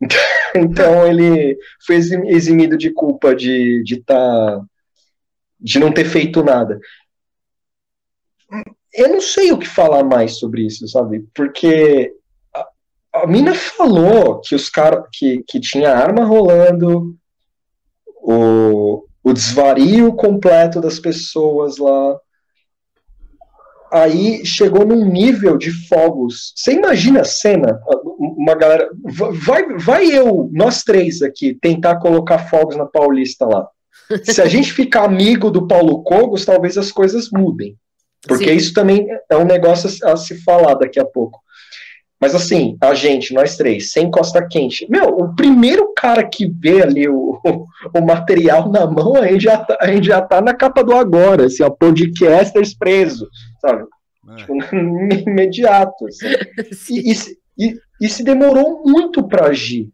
Então 0.56 1.06
ele 1.06 1.56
foi 1.86 1.96
eximido 1.96 2.76
de 2.76 2.90
culpa 2.90 3.34
de 3.36 3.84
de 3.84 4.02
tá, 4.02 4.60
de 5.60 5.78
não 5.78 5.92
ter 5.92 6.04
feito 6.04 6.42
nada. 6.42 6.80
Eu 8.92 9.08
não 9.08 9.20
sei 9.20 9.52
o 9.52 9.58
que 9.58 9.68
falar 9.68 10.02
mais 10.02 10.38
sobre 10.38 10.66
isso, 10.66 10.88
sabe? 10.88 11.24
Porque 11.34 12.12
a, 12.54 12.66
a 13.22 13.26
mina 13.26 13.54
falou 13.54 14.40
que 14.40 14.54
os 14.54 14.68
caras 14.68 15.04
que, 15.12 15.44
que 15.46 15.60
tinha 15.60 15.94
arma 15.94 16.24
rolando, 16.24 17.16
o, 18.16 19.04
o 19.22 19.32
desvario 19.32 20.12
completo 20.14 20.80
das 20.80 20.98
pessoas 20.98 21.78
lá. 21.78 22.18
Aí 23.92 24.44
chegou 24.44 24.86
num 24.86 25.04
nível 25.04 25.56
de 25.56 25.70
fogos. 25.88 26.52
Você 26.54 26.72
imagina 26.72 27.20
a 27.20 27.24
cena? 27.24 27.80
Uma 28.18 28.54
galera. 28.54 28.88
Vai, 29.04 29.66
vai 29.76 30.06
eu, 30.06 30.48
nós 30.52 30.82
três 30.82 31.22
aqui, 31.22 31.54
tentar 31.60 31.96
colocar 31.96 32.38
fogos 32.38 32.76
na 32.76 32.86
Paulista 32.86 33.46
lá. 33.46 33.68
Se 34.24 34.40
a 34.40 34.46
gente 34.46 34.72
ficar 34.72 35.04
amigo 35.04 35.50
do 35.50 35.66
Paulo 35.66 36.02
Cogos, 36.02 36.44
talvez 36.44 36.78
as 36.78 36.92
coisas 36.92 37.30
mudem. 37.32 37.76
Porque 38.26 38.50
Sim. 38.50 38.56
isso 38.56 38.74
também 38.74 39.06
é 39.30 39.36
um 39.36 39.44
negócio 39.44 39.88
a 40.06 40.16
se 40.16 40.42
falar 40.42 40.74
daqui 40.74 41.00
a 41.00 41.04
pouco. 41.04 41.40
Mas 42.20 42.34
assim, 42.34 42.76
a 42.82 42.92
gente, 42.92 43.32
nós 43.32 43.56
três, 43.56 43.92
sem 43.92 44.10
costa 44.10 44.46
quente. 44.46 44.86
Meu, 44.90 45.08
o 45.08 45.34
primeiro 45.34 45.94
cara 45.96 46.22
que 46.22 46.46
vê 46.46 46.82
ali 46.82 47.08
o, 47.08 47.40
o, 47.42 47.64
o 47.98 48.06
material 48.06 48.70
na 48.70 48.86
mão, 48.86 49.16
a 49.16 49.26
gente, 49.26 49.44
já 49.44 49.56
tá, 49.56 49.78
a 49.80 49.86
gente 49.86 50.06
já 50.06 50.20
tá 50.20 50.42
na 50.42 50.52
capa 50.52 50.84
do 50.84 50.94
agora, 50.94 51.46
assim, 51.46 51.62
ó, 51.62 51.70
podcasters 51.70 52.74
preso, 52.74 53.26
sabe? 53.60 53.86
É. 54.30 54.34
Tipo, 54.36 54.54
imediato. 55.28 56.06
Assim. 56.06 56.98
E, 56.98 57.14
e, 57.58 57.78
e, 58.00 58.08
se 58.08 58.22
demorou 58.22 58.82
muito 58.84 59.26
para 59.26 59.46
agir. 59.46 59.88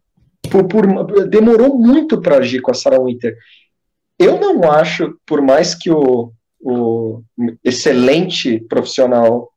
Por, 0.50 0.66
por, 0.68 1.28
demorou 1.28 1.76
muito 1.76 2.20
para 2.20 2.38
agir 2.38 2.60
com 2.60 2.70
a 2.70 2.74
Sarah 2.74 3.02
Winter. 3.02 3.36
Eu 4.18 4.38
não 4.40 4.70
acho, 4.70 5.18
por 5.26 5.42
mais 5.42 5.74
que 5.74 5.90
o, 5.90 6.32
o 6.60 7.22
excelente 7.62 8.58
profissional 8.60 9.50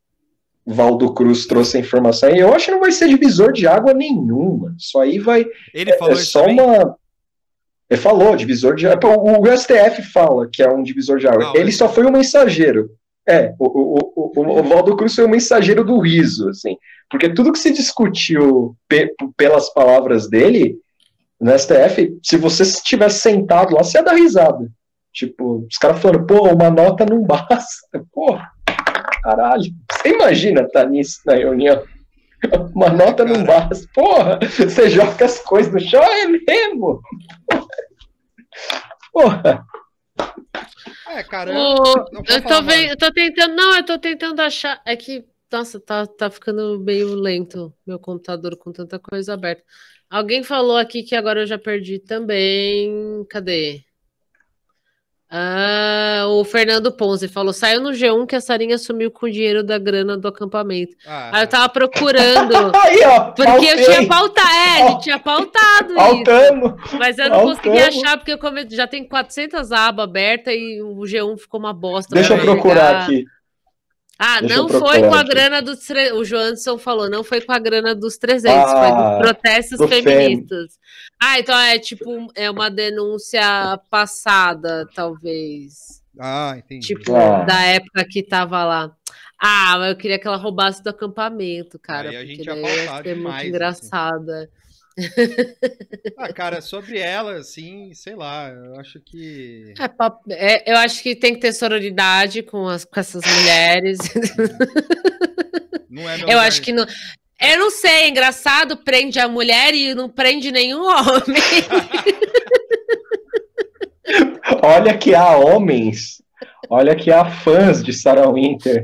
Valdo 0.66 1.14
Cruz 1.14 1.48
trouxe 1.48 1.78
a 1.78 1.80
informação. 1.80 2.30
Eu 2.30 2.54
acho 2.54 2.66
que 2.66 2.72
não 2.72 2.80
vai 2.80 2.92
ser 2.92 3.08
divisor 3.08 3.52
de 3.52 3.66
água 3.66 3.94
nenhuma. 3.94 4.76
Isso 4.78 5.00
aí 5.00 5.18
vai. 5.18 5.46
Ele 5.74 5.94
falou 5.94 6.16
é, 6.16 6.20
é 6.20 6.24
só 6.24 6.42
também? 6.42 6.62
uma. 6.62 6.96
Ele 7.90 8.00
falou, 8.00 8.36
divisor 8.36 8.76
de 8.76 8.88
água. 8.88 9.18
O, 9.18 9.42
o 9.42 9.58
STF 9.58 10.04
fala 10.14 10.48
que 10.52 10.62
é 10.62 10.70
um 10.70 10.84
divisor 10.84 11.18
de 11.18 11.28
água. 11.28 11.54
Ele 11.56 11.72
só 11.72 11.90
foi 11.90 12.06
um 12.06 12.12
mensageiro. 12.12 12.92
É, 13.30 13.54
o, 13.60 13.66
o, 13.66 14.32
o, 14.36 14.60
o 14.60 14.64
Valdo 14.64 14.98
Cruz 14.98 15.14
foi 15.14 15.26
um 15.26 15.30
mensageiro 15.30 15.84
do 15.84 16.00
riso, 16.00 16.50
assim. 16.50 16.76
Porque 17.10 17.30
tudo 17.30 17.52
que 17.52 17.60
se 17.60 17.72
discutiu 17.72 18.76
pe, 18.88 19.14
pelas 19.38 19.72
palavras 19.74 20.30
dele, 20.30 20.78
no 21.40 21.58
STF, 21.58 22.18
se 22.24 22.38
você 22.38 22.64
estivesse 22.64 23.20
sentado 23.22 23.76
lá, 23.76 23.84
você 23.84 23.98
ia 23.98 24.04
dar 24.04 24.16
risada. 24.16 24.70
Tipo, 25.14 25.66
os 25.70 25.78
caras 25.78 26.00
falaram, 26.00 26.26
pô, 26.26 26.50
uma 26.50 26.70
nota 26.70 27.06
não 27.06 27.22
basta. 27.24 28.04
Porra 28.12 28.52
caralho. 29.22 29.72
Você 29.92 30.10
imagina 30.10 30.62
estar 30.62 30.84
tá 30.84 30.90
nisso 30.90 31.20
na 31.26 31.36
reunião? 31.36 31.84
Uma 32.74 32.90
nota 32.90 33.26
não 33.26 33.44
basta. 33.44 33.86
Porra, 33.94 34.40
você 34.42 34.90
joga 34.90 35.26
as 35.26 35.40
coisas 35.40 35.72
no 35.72 35.80
chão, 35.80 36.02
é 36.02 36.28
mesmo? 36.28 37.02
Porra. 39.12 39.66
É, 41.08 41.24
cara. 41.24 41.52
eu, 41.52 41.76
eu, 42.28 42.42
tô 42.44 42.62
vendo, 42.64 42.90
eu 42.92 42.98
tô 42.98 43.12
tentando. 43.12 43.56
Não, 43.56 43.76
eu 43.76 43.86
tô 43.86 43.98
tentando 44.00 44.40
achar. 44.42 44.82
É 44.86 44.96
que, 44.96 45.26
nossa, 45.52 45.80
tá, 45.80 46.06
tá 46.06 46.30
ficando 46.30 46.80
meio 46.80 47.14
lento 47.16 47.74
meu 47.86 48.00
computador 48.00 48.56
com 48.58 48.72
tanta 48.72 49.00
coisa 49.00 49.34
aberta. 49.34 49.64
Alguém 50.10 50.44
falou 50.44 50.78
aqui 50.78 51.04
que 51.04 51.16
agora 51.16 51.42
eu 51.42 51.48
já 51.48 51.58
perdi 51.58 52.00
também. 52.00 53.26
Cadê? 53.30 53.84
Ah, 55.32 56.26
o 56.28 56.44
Fernando 56.44 56.92
Ponzi 56.92 57.28
falou: 57.28 57.54
saiu 57.54 57.80
no 57.82 57.92
G1 57.92 58.26
que 58.26 58.36
a 58.36 58.42
Sarinha 58.42 58.78
sumiu 58.80 59.12
com 59.12 59.28
o 59.28 59.32
dinheiro 59.32 59.64
da 59.64 59.78
grana 59.78 60.18
do 60.18 60.28
acampamento. 60.28 60.96
Ah, 61.06 61.30
Aí 61.34 61.44
eu 61.44 61.48
tava 61.48 61.70
procurando. 61.70 62.56
Aí, 62.76 63.00
ó, 63.06 63.20
porque 63.32 63.44
pautei. 63.46 63.72
eu 63.72 63.86
tinha 63.86 64.08
pautado, 64.08 64.50
é, 64.50 64.82
a 64.82 64.88
gente 64.90 65.04
tinha 65.04 65.20
pautado 65.20 65.94
Pautando. 65.94 66.76
isso. 66.84 66.98
Mas 66.98 67.18
eu 67.20 67.30
não 67.30 67.38
Pautando. 67.38 67.58
consegui 67.58 67.78
achar, 67.80 68.18
porque 68.18 68.32
eu 68.34 68.40
já 68.72 68.88
tem 68.88 69.08
400 69.08 69.72
abas 69.72 70.04
abertas 70.06 70.54
e 70.56 70.82
o 70.82 71.02
G1 71.02 71.38
ficou 71.38 71.60
uma 71.60 71.74
bosta. 71.74 72.16
Deixa 72.16 72.34
eu 72.34 72.42
procurar 72.42 73.04
aqui. 73.04 73.26
Ah, 74.22 74.42
Deixa 74.42 74.58
não 74.58 74.68
foi 74.68 75.00
com 75.00 75.14
a 75.14 75.22
aqui. 75.22 75.30
grana 75.30 75.62
dos. 75.62 75.80
Tre... 75.80 76.12
O 76.12 76.26
Joanson 76.26 76.78
falou, 76.78 77.10
não 77.10 77.24
foi 77.24 77.40
com 77.40 77.54
a 77.54 77.58
grana 77.58 77.96
dos 77.96 78.18
300, 78.18 78.54
ah, 78.54 78.68
foi 78.68 78.92
dos 78.92 79.18
protestos 79.20 79.90
feministas. 79.90 80.74
Fem. 80.74 80.80
Ah, 81.22 81.40
então 81.40 81.58
é 81.58 81.80
tipo, 81.80 82.28
é 82.36 82.52
uma 82.52 82.70
denúncia 82.70 83.80
passada, 83.90 84.86
talvez. 84.94 86.04
Ah, 86.20 86.56
entendi. 86.58 86.88
Tipo, 86.88 87.16
ah. 87.16 87.44
da 87.46 87.62
época 87.62 88.06
que 88.10 88.22
tava 88.22 88.66
lá. 88.66 88.92
Ah, 89.42 89.76
mas 89.78 89.92
eu 89.92 89.96
queria 89.96 90.20
que 90.20 90.28
ela 90.28 90.36
roubasse 90.36 90.84
do 90.84 90.90
acampamento, 90.90 91.80
cara. 91.80 92.10
Aí 92.10 92.18
a 92.18 92.26
gente 92.26 92.46
ia, 92.46 92.56
ia 92.58 93.02
ser 93.02 93.16
muito 93.16 93.36
assim. 93.36 93.48
engraçada. 93.48 94.38
Assim. 94.42 94.59
Ah, 96.18 96.34
cara, 96.34 96.62
sobre 96.62 97.00
ela, 97.00 97.38
assim, 97.38 97.94
sei 97.94 98.16
lá, 98.16 98.50
eu 98.50 98.80
acho 98.80 99.00
que. 99.00 99.74
É, 100.30 100.56
é, 100.56 100.72
eu 100.72 100.78
acho 100.78 101.02
que 101.02 101.16
tem 101.16 101.34
que 101.34 101.40
ter 101.40 101.54
sororidade 101.54 102.44
com, 102.44 102.68
as, 102.68 102.86
com 102.86 103.00
essas 103.00 103.24
mulheres. 103.26 103.98
Não 105.90 106.08
é 106.08 106.22
eu 106.28 106.40
acho 106.40 106.62
que 106.62 106.72
não. 106.72 106.86
Eu 107.42 107.58
não 107.58 107.72
sei, 107.72 107.92
é 107.92 108.10
engraçado, 108.10 108.78
prende 108.78 109.18
a 109.18 109.28
mulher 109.28 109.74
e 109.74 109.96
não 109.96 110.10
prende 110.10 110.52
nenhum 110.52 110.84
homem. 110.84 111.42
olha 114.62 114.98
que 114.98 115.16
há 115.16 115.38
homens, 115.38 116.22
olha 116.70 116.96
que 116.96 117.10
há 117.12 117.26
fãs 117.26 117.82
de 117.82 117.94
Sarah 117.94 118.30
Winter 118.30 118.84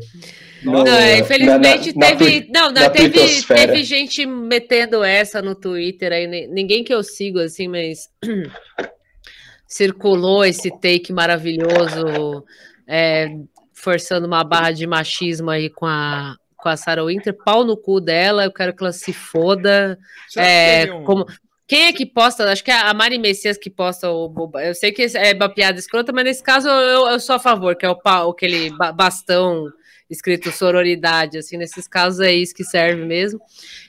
não, 0.71 0.87
é, 0.87 1.19
infelizmente 1.19 1.95
na, 1.95 2.09
na, 2.09 2.15
teve. 2.15 2.49
Na, 2.51 2.71
não, 2.71 2.89
teve, 2.91 3.43
teve 3.43 3.83
gente 3.83 4.25
metendo 4.25 5.03
essa 5.03 5.41
no 5.41 5.55
Twitter 5.55 6.11
aí. 6.11 6.47
Ninguém 6.47 6.83
que 6.83 6.93
eu 6.93 7.03
sigo, 7.03 7.39
assim, 7.39 7.67
mas 7.67 8.09
circulou 9.67 10.43
esse 10.43 10.71
take 10.79 11.13
maravilhoso, 11.13 12.43
é, 12.87 13.27
forçando 13.73 14.27
uma 14.27 14.43
barra 14.43 14.71
de 14.71 14.87
machismo 14.87 15.49
aí 15.49 15.69
com 15.69 15.85
a, 15.85 16.35
com 16.57 16.69
a 16.69 16.77
Sarah 16.77 17.05
Winter, 17.05 17.35
pau 17.45 17.63
no 17.63 17.77
cu 17.77 17.99
dela, 18.01 18.43
eu 18.43 18.51
quero 18.51 18.75
que 18.75 18.83
ela 18.83 18.91
se 18.91 19.13
foda. 19.13 19.97
É, 20.37 20.91
um... 20.93 21.03
como, 21.03 21.25
quem 21.67 21.85
é 21.85 21.93
que 21.93 22.05
posta? 22.05 22.51
Acho 22.51 22.63
que 22.63 22.71
é 22.71 22.79
a 22.79 22.93
Mari 22.93 23.17
Messias 23.17 23.57
que 23.57 23.69
posta 23.69 24.09
o. 24.11 24.51
Eu 24.55 24.75
sei 24.75 24.91
que 24.91 25.03
é 25.15 25.33
uma 25.33 25.49
piada 25.49 25.79
escrota, 25.79 26.11
mas 26.13 26.23
nesse 26.23 26.43
caso 26.43 26.67
eu, 26.67 27.07
eu 27.07 27.19
sou 27.19 27.35
a 27.35 27.39
favor, 27.39 27.75
que 27.75 27.85
é 27.85 27.89
o 27.89 27.99
aquele 28.29 28.69
bastão 28.95 29.65
escrito 30.09 30.51
sororidade, 30.51 31.37
assim, 31.37 31.57
nesses 31.57 31.87
casos 31.87 32.19
é 32.19 32.31
isso 32.31 32.53
que 32.53 32.63
serve 32.63 33.03
mesmo. 33.03 33.39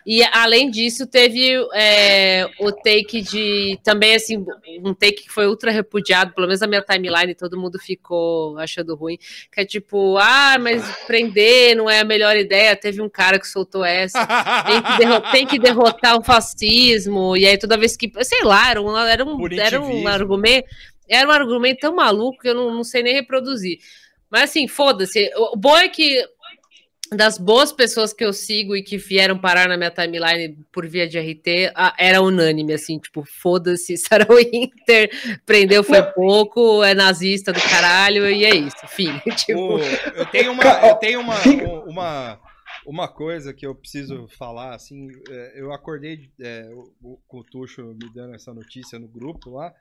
E 0.06 0.22
além 0.32 0.70
disso, 0.70 1.06
teve 1.06 1.54
é, 1.74 2.48
o 2.58 2.72
take 2.72 3.20
de 3.20 3.78
também 3.84 4.14
assim, 4.14 4.44
um 4.82 4.94
take 4.94 5.24
que 5.24 5.30
foi 5.30 5.46
ultra 5.46 5.70
repudiado, 5.70 6.32
pelo 6.32 6.46
menos 6.46 6.60
na 6.60 6.66
minha 6.66 6.82
timeline, 6.82 7.34
todo 7.34 7.60
mundo 7.60 7.78
ficou 7.78 8.56
achando 8.58 8.94
ruim, 8.94 9.18
que 9.52 9.60
é 9.60 9.64
tipo, 9.64 10.16
ah, 10.18 10.56
mas 10.58 10.82
prender 11.06 11.76
não 11.76 11.90
é 11.90 12.00
a 12.00 12.04
melhor 12.04 12.36
ideia. 12.36 12.74
Teve 12.76 13.02
um 13.02 13.08
cara 13.08 13.38
que 13.38 13.48
soltou 13.48 13.84
essa, 13.84 14.26
tem 14.64 14.82
que, 14.82 14.98
derrotar, 14.98 15.32
tem 15.32 15.46
que 15.46 15.58
derrotar 15.58 16.18
o 16.18 16.24
fascismo, 16.24 17.36
e 17.36 17.46
aí 17.46 17.58
toda 17.58 17.76
vez 17.76 17.96
que, 17.96 18.10
sei 18.24 18.42
lá, 18.42 18.70
era 18.70 18.80
um, 18.80 18.96
era 18.96 19.24
um, 19.24 19.46
era 19.52 19.80
um 19.80 20.08
argumento. 20.08 20.68
Era 21.08 21.28
um 21.28 21.30
argumento 21.30 21.78
tão 21.82 21.94
maluco 21.94 22.40
que 22.40 22.48
eu 22.48 22.54
não, 22.54 22.74
não 22.74 22.82
sei 22.82 23.00
nem 23.00 23.14
reproduzir. 23.14 23.78
Mas 24.36 24.50
assim, 24.50 24.68
foda-se. 24.68 25.30
O 25.34 25.56
bom 25.56 25.74
é 25.78 25.88
que 25.88 26.22
das 27.10 27.38
boas 27.38 27.72
pessoas 27.72 28.12
que 28.12 28.22
eu 28.22 28.34
sigo 28.34 28.76
e 28.76 28.82
que 28.82 28.98
vieram 28.98 29.38
parar 29.38 29.66
na 29.66 29.78
minha 29.78 29.90
timeline 29.90 30.58
por 30.70 30.86
via 30.86 31.08
de 31.08 31.18
RT, 31.18 31.72
era 31.96 32.20
unânime, 32.20 32.74
assim, 32.74 32.98
tipo, 32.98 33.24
foda-se, 33.24 33.96
Sarah 33.96 34.26
Winter, 34.28 35.10
prendeu 35.46 35.82
foi 35.82 36.02
pouco, 36.02 36.84
é 36.84 36.92
nazista 36.92 37.50
do 37.50 37.62
caralho, 37.62 38.28
e 38.28 38.44
é 38.44 38.54
isso, 38.54 38.86
fim. 38.88 39.18
Tipo... 39.36 39.78
eu 40.14 40.26
tenho 40.26 40.52
uma, 40.52 40.64
eu 40.86 40.94
tenho 40.96 41.20
uma, 41.20 41.42
uma, 41.86 42.40
uma 42.84 43.08
coisa 43.08 43.54
que 43.54 43.66
eu 43.66 43.74
preciso 43.74 44.28
falar, 44.36 44.74
assim, 44.74 45.08
é, 45.30 45.52
eu 45.56 45.72
acordei 45.72 46.30
é, 46.38 46.68
com 47.26 47.38
o 47.38 47.44
Tuxo 47.44 47.82
me 47.94 48.12
dando 48.12 48.34
essa 48.34 48.52
notícia 48.52 48.98
no 48.98 49.08
grupo 49.08 49.48
lá, 49.48 49.72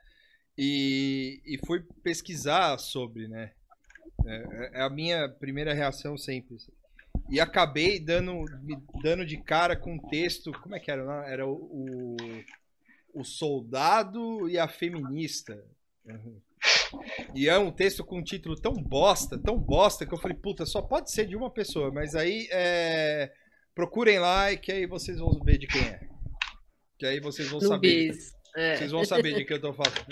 e, 0.58 1.42
e 1.46 1.60
fui 1.68 1.84
pesquisar 2.02 2.78
sobre, 2.78 3.28
né, 3.28 3.52
é, 4.28 4.72
é 4.74 4.82
a 4.82 4.90
minha 4.90 5.30
primeira 5.30 5.74
reação 5.74 6.18
sempre. 6.18 6.58
E 7.30 7.40
acabei 7.40 8.00
dando, 8.00 8.46
dando 9.02 9.26
de 9.26 9.38
cara 9.38 9.76
com 9.76 9.96
um 9.96 10.10
texto. 10.10 10.52
Como 10.62 10.76
é 10.76 10.80
que 10.80 10.92
era? 10.92 11.04
Não? 11.04 11.24
Era 11.24 11.48
o, 11.48 11.54
o, 11.54 12.16
o 13.14 13.24
Soldado 13.24 14.50
e 14.50 14.58
a 14.58 14.68
Feminista. 14.68 15.64
Uhum. 16.06 16.42
E 17.34 17.50
é 17.50 17.58
um 17.58 17.72
texto 17.72 18.04
com 18.04 18.20
um 18.20 18.24
título 18.24 18.56
tão 18.56 18.74
bosta, 18.74 19.38
tão 19.38 19.58
bosta, 19.58 20.06
que 20.06 20.14
eu 20.14 20.18
falei, 20.18 20.38
puta, 20.38 20.66
só 20.66 20.82
pode 20.82 21.12
ser 21.12 21.28
de 21.28 21.36
uma 21.36 21.50
pessoa. 21.50 21.92
Mas 21.92 22.16
aí 22.16 22.48
é... 22.52 23.32
procurem 23.74 24.20
lá 24.20 24.52
e 24.52 24.58
que 24.58 24.72
aí 24.72 24.86
vocês 24.86 25.18
vão 25.20 25.40
ver 25.44 25.58
de 25.58 25.68
quem 25.68 25.82
é. 25.82 26.08
Que 26.98 27.06
aí 27.06 27.20
vocês 27.20 27.50
vão 27.50 27.60
saber. 27.60 28.12
É. 28.56 28.78
Vocês 28.78 28.92
vão 28.92 29.04
saber 29.04 29.36
de 29.36 29.46
quem 29.46 29.58
eu 29.58 29.62
tô 29.62 29.74
falando. 29.74 30.06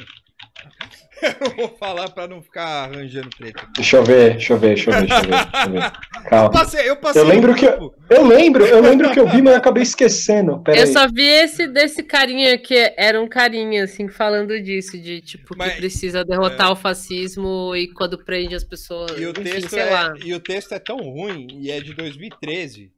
Eu 1.24 1.48
não 1.48 1.56
vou 1.56 1.70
falar 1.78 2.10
pra 2.10 2.28
não 2.28 2.42
ficar 2.42 2.90
arranjando 2.90 3.30
preto. 3.38 3.66
Deixa 3.76 3.98
eu 3.98 4.04
ver, 4.04 4.32
deixa 4.32 4.54
eu 4.54 4.58
ver, 4.58 4.68
deixa 4.76 4.90
eu 4.90 4.94
ver, 4.94 5.08
deixa 5.08 5.16
eu 5.16 5.22
ver. 5.22 5.30
Deixa 5.30 5.66
eu 5.66 5.72
ver. 5.72 6.30
Calma. 6.30 6.46
Eu 6.46 6.52
passei, 6.52 6.90
eu 6.90 6.96
passei. 6.98 7.22
Eu 7.22 7.26
lembro 7.26 7.56
que 7.56 7.66
eu, 7.66 7.96
eu 8.10 8.28
lembro, 8.28 8.66
eu 8.66 8.82
lembro 8.82 9.12
que 9.12 9.20
eu 9.20 9.28
vi, 9.28 9.42
mas 9.42 9.56
acabei 9.56 9.84
esquecendo. 9.84 10.62
Pera 10.62 10.78
eu 10.78 10.84
aí. 10.84 10.92
só 10.92 11.08
vi 11.08 11.26
esse 11.26 11.68
desse 11.68 12.04
carinha 12.04 12.58
que 12.58 12.94
era 12.98 13.22
um 13.22 13.28
carinha 13.28 13.86
assim 13.86 14.10
falando 14.10 14.60
disso, 14.62 15.00
de 15.00 15.22
tipo 15.22 15.56
mas, 15.58 15.72
que 15.72 15.78
precisa 15.78 16.26
derrotar 16.26 16.68
é... 16.68 16.72
o 16.72 16.76
fascismo 16.76 17.74
e 17.76 17.88
quando 17.94 18.18
prende 18.24 18.56
as 18.56 18.64
pessoas. 18.64 19.12
E 19.18 19.26
o 19.26 19.32
enfim, 19.32 19.44
texto 19.44 19.78
é, 19.78 20.14
e 20.26 20.34
o 20.34 20.40
texto 20.40 20.74
é 20.74 20.80
tão 20.80 20.98
ruim 20.98 21.48
e 21.62 21.72
é 21.72 21.80
de 21.80 21.94
2013. 21.94 22.92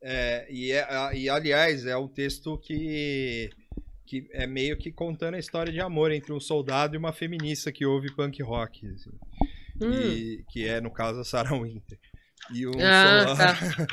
É, 0.00 0.46
e, 0.48 0.72
é, 0.72 1.10
e 1.14 1.28
aliás 1.28 1.84
é 1.84 1.96
um 1.96 2.06
texto 2.06 2.56
que 2.58 3.50
que 4.08 4.26
é 4.32 4.46
meio 4.46 4.74
que 4.78 4.90
contando 4.90 5.34
a 5.34 5.38
história 5.38 5.70
de 5.70 5.80
amor 5.80 6.10
entre 6.10 6.32
um 6.32 6.40
soldado 6.40 6.94
e 6.94 6.98
uma 6.98 7.12
feminista 7.12 7.70
que 7.70 7.84
ouve 7.84 8.10
punk 8.14 8.42
rock, 8.42 8.88
assim, 8.88 9.10
hum. 9.82 9.92
e, 9.92 10.44
que 10.48 10.66
é 10.66 10.80
no 10.80 10.90
caso 10.90 11.20
a 11.20 11.24
Sarah 11.24 11.54
Winter. 11.54 11.98
E 12.50 12.66
um 12.66 12.72
ah, 12.80 13.26
soldado... 13.26 13.36
tá. 13.36 13.86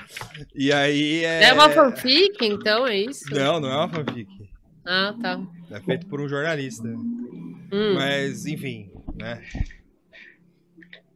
e 0.55 0.71
aí 0.71 1.25
é... 1.25 1.43
é 1.43 1.53
uma 1.53 1.69
fanfic, 1.69 2.37
então 2.45 2.87
é 2.87 2.97
isso? 2.97 3.25
Não, 3.29 3.59
não 3.59 3.69
é 3.69 3.75
uma 3.75 3.89
fanfic. 3.89 4.29
Ah, 4.85 5.13
tá. 5.21 5.41
É 5.71 5.81
feito 5.81 6.07
por 6.07 6.21
um 6.21 6.29
jornalista. 6.29 6.87
Hum. 6.87 7.95
Mas, 7.95 8.45
enfim, 8.45 8.89
né? 9.15 9.43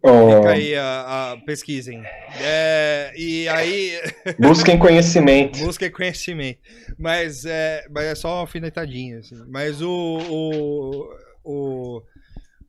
Oh. 0.02 0.38
Fica 0.38 0.52
aí 0.52 0.76
a, 0.76 1.32
a 1.32 1.38
pesquisem. 1.38 2.02
É, 2.42 3.12
e 3.18 3.48
aí. 3.50 4.00
Busquem 4.40 4.80
conhecimento. 4.80 5.60
Busquem 5.60 5.92
conhecimento. 5.92 6.60
Mas 6.98 7.44
é, 7.46 7.86
mas 7.90 8.06
é 8.06 8.16
só 8.16 8.30
uma 8.30 8.40
alfinetadinha, 8.42 9.20
assim. 9.20 9.36
Mas 9.48 9.82
o, 9.82 9.90
o, 10.30 11.10
o. 11.44 12.04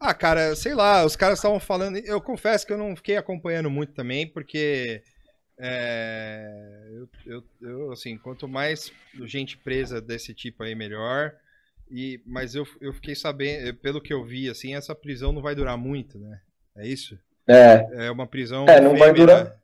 Ah, 0.00 0.14
cara, 0.14 0.56
sei 0.56 0.74
lá, 0.74 1.04
os 1.04 1.14
caras 1.14 1.38
estavam 1.38 1.60
falando. 1.60 1.98
Eu 1.98 2.20
confesso 2.20 2.66
que 2.66 2.72
eu 2.72 2.78
não 2.78 2.96
fiquei 2.96 3.16
acompanhando 3.16 3.70
muito 3.70 3.92
também, 3.92 4.26
porque. 4.26 5.02
É, 5.62 6.88
eu, 6.94 7.08
eu, 7.26 7.44
eu, 7.60 7.92
assim, 7.92 8.16
quanto 8.16 8.48
mais 8.48 8.90
gente 9.26 9.58
presa 9.58 10.00
desse 10.00 10.34
tipo 10.34 10.62
aí, 10.62 10.74
melhor. 10.74 11.32
E, 11.90 12.20
mas 12.24 12.54
eu, 12.54 12.66
eu 12.80 12.92
fiquei 12.94 13.14
sabendo, 13.14 13.74
pelo 13.74 14.00
que 14.00 14.12
eu 14.12 14.24
vi, 14.24 14.48
assim, 14.48 14.74
essa 14.74 14.94
prisão 14.94 15.32
não 15.32 15.42
vai 15.42 15.54
durar 15.54 15.76
muito, 15.76 16.18
né? 16.18 16.40
É 16.76 16.86
isso? 16.86 17.18
É. 17.46 18.06
É 18.06 18.10
uma 18.10 18.26
prisão. 18.26 18.66
É, 18.68 18.80
não 18.80 18.96
vai 18.96 19.12
durar. 19.12 19.56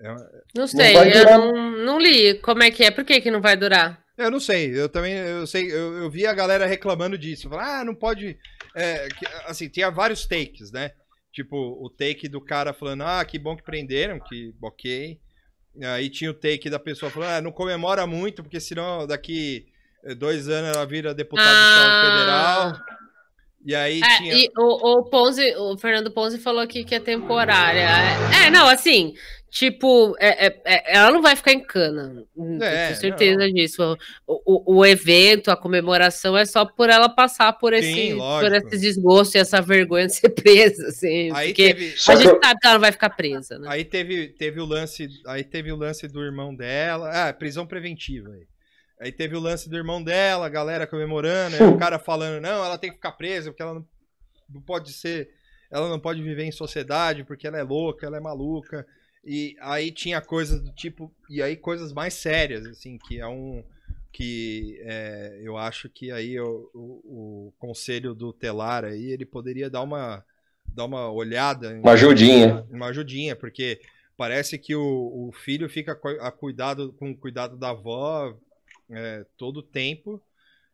É... 0.00 0.14
Não 0.54 0.66
sei, 0.66 0.94
não 0.94 1.04
eu 1.04 1.24
não, 1.24 1.70
não, 1.84 1.98
li. 1.98 2.34
Como 2.40 2.62
é 2.62 2.70
que 2.70 2.84
é? 2.84 2.90
Por 2.90 3.04
que, 3.04 3.20
que 3.20 3.30
não 3.30 3.40
vai 3.40 3.56
durar? 3.56 4.02
Eu 4.18 4.30
não 4.30 4.40
sei, 4.40 4.78
eu 4.78 4.88
também 4.88 5.14
eu 5.14 5.46
sei, 5.46 5.72
eu, 5.72 5.94
eu 5.98 6.10
vi 6.10 6.26
a 6.26 6.34
galera 6.34 6.66
reclamando 6.66 7.16
disso. 7.16 7.48
Falar, 7.48 7.80
ah, 7.80 7.84
não 7.84 7.94
pode. 7.94 8.36
É, 8.74 9.08
que, 9.08 9.26
assim, 9.46 9.68
tinha 9.68 9.90
vários 9.90 10.26
takes, 10.26 10.70
né? 10.70 10.90
Tipo, 11.32 11.56
o 11.56 11.88
take 11.88 12.28
do 12.28 12.40
cara 12.40 12.74
falando, 12.74 13.04
ah, 13.04 13.24
que 13.24 13.38
bom 13.38 13.56
que 13.56 13.62
prenderam, 13.62 14.20
que 14.20 14.52
ok. 14.60 15.18
Aí 15.82 16.10
tinha 16.10 16.30
o 16.30 16.34
take 16.34 16.68
da 16.68 16.78
pessoa 16.78 17.10
falando, 17.10 17.30
ah, 17.30 17.40
não 17.40 17.52
comemora 17.52 18.06
muito, 18.06 18.42
porque 18.42 18.60
senão 18.60 19.06
daqui 19.06 19.66
dois 20.18 20.48
anos 20.48 20.76
ela 20.76 20.84
vira 20.84 21.14
deputada 21.14 21.48
ah. 21.50 22.02
federal. 22.04 22.91
E 23.64 23.74
aí 23.74 24.00
é, 24.00 24.16
tinha. 24.18 24.34
E 24.34 24.50
o, 24.56 24.98
o 24.98 25.04
Ponzi, 25.04 25.54
o 25.56 25.78
Fernando 25.78 26.10
Ponzi 26.10 26.38
falou 26.38 26.60
aqui 26.60 26.84
que 26.84 26.94
é 26.94 27.00
temporária. 27.00 27.86
É, 28.42 28.46
é 28.46 28.50
não, 28.50 28.68
assim, 28.68 29.14
tipo, 29.48 30.16
é, 30.18 30.46
é, 30.46 30.62
é, 30.64 30.96
ela 30.96 31.12
não 31.12 31.22
vai 31.22 31.36
ficar 31.36 31.52
em 31.52 31.60
cana. 31.60 32.24
É, 32.60 32.86
tenho 32.86 33.00
certeza 33.00 33.46
não. 33.46 33.52
disso. 33.52 33.96
O, 34.26 34.74
o, 34.74 34.78
o, 34.78 34.86
evento, 34.86 35.50
a 35.50 35.56
comemoração 35.56 36.36
é 36.36 36.44
só 36.44 36.64
por 36.64 36.90
ela 36.90 37.08
passar 37.08 37.52
por 37.52 37.72
esse, 37.72 37.92
Sim, 37.92 38.18
por 38.18 38.52
esse 38.52 38.78
desgosto 38.78 39.36
e 39.36 39.38
essa 39.38 39.60
vergonha 39.60 40.06
de 40.06 40.14
ser 40.14 40.30
presa, 40.30 40.88
assim. 40.88 41.30
Aí 41.32 41.48
porque 41.48 41.74
teve... 41.74 41.84
a 41.86 42.16
gente 42.16 42.40
sabe 42.40 42.60
que 42.60 42.66
ela 42.66 42.74
não 42.74 42.80
vai 42.80 42.92
ficar 42.92 43.10
presa, 43.10 43.58
né? 43.58 43.68
Aí 43.70 43.84
teve, 43.84 44.28
teve 44.28 44.60
o 44.60 44.64
lance. 44.64 45.08
Aí 45.26 45.44
teve 45.44 45.70
o 45.70 45.76
lance 45.76 46.08
do 46.08 46.20
irmão 46.20 46.52
dela. 46.52 47.28
Ah, 47.28 47.32
prisão 47.32 47.64
preventiva 47.64 48.30
aí. 48.30 48.51
Aí 49.02 49.10
teve 49.10 49.34
o 49.34 49.40
lance 49.40 49.68
do 49.68 49.76
irmão 49.76 50.00
dela, 50.00 50.46
a 50.46 50.48
galera 50.48 50.86
comemorando, 50.86 51.56
o 51.74 51.76
cara 51.76 51.98
falando, 51.98 52.40
não, 52.40 52.64
ela 52.64 52.78
tem 52.78 52.88
que 52.88 52.94
ficar 52.94 53.10
presa, 53.10 53.50
porque 53.50 53.60
ela 53.60 53.74
não, 53.74 53.84
não 54.48 54.62
pode 54.62 54.92
ser. 54.92 55.30
Ela 55.72 55.88
não 55.88 55.98
pode 55.98 56.22
viver 56.22 56.44
em 56.44 56.52
sociedade, 56.52 57.24
porque 57.24 57.44
ela 57.44 57.58
é 57.58 57.64
louca, 57.64 58.06
ela 58.06 58.18
é 58.18 58.20
maluca. 58.20 58.86
E 59.24 59.56
aí 59.60 59.90
tinha 59.90 60.20
coisas 60.20 60.62
do 60.62 60.70
tipo. 60.72 61.12
E 61.28 61.42
aí 61.42 61.56
coisas 61.56 61.92
mais 61.92 62.14
sérias, 62.14 62.64
assim, 62.64 62.96
que 62.96 63.18
é 63.18 63.26
um. 63.26 63.64
Que 64.12 64.78
é, 64.84 65.40
eu 65.42 65.56
acho 65.56 65.88
que 65.88 66.12
aí 66.12 66.38
o, 66.38 66.70
o, 66.72 67.48
o, 67.48 67.52
conselho 67.58 68.14
do 68.14 68.32
Telar 68.32 68.84
aí, 68.84 69.10
ele 69.10 69.26
poderia 69.26 69.68
dar 69.68 69.82
uma, 69.82 70.24
dar 70.64 70.84
uma 70.84 71.10
olhada. 71.10 71.74
Uma 71.74 71.92
ajudinha. 71.92 72.64
Uma 72.70 72.86
ajudinha, 72.86 73.34
porque 73.34 73.80
parece 74.16 74.58
que 74.58 74.76
o, 74.76 75.28
o 75.28 75.32
filho 75.32 75.68
fica 75.68 75.98
a 76.20 76.30
cuidado, 76.30 76.92
com 76.92 77.10
o 77.10 77.16
cuidado 77.16 77.56
da 77.56 77.70
avó 77.70 78.38
é, 78.90 79.24
todo 79.36 79.58
o 79.58 79.62
tempo. 79.62 80.22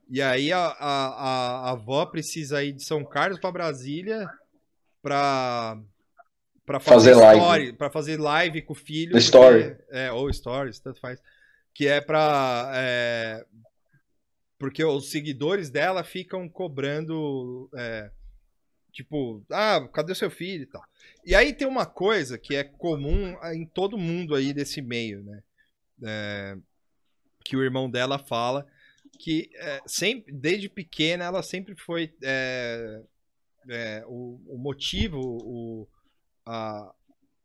E 0.09 0.23
aí 0.23 0.53
a, 0.53 0.59
a, 0.59 1.07
a, 1.69 1.71
avó 1.71 2.07
precisa 2.07 2.65
ir 2.65 2.73
de 2.73 2.83
São 2.83 3.05
Carlos 3.05 3.39
para 3.39 3.53
Brasília 3.53 4.29
para 5.03 5.79
para 6.65 6.81
fazer, 6.81 7.15
fazer 7.15 7.37
live. 7.39 7.73
para 7.75 7.91
fazer 7.91 8.21
live 8.21 8.63
com 8.63 8.73
o 8.73 8.77
filho 8.77 9.13
porque, 9.13 9.25
story. 9.25 9.77
é 9.91 10.13
ou 10.13 10.33
stories 10.33 10.79
tanto 10.79 11.01
faz. 11.01 11.21
Que 11.75 11.87
é 11.87 12.01
para 12.01 12.71
é, 12.75 13.45
porque 14.59 14.85
os 14.85 15.11
seguidores 15.11 15.71
dela 15.71 16.03
ficam 16.03 16.49
cobrando 16.49 17.71
é, 17.75 18.11
tipo 18.93 19.43
ah 19.51 19.89
cadê 19.93 20.13
o 20.13 20.17
seu 20.17 20.31
filho? 20.31 20.63
e 20.63 20.67
tal. 20.67 20.83
E 21.25 21.35
aí 21.35 21.53
tem 21.53 21.67
uma 21.67 21.87
coisa 21.87 22.39
que 22.39 22.57
é 22.57 22.65
comum 22.65 23.37
em 23.53 23.67
todo 23.67 23.99
mundo 23.99 24.35
aí 24.35 24.55
desse 24.55 24.81
meio 24.81 25.23
né? 25.23 25.43
É, 26.03 26.57
que 27.49 27.57
o 27.57 27.62
irmão 27.62 27.89
dela 27.89 28.19
fala 28.19 28.66
que 29.19 29.51
é, 29.55 29.81
sempre, 29.87 30.31
desde 30.31 30.69
pequena 30.69 31.25
ela 31.25 31.43
sempre 31.43 31.75
foi 31.75 32.12
é, 32.23 33.01
é, 33.70 34.05
o, 34.07 34.39
o, 34.47 34.59
motivo, 34.59 35.19
o, 35.19 35.89
a, 36.45 36.93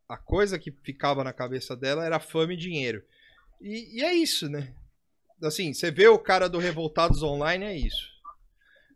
a 0.06 0.18
coisa 0.18 0.58
que 0.58 0.70
ficava 0.70 1.24
na 1.24 1.32
cabeça 1.32 1.74
dela 1.74 2.04
era 2.04 2.20
fama 2.20 2.52
e 2.52 2.56
dinheiro. 2.56 3.02
E, 3.62 3.98
e 3.98 4.04
é 4.04 4.12
isso, 4.12 4.46
né? 4.46 4.74
Assim, 5.42 5.72
você 5.72 5.90
vê 5.90 6.06
o 6.06 6.18
cara 6.18 6.50
do 6.50 6.58
Revoltados 6.58 7.22
Online, 7.22 7.64
é 7.64 7.74
isso. 7.74 8.12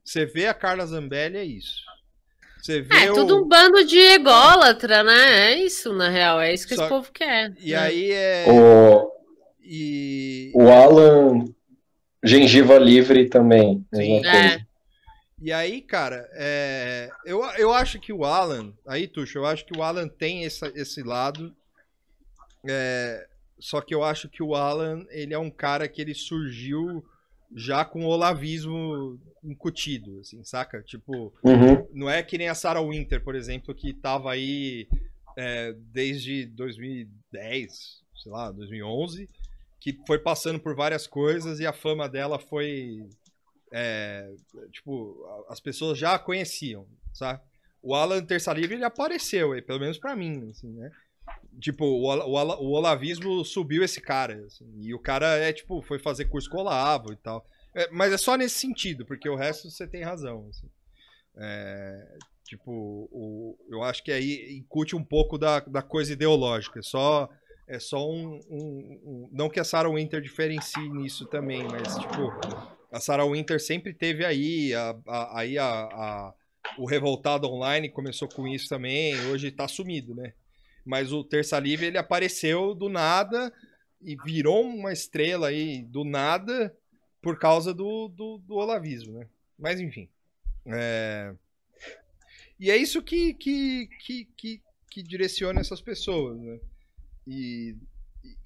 Você 0.05 0.27
vê 0.27 0.47
a 0.47 0.55
Carla 0.55 0.87
Zambelli, 0.87 1.39
é 1.39 1.45
isso. 1.45 1.83
Você 2.61 2.83
vê 2.83 3.07
é, 3.07 3.11
o... 3.11 3.15
tudo 3.15 3.43
um 3.43 3.49
bando 3.49 3.83
de 3.87 3.99
ególatra, 3.99 5.03
né? 5.03 5.53
É 5.53 5.57
isso, 5.57 5.91
na 5.95 6.11
real. 6.11 6.39
É 6.39 6.53
isso 6.53 6.69
que 6.69 6.75
Só... 6.75 6.83
esse 6.83 6.89
povo 6.91 7.11
quer. 7.13 7.55
E 7.59 7.71
né? 7.71 7.79
aí 7.79 8.13
é. 8.13 8.45
O... 8.47 9.18
E... 9.71 10.51
O 10.55 10.71
Alan, 10.71 11.45
gengiva 12.25 12.79
livre 12.79 13.29
também. 13.29 13.85
Sim. 13.95 14.25
É. 14.25 14.67
E 15.43 15.53
aí, 15.53 15.83
cara, 15.83 16.27
é... 16.33 17.11
eu, 17.27 17.45
eu 17.59 17.71
acho 17.73 18.01
que 18.01 18.11
o 18.11 18.25
Alan, 18.25 18.73
aí, 18.87 19.07
Tuxo, 19.07 19.37
eu 19.37 19.45
acho 19.45 19.67
que 19.67 19.79
o 19.79 19.83
Alan 19.83 20.09
tem 20.09 20.47
essa, 20.47 20.73
esse 20.75 21.03
lado. 21.03 21.55
É... 22.67 23.29
Só 23.61 23.83
que 23.83 23.95
eu 23.95 24.03
acho 24.03 24.27
que 24.27 24.43
o 24.43 24.55
Alan, 24.55 25.05
ele 25.11 25.35
é 25.35 25.39
um 25.39 25.51
cara 25.51 25.87
que 25.87 26.01
ele 26.01 26.15
surgiu 26.15 27.05
já 27.55 27.85
com 27.85 28.05
o 28.05 28.09
olavismo 28.09 29.21
incutido, 29.45 30.21
assim, 30.21 30.43
saca? 30.45 30.83
Tipo, 30.83 31.33
uhum. 31.43 31.87
não 31.93 32.09
é 32.09 32.23
que 32.23 32.39
nem 32.39 32.49
a 32.49 32.55
Sarah 32.55 32.83
Winter, 32.83 33.23
por 33.23 33.35
exemplo, 33.35 33.75
que 33.75 33.93
tava 33.93 34.33
aí 34.33 34.89
é, 35.37 35.75
desde 35.93 36.47
2010, 36.47 38.03
sei 38.23 38.33
lá, 38.33 38.51
2011, 38.51 39.29
que 39.81 39.99
foi 40.07 40.19
passando 40.19 40.59
por 40.61 40.75
várias 40.75 41.07
coisas 41.07 41.61
e 41.61 41.67
a 41.67 41.73
fama 41.73 42.09
dela 42.09 42.39
foi. 42.39 43.09
É, 43.71 44.31
tipo, 44.73 45.17
as 45.49 45.61
pessoas 45.61 45.99
já 45.99 46.15
a 46.15 46.19
conheciam, 46.19 46.87
sabe? 47.13 47.41
O 47.83 47.95
Alan 47.95 48.25
Terça 48.25 48.53
Livre 48.53 48.75
ele 48.75 48.85
apareceu, 48.85 49.51
pelo 49.63 49.81
menos 49.81 49.99
para 49.99 50.17
mim, 50.17 50.49
assim, 50.51 50.73
né? 50.73 50.91
Tipo, 51.61 51.85
o, 51.85 52.07
o, 52.07 52.35
o 52.35 52.71
olavismo 52.73 53.45
subiu 53.45 53.85
esse 53.85 54.01
cara, 54.01 54.45
assim, 54.47 54.67
e 54.81 54.95
o 54.95 54.99
cara 54.99 55.37
é, 55.37 55.53
tipo, 55.53 55.83
foi 55.83 55.99
fazer 55.99 56.25
curso 56.27 56.49
com 56.49 56.57
o 56.57 56.61
Olavo 56.61 57.13
e 57.13 57.17
tal. 57.17 57.45
É, 57.75 57.89
mas 57.91 58.13
é 58.13 58.17
só 58.17 58.37
nesse 58.37 58.59
sentido, 58.59 59.05
porque 59.05 59.29
o 59.29 59.37
resto 59.37 59.71
você 59.71 59.87
tem 59.87 60.03
razão, 60.03 60.49
assim. 60.49 60.69
É, 61.37 62.19
tipo, 62.45 62.73
o, 63.13 63.57
eu 63.69 63.83
acho 63.83 64.03
que 64.03 64.11
aí 64.11 64.57
incute 64.57 64.97
um 64.97 65.05
pouco 65.05 65.37
da, 65.37 65.61
da 65.61 65.83
coisa 65.83 66.13
ideológica, 66.13 66.79
é 66.79 66.83
só 66.83 67.29
é 67.69 67.79
só 67.79 68.11
um, 68.11 68.41
um, 68.49 69.01
um, 69.05 69.29
Não 69.31 69.51
que 69.51 69.61
a 69.61 69.65
Sarah 69.65 69.91
Winter 69.91 70.23
diferencie 70.23 70.89
nisso 70.89 71.27
também, 71.27 71.63
mas, 71.65 71.97
tipo, 71.99 72.33
a 72.91 72.99
Sarah 72.99 73.27
Winter 73.27 73.61
sempre 73.61 73.93
teve 73.93 74.25
aí. 74.25 74.75
A, 74.75 74.97
a, 75.07 75.41
aí 75.41 75.59
a, 75.59 75.67
a, 75.67 76.35
o 76.79 76.87
Revoltado 76.87 77.47
Online 77.47 77.91
começou 77.91 78.27
com 78.27 78.49
isso 78.49 78.69
também, 78.69 79.15
hoje 79.27 79.51
tá 79.51 79.69
sumido, 79.69 80.15
né? 80.15 80.33
Mas 80.85 81.13
o 81.13 81.23
Terça 81.23 81.59
Livre 81.59 81.87
ele 81.87 81.99
apareceu 81.99 82.75
do 82.75 82.89
nada 82.89 83.53
e 84.01 84.17
virou 84.17 84.65
uma 84.65 84.93
estrela 84.93 85.49
aí 85.49 85.83
do 85.83 86.05
nada 86.05 86.75
por 87.21 87.39
causa 87.39 87.75
do, 87.75 88.09
do, 88.09 88.39
do 88.39 88.55
olavismo, 88.55 89.19
né? 89.19 89.27
Mas 89.59 89.79
enfim. 89.79 90.09
É... 90.65 91.35
E 92.59 92.71
é 92.71 92.77
isso 92.77 93.03
que, 93.03 93.35
que, 93.35 93.89
que, 94.01 94.25
que, 94.37 94.63
que 94.91 95.03
direciona 95.03 95.61
essas 95.61 95.83
pessoas, 95.83 96.41
né? 96.41 96.59
E, 97.29 97.77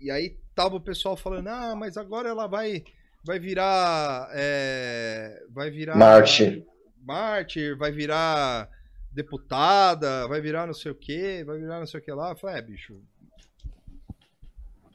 e 0.01 0.11
aí 0.11 0.37
tava 0.55 0.75
o 0.77 0.81
pessoal 0.81 1.17
falando, 1.17 1.47
ah, 1.49 1.75
mas 1.77 1.97
agora 1.97 2.29
ela 2.29 2.49
vai 2.49 2.83
vai 3.25 3.39
virar 3.39 4.29
é, 4.35 5.41
vai 5.51 5.71
virar 5.71 5.97
mártir 5.97 6.67
mártir 7.05 7.77
vai 7.77 7.93
virar 7.93 8.69
deputada 9.13 10.27
vai 10.27 10.41
virar 10.41 10.67
não 10.67 10.75
sei 10.75 10.91
o 10.91 10.95
que 10.97 11.45
vai 11.45 11.57
virar 11.59 11.79
não 11.79 11.87
sei 11.87 12.01
o 12.01 12.03
que 12.03 12.11
lá. 12.11 12.31
Eu 12.31 12.37
falei, 12.37 12.57
é 12.59 12.63
bicho. 12.63 13.01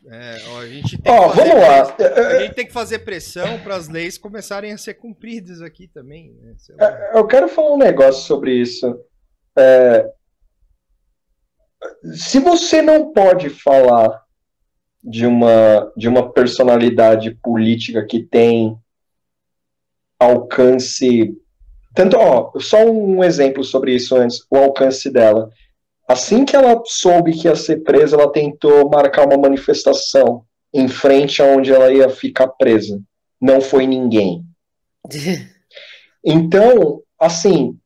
É, 0.09 0.38
ó, 0.49 0.59
a 0.59 0.68
gente 0.68 1.01
tem 1.01 1.14
oh, 1.14 1.30
vamos 1.30 1.55
lá. 1.55 1.95
a 2.35 2.39
gente 2.39 2.53
tem 2.53 2.65
que 2.65 2.72
fazer 2.73 2.99
pressão 2.99 3.59
para 3.59 3.76
as 3.76 3.89
leis 3.89 4.18
começarem 4.18 4.72
a 4.72 4.77
ser 4.77 4.93
cumpridas 4.93 5.61
aqui 5.61 5.85
também 5.85 6.34
né? 6.41 6.55
eu 7.14 7.27
quero 7.27 7.49
falar 7.49 7.73
um 7.73 7.77
negócio 7.77 8.26
sobre 8.26 8.53
isso. 8.53 8.99
É, 9.57 10.09
se 12.14 12.39
você 12.39 12.81
não 12.81 13.11
pode 13.11 13.49
falar 13.49 14.23
de 15.03 15.26
uma, 15.26 15.91
de 15.95 16.07
uma 16.07 16.31
personalidade 16.31 17.31
política 17.41 18.05
que 18.05 18.22
tem 18.22 18.77
alcance. 20.19 21.34
Tanto, 21.93 22.18
ó, 22.18 22.51
só 22.59 22.84
um 22.85 23.23
exemplo 23.23 23.64
sobre 23.64 23.95
isso 23.95 24.15
antes, 24.15 24.45
o 24.49 24.57
alcance 24.57 25.09
dela. 25.09 25.49
Assim 26.07 26.45
que 26.45 26.55
ela 26.55 26.81
soube 26.85 27.34
que 27.34 27.47
ia 27.47 27.55
ser 27.55 27.84
presa, 27.84 28.15
ela 28.15 28.31
tentou 28.31 28.89
marcar 28.89 29.26
uma 29.26 29.38
manifestação 29.38 30.43
em 30.73 30.88
frente 30.88 31.41
aonde 31.41 31.72
ela 31.72 31.91
ia 31.91 32.09
ficar 32.09 32.47
presa. 32.47 33.01
Não 33.41 33.61
foi 33.61 33.88
ninguém. 33.88 34.43
Então, 36.30 37.01
assim, 37.18 37.77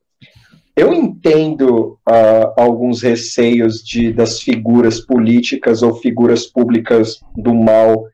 eu 0.76 0.94
entendo 0.94 2.00
uh, 2.08 2.54
alguns 2.58 3.02
receios 3.02 3.84
de, 3.84 4.12
das 4.14 4.42
figuras 4.42 5.00
políticas 5.00 5.84
ou 5.84 5.96
figuras 5.96 6.46
públicas 6.46 7.20
do 7.36 7.54
mal 7.54 8.06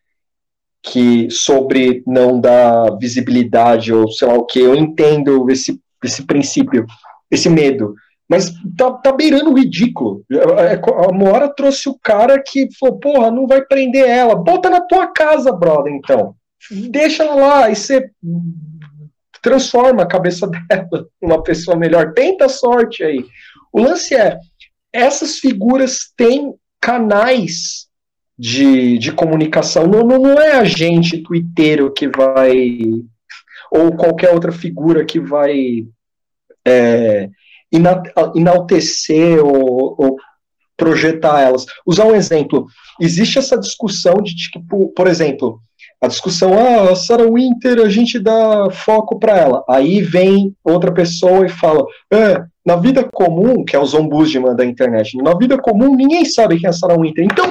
que 0.82 1.30
sobre 1.30 2.04
não 2.06 2.40
dar 2.40 2.98
visibilidade 2.98 3.94
ou 3.94 4.10
sei 4.10 4.28
lá 4.28 4.36
o 4.36 4.46
que. 4.46 4.60
Eu 4.60 4.76
entendo 4.76 5.50
esse, 5.50 5.80
esse 6.04 6.26
princípio, 6.26 6.86
esse 7.30 7.50
medo. 7.50 7.94
Mas 8.30 8.54
tá, 8.76 8.92
tá 8.92 9.12
beirando 9.12 9.52
o 9.52 9.58
ridículo. 9.58 10.24
É, 10.30 10.74
é, 10.74 10.82
a 10.84 11.14
Moara 11.14 11.48
trouxe 11.48 11.88
o 11.88 11.98
cara 11.98 12.42
que 12.42 12.68
falou, 12.78 13.00
porra, 13.00 13.32
não 13.32 13.48
vai 13.48 13.62
prender 13.62 14.06
ela. 14.06 14.36
Bota 14.36 14.70
na 14.70 14.82
tua 14.82 15.08
casa, 15.08 15.52
brother, 15.52 15.94
então. 15.94 16.36
Deixa 16.90 17.24
ela 17.24 17.36
lá 17.36 17.70
e 17.70 17.76
você 17.76 18.10
transforma 19.48 20.04
a 20.04 20.08
cabeça 20.08 20.46
dela 20.68 21.08
uma 21.22 21.42
pessoa 21.42 21.78
melhor. 21.78 22.14
Tenta 22.14 22.50
sorte 22.50 23.04
aí. 23.04 23.26
O 23.72 23.82
lance 23.82 24.14
é, 24.14 24.38
essas 24.92 25.40
figuras 25.40 26.12
têm 26.18 26.54
canais 26.82 27.88
de, 28.38 28.98
de 28.98 29.12
comunicação. 29.14 29.88
Não, 29.88 30.04
não, 30.04 30.20
não 30.20 30.40
é 30.40 30.54
a 30.54 30.66
gente, 30.66 31.24
twitteiro, 31.24 31.94
que 31.94 32.10
vai. 32.10 32.80
Ou 33.72 33.96
qualquer 33.96 34.34
outra 34.34 34.52
figura 34.52 35.06
que 35.06 35.20
vai 35.20 35.86
é, 36.66 37.30
enaltecer 38.36 39.44
ou, 39.44 39.96
ou 39.98 40.18
projetar 40.76 41.42
elas. 41.42 41.66
Usar 41.86 42.06
um 42.06 42.16
exemplo. 42.16 42.68
Existe 43.00 43.40
essa 43.40 43.58
discussão 43.58 44.16
de, 44.16 44.36
tipo, 44.36 44.90
por 44.94 45.08
exemplo, 45.08 45.62
a 46.02 46.08
discussão, 46.08 46.54
ah, 46.54 46.92
a 46.92 46.96
Sarah 46.96 47.30
Winter, 47.30 47.80
a 47.80 47.90
gente 47.90 48.20
dá 48.20 48.70
foco 48.70 49.20
para 49.20 49.38
ela. 49.38 49.64
Aí 49.68 50.02
vem 50.02 50.56
outra 50.64 50.92
pessoa 50.92 51.46
e 51.46 51.50
fala, 51.50 51.86
é, 52.14 52.44
na 52.66 52.76
vida 52.76 53.04
comum, 53.04 53.66
que 53.66 53.76
é 53.76 53.80
o 53.80 53.86
zombusman 53.86 54.56
da 54.56 54.66
internet, 54.66 55.18
na 55.18 55.36
vida 55.36 55.58
comum 55.58 55.96
ninguém 55.96 56.24
sabe 56.26 56.60
quem 56.60 56.68
é 56.68 56.70
a 56.70 56.74
Sarah 56.74 57.00
Winter. 57.00 57.26
Então, 57.26 57.50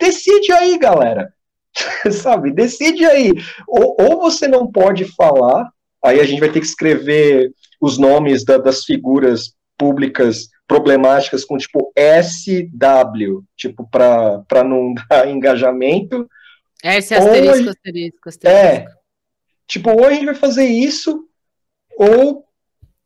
decide 0.00 0.52
aí, 0.52 0.76
galera. 0.78 1.32
sabe, 2.10 2.50
decide 2.50 3.04
aí. 3.04 3.32
Ou, 3.66 3.96
ou, 3.98 4.20
você 4.20 4.48
não 4.48 4.70
pode 4.70 5.04
falar, 5.04 5.68
aí 6.02 6.20
a 6.20 6.24
gente 6.24 6.40
vai 6.40 6.48
ter 6.48 6.60
que 6.60 6.66
escrever 6.66 7.52
os 7.80 7.98
nomes 7.98 8.44
da, 8.44 8.58
das 8.58 8.84
figuras 8.84 9.52
públicas 9.76 10.48
problemáticas 10.66 11.44
com 11.44 11.58
tipo 11.58 11.92
SW, 11.96 13.44
tipo, 13.56 13.88
para 13.90 14.64
não 14.64 14.94
dar 15.10 15.28
engajamento, 15.28 16.28
é 16.84 16.98
esse 16.98 17.14
asterisco, 17.14 17.70
asterisco, 17.70 18.28
asterisco. 18.28 18.48
É. 18.48 18.86
Tipo, 19.66 19.90
ou 19.90 20.04
a 20.04 20.12
gente 20.12 20.26
vai 20.26 20.34
fazer 20.34 20.66
isso, 20.66 21.26
ou. 21.96 22.43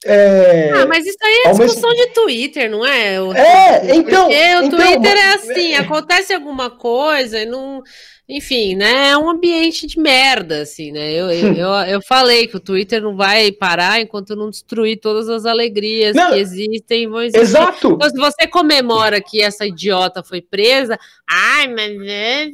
É, 0.05 0.71
ah, 0.75 0.87
mas 0.87 1.05
isso 1.05 1.19
aí 1.21 1.43
é 1.47 1.51
discussão 1.51 1.91
mesmo... 1.91 2.07
de 2.07 2.13
Twitter, 2.13 2.71
não 2.71 2.87
é? 2.87 3.21
O, 3.21 3.33
é, 3.33 3.97
então. 3.97 4.29
Porque 4.29 4.37
o 4.37 4.63
então, 4.63 4.71
Twitter 4.71 5.17
é 5.17 5.35
assim, 5.35 5.73
é... 5.73 5.79
acontece 5.79 6.33
alguma 6.33 6.71
coisa 6.71 7.41
e 7.41 7.47
não. 7.47 7.83
Enfim, 8.29 8.77
né? 8.77 9.09
É 9.09 9.17
um 9.17 9.29
ambiente 9.29 9.87
de 9.87 9.99
merda, 9.99 10.61
assim, 10.61 10.93
né? 10.93 11.13
Eu, 11.13 11.31
eu, 11.31 11.55
eu, 11.57 11.71
eu, 11.95 12.03
falei 12.03 12.47
que 12.47 12.57
o 12.57 12.61
Twitter 12.61 13.03
não 13.03 13.17
vai 13.17 13.51
parar 13.51 14.01
enquanto 14.01 14.37
não 14.37 14.51
destruir 14.51 15.01
todas 15.01 15.29
as 15.29 15.45
alegrias 15.45 16.15
não, 16.15 16.31
que 16.31 16.39
existem. 16.39 17.09
Vão 17.09 17.23
existir. 17.23 17.41
Exato. 17.41 17.93
Então, 17.95 18.09
se 18.09 18.17
você 18.17 18.47
comemora 18.47 19.21
que 19.21 19.43
essa 19.43 19.67
idiota 19.67 20.23
foi 20.23 20.41
presa, 20.41 20.97
ai, 21.29 21.67
mas. 21.67 22.53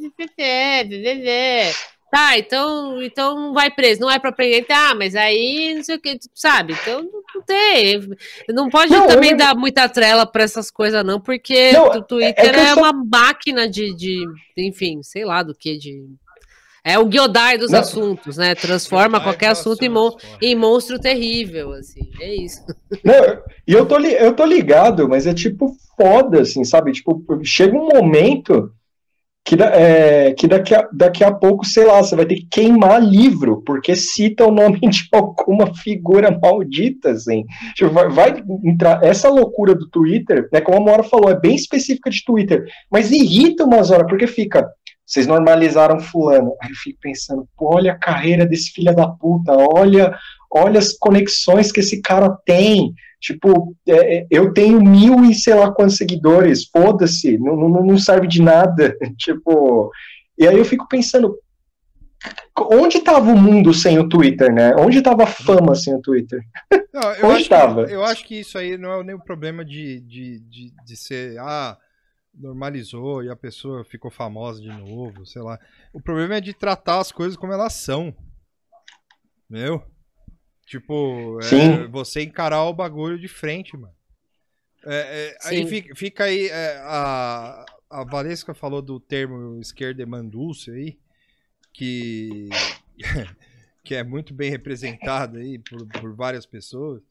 Tá, 2.15 2.37
então, 2.37 3.03
então 3.03 3.35
não 3.35 3.53
vai 3.53 3.69
preso, 3.69 3.99
não 3.99 4.09
é 4.09 4.17
para 4.17 4.31
prender, 4.31 4.65
tá, 4.65 4.95
mas 4.95 5.17
aí 5.17 5.73
não 5.75 5.83
sei 5.83 5.97
o 5.97 5.99
que, 5.99 6.17
sabe? 6.33 6.71
Então 6.71 7.01
não 7.03 7.41
tem. 7.41 8.07
Não 8.47 8.69
pode 8.69 8.89
não, 8.89 9.05
também 9.05 9.31
eu... 9.31 9.37
dar 9.37 9.53
muita 9.53 9.89
trela 9.89 10.25
para 10.25 10.43
essas 10.43 10.71
coisas, 10.71 11.03
não, 11.03 11.19
porque 11.19 11.73
não, 11.73 11.87
o 11.89 12.01
Twitter 12.01 12.55
é, 12.55 12.67
é, 12.67 12.69
é 12.69 12.73
uma 12.73 12.93
máquina 12.93 13.67
de, 13.69 13.93
de, 13.93 14.25
enfim, 14.55 15.03
sei 15.03 15.25
lá 15.25 15.43
do 15.43 15.53
que, 15.53 15.77
de. 15.77 16.05
É 16.85 16.97
o 16.97 17.11
Giodai 17.11 17.57
dos 17.57 17.71
não. 17.71 17.81
assuntos, 17.81 18.37
né? 18.37 18.55
Transforma 18.55 19.19
qualquer 19.19 19.47
assunto 19.47 19.83
em, 19.83 19.89
mon 19.89 20.11
em, 20.41 20.55
monstro 20.55 20.97
terrível, 20.97 21.73
assim. 21.73 22.09
É 22.21 22.33
isso. 22.33 22.63
E 23.67 23.73
eu 23.73 23.85
tô, 23.85 23.99
eu 23.99 24.33
tô 24.33 24.45
ligado, 24.45 25.09
mas 25.09 25.27
é 25.27 25.33
tipo 25.33 25.75
foda, 25.97 26.43
assim, 26.43 26.63
sabe? 26.63 26.93
Tipo, 26.93 27.25
chega 27.43 27.75
um 27.75 27.89
momento 27.89 28.71
que, 29.45 29.55
é, 29.61 30.33
que 30.33 30.47
daqui, 30.47 30.73
a, 30.73 30.89
daqui 30.91 31.23
a 31.23 31.31
pouco, 31.31 31.63
sei 31.63 31.85
lá, 31.85 32.01
você 32.01 32.15
vai 32.15 32.25
ter 32.25 32.35
que 32.35 32.47
queimar 32.49 32.99
livro, 32.99 33.61
porque 33.63 33.95
cita 33.95 34.43
o 34.43 34.51
nome 34.51 34.79
de 34.79 35.07
alguma 35.13 35.71
figura 35.75 36.35
maldita, 36.41 37.11
assim. 37.11 37.45
Tipo, 37.75 37.91
vai, 37.91 38.09
vai, 38.09 38.43
entrar. 38.63 39.03
Essa 39.03 39.29
loucura 39.29 39.75
do 39.75 39.87
Twitter, 39.87 40.49
né, 40.51 40.61
como 40.61 40.77
a 40.77 40.81
Mora 40.81 41.03
falou, 41.03 41.29
é 41.29 41.39
bem 41.39 41.55
específica 41.55 42.09
de 42.09 42.25
Twitter, 42.25 42.65
mas 42.91 43.11
irrita 43.11 43.65
umas 43.65 43.91
horas, 43.91 44.07
porque 44.07 44.25
fica. 44.25 44.67
Vocês 45.05 45.27
normalizaram 45.27 45.99
fulano. 45.99 46.55
Aí 46.59 46.71
eu 46.71 46.75
fico 46.75 46.97
pensando, 46.99 47.47
pô, 47.55 47.75
olha 47.75 47.91
a 47.91 47.99
carreira 47.99 48.43
desse 48.43 48.71
filho 48.71 48.95
da 48.95 49.07
puta, 49.07 49.53
olha, 49.53 50.17
olha 50.51 50.79
as 50.79 50.93
conexões 50.97 51.71
que 51.71 51.81
esse 51.81 52.01
cara 52.01 52.35
tem. 52.43 52.91
Tipo, 53.25 53.75
é, 53.87 54.17
é, 54.17 54.27
eu 54.29 54.53
tenho 54.53 54.79
mil 54.79 55.25
e 55.25 55.33
sei 55.33 55.55
lá 55.55 55.71
quantos 55.71 55.97
seguidores, 55.97 56.69
foda-se, 56.69 57.39
não, 57.39 57.55
não, 57.55 57.83
não 57.83 57.97
serve 57.97 58.27
de 58.27 58.39
nada. 58.39 58.95
tipo, 59.17 59.91
e 60.37 60.47
aí 60.47 60.55
eu 60.55 60.63
fico 60.63 60.87
pensando, 60.87 61.35
onde 62.55 62.99
estava 62.99 63.31
o 63.31 63.35
mundo 63.35 63.73
sem 63.73 63.97
o 63.97 64.07
Twitter, 64.07 64.53
né? 64.53 64.75
Onde 64.77 64.99
estava 64.99 65.23
a 65.23 65.27
fama 65.27 65.73
sem 65.73 65.95
o 65.95 66.01
Twitter? 66.01 66.39
Não, 66.93 67.13
eu, 67.13 67.25
onde 67.33 67.51
acho 67.51 67.75
que, 67.87 67.93
eu 67.95 68.05
acho 68.05 68.25
que 68.25 68.39
isso 68.41 68.59
aí 68.59 68.77
não 68.77 68.93
é 68.93 69.03
nem 69.03 69.15
o 69.15 69.23
problema 69.23 69.65
de, 69.65 70.01
de, 70.01 70.39
de, 70.41 70.71
de 70.85 70.95
ser, 70.95 71.39
ah, 71.39 71.75
normalizou 72.31 73.23
e 73.23 73.29
a 73.31 73.35
pessoa 73.35 73.83
ficou 73.83 74.11
famosa 74.11 74.61
de 74.61 74.69
novo, 74.69 75.25
sei 75.25 75.41
lá. 75.41 75.59
O 75.91 75.99
problema 75.99 76.35
é 76.35 76.41
de 76.41 76.53
tratar 76.53 76.99
as 76.99 77.11
coisas 77.11 77.35
como 77.35 77.53
elas 77.53 77.73
são. 77.73 78.15
Meu? 79.49 79.83
Tipo, 80.65 81.39
é, 81.41 81.87
você 81.87 82.23
encarar 82.23 82.63
o 82.63 82.73
bagulho 82.73 83.19
de 83.19 83.27
frente, 83.27 83.77
mano. 83.77 83.93
É, 84.83 85.29
é, 85.33 85.37
aí 85.43 85.67
fica, 85.67 85.95
fica 85.95 86.23
aí 86.25 86.47
é, 86.47 86.77
a, 86.83 87.65
a 87.89 88.03
Valesca 88.03 88.53
falou 88.53 88.81
do 88.81 88.99
termo 88.99 89.59
esquerda 89.59 90.05
mandúcia 90.05 90.73
aí, 90.73 90.97
que, 91.73 92.49
que 93.83 93.95
é 93.95 94.03
muito 94.03 94.33
bem 94.33 94.49
representado 94.49 95.37
aí 95.37 95.59
por, 95.59 95.87
por 95.87 96.15
várias 96.15 96.45
pessoas. 96.45 97.01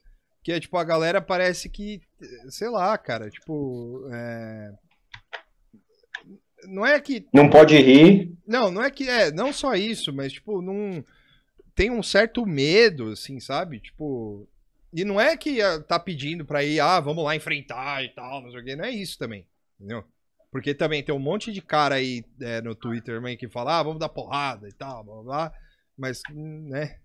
Que 0.45 0.51
é 0.51 0.59
tipo, 0.59 0.77
a 0.77 0.83
galera 0.83 1.19
parece 1.19 1.67
que, 1.67 2.01
sei 2.49 2.69
lá, 2.69 2.95
cara, 2.99 3.31
tipo. 3.31 4.07
É... 4.11 4.73
Não 6.67 6.85
é 6.85 6.99
que. 7.01 7.25
Não 7.33 7.49
pode 7.49 7.75
rir. 7.75 8.31
Não, 8.45 8.69
não 8.69 8.83
é 8.83 8.91
que. 8.91 9.09
É, 9.09 9.31
não 9.31 9.51
só 9.51 9.73
isso, 9.73 10.13
mas, 10.13 10.33
tipo, 10.33 10.61
não. 10.61 11.03
Tem 11.75 11.91
um 11.91 12.01
certo 12.01 12.45
medo, 12.45 13.09
assim, 13.11 13.39
sabe? 13.39 13.79
Tipo. 13.79 14.47
E 14.93 15.03
não 15.03 15.19
é 15.19 15.35
que 15.35 15.61
ah, 15.61 15.81
tá 15.81 15.99
pedindo 15.99 16.45
pra 16.45 16.63
ir, 16.63 16.79
ah, 16.79 17.01
vamos 17.01 17.23
lá 17.23 17.35
enfrentar 17.35 18.01
e 18.03 18.09
tal, 18.09 18.41
não 18.41 18.49
sei 18.49 18.61
o 18.61 18.63
quê. 18.63 18.75
Não 18.75 18.85
é 18.85 18.91
isso 18.91 19.19
também. 19.19 19.45
Entendeu? 19.77 20.05
Porque 20.49 20.73
também 20.73 21.03
tem 21.03 21.13
um 21.13 21.19
monte 21.19 21.51
de 21.51 21.61
cara 21.61 21.95
aí 21.95 22.23
é, 22.39 22.61
no 22.61 22.73
Twitter 22.73 23.15
também 23.15 23.35
que 23.35 23.49
fala, 23.49 23.79
ah, 23.79 23.83
vamos 23.83 23.99
dar 23.99 24.07
porrada 24.07 24.69
e 24.69 24.71
tal, 24.71 25.03
blá 25.03 25.21
blá. 25.21 25.53
Mas, 25.97 26.21
né? 26.31 26.97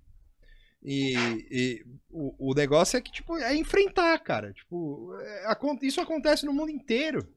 E, 0.82 1.14
e 1.50 1.86
o, 2.08 2.50
o, 2.50 2.54
negócio 2.54 2.96
é 2.96 3.00
que, 3.00 3.10
tipo, 3.10 3.36
é 3.36 3.54
enfrentar, 3.56 4.18
cara. 4.20 4.52
Tipo, 4.52 5.14
é, 5.20 5.46
isso 5.82 6.00
acontece 6.00 6.46
no 6.46 6.52
mundo 6.52 6.70
inteiro. 6.70 7.28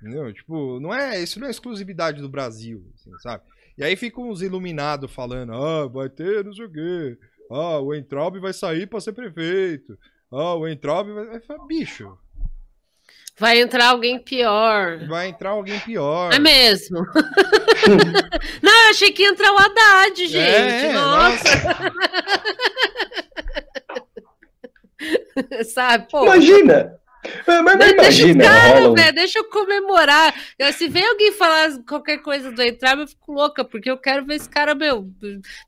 Entendeu? 0.00 0.32
Tipo, 0.32 0.80
não 0.80 0.92
é, 0.92 1.22
isso 1.22 1.38
não 1.38 1.46
é 1.46 1.50
exclusividade 1.50 2.22
do 2.22 2.28
Brasil, 2.28 2.90
assim, 2.94 3.10
sabe? 3.18 3.44
E 3.80 3.84
aí 3.84 3.96
ficam 3.96 4.28
uns 4.28 4.42
iluminados 4.42 5.10
falando, 5.10 5.54
ah, 5.54 5.88
vai 5.88 6.10
ter 6.10 6.44
não 6.44 6.52
sei 6.52 6.66
o 6.66 6.70
quê. 6.70 7.16
Ah, 7.50 7.78
o 7.78 7.94
Entraub 7.94 8.38
vai 8.38 8.52
sair 8.52 8.86
pra 8.86 9.00
ser 9.00 9.14
prefeito. 9.14 9.98
Ah, 10.30 10.54
o 10.54 10.68
Entraub 10.68 11.08
vai... 11.08 11.40
Bicho, 11.66 12.14
Vai 13.38 13.58
entrar 13.58 13.88
alguém 13.88 14.18
pior. 14.18 14.98
Vai 15.08 15.28
entrar 15.28 15.50
alguém 15.50 15.80
pior. 15.80 16.30
É 16.30 16.38
mesmo. 16.38 16.98
não, 18.62 18.84
eu 18.84 18.90
achei 18.90 19.12
que 19.12 19.22
ia 19.22 19.30
entrar 19.30 19.50
o 19.50 19.58
Haddad, 19.58 20.26
gente. 20.26 20.36
É, 20.36 20.92
nossa. 20.92 21.44
nossa. 25.48 25.64
Sabe, 25.64 26.06
pô. 26.10 26.24
Imagina! 26.24 27.00
Mas, 27.46 27.62
mas 27.62 27.90
imagina, 27.90 28.44
deixa, 28.44 28.60
cara, 28.60 28.92
véio, 28.92 29.14
deixa 29.14 29.38
eu 29.38 29.44
comemorar. 29.44 30.34
Se 30.72 30.88
vem 30.88 31.06
alguém 31.06 31.32
falar 31.32 31.68
qualquer 31.86 32.18
coisa 32.18 32.50
do 32.50 32.62
entrar, 32.62 32.98
eu 32.98 33.06
fico 33.06 33.32
louca, 33.32 33.62
porque 33.62 33.90
eu 33.90 33.98
quero 33.98 34.24
ver 34.24 34.36
esse 34.36 34.48
cara, 34.48 34.74
meu. 34.74 35.06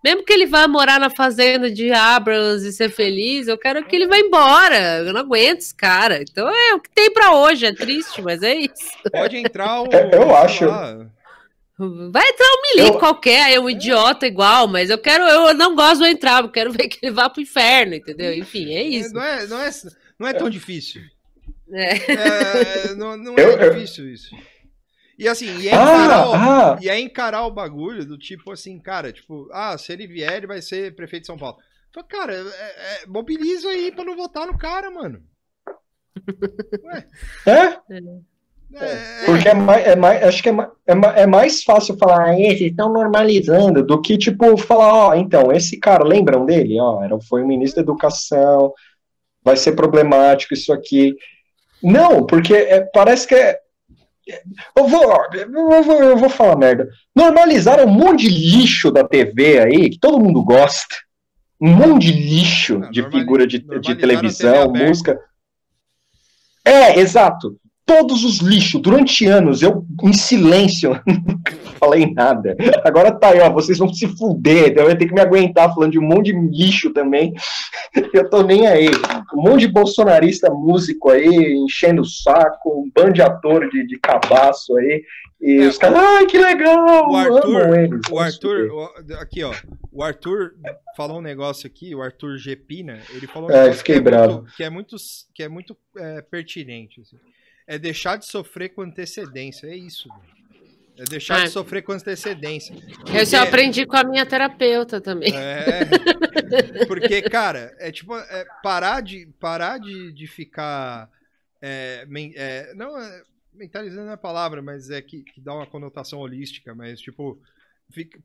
Mesmo 0.02 0.24
que 0.24 0.32
ele 0.32 0.46
vá 0.46 0.66
morar 0.66 0.98
na 0.98 1.10
fazenda 1.10 1.70
de 1.70 1.92
Abrams 1.92 2.66
e 2.66 2.72
ser 2.72 2.88
feliz, 2.90 3.48
eu 3.48 3.58
quero 3.58 3.84
que 3.84 3.94
ele 3.94 4.06
vá 4.06 4.16
embora. 4.18 4.98
Eu 4.98 5.12
não 5.12 5.20
aguento 5.20 5.58
esse 5.58 5.74
cara. 5.74 6.22
Então 6.22 6.48
é 6.48 6.74
o 6.74 6.80
que 6.80 6.90
tem 6.90 7.12
para 7.12 7.36
hoje, 7.36 7.66
é 7.66 7.74
triste, 7.74 8.22
mas 8.22 8.42
é 8.42 8.54
isso. 8.54 8.90
Pode 9.10 9.36
entrar 9.36 9.82
o. 9.82 9.86
É, 9.92 10.10
eu 10.14 10.34
acho. 10.34 10.66
Vai 10.66 12.28
entrar 12.28 12.46
um 12.46 12.76
milico 12.76 12.96
eu... 12.96 12.98
qualquer, 12.98 13.52
é 13.52 13.60
um 13.60 13.68
idiota 13.68 14.26
igual, 14.26 14.68
mas 14.68 14.88
eu 14.88 14.98
quero, 14.98 15.24
eu 15.24 15.52
não 15.54 15.74
gosto 15.74 15.98
do 15.98 16.06
entrar, 16.06 16.42
eu 16.42 16.48
quero 16.48 16.70
ver 16.70 16.86
que 16.86 16.98
ele 17.02 17.12
vá 17.12 17.28
pro 17.28 17.42
inferno, 17.42 17.94
entendeu? 17.94 18.32
Enfim, 18.32 18.72
é 18.72 18.82
isso. 18.82 19.12
Não 19.12 19.22
é, 19.22 19.46
não 19.46 19.60
é, 19.60 19.70
não 20.18 20.28
é 20.28 20.32
tão 20.32 20.48
difícil. 20.48 21.02
É. 21.72 22.90
é 22.90 22.94
não, 22.94 23.16
não 23.16 23.34
é 23.34 23.70
difícil 23.70 24.12
isso. 24.12 24.34
E 25.18 25.28
assim, 25.28 25.46
e 25.58 25.68
é, 25.68 25.72
encarar, 25.72 26.14
ah, 26.14 26.30
o, 26.30 26.34
ah. 26.34 26.78
e 26.80 26.88
é 26.88 26.98
encarar 26.98 27.46
o 27.46 27.50
bagulho 27.50 28.04
do 28.04 28.18
tipo 28.18 28.50
assim, 28.50 28.78
cara, 28.78 29.12
tipo, 29.12 29.48
ah, 29.52 29.76
se 29.78 29.92
ele 29.92 30.06
vier, 30.06 30.36
ele 30.36 30.46
vai 30.46 30.60
ser 30.60 30.94
prefeito 30.94 31.22
de 31.22 31.26
São 31.28 31.38
Paulo. 31.38 31.58
Então, 31.90 32.02
cara, 32.08 32.34
é, 32.34 33.02
é, 33.04 33.06
mobiliza 33.06 33.68
aí 33.68 33.92
pra 33.92 34.04
não 34.04 34.16
votar 34.16 34.46
no 34.46 34.56
cara, 34.56 34.90
mano. 34.90 35.22
Ué. 36.84 37.06
É? 37.46 37.82
É, 38.74 39.26
Porque 39.26 39.48
é 39.48 39.54
mais, 39.54 39.86
é 39.86 39.94
mais, 39.94 40.22
acho 40.22 40.42
que 40.42 40.48
é 40.48 40.52
mais, 40.52 40.70
é 40.86 41.26
mais 41.26 41.62
fácil 41.62 41.96
falar, 41.98 42.30
ah, 42.30 42.40
esses 42.40 42.70
estão 42.70 42.90
normalizando, 42.90 43.84
do 43.84 44.00
que, 44.00 44.16
tipo, 44.16 44.56
falar, 44.56 44.94
ó, 44.94 45.10
oh, 45.10 45.14
então, 45.14 45.52
esse 45.52 45.78
cara, 45.78 46.02
lembram 46.02 46.46
dele? 46.46 46.80
Ó, 46.80 47.04
era, 47.04 47.20
foi 47.20 47.42
o 47.42 47.46
ministro 47.46 47.76
da 47.76 47.82
Educação, 47.82 48.72
vai 49.44 49.56
ser 49.56 49.72
problemático 49.72 50.54
isso 50.54 50.72
aqui. 50.72 51.14
Não, 51.82 52.24
porque 52.24 52.54
é, 52.54 52.80
parece 52.92 53.26
que 53.26 53.34
é. 53.34 53.58
Eu 54.76 54.86
vou, 54.86 55.02
eu, 55.34 55.82
vou, 55.82 56.02
eu 56.02 56.16
vou 56.16 56.30
falar 56.30 56.56
merda. 56.56 56.88
Normalizaram 57.14 57.86
um 57.86 57.90
monte 57.90 58.28
de 58.28 58.30
lixo 58.30 58.90
da 58.90 59.02
TV 59.02 59.58
aí, 59.58 59.90
que 59.90 59.98
todo 59.98 60.20
mundo 60.20 60.44
gosta. 60.44 60.94
Um 61.60 61.70
monte 61.70 62.06
de 62.06 62.12
lixo 62.12 62.80
ah, 62.82 62.90
de 62.90 63.02
figura 63.10 63.46
de, 63.46 63.58
de 63.58 63.94
televisão, 63.96 64.72
música. 64.72 65.18
É, 66.64 66.98
exato 66.98 67.60
todos 67.84 68.24
os 68.24 68.38
lixos 68.38 68.80
durante 68.80 69.26
anos, 69.26 69.62
eu 69.62 69.84
em 70.02 70.12
silêncio, 70.12 70.92
não 71.06 71.72
falei 71.78 72.12
nada. 72.12 72.56
Agora 72.84 73.12
tá 73.12 73.30
aí, 73.30 73.40
ó, 73.40 73.50
vocês 73.50 73.78
vão 73.78 73.92
se 73.92 74.06
fuder, 74.06 74.74
eu 74.76 74.86
vou 74.86 74.96
ter 74.96 75.06
que 75.06 75.14
me 75.14 75.20
aguentar 75.20 75.72
falando 75.74 75.92
de 75.92 75.98
um 75.98 76.06
monte 76.06 76.32
de 76.32 76.38
lixo 76.38 76.92
também. 76.92 77.32
Eu 78.12 78.28
tô 78.28 78.42
nem 78.42 78.66
aí. 78.66 78.88
Um 79.34 79.42
monte 79.42 79.60
de 79.60 79.72
bolsonarista 79.72 80.50
músico 80.50 81.10
aí, 81.10 81.54
enchendo 81.54 82.02
o 82.02 82.06
saco, 82.06 82.82
um 82.82 82.90
bando 82.94 83.14
de 83.14 83.22
ator 83.22 83.68
de, 83.68 83.86
de 83.86 83.98
cabaço 83.98 84.76
aí. 84.76 85.02
E 85.40 85.62
é, 85.62 85.66
os 85.66 85.76
caras, 85.76 85.98
ai, 85.98 86.26
que 86.26 86.38
legal! 86.38 87.10
O 87.10 87.16
Arthur, 87.16 87.78
eles, 87.78 88.00
o 88.10 88.18
Arthur, 88.18 88.70
o, 88.70 89.14
aqui, 89.14 89.42
ó. 89.42 89.52
O 89.90 90.02
Arthur 90.02 90.52
falou 90.96 91.18
um 91.18 91.22
negócio 91.22 91.66
aqui, 91.66 91.94
o 91.94 92.00
Arthur 92.00 92.38
Gepina, 92.38 93.00
ele 93.10 93.26
falou 93.26 93.50
um 93.50 93.52
é, 93.52 93.64
negócio 93.64 93.84
que, 93.84 93.92
é 93.92 94.00
muito, 94.00 94.46
que 94.56 94.62
é 94.62 94.70
muito, 94.70 94.96
que 95.34 95.42
é 95.42 95.48
muito 95.48 95.76
é, 95.96 96.22
pertinente. 96.22 97.00
Assim 97.00 97.16
é 97.66 97.78
deixar 97.78 98.16
de 98.16 98.26
sofrer 98.26 98.70
com 98.70 98.82
antecedência. 98.82 99.66
É 99.66 99.76
isso. 99.76 100.08
É 100.96 101.04
deixar 101.04 101.44
de 101.44 101.50
sofrer 101.50 101.82
com 101.82 101.92
antecedência. 101.92 102.74
Porque... 102.74 103.16
Eu 103.16 103.24
já 103.24 103.42
aprendi 103.42 103.86
com 103.86 103.96
a 103.96 104.04
minha 104.04 104.26
terapeuta 104.26 105.00
também. 105.00 105.32
É. 105.34 105.84
Porque, 106.86 107.22
cara, 107.22 107.74
é 107.78 107.90
tipo, 107.90 108.14
é 108.14 108.44
parar 108.62 109.00
de, 109.00 109.26
parar 109.40 109.78
de, 109.78 110.12
de 110.12 110.26
ficar. 110.26 111.10
É, 111.60 112.06
é, 112.36 112.74
não, 112.74 112.98
é, 113.00 113.22
mentalizando 113.54 114.10
a 114.10 114.16
palavra, 114.16 114.60
mas 114.60 114.90
é 114.90 115.00
que, 115.00 115.22
que, 115.22 115.40
dá 115.40 115.54
uma 115.54 115.66
conotação 115.66 116.18
holística, 116.18 116.74
mas 116.74 117.00
tipo. 117.00 117.40
Fica, 117.90 118.18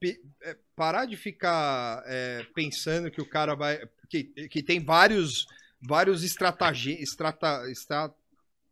é, 0.43 0.55
parar 0.75 1.05
de 1.05 1.17
ficar 1.17 2.01
é, 2.05 2.45
pensando 2.53 3.11
que 3.11 3.21
o 3.21 3.25
cara 3.25 3.55
vai. 3.55 3.81
Que, 4.09 4.23
que 4.23 4.63
tem 4.63 4.83
vários 4.83 5.45
vários 5.81 6.23
estratagemas. 6.23 7.01
Estrata, 7.01 7.69
estrata, 7.69 8.15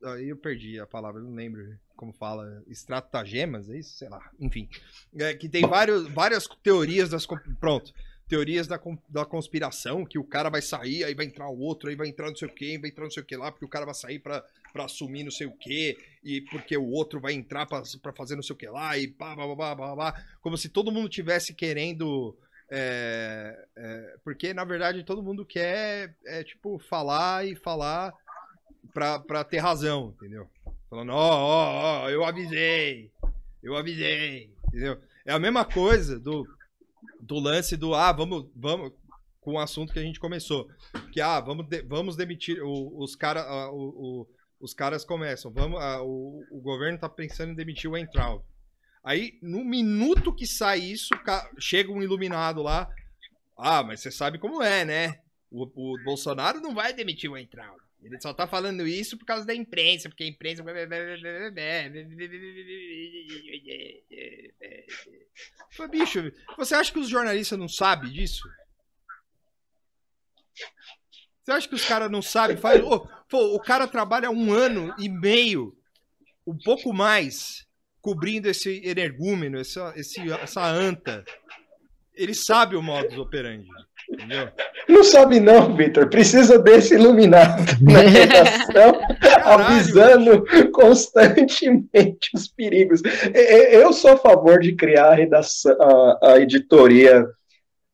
Aí 0.05 0.29
eu 0.29 0.37
perdi 0.37 0.79
a 0.79 0.85
palavra, 0.85 1.21
não 1.21 1.33
lembro 1.33 1.77
como 1.95 2.13
fala. 2.13 2.63
Estratagemas, 2.67 3.69
é 3.69 3.77
isso? 3.77 3.97
Sei 3.97 4.09
lá. 4.09 4.29
Enfim. 4.39 4.69
É, 5.17 5.33
que 5.33 5.49
tem 5.49 5.65
vários, 5.67 6.07
várias 6.09 6.47
teorias 6.63 7.09
das. 7.09 7.25
Pronto. 7.59 7.93
Teorias 8.27 8.65
da, 8.65 8.79
da 9.07 9.23
conspiração, 9.23 10.03
que 10.03 10.17
o 10.17 10.23
cara 10.23 10.49
vai 10.49 10.61
sair, 10.61 11.03
aí 11.03 11.13
vai 11.13 11.25
entrar 11.25 11.47
o 11.47 11.59
outro, 11.59 11.89
aí 11.89 11.95
vai 11.95 12.07
entrar 12.07 12.27
não 12.27 12.35
sei 12.35 12.47
o 12.47 12.51
que, 12.51 12.75
vai 12.79 12.89
entrar 12.89 13.03
não 13.03 13.11
sei 13.11 13.21
o 13.21 13.25
que 13.25 13.37
lá, 13.37 13.51
porque 13.51 13.65
o 13.65 13.69
cara 13.69 13.85
vai 13.85 13.93
sair 13.93 14.17
pra, 14.17 14.43
pra 14.73 14.85
assumir 14.85 15.23
não 15.23 15.29
sei 15.29 15.45
o 15.45 15.51
que, 15.51 15.95
e 16.23 16.41
porque 16.41 16.75
o 16.75 16.89
outro 16.89 17.19
vai 17.19 17.33
entrar 17.33 17.67
pra, 17.67 17.83
pra 18.01 18.11
fazer 18.13 18.35
não 18.35 18.41
sei 18.41 18.55
o 18.55 18.57
que 18.57 18.67
lá, 18.67 18.97
e 18.97 19.07
pá, 19.07 19.35
pá, 19.35 19.55
pá, 19.55 19.75
pá, 19.75 19.95
pá, 19.95 20.25
como 20.41 20.57
se 20.57 20.69
todo 20.69 20.91
mundo 20.91 21.07
tivesse 21.07 21.53
querendo. 21.53 22.35
É, 22.67 23.63
é, 23.75 24.15
porque 24.23 24.51
na 24.51 24.63
verdade 24.63 25.03
todo 25.03 25.21
mundo 25.21 25.45
quer 25.45 26.15
é, 26.25 26.43
tipo 26.43 26.79
falar 26.79 27.45
e 27.45 27.55
falar 27.55 28.11
pra, 28.95 29.19
pra 29.19 29.43
ter 29.43 29.57
razão, 29.57 30.15
entendeu? 30.15 30.49
Falando, 30.89 31.11
ó, 31.11 31.15
ó, 31.17 32.03
ó, 32.03 32.09
eu 32.09 32.23
avisei, 32.23 33.11
eu 33.61 33.75
avisei, 33.75 34.49
entendeu? 34.65 34.97
É 35.25 35.33
a 35.33 35.39
mesma 35.39 35.65
coisa 35.65 36.17
do, 36.17 36.47
do 37.19 37.37
lance 37.37 37.75
do, 37.75 37.93
ah, 37.93 38.13
vamos, 38.13 38.49
vamos, 38.55 38.93
com 39.41 39.55
o 39.55 39.59
assunto 39.59 39.91
que 39.91 39.99
a 39.99 40.01
gente 40.01 40.17
começou, 40.17 40.69
que, 41.11 41.19
ah, 41.19 41.41
vamos, 41.41 41.67
de, 41.67 41.81
vamos 41.81 42.15
demitir, 42.15 42.63
o, 42.63 42.97
os, 42.97 43.17
cara, 43.17 43.69
o, 43.69 44.21
o, 44.21 44.27
os 44.61 44.73
caras 44.73 45.03
começam, 45.03 45.51
vamos, 45.51 45.77
o, 46.01 46.45
o 46.49 46.61
governo 46.61 46.97
tá 46.97 47.09
pensando 47.09 47.51
em 47.51 47.55
demitir 47.55 47.91
o 47.91 47.97
Entral. 47.97 48.45
Aí, 49.03 49.37
no 49.41 49.63
minuto 49.65 50.33
que 50.33 50.47
sai 50.47 50.79
isso, 50.79 51.09
chega 51.59 51.91
um 51.91 52.01
iluminado 52.01 52.63
lá, 52.63 52.89
ah, 53.57 53.83
mas 53.83 53.99
você 53.99 54.09
sabe 54.09 54.39
como 54.39 54.63
é, 54.63 54.85
né? 54.85 55.19
O, 55.51 55.63
o 55.63 56.03
Bolsonaro 56.03 56.61
não 56.61 56.73
vai 56.73 56.93
demitir 56.93 57.29
o 57.29 57.37
Entral. 57.37 57.75
Ele 58.05 58.21
só 58.21 58.31
tá 58.35 58.45
falando 58.45 58.87
isso 58.87 59.17
por 59.17 59.25
causa 59.25 59.45
da 59.45 59.55
imprensa, 59.55 60.07
porque 60.07 60.23
a 60.23 60.27
imprensa. 60.27 60.63
Pô, 65.75 65.87
bicho, 65.87 66.31
você 66.55 66.75
acha 66.75 66.93
que 66.93 66.99
os 66.99 67.09
jornalistas 67.09 67.57
não 67.57 67.67
sabem 67.67 68.11
disso? 68.11 68.47
Você 71.43 71.51
acha 71.51 71.67
que 71.67 71.73
os 71.73 71.83
caras 71.83 72.11
não 72.11 72.21
sabem? 72.21 72.57
Faz... 72.57 72.83
Oh, 72.83 73.07
pô, 73.27 73.55
o 73.55 73.59
cara 73.59 73.87
trabalha 73.87 74.29
um 74.29 74.53
ano 74.53 74.93
e 74.99 75.09
meio 75.09 75.75
um 76.45 76.57
pouco 76.57 76.93
mais 76.93 77.67
cobrindo 78.01 78.47
esse 78.47 78.81
energúmeno, 78.85 79.59
essa, 79.59 79.95
essa 79.95 80.63
anta. 80.63 81.25
Ele 82.13 82.35
sabe 82.35 82.75
o 82.75 82.83
modus 82.83 83.17
operandi. 83.17 83.67
Entendeu? 84.09 84.49
Não 84.87 85.03
sabe 85.03 85.39
não, 85.39 85.75
Vitor. 85.75 86.09
Precisa 86.09 86.59
desse 86.59 86.93
iluminado 86.93 87.63
na 87.81 87.99
redação, 87.99 89.01
avisando 89.43 90.43
constantemente 90.71 92.29
os 92.33 92.47
perigos. 92.47 93.01
Eu 93.71 93.91
sou 93.93 94.11
a 94.11 94.17
favor 94.17 94.59
de 94.59 94.75
criar 94.75 95.09
a, 95.11 95.15
redação, 95.15 95.75
a, 95.81 96.31
a 96.33 96.39
editoria 96.39 97.25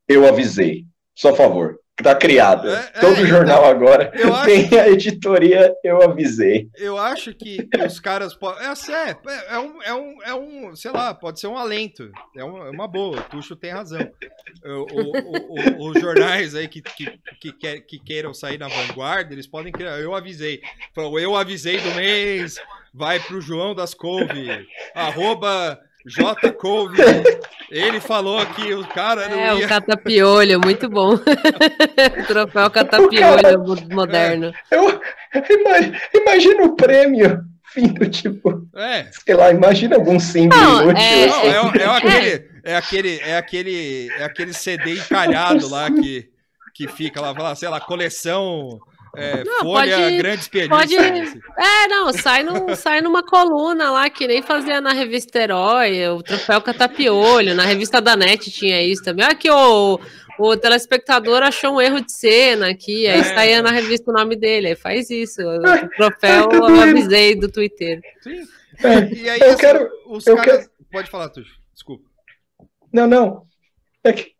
Eu 0.07 0.27
Avisei. 0.27 0.85
Sou 1.15 1.31
a 1.31 1.35
favor 1.35 1.80
tá 2.01 2.15
criada. 2.15 2.91
É, 2.93 2.99
Todo 2.99 3.21
é, 3.21 3.25
jornal 3.25 3.59
então, 3.59 3.69
agora 3.69 4.11
tem 4.45 4.65
acho, 4.65 4.79
a 4.79 4.89
editoria, 4.89 5.73
eu 5.83 6.01
avisei. 6.01 6.69
Eu 6.77 6.97
acho 6.97 7.33
que 7.33 7.67
os 7.85 7.99
caras 7.99 8.33
podem. 8.33 8.63
É, 8.65 8.71
é, 8.71 9.55
é, 9.55 9.59
um, 9.59 9.81
é, 9.81 9.93
um, 9.93 10.23
é 10.23 10.35
um, 10.35 10.75
sei 10.75 10.91
lá, 10.91 11.13
pode 11.13 11.39
ser 11.39 11.47
um 11.47 11.57
alento. 11.57 12.11
É 12.35 12.43
uma, 12.43 12.67
é 12.67 12.69
uma 12.69 12.87
boa, 12.87 13.19
o 13.19 13.23
Tuxo 13.23 13.55
tem 13.55 13.71
razão. 13.71 14.07
O, 14.63 15.85
o, 15.85 15.89
os 15.89 16.01
jornais 16.01 16.55
aí 16.55 16.67
que, 16.67 16.81
que, 16.81 17.19
que, 17.39 17.51
quer, 17.51 17.81
que 17.81 17.99
queiram 17.99 18.33
sair 18.33 18.57
na 18.57 18.67
vanguarda, 18.67 19.33
eles 19.33 19.47
podem 19.47 19.71
criar. 19.71 19.99
Eu 19.99 20.15
avisei. 20.15 20.61
Falou, 20.93 21.19
eu 21.19 21.35
avisei 21.35 21.79
do 21.79 21.91
mês, 21.95 22.55
vai 22.93 23.19
pro 23.19 23.41
João 23.41 23.73
das 23.73 23.93
Couve, 23.93 24.67
arroba 24.93 25.79
J. 26.05 26.51
Couve. 26.53 26.97
Ele 27.69 28.01
falou 28.01 28.45
que 28.47 28.73
o 28.73 28.85
cara 28.87 29.29
não 29.29 29.37
É, 29.37 29.55
ia... 29.55 29.65
o 29.65 29.69
catapiolho, 29.69 30.59
muito 30.59 30.89
bom. 30.89 31.13
o 31.13 31.19
troféu 32.27 32.69
catapiolho 32.69 33.41
cara... 33.41 33.57
moderno. 33.91 34.53
É, 34.69 34.75
eu, 34.75 35.01
imagina 36.13 36.63
o 36.63 36.75
prêmio 36.75 37.41
vindo, 37.73 38.09
tipo... 38.09 38.67
É. 38.75 39.07
Sei 39.11 39.33
lá, 39.33 39.51
imagina 39.51 39.95
algum 39.95 40.19
símbolo 40.19 40.61
não, 40.61 40.83
inútil. 40.83 41.01
É, 41.01 41.25
assim. 41.25 41.47
é, 41.47 41.51
é, 41.51 41.53
é, 41.53 41.95
aquele, 41.95 42.49
é, 42.63 42.75
aquele, 42.75 43.19
é, 43.19 43.37
aquele, 43.37 44.09
é 44.17 44.23
aquele 44.23 44.53
CD 44.53 44.95
encalhado 44.95 45.69
lá 45.69 45.89
que, 45.89 46.29
que 46.73 46.87
fica 46.89 47.21
lá, 47.21 47.55
sei 47.55 47.69
lá, 47.69 47.79
coleção 47.79 48.79
é, 49.15 49.43
não, 49.43 49.59
Folha 49.61 49.97
pode, 49.97 50.17
Grandes 50.17 50.47
Pode... 50.69 50.95
É, 50.95 51.87
não, 51.89 52.13
sai, 52.13 52.43
num, 52.43 52.73
sai 52.75 53.01
numa 53.01 53.21
coluna 53.23 53.91
lá, 53.91 54.09
que 54.09 54.25
nem 54.25 54.41
fazia 54.41 54.79
na 54.79 54.93
revista 54.93 55.37
Herói, 55.37 56.07
o 56.07 56.23
Troféu 56.23 56.61
Catapiolho, 56.61 57.53
na 57.53 57.65
revista 57.65 57.99
da 57.99 58.15
NET 58.15 58.49
tinha 58.49 58.81
isso 58.81 59.03
também. 59.03 59.25
Aqui 59.25 59.49
o, 59.49 59.99
o 60.39 60.55
telespectador 60.55 61.43
achou 61.43 61.75
um 61.75 61.81
erro 61.81 61.99
de 61.99 62.11
cena 62.11 62.69
aqui, 62.69 63.05
aí 63.05 63.19
é. 63.19 63.21
está 63.21 63.61
na 63.61 63.71
revista 63.71 64.11
o 64.11 64.13
nome 64.13 64.37
dele, 64.37 64.67
aí 64.67 64.75
faz 64.75 65.09
isso. 65.09 65.41
O 65.41 65.89
troféu 65.89 66.49
eu 66.51 66.81
avisei 66.81 67.35
do 67.35 67.51
Twitter. 67.51 67.99
Sim. 68.21 68.43
É, 68.83 69.13
e 69.13 69.29
aí, 69.29 69.39
eu 69.41 69.47
assim, 69.47 69.57
quero, 69.57 69.89
os 70.07 70.25
eu 70.25 70.35
caras... 70.37 70.57
Quero... 70.59 70.71
Pode 70.91 71.09
falar, 71.09 71.29
Tuxo, 71.29 71.51
desculpa. 71.73 72.05
Não, 72.91 73.07
não. 73.07 73.43
É 74.03 74.13
que... 74.13 74.31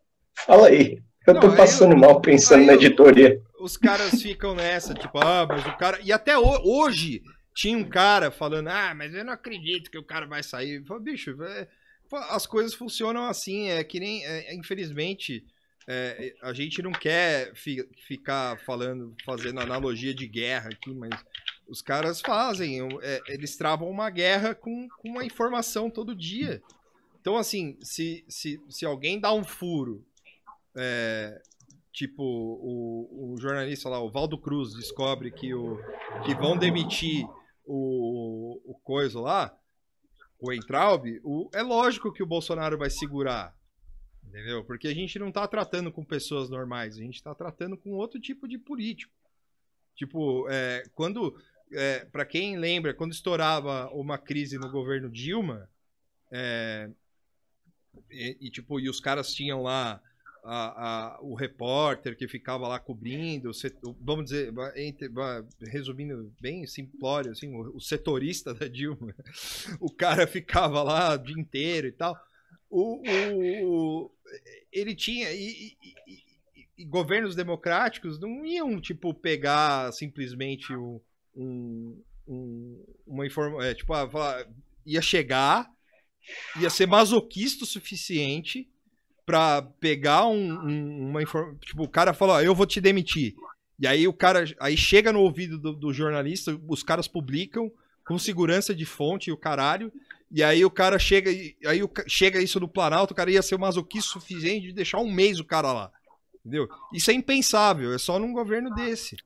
Fala 0.46 0.68
aí. 0.68 0.98
Eu 1.26 1.34
não, 1.34 1.40
tô 1.40 1.52
passando 1.52 1.92
eu... 1.92 1.98
mal 1.98 2.20
pensando 2.20 2.64
na 2.64 2.74
editoria 2.74 3.40
os 3.62 3.76
caras 3.76 4.20
ficam 4.20 4.54
nessa, 4.54 4.92
tipo, 4.92 5.18
ah, 5.18 5.46
mas 5.48 5.64
o 5.64 5.76
cara. 5.76 6.00
E 6.02 6.12
até 6.12 6.36
hoje 6.36 7.22
tinha 7.54 7.78
um 7.78 7.88
cara 7.88 8.30
falando, 8.30 8.68
ah, 8.68 8.92
mas 8.94 9.14
eu 9.14 9.24
não 9.24 9.32
acredito 9.32 9.90
que 9.90 9.98
o 9.98 10.04
cara 10.04 10.26
vai 10.26 10.42
sair. 10.42 10.84
Falei, 10.84 11.04
bicho, 11.04 11.40
é... 11.42 11.68
as 12.30 12.44
coisas 12.44 12.74
funcionam 12.74 13.24
assim, 13.24 13.68
é 13.68 13.84
que 13.84 14.00
nem. 14.00 14.24
É, 14.26 14.54
infelizmente. 14.54 15.44
É, 15.84 16.32
a 16.42 16.52
gente 16.52 16.80
não 16.80 16.92
quer 16.92 17.52
fi, 17.56 17.84
ficar 18.06 18.56
falando, 18.64 19.16
fazendo 19.24 19.58
analogia 19.58 20.14
de 20.14 20.28
guerra 20.28 20.70
aqui, 20.70 20.94
mas 20.94 21.10
os 21.66 21.82
caras 21.82 22.20
fazem, 22.20 22.78
é, 23.02 23.20
eles 23.26 23.56
travam 23.56 23.90
uma 23.90 24.08
guerra 24.08 24.54
com, 24.54 24.86
com 24.88 25.08
uma 25.08 25.24
informação 25.24 25.90
todo 25.90 26.14
dia. 26.14 26.62
Então, 27.20 27.36
assim, 27.36 27.76
se, 27.82 28.24
se, 28.28 28.60
se 28.68 28.86
alguém 28.86 29.18
dá 29.18 29.32
um 29.32 29.42
furo 29.42 30.06
é, 30.76 31.42
tipo, 31.92 32.22
o, 32.22 33.34
o 33.34 33.36
jornalista 33.38 33.88
lá, 33.88 34.00
o 34.00 34.10
Valdo 34.10 34.38
Cruz, 34.38 34.74
descobre 34.74 35.30
que, 35.30 35.54
o, 35.54 35.78
que 36.24 36.34
vão 36.34 36.56
demitir 36.56 37.26
o, 37.64 38.60
o 38.64 38.74
coisa 38.82 39.20
lá, 39.20 39.56
o 40.38 40.52
Entraub, 40.52 41.20
o, 41.22 41.50
é 41.52 41.62
lógico 41.62 42.12
que 42.12 42.22
o 42.22 42.26
Bolsonaro 42.26 42.78
vai 42.78 42.90
segurar. 42.90 43.54
Entendeu? 44.24 44.64
Porque 44.64 44.88
a 44.88 44.94
gente 44.94 45.18
não 45.18 45.28
está 45.28 45.46
tratando 45.46 45.92
com 45.92 46.02
pessoas 46.02 46.48
normais, 46.48 46.96
a 46.96 47.00
gente 47.00 47.16
está 47.16 47.34
tratando 47.34 47.76
com 47.76 47.90
outro 47.90 48.18
tipo 48.18 48.48
de 48.48 48.56
político. 48.56 49.12
Tipo, 49.94 50.48
é, 50.48 50.82
quando. 50.94 51.38
É, 51.74 52.04
para 52.06 52.24
quem 52.24 52.58
lembra, 52.58 52.92
quando 52.92 53.12
estourava 53.12 53.88
uma 53.92 54.18
crise 54.18 54.58
no 54.58 54.70
governo 54.70 55.10
Dilma, 55.10 55.68
é, 56.30 56.90
e, 58.10 58.36
e, 58.40 58.50
tipo, 58.50 58.80
e 58.80 58.88
os 58.88 59.00
caras 59.00 59.34
tinham 59.34 59.62
lá 59.62 60.02
a, 60.44 61.14
a, 61.14 61.20
o 61.20 61.34
repórter 61.34 62.16
que 62.16 62.26
ficava 62.26 62.66
lá 62.66 62.78
cobrindo, 62.78 63.50
o, 63.50 63.96
vamos 64.00 64.24
dizer, 64.24 64.52
entre, 64.76 65.08
resumindo 65.60 66.32
bem 66.40 66.66
simplório, 66.66 67.30
assim, 67.30 67.54
o, 67.54 67.76
o, 67.76 67.80
setorista 67.80 68.52
da 68.54 68.66
Dilma, 68.66 69.14
o 69.80 69.90
cara 69.90 70.26
ficava 70.26 70.82
lá 70.82 71.14
o 71.14 71.18
dia 71.18 71.38
inteiro 71.38 71.86
e 71.86 71.92
tal. 71.92 72.18
O, 72.68 73.02
o 73.64 74.10
ele 74.72 74.94
tinha. 74.94 75.30
E, 75.32 75.76
e, 75.82 76.22
e, 76.78 76.84
governos 76.86 77.36
democráticos 77.36 78.18
não 78.18 78.44
iam, 78.44 78.80
tipo, 78.80 79.12
pegar 79.12 79.92
simplesmente 79.92 80.74
um, 80.74 81.00
um, 81.36 82.02
um 82.26 82.84
uma 83.06 83.26
informação. 83.26 83.62
É, 83.62 83.74
tipo, 83.74 83.92
ah, 83.92 84.46
ia 84.86 85.02
chegar, 85.02 85.70
ia 86.58 86.70
ser 86.70 86.86
masoquista 86.86 87.64
o 87.64 87.66
suficiente 87.66 88.71
pra 89.24 89.62
pegar 89.62 90.26
um, 90.26 90.52
um, 90.52 91.08
uma 91.10 91.22
informação. 91.22 91.58
Tipo, 91.58 91.84
o 91.84 91.88
cara 91.88 92.12
falou, 92.12 92.36
ó, 92.36 92.40
eu 92.40 92.54
vou 92.54 92.66
te 92.66 92.80
demitir. 92.80 93.34
E 93.78 93.86
aí 93.86 94.06
o 94.06 94.12
cara. 94.12 94.44
Aí 94.60 94.76
chega 94.76 95.12
no 95.12 95.20
ouvido 95.20 95.58
do, 95.58 95.72
do, 95.72 95.92
jornalista, 95.92 96.58
os 96.68 96.82
caras 96.82 97.08
publicam 97.08 97.70
com 98.06 98.18
segurança 98.18 98.74
de 98.74 98.84
fonte 98.84 99.30
e 99.30 99.32
o 99.32 99.36
caralho. 99.36 99.92
E 100.30 100.42
aí 100.42 100.64
o 100.64 100.70
cara 100.70 100.98
chega. 100.98 101.30
Aí 101.66 101.82
o, 101.82 101.90
chega 102.06 102.40
isso 102.40 102.60
no 102.60 102.68
Planalto, 102.68 103.12
o 103.12 103.16
cara 103.16 103.30
ia 103.30 103.42
ser 103.42 103.54
o 103.54 103.60
masoquista 103.60 104.12
suficiente 104.12 104.68
de 104.68 104.72
deixar 104.72 104.98
um 104.98 105.10
mês 105.10 105.40
o 105.40 105.44
cara 105.44 105.72
lá. 105.72 105.92
Entendeu? 106.40 106.68
Isso 106.92 107.10
é 107.10 107.14
impensável, 107.14 107.92
é 107.92 107.98
só 107.98 108.18
num 108.18 108.32
governo 108.32 108.74
desse. 108.74 109.16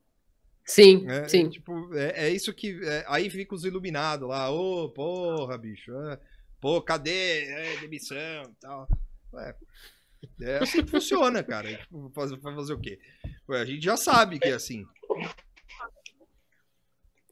Sim, 0.64 1.06
é, 1.09 1.28
sim. 1.28 1.47
É, 1.47 1.48
tipo, 1.48 1.94
é, 1.94 2.27
é 2.27 2.31
isso 2.31 2.52
que. 2.52 2.78
É, 2.82 3.05
aí 3.09 3.31
fica 3.31 3.55
os 3.55 3.64
iluminados 3.64 4.28
lá, 4.28 4.51
ô, 4.51 4.85
oh, 4.85 4.90
porra, 4.90 5.56
bicho. 5.56 5.93
É, 5.93 6.18
pô, 6.60 6.82
cadê? 6.82 7.77
Demissão 7.81 8.43
e 8.43 8.60
tal. 8.60 8.89
É, 9.38 9.54
é 10.42 10.58
assim 10.58 10.82
que 10.84 10.90
funciona, 10.90 11.42
cara. 11.42 11.68
Tipo, 11.76 12.10
fazer, 12.14 12.38
fazer 12.40 12.72
o 12.72 12.80
quê? 12.80 12.98
A 13.48 13.64
gente 13.64 13.84
já 13.84 13.96
sabe 13.96 14.38
que 14.38 14.48
é 14.48 14.54
assim. 14.54 14.84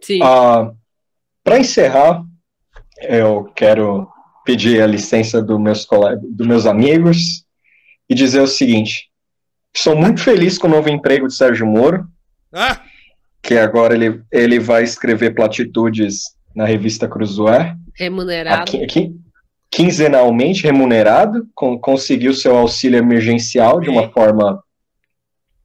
Sim. 0.00 0.20
Uh, 0.22 0.76
Para 1.42 1.58
encerrar, 1.58 2.24
eu 3.02 3.44
quero 3.56 4.08
pedir 4.44 4.82
a 4.82 4.86
licença 4.86 5.42
dos 5.42 5.58
meus, 5.58 5.86
dos 6.22 6.46
meus 6.46 6.66
amigos 6.66 7.44
e 8.08 8.14
dizer 8.14 8.40
o 8.40 8.46
seguinte: 8.46 9.10
sou 9.76 9.96
muito 9.96 10.22
feliz 10.22 10.58
com 10.58 10.66
o 10.66 10.70
novo 10.70 10.88
emprego 10.88 11.26
de 11.26 11.34
Sérgio 11.34 11.66
Moro. 11.66 12.06
Ah! 12.52 12.82
Que 13.42 13.54
agora 13.58 13.94
ele, 13.94 14.22
ele 14.30 14.58
vai 14.58 14.84
escrever 14.84 15.34
platitudes 15.34 16.34
na 16.54 16.64
revista 16.64 17.08
Cruzoé. 17.08 17.76
Remunerado. 17.94 18.62
Aqui, 18.62 18.82
aqui, 18.82 19.16
quinzenalmente 19.74 20.62
remunerado, 20.62 21.48
com, 21.54 21.76
conseguiu 21.78 22.32
seu 22.32 22.56
auxílio 22.56 22.96
emergencial 22.96 23.80
de 23.80 23.90
uma 23.90 24.08
forma 24.08 24.62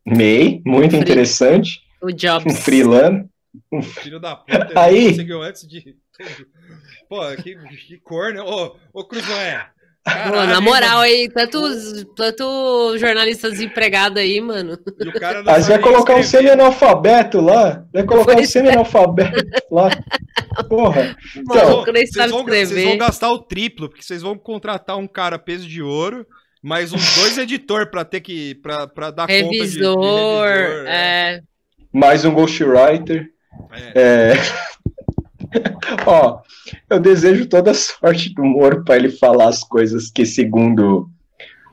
MEI, 0.04 0.62
muito 0.66 0.92
Free. 0.92 1.00
interessante. 1.00 1.82
O 2.02 2.12
Jobs. 2.12 2.52
Um 2.52 2.56
freelance. 2.56 3.30
Filho 4.02 4.20
da 4.20 4.36
puta, 4.36 4.72
Aí... 4.76 5.10
conseguiu 5.10 5.42
antes 5.42 5.68
de 5.68 5.96
Pô, 7.08 7.22
que, 7.42 7.56
que 7.88 7.98
corno. 7.98 8.44
Ô, 8.44 8.76
ô 8.94 9.08
Cruzoé. 10.04 10.30
Pô, 10.30 10.46
na 10.46 10.62
moral 10.62 11.00
aí, 11.00 11.30
tanto, 11.30 11.60
tanto 12.16 12.98
jornalista 12.98 13.50
desempregado 13.50 14.20
aí, 14.20 14.40
mano. 14.40 14.78
Mas 15.46 15.68
vai 15.68 15.80
colocar 15.80 16.16
um 16.16 16.24
semi-analfabeto 16.24 17.42
lá. 17.42 17.84
Vai 17.94 18.04
colocar 18.04 18.34
pois 18.34 18.48
um 18.48 18.52
semi-analfabeto 18.52 19.46
lá. 19.70 19.90
Porra. 20.68 21.16
Então, 21.36 21.84
vocês, 21.86 22.32
vão, 22.32 22.46
vocês 22.46 22.84
vão 22.84 22.98
gastar 22.98 23.32
o 23.32 23.40
triplo, 23.40 23.90
porque 23.90 24.04
vocês 24.04 24.22
vão 24.22 24.38
contratar 24.38 24.98
um 24.98 25.08
cara 25.08 25.38
peso 25.38 25.68
de 25.68 25.82
ouro, 25.82 26.26
mais 26.64 26.94
uns 26.94 27.16
dois 27.16 27.38
editores 27.38 27.90
pra 27.90 28.04
ter 28.04 28.22
que. 28.22 28.56
Pra, 28.56 28.88
pra 28.88 29.12
dar 29.12 29.26
revisor, 29.26 29.52
conta 29.52 29.66
de, 29.66 29.72
de 29.72 29.80
revisor. 29.80 30.48
É. 30.88 31.36
é. 31.36 31.42
Mais 31.92 32.26
um 32.26 32.34
ghostwriter. 32.34 33.28
É. 33.96 34.02
é. 34.02 34.34
Ó, 36.06 36.42
eu 36.90 37.00
desejo 37.00 37.48
toda 37.48 37.72
a 37.72 37.76
sorte 37.76 38.34
do 38.34 38.44
Moro 38.44 38.84
para 38.84 38.98
ele 38.98 39.10
falar 39.10 39.50
as 39.50 39.64
coisas 39.64 40.10
que, 40.12 40.26
segundo 40.26 41.10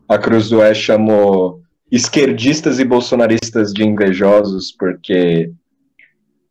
a 0.09 0.19
Cruz 0.19 0.49
do 0.49 0.59
Oeste, 0.59 0.85
chamou 0.85 1.61
esquerdistas 1.91 2.79
e 2.79 2.85
bolsonaristas 2.85 3.73
de 3.73 3.85
invejosos, 3.85 4.73
porque 4.73 5.53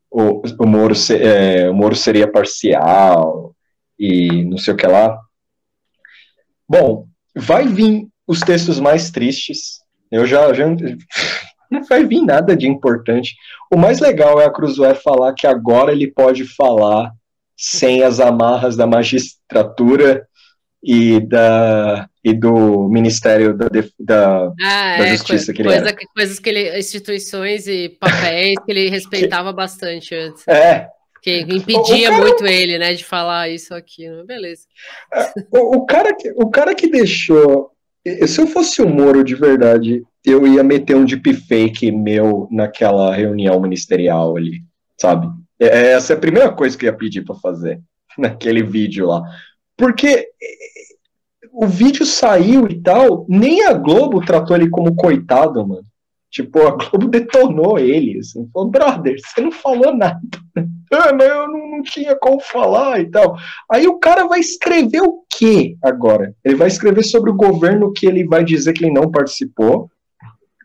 o, 0.10 0.42
o, 0.60 0.66
Moro, 0.66 0.94
é, 1.12 1.70
o 1.70 1.74
Moro 1.74 1.96
seria 1.96 2.32
parcial, 2.32 3.56
e 4.00 4.44
não 4.46 4.58
sei 4.58 4.74
o 4.74 4.78
que 4.78 4.88
lá. 4.88 5.18
Bom, 6.68 7.08
vai 7.36 7.68
vir 7.68 8.08
os 8.28 8.40
textos 8.40 8.80
mais 8.80 9.12
tristes. 9.12 9.80
Eu 10.12 10.26
já, 10.26 10.54
já 10.54 10.66
não 11.70 11.84
vai 11.84 12.06
vir 12.06 12.22
nada 12.22 12.56
de 12.56 12.68
importante. 12.68 13.36
O 13.74 13.78
mais 13.78 14.00
legal 14.00 14.40
é 14.40 14.46
a 14.46 14.52
Cruzoé 14.52 14.94
falar 14.96 15.34
que 15.34 15.48
agora 15.48 15.92
ele 15.92 16.08
pode 16.08 16.46
falar 16.46 17.12
sem 17.58 18.04
as 18.04 18.20
amarras 18.20 18.76
da 18.76 18.86
magistratura 18.86 20.28
e, 20.86 21.20
da, 21.20 22.08
e 22.24 22.32
do 22.32 22.88
Ministério 22.90 23.58
da, 23.58 23.68
da, 24.00 24.54
ah, 24.62 24.98
da 24.98 25.08
é, 25.08 25.12
Justiça 25.18 25.52
que 25.52 25.64
ele 25.64 25.70
coisa. 25.70 25.96
Coisas 26.14 26.40
que 26.40 26.50
ele, 26.50 26.78
instituições 26.78 27.68
e 27.68 27.90
papéis 27.90 28.56
que 28.64 28.72
ele 28.72 28.90
respeitava 28.90 29.50
que, 29.50 29.56
bastante 29.56 30.14
antes. 30.14 30.48
É. 30.48 30.88
Que 31.24 31.40
impedia 31.42 32.10
cara, 32.10 32.22
muito 32.22 32.46
ele, 32.46 32.78
né, 32.78 32.94
de 32.94 33.04
falar 33.04 33.50
isso 33.50 33.74
aqui. 33.74 34.06
Beleza. 34.28 34.68
É, 35.12 35.34
o, 35.52 35.78
o, 35.78 35.86
cara 35.88 36.14
que, 36.14 36.32
o 36.36 36.52
cara 36.52 36.76
que 36.76 36.88
deixou. 36.88 37.72
Se 38.28 38.40
eu 38.40 38.48
fosse 38.48 38.82
o 38.82 38.90
Moro 38.90 39.24
de 39.24 39.34
verdade, 39.34 40.04
eu 40.24 40.46
ia 40.46 40.64
meter 40.64 40.96
um 40.96 41.06
deepfake 41.06 41.92
meu 41.92 42.48
naquela 42.52 43.14
reunião 43.14 43.60
ministerial 43.60 44.38
ali, 44.38 44.64
sabe? 45.00 45.28
É, 45.60 45.92
essa 45.92 46.14
é 46.14 46.16
a 46.16 46.20
primeira 46.20 46.52
coisa 46.52 46.78
que 46.78 46.86
eu 46.86 46.92
ia 46.92 46.98
pedir 46.98 47.24
para 47.24 47.36
fazer 47.36 47.82
naquele 48.18 48.62
vídeo 48.62 49.08
lá. 49.08 49.24
Porque 49.78 50.30
o 51.52 51.68
vídeo 51.68 52.06
saiu 52.06 52.68
e 52.68 52.82
tal, 52.82 53.26
nem 53.30 53.66
a 53.66 53.74
Globo 53.74 54.24
tratou 54.26 54.56
ele 54.56 54.70
como 54.70 54.96
coitado, 54.96 55.66
mano. 55.66 55.86
Tipo, 56.36 56.68
a 56.68 56.72
Globo 56.72 57.08
detonou 57.08 57.80
ele, 57.80 58.20
assim, 58.20 58.46
falou, 58.52 58.70
brother, 58.70 59.16
você 59.18 59.40
não 59.40 59.54
falou 59.54 59.96
nada. 59.96 60.20
ah, 60.92 61.14
mas 61.14 61.30
eu 61.30 61.48
não, 61.48 61.72
não, 61.72 61.82
tinha 61.82 62.14
como 62.18 62.42
falar 62.42 63.00
e 63.00 63.10
tal. 63.10 63.38
Aí 63.72 63.88
o 63.88 63.98
cara 64.00 64.28
vai 64.28 64.42
escrever 64.42 65.02
o 65.02 65.24
quê 65.30 65.78
agora? 65.82 66.36
Ele 66.44 66.56
vai 66.56 66.68
escrever 66.68 67.04
sobre 67.04 67.32
o 67.32 67.36
governo 67.36 67.94
que 67.94 68.06
ele 68.06 68.28
vai 68.28 68.44
dizer 68.44 68.74
que 68.74 68.84
ele 68.84 68.94
não 68.94 69.10
participou. 69.10 69.90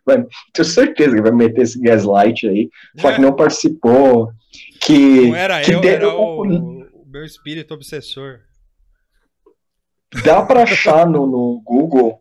Vai, 0.04 0.26
tenho 0.52 0.66
certeza 0.66 1.14
que 1.14 1.22
vai 1.22 1.30
meter 1.30 1.62
esse 1.62 1.80
gaslight 1.80 2.48
aí, 2.48 2.68
falar 2.98 3.14
que 3.14 3.20
não 3.20 3.36
participou, 3.36 4.32
que... 4.80 5.28
Não 5.28 5.36
era 5.36 5.60
que 5.60 5.70
eu, 5.70 5.84
era 5.84 6.08
o, 6.08 6.42
o 6.42 7.06
meu 7.06 7.24
espírito 7.24 7.74
obsessor. 7.74 8.40
Dá 10.24 10.42
para 10.42 10.64
achar 10.64 11.06
no, 11.06 11.28
no 11.28 11.62
Google 11.64 12.20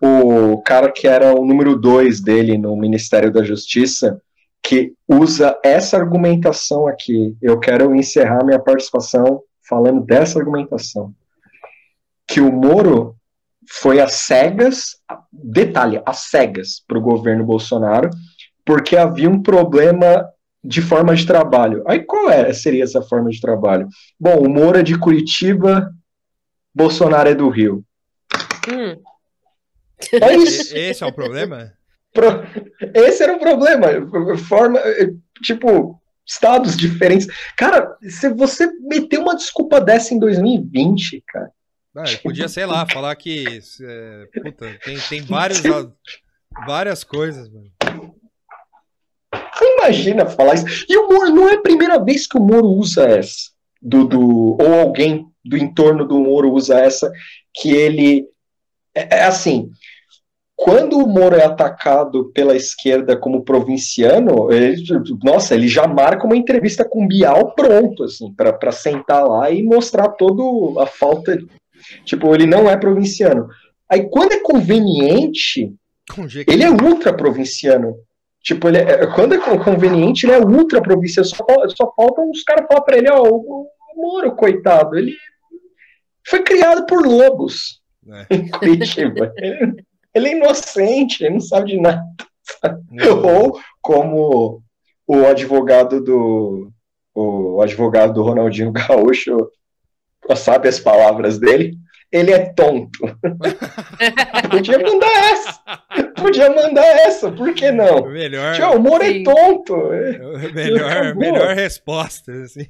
o 0.00 0.60
cara 0.62 0.90
que 0.90 1.06
era 1.06 1.34
o 1.34 1.44
número 1.44 1.76
dois 1.76 2.20
dele 2.20 2.58
no 2.58 2.76
Ministério 2.76 3.32
da 3.32 3.42
Justiça, 3.42 4.20
que 4.62 4.94
usa 5.06 5.58
essa 5.62 5.96
argumentação 5.96 6.86
aqui. 6.86 7.36
Eu 7.40 7.58
quero 7.60 7.94
encerrar 7.94 8.44
minha 8.44 8.58
participação 8.58 9.42
falando 9.68 10.02
dessa 10.02 10.38
argumentação. 10.38 11.12
Que 12.26 12.40
o 12.40 12.50
Moro 12.50 13.14
foi 13.68 14.00
às 14.00 14.12
cegas, 14.14 14.96
detalhe, 15.32 16.02
às 16.04 16.30
cegas 16.30 16.82
para 16.86 16.98
o 16.98 17.02
governo 17.02 17.44
Bolsonaro, 17.44 18.10
porque 18.64 18.96
havia 18.96 19.28
um 19.28 19.42
problema 19.42 20.26
de 20.62 20.80
forma 20.80 21.14
de 21.14 21.26
trabalho. 21.26 21.82
Aí 21.86 22.02
qual 22.02 22.30
era, 22.30 22.52
seria 22.54 22.84
essa 22.84 23.02
forma 23.02 23.28
de 23.28 23.40
trabalho? 23.40 23.86
Bom, 24.18 24.38
o 24.38 24.48
Moro 24.48 24.78
é 24.78 24.82
de 24.82 24.98
Curitiba, 24.98 25.90
Bolsonaro 26.74 27.28
é 27.28 27.34
do 27.34 27.50
Rio. 27.50 27.84
Hum. 28.68 28.96
É 30.12 30.36
isso. 30.36 30.76
Esse 30.76 31.04
é 31.04 31.06
o 31.06 31.12
problema? 31.12 31.72
Esse 32.94 33.22
era 33.22 33.34
o 33.34 33.38
problema. 33.38 33.88
Forma, 34.36 34.80
tipo, 35.42 36.00
estados 36.26 36.76
diferentes. 36.76 37.26
Cara, 37.56 37.96
se 38.08 38.28
você 38.30 38.70
meteu 38.80 39.20
uma 39.22 39.36
desculpa 39.36 39.80
dessa 39.80 40.14
em 40.14 40.18
2020, 40.18 41.22
cara. 41.26 41.50
Ah, 41.96 42.04
podia, 42.22 42.48
sei 42.48 42.66
lá, 42.66 42.86
falar 42.86 43.14
que. 43.14 43.60
É, 43.82 44.26
puta, 44.42 44.78
tem, 44.84 44.98
tem 44.98 45.22
vários, 45.22 45.62
várias 46.66 47.04
coisas, 47.04 47.48
mano. 47.48 47.70
Imagina 49.78 50.26
falar 50.26 50.54
isso. 50.54 50.86
E 50.88 50.96
o 50.96 51.08
Moro, 51.08 51.30
não 51.30 51.48
é 51.48 51.54
a 51.54 51.60
primeira 51.60 52.02
vez 52.02 52.26
que 52.26 52.36
o 52.36 52.40
Moro 52.40 52.66
usa 52.66 53.04
essa. 53.04 53.52
Do, 53.80 54.04
do, 54.06 54.56
ou 54.60 54.80
alguém 54.80 55.26
do 55.44 55.56
entorno 55.56 56.06
do 56.06 56.18
Moro 56.18 56.52
usa 56.52 56.80
essa, 56.80 57.12
que 57.52 57.70
ele. 57.70 58.26
É, 58.94 59.18
é 59.18 59.24
assim. 59.24 59.70
Quando 60.64 60.96
o 60.96 61.06
Moro 61.06 61.36
é 61.36 61.44
atacado 61.44 62.30
pela 62.32 62.56
esquerda 62.56 63.14
como 63.14 63.44
provinciano, 63.44 64.50
ele, 64.50 64.82
nossa, 65.22 65.54
ele 65.54 65.68
já 65.68 65.86
marca 65.86 66.24
uma 66.24 66.38
entrevista 66.38 66.88
com 66.88 67.04
o 67.04 67.06
Bial 67.06 67.54
pronto, 67.54 68.04
assim, 68.04 68.32
para 68.32 68.72
sentar 68.72 69.28
lá 69.28 69.50
e 69.50 69.62
mostrar 69.62 70.08
toda 70.08 70.82
a 70.82 70.86
falta. 70.86 71.38
Tipo, 72.06 72.34
ele 72.34 72.46
não 72.46 72.66
é 72.66 72.78
provinciano. 72.78 73.46
Aí, 73.90 74.08
quando 74.08 74.32
é 74.32 74.40
conveniente, 74.40 75.70
ele 76.48 76.62
é 76.62 76.70
ultra 76.70 77.12
provinciano. 77.12 77.96
Tipo, 78.42 78.68
ele 78.68 78.78
é, 78.78 79.06
quando 79.08 79.34
é 79.34 79.58
conveniente, 79.58 80.24
ele 80.24 80.32
é 80.32 80.40
ultra 80.40 80.80
provinciano. 80.80 81.28
Só, 81.28 81.44
só 81.76 81.92
faltam 81.94 82.30
os 82.30 82.42
caras 82.42 82.66
falar 82.66 82.80
pra 82.80 82.96
ele, 82.96 83.10
ó, 83.10 83.22
o, 83.22 83.66
o 83.66 83.68
Moro, 83.96 84.34
coitado, 84.34 84.96
ele 84.96 85.14
foi 86.26 86.42
criado 86.42 86.86
por 86.86 87.06
lobos 87.06 87.82
é. 88.08 88.26
em 88.34 88.48
Curitiba. 88.48 89.30
Ele, 90.14 90.28
é 90.28 90.36
inocente, 90.36 91.22
ele 91.22 91.34
não 91.34 91.40
sabe 91.40 91.72
de 91.72 91.80
nada. 91.80 92.04
Ou 93.24 93.58
como 93.80 94.62
o 95.06 95.26
advogado 95.26 96.02
do 96.02 96.70
o 97.14 97.62
advogado 97.62 98.14
do 98.14 98.22
Ronaldinho 98.22 98.72
Gaúcho 98.72 99.48
sabe 100.34 100.68
as 100.68 100.80
palavras 100.80 101.38
dele, 101.38 101.78
ele 102.10 102.32
é 102.32 102.38
tonto. 102.38 102.98
Podia 104.50 104.78
mandar 104.78 105.32
essa. 105.32 105.60
Podia 106.16 106.50
mandar 106.50 106.86
essa, 107.06 107.30
por 107.30 107.52
que 107.54 107.70
não? 107.70 108.08
Melhor. 108.08 108.54
Tio, 108.54 108.70
o 108.70 108.80
Moro 108.80 109.02
é 109.02 109.22
tonto. 109.22 109.76
Melhor, 110.54 111.14
melhor 111.16 111.54
resposta. 111.54 112.32
Assim. 112.44 112.66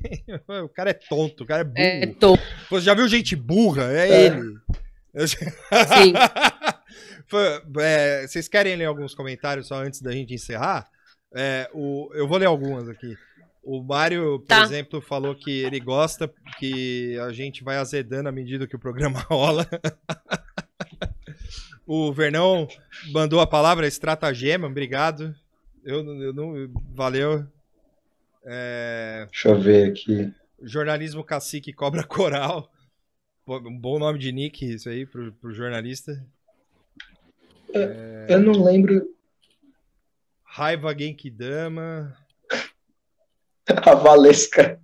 O 0.64 0.68
cara 0.68 0.90
é 0.90 0.94
tonto, 0.94 1.44
o 1.44 1.46
cara 1.46 1.60
é 1.60 1.64
burro. 1.64 1.76
É 1.78 2.06
tonto. 2.06 2.42
Você 2.70 2.86
já 2.86 2.94
viu 2.94 3.06
gente 3.06 3.36
burra? 3.36 3.92
É, 3.92 4.08
é. 4.08 4.26
ele. 4.26 4.54
Sim. 5.26 6.12
é, 7.80 8.26
vocês 8.26 8.48
querem 8.48 8.76
ler 8.76 8.86
alguns 8.86 9.14
comentários 9.14 9.68
só 9.68 9.76
antes 9.76 10.00
da 10.00 10.12
gente 10.12 10.34
encerrar? 10.34 10.88
É, 11.34 11.68
o, 11.72 12.10
eu 12.14 12.28
vou 12.28 12.38
ler 12.38 12.46
algumas 12.46 12.88
aqui. 12.88 13.16
O 13.62 13.82
Mário, 13.82 14.40
por 14.40 14.46
tá. 14.46 14.62
exemplo, 14.62 15.00
falou 15.00 15.34
que 15.34 15.50
ele 15.50 15.80
gosta 15.80 16.32
que 16.58 17.18
a 17.18 17.32
gente 17.32 17.64
vai 17.64 17.76
azedando 17.76 18.28
à 18.28 18.32
medida 18.32 18.66
que 18.66 18.76
o 18.76 18.78
programa 18.78 19.20
rola. 19.28 19.66
o 21.86 22.12
Vernão 22.12 22.68
mandou 23.10 23.40
a 23.40 23.46
palavra 23.46 23.86
estratagema, 23.86 24.66
obrigado. 24.66 25.34
Eu, 25.82 26.04
eu 26.20 26.32
não. 26.32 26.70
Valeu. 26.94 27.46
É... 28.44 29.26
Deixa 29.30 29.48
eu 29.48 29.58
ver 29.58 29.90
aqui. 29.90 30.32
Jornalismo 30.62 31.24
Cacique 31.24 31.72
Cobra 31.72 32.04
Coral. 32.04 32.70
Um 33.46 33.78
bom 33.78 33.98
nome 33.98 34.18
de 34.18 34.32
nick, 34.32 34.64
isso 34.64 34.88
aí, 34.88 35.04
pro, 35.04 35.32
pro 35.32 35.52
jornalista. 35.52 36.24
É... 37.74 38.26
Eu 38.28 38.40
não 38.40 38.64
lembro. 38.64 39.06
Raiva 40.44 40.96
Genkidama. 40.96 42.16
A 43.66 43.94
Valesca. 43.94 44.78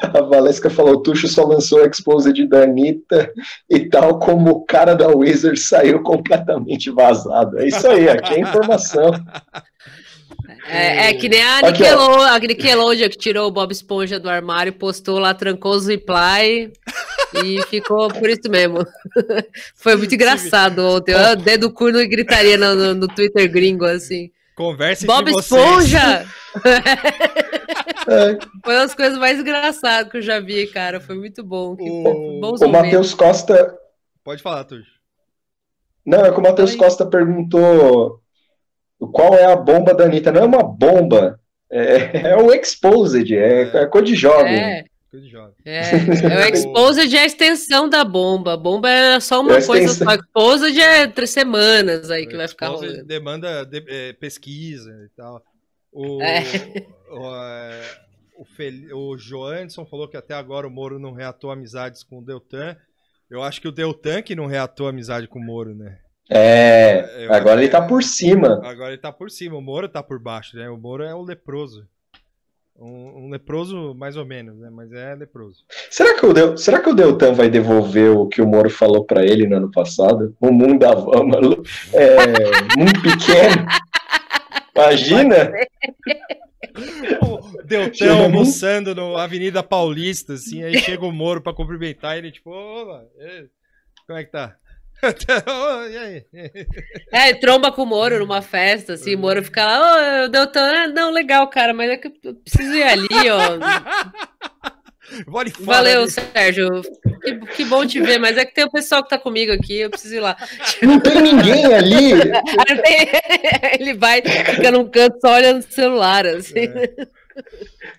A 0.00 0.20
Valesca 0.20 0.70
falou: 0.70 1.02
Tuxo 1.02 1.28
só 1.28 1.44
lançou 1.44 1.82
a 1.82 1.86
Exposed 1.86 2.46
da 2.46 2.62
Anitta 2.62 3.32
e 3.68 3.88
tal 3.88 4.18
como 4.18 4.50
o 4.50 4.64
cara 4.64 4.94
da 4.94 5.08
Wizard 5.08 5.58
saiu 5.58 6.02
completamente 6.02 6.90
vazado. 6.90 7.58
É 7.58 7.68
isso 7.68 7.86
aí, 7.88 8.08
aqui 8.08 8.34
é 8.34 8.40
informação. 8.40 9.10
É, 10.66 11.08
é, 11.08 11.14
que 11.14 11.28
nem 11.28 11.42
a, 11.42 11.60
Nickelode, 11.62 12.24
a 12.24 12.38
Nickelodeon 12.38 13.08
que 13.10 13.18
tirou 13.18 13.48
o 13.48 13.50
Bob 13.50 13.70
Esponja 13.70 14.18
do 14.18 14.30
armário, 14.30 14.72
postou 14.72 15.18
lá, 15.18 15.34
trancou 15.34 15.72
os 15.72 15.86
reply 15.86 16.72
e 17.44 17.62
ficou 17.68 18.08
por 18.08 18.30
isso 18.30 18.48
mesmo. 18.48 18.78
Foi 19.76 19.96
muito 19.96 20.14
engraçado 20.14 20.78
ontem. 20.78 21.12
Eu, 21.12 21.36
dedo 21.36 21.70
curno 21.70 22.00
e 22.00 22.06
gritaria 22.06 22.56
no, 22.56 22.74
no, 22.74 22.94
no 22.94 23.08
Twitter 23.08 23.50
gringo, 23.50 23.84
assim. 23.84 24.30
Converse 24.56 25.04
Bob 25.04 25.30
Esponja! 25.30 26.26
Foi 28.64 28.74
uma 28.74 28.82
das 28.82 28.94
coisas 28.94 29.18
mais 29.18 29.38
engraçadas 29.40 30.10
que 30.10 30.18
eu 30.18 30.22
já 30.22 30.40
vi, 30.40 30.66
cara. 30.68 31.00
Foi 31.00 31.16
muito 31.16 31.42
bom. 31.42 31.76
o 31.78 32.64
o 32.64 32.68
Matheus 32.68 33.12
Costa. 33.12 33.76
Pode 34.22 34.42
falar, 34.42 34.64
Tuj. 34.64 34.84
Não, 36.06 36.24
é 36.24 36.30
que 36.30 36.38
o 36.38 36.42
Matheus 36.42 36.76
Costa 36.76 37.04
perguntou 37.04 38.22
qual 39.08 39.34
é 39.34 39.44
a 39.44 39.56
bomba 39.56 39.94
da 39.94 40.04
Anitta. 40.04 40.32
Não 40.32 40.42
é 40.42 40.44
uma 40.44 40.62
bomba, 40.62 41.38
é, 41.70 42.30
é 42.30 42.36
o 42.36 42.52
Exposed, 42.52 43.34
é, 43.34 43.62
é. 43.62 43.76
é 43.82 43.86
cor 43.86 44.02
de 44.02 44.14
jovem. 44.14 44.54
É. 44.54 44.84
É, 45.64 45.90
é 45.92 46.36
o 46.38 46.54
Exposed 46.54 47.14
é 47.14 47.20
a 47.20 47.24
extensão 47.24 47.88
da 47.88 48.04
bomba. 48.04 48.54
A 48.54 48.56
bomba 48.56 48.90
é 48.90 49.20
só 49.20 49.40
uma 49.40 49.58
é 49.58 49.64
coisa 49.64 49.94
só. 49.94 50.12
Exposed 50.12 50.80
é 50.80 51.06
três 51.06 51.30
semanas 51.30 52.10
aí 52.10 52.26
que 52.26 52.36
vai 52.36 52.48
ficar 52.48 52.68
rolando. 52.68 53.04
demanda 53.04 53.64
de, 53.64 53.84
é, 53.86 54.12
pesquisa 54.12 54.90
e 55.04 55.08
tal. 55.16 55.40
O, 55.92 56.20
é. 56.20 56.42
o, 57.10 58.42
o, 58.42 58.44
Fel... 58.44 58.72
o 58.92 59.16
Joanderson 59.16 59.86
falou 59.86 60.08
que 60.08 60.16
até 60.16 60.34
agora 60.34 60.66
o 60.66 60.70
Moro 60.70 60.98
não 60.98 61.12
reatou 61.12 61.52
amizades 61.52 62.02
com 62.02 62.18
o 62.18 62.24
Deltan. 62.24 62.76
Eu 63.30 63.40
acho 63.40 63.60
que 63.60 63.68
o 63.68 63.72
Deltan 63.72 64.20
que 64.20 64.34
não 64.34 64.46
reatou 64.46 64.88
amizade 64.88 65.28
com 65.28 65.38
o 65.38 65.44
Moro, 65.44 65.76
né? 65.76 65.98
É, 66.30 67.26
agora 67.30 67.60
ele 67.60 67.70
tá 67.70 67.82
por 67.82 68.02
cima. 68.02 68.60
Agora 68.64 68.92
ele 68.92 69.00
tá 69.00 69.12
por 69.12 69.30
cima, 69.30 69.56
o 69.56 69.60
Moro 69.60 69.88
tá 69.88 70.02
por 70.02 70.18
baixo, 70.18 70.56
né? 70.56 70.68
O 70.70 70.76
Moro 70.76 71.02
é 71.02 71.14
o 71.14 71.22
leproso. 71.22 71.86
Um, 72.76 73.26
um, 73.26 73.30
leproso, 73.30 73.94
mais 73.94 74.16
ou 74.16 74.24
menos, 74.24 74.58
né? 74.58 74.68
Mas 74.68 74.92
é 74.92 75.14
leproso. 75.14 75.64
Será 75.90 76.18
que, 76.18 76.26
o 76.26 76.32
Del, 76.32 76.56
será 76.56 76.80
que 76.80 76.90
o 76.90 76.94
Deltan 76.94 77.32
vai 77.32 77.48
devolver 77.48 78.10
o 78.10 78.26
que 78.26 78.42
o 78.42 78.46
Moro 78.48 78.68
falou 78.68 79.04
para 79.04 79.24
ele 79.24 79.46
no 79.46 79.56
ano 79.56 79.70
passado? 79.70 80.34
O 80.40 80.50
mundo 80.50 80.80
da 80.80 80.90
é, 81.92 82.16
muito 82.76 83.00
pequeno. 83.00 83.66
Imagina! 84.74 85.52
o 87.22 87.62
Deltan 87.62 88.24
almoçando 88.24 88.92
na 88.92 89.22
Avenida 89.22 89.62
Paulista, 89.62 90.32
assim, 90.32 90.64
aí 90.64 90.76
chega 90.78 91.06
o 91.06 91.12
Moro 91.12 91.40
para 91.40 91.54
cumprimentar 91.54 92.18
ele, 92.18 92.32
tipo, 92.32 92.50
ô, 92.50 92.86
como 94.04 94.18
é 94.18 94.24
que 94.24 94.32
tá? 94.32 94.56
é, 97.12 97.34
tromba 97.34 97.70
com 97.72 97.82
o 97.82 97.86
Moro 97.86 98.18
numa 98.18 98.42
festa, 98.42 98.94
assim, 98.94 99.14
o 99.14 99.18
Moro 99.18 99.42
fica 99.42 99.64
lá, 99.64 100.24
ô, 100.24 100.28
Deltan, 100.28 100.88
não, 100.88 101.10
legal, 101.10 101.48
cara, 101.48 101.74
mas 101.74 101.90
é 101.90 101.96
que 101.96 102.12
eu 102.22 102.34
preciso 102.34 102.74
ir 102.74 102.82
ali, 102.82 103.30
ó. 103.30 103.58
Fora, 105.30 105.50
Valeu, 105.60 106.02
ali. 106.02 106.10
Sérgio. 106.10 106.82
Que, 107.22 107.38
que, 107.56 107.64
bom 107.64 107.86
te 107.86 108.00
ver, 108.00 108.18
mas 108.18 108.36
é 108.36 108.44
que 108.44 108.54
tem 108.54 108.64
o 108.64 108.70
pessoal 108.70 109.02
que 109.02 109.10
tá 109.10 109.18
comigo 109.18 109.52
aqui, 109.52 109.80
eu 109.80 109.90
preciso 109.90 110.16
ir 110.16 110.20
lá. 110.20 110.36
Não 110.82 110.98
tem 110.98 111.20
ninguém 111.20 111.66
ali. 111.66 112.12
Ele 113.78 113.94
vai, 113.94 114.22
fica 114.22 114.70
num 114.70 114.88
canto 114.88 115.20
só 115.20 115.34
olhando 115.34 115.60
o 115.60 115.72
celular, 115.72 116.26
assim. 116.26 116.58
É. 116.58 117.06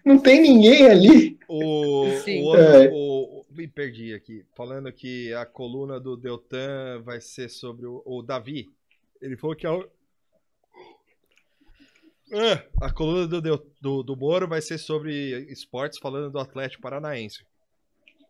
Não 0.03 0.17
tem 0.17 0.41
ninguém 0.41 0.87
ali. 0.87 1.37
O, 1.47 2.07
o, 2.07 2.57
é. 2.57 2.89
o, 2.91 3.34
me 3.55 3.67
perdi 3.67 4.13
aqui. 4.13 4.45
Falando 4.55 4.91
que 4.91 5.33
a 5.33 5.45
coluna 5.45 5.99
do 5.99 6.15
Deltan 6.15 7.01
vai 7.03 7.21
ser 7.21 7.49
sobre 7.49 7.85
o, 7.85 8.01
o 8.05 8.21
Davi. 8.21 8.71
Ele 9.21 9.37
falou 9.37 9.55
que 9.55 9.65
a, 9.65 9.71
é, 12.31 12.67
a 12.81 12.91
coluna 12.91 13.27
do, 13.27 13.41
do, 13.79 14.03
do 14.03 14.15
Moro 14.15 14.47
vai 14.47 14.61
ser 14.61 14.77
sobre 14.77 15.39
esportes, 15.51 15.99
falando 15.99 16.31
do 16.31 16.39
Atlético 16.39 16.81
Paranaense. 16.81 17.45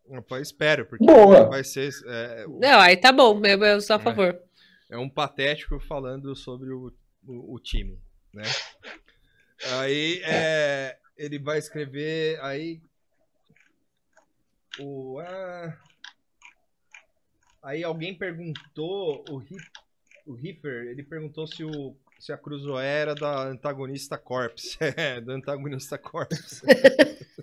Eu 0.07 0.23
espero, 0.39 0.85
porque 0.85 1.03
Boa. 1.03 1.45
vai 1.45 1.63
ser. 1.63 1.89
É, 2.05 2.45
Não, 2.47 2.79
aí 2.79 2.95
tá 2.95 3.11
bom, 3.11 3.41
eu, 3.43 3.63
eu 3.63 3.81
sou 3.81 3.95
a 3.95 3.99
é. 3.99 4.03
favor. 4.03 4.39
É, 4.89 4.95
é 4.95 4.97
um 4.97 5.09
patético 5.09 5.79
falando 5.79 6.35
sobre 6.35 6.71
o, 6.71 6.93
o, 7.25 7.55
o 7.55 7.59
time, 7.59 7.97
né? 8.31 8.43
Aí 9.79 10.21
é, 10.23 10.97
ele 11.17 11.39
vai 11.39 11.57
escrever 11.57 12.39
aí 12.41 12.81
o 14.79 15.19
ah, 15.19 15.77
aí 17.63 17.83
alguém 17.83 18.17
perguntou 18.17 19.23
o 19.29 19.41
o 20.25 20.33
Riffer, 20.33 20.87
ele 20.87 21.03
perguntou 21.03 21.45
se 21.45 21.63
o 21.63 21.95
se 22.19 22.31
a 22.31 22.37
Cruzoé 22.37 23.01
era 23.01 23.13
da 23.13 23.43
antagonista 23.43 24.17
Corps. 24.17 24.77
É, 24.97 25.21
da 25.21 25.33
antagonista 25.33 25.97
Corps. 25.97 26.63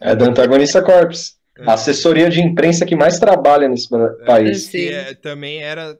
é 0.01 0.17
da 0.17 0.27
antagonista 0.27 0.83
Corps. 0.83 1.39
É. 1.57 1.69
A 1.69 1.75
assessoria 1.75 2.31
de 2.31 2.41
imprensa 2.41 2.87
que 2.87 2.97
mais 2.97 3.19
trabalha 3.19 3.69
nesse 3.69 3.95
é, 3.95 4.25
país. 4.25 4.75
É, 4.75 5.15
também 5.15 5.63
era 5.63 5.99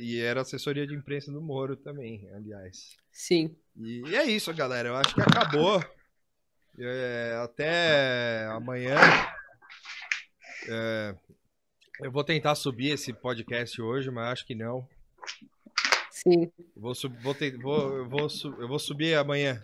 e 0.00 0.18
era 0.20 0.40
assessoria 0.40 0.86
de 0.86 0.94
imprensa 0.94 1.30
do 1.30 1.42
Moro 1.42 1.76
também, 1.76 2.26
aliás. 2.34 2.96
Sim. 3.12 3.54
E, 3.76 4.02
e 4.08 4.16
é 4.16 4.24
isso, 4.24 4.52
galera. 4.54 4.88
Eu 4.88 4.96
acho 4.96 5.14
que 5.14 5.20
acabou. 5.20 5.84
É, 6.78 7.38
até 7.44 8.46
amanhã. 8.46 8.96
É, 10.68 11.14
eu 12.02 12.10
vou 12.10 12.24
tentar 12.24 12.54
subir 12.54 12.90
esse 12.90 13.12
podcast 13.12 13.80
hoje, 13.80 14.10
mas 14.10 14.32
acho 14.32 14.46
que 14.46 14.54
não. 14.54 14.86
Sim. 16.10 16.50
Vou, 16.76 16.92
vou, 17.22 17.34
ter, 17.34 17.56
vou, 17.58 17.96
eu, 17.96 18.08
vou, 18.08 18.28
eu 18.58 18.68
vou 18.68 18.78
subir 18.78 19.14
amanhã. 19.14 19.62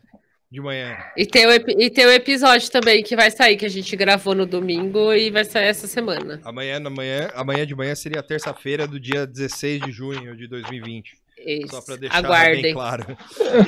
De 0.50 0.60
manhã. 0.60 0.96
E 1.16 1.24
tem, 1.24 1.46
o, 1.46 1.52
e 1.52 1.88
tem 1.88 2.06
o 2.06 2.10
episódio 2.10 2.68
também 2.72 3.04
que 3.04 3.14
vai 3.14 3.30
sair, 3.30 3.56
que 3.56 3.64
a 3.64 3.68
gente 3.68 3.94
gravou 3.94 4.34
no 4.34 4.44
domingo 4.44 5.14
e 5.14 5.30
vai 5.30 5.44
sair 5.44 5.66
essa 5.66 5.86
semana. 5.86 6.40
Amanhã, 6.42 6.78
amanhã, 6.84 7.30
amanhã 7.34 7.64
de 7.64 7.72
manhã 7.72 7.94
seria 7.94 8.20
terça-feira 8.20 8.84
do 8.84 8.98
dia 8.98 9.28
16 9.28 9.82
de 9.82 9.92
junho 9.92 10.36
de 10.36 10.48
2020. 10.48 11.12
Isso. 11.38 11.68
Só 11.68 11.80
pra 11.80 11.94
deixar 11.94 12.18
Aguardem. 12.18 12.62
bem 12.62 12.74
claro. 12.74 13.16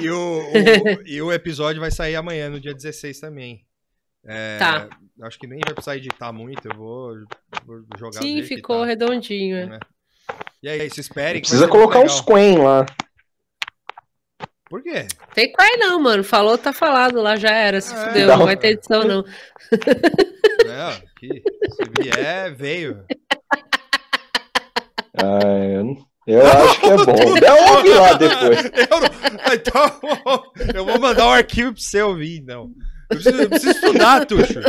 E 0.03 0.11
o, 0.11 0.41
o, 0.41 1.03
e 1.07 1.23
o 1.23 1.33
episódio 1.33 1.81
vai 1.81 1.93
sair 1.93 2.17
amanhã, 2.17 2.51
no 2.51 2.59
dia 2.59 2.75
16 2.75 3.21
também. 3.21 3.65
É, 4.25 4.59
tá. 4.59 4.89
Acho 5.23 5.39
que 5.39 5.47
nem 5.47 5.61
vai 5.65 5.75
precisar 5.75 5.97
editar 5.97 6.33
muito, 6.33 6.67
eu 6.69 6.77
vou, 6.77 7.15
vou 7.65 7.83
jogar. 7.99 8.21
Sim, 8.21 8.43
ficou 8.43 8.81
tá. 8.81 8.87
redondinho. 8.87 9.57
É. 9.57 9.79
E 10.63 10.69
aí, 10.69 10.91
se 10.91 11.01
esperem. 11.01 11.41
Precisa 11.41 11.69
colocar 11.69 12.01
uns 12.01 12.21
Quen 12.21 12.59
lá. 12.59 12.87
Por 14.69 14.83
quê? 14.83 15.07
Tem 15.35 15.53
Quen 15.53 15.77
não, 15.79 16.01
mano. 16.01 16.25
Falou, 16.25 16.57
tá 16.57 16.73
falado 16.73 17.21
lá, 17.21 17.37
já 17.37 17.51
era. 17.51 17.81
Se 17.81 17.93
é, 17.93 17.97
fudeu, 17.97 18.29
não. 18.29 18.39
não 18.39 18.47
vai 18.47 18.57
ter 18.57 18.69
edição, 18.69 19.05
não. 19.05 19.25
Não, 20.65 20.89
aqui, 20.89 21.43
se 21.71 22.03
vier, 22.03 22.55
veio. 22.55 23.05
Ah, 25.17 25.41
eu, 26.27 26.39
eu 26.39 26.47
acho 26.47 26.81
que 26.81 26.87
é 26.87 26.97
bom. 26.97 27.37
Eu 27.37 27.77
ouvi 27.77 27.89
lá 27.91 28.13
depois. 28.15 28.65
Eu, 28.75 29.55
então, 29.55 30.01
eu 30.75 30.85
vou 30.85 30.99
mandar 30.99 31.27
um 31.27 31.31
arquivo 31.31 31.73
pra 31.73 31.83
você 31.83 32.01
ouvir, 32.01 32.43
não. 32.43 32.71
Eu 33.13 33.17
preciso, 33.17 33.43
eu 33.43 33.49
preciso 33.51 33.71
estudar, 33.73 34.27
Tuxo. 34.27 34.61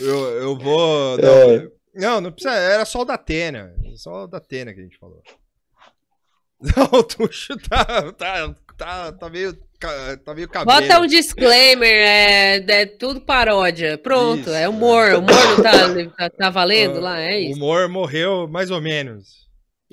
eu, 0.00 0.30
eu 0.42 0.58
vou. 0.58 1.16
Não, 1.18 1.50
é. 1.50 1.68
não, 1.94 2.20
não, 2.20 2.32
precisa. 2.32 2.54
Era 2.54 2.84
só 2.84 3.02
o 3.02 3.04
da 3.04 3.14
Atena. 3.14 3.74
Só 3.96 4.24
o 4.24 4.26
da 4.26 4.38
Atena 4.38 4.74
que 4.74 4.80
a 4.80 4.82
gente 4.82 4.98
falou. 4.98 5.22
Não, 6.60 6.98
o 6.98 7.02
Tuxo 7.02 7.56
tá, 7.68 8.12
tá, 8.12 8.54
tá, 8.76 9.12
tá 9.12 9.30
meio. 9.30 9.56
Tá 10.24 10.34
meio 10.34 10.48
cabelo. 10.48 10.80
Bota 10.80 10.98
um 10.98 11.06
disclaimer, 11.06 11.94
é, 11.94 12.56
é 12.56 12.86
tudo 12.86 13.20
paródia. 13.20 13.98
Pronto, 13.98 14.40
isso, 14.40 14.54
é 14.54 14.66
humor. 14.66 15.12
O 15.12 15.18
humor 15.18 15.28
não 15.28 15.62
tá, 15.62 16.16
tá, 16.16 16.30
tá 16.30 16.48
valendo 16.48 17.00
uh, 17.00 17.02
lá, 17.02 17.20
é 17.20 17.40
isso. 17.40 17.52
O 17.52 17.56
humor 17.56 17.86
morreu 17.86 18.48
mais 18.48 18.70
ou 18.70 18.80
menos. 18.80 19.46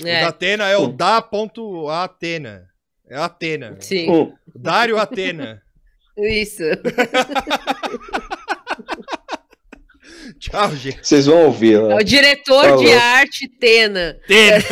É. 0.06 0.20
O 0.20 0.22
da 0.22 0.28
Atena 0.30 0.70
é 0.70 0.78
o 0.78 0.88
da.atena. 0.88 2.71
É 3.12 3.18
Atena. 3.18 3.76
Sim. 3.82 4.32
Dário 4.56 4.98
Atena. 4.98 5.62
Isso. 6.18 6.64
Tchau, 10.40 10.74
gente. 10.78 11.06
Vocês 11.06 11.26
vão 11.26 11.48
ouvir. 11.48 11.74
É 11.74 11.96
o 11.96 12.04
diretor 12.04 12.64
Falou. 12.64 12.86
de 12.86 12.94
arte 12.94 13.50
Tena. 13.60 14.18
Tena. 14.26 14.64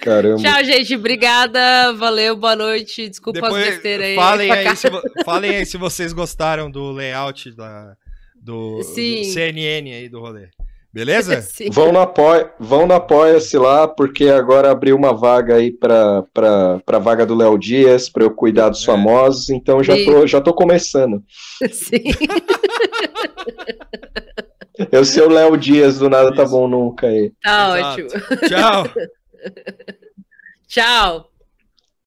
Caramba. 0.00 0.42
Tchau, 0.42 0.64
gente. 0.64 0.96
Obrigada. 0.96 1.92
Valeu, 1.92 2.34
boa 2.34 2.56
noite. 2.56 3.10
Desculpa 3.10 3.42
Depois, 3.42 3.62
as 3.62 3.74
besteiras 3.74 4.06
aí. 4.06 4.14
Falem 4.14 4.50
aí, 4.50 4.74
se, 4.74 4.88
falem 5.22 5.56
aí 5.56 5.66
se 5.66 5.76
vocês 5.76 6.14
gostaram 6.14 6.70
do 6.70 6.92
layout 6.92 7.54
da, 7.54 7.94
do, 8.34 8.78
do 8.78 8.84
CNN 8.84 9.92
aí 9.92 10.08
do 10.08 10.18
rolê. 10.18 10.48
Beleza? 10.92 11.46
vão 11.70 11.92
no 11.92 12.00
apoia, 12.00 12.50
vão 12.58 12.86
no 12.86 12.94
apoia-se 12.94 13.58
lá, 13.58 13.86
porque 13.86 14.28
agora 14.28 14.70
abriu 14.70 14.96
uma 14.96 15.12
vaga 15.12 15.56
aí 15.56 15.70
para 15.70 16.24
para 16.32 16.98
vaga 16.98 17.26
do 17.26 17.34
Léo 17.34 17.58
Dias, 17.58 18.08
para 18.08 18.24
eu 18.24 18.30
cuidar 18.30 18.68
dos 18.68 18.82
é. 18.82 18.86
famosos, 18.86 19.50
então 19.50 19.82
já 19.82 19.94
tô, 20.04 20.26
já 20.26 20.40
tô 20.40 20.54
começando. 20.54 21.22
Sim. 21.70 22.02
eu 24.90 25.04
sei 25.04 25.22
o 25.22 25.30
Léo 25.30 25.56
Dias 25.56 25.98
do 25.98 26.08
Nada 26.08 26.34
tá 26.34 26.42
Isso. 26.42 26.52
Tá 26.52 26.58
Bom 26.58 26.68
Nunca 26.68 27.06
aí. 27.06 27.32
Tá 27.42 27.78
Exato. 27.78 28.02
ótimo. 28.02 28.08
Tchau. 28.48 28.84
Tchau. 30.68 31.30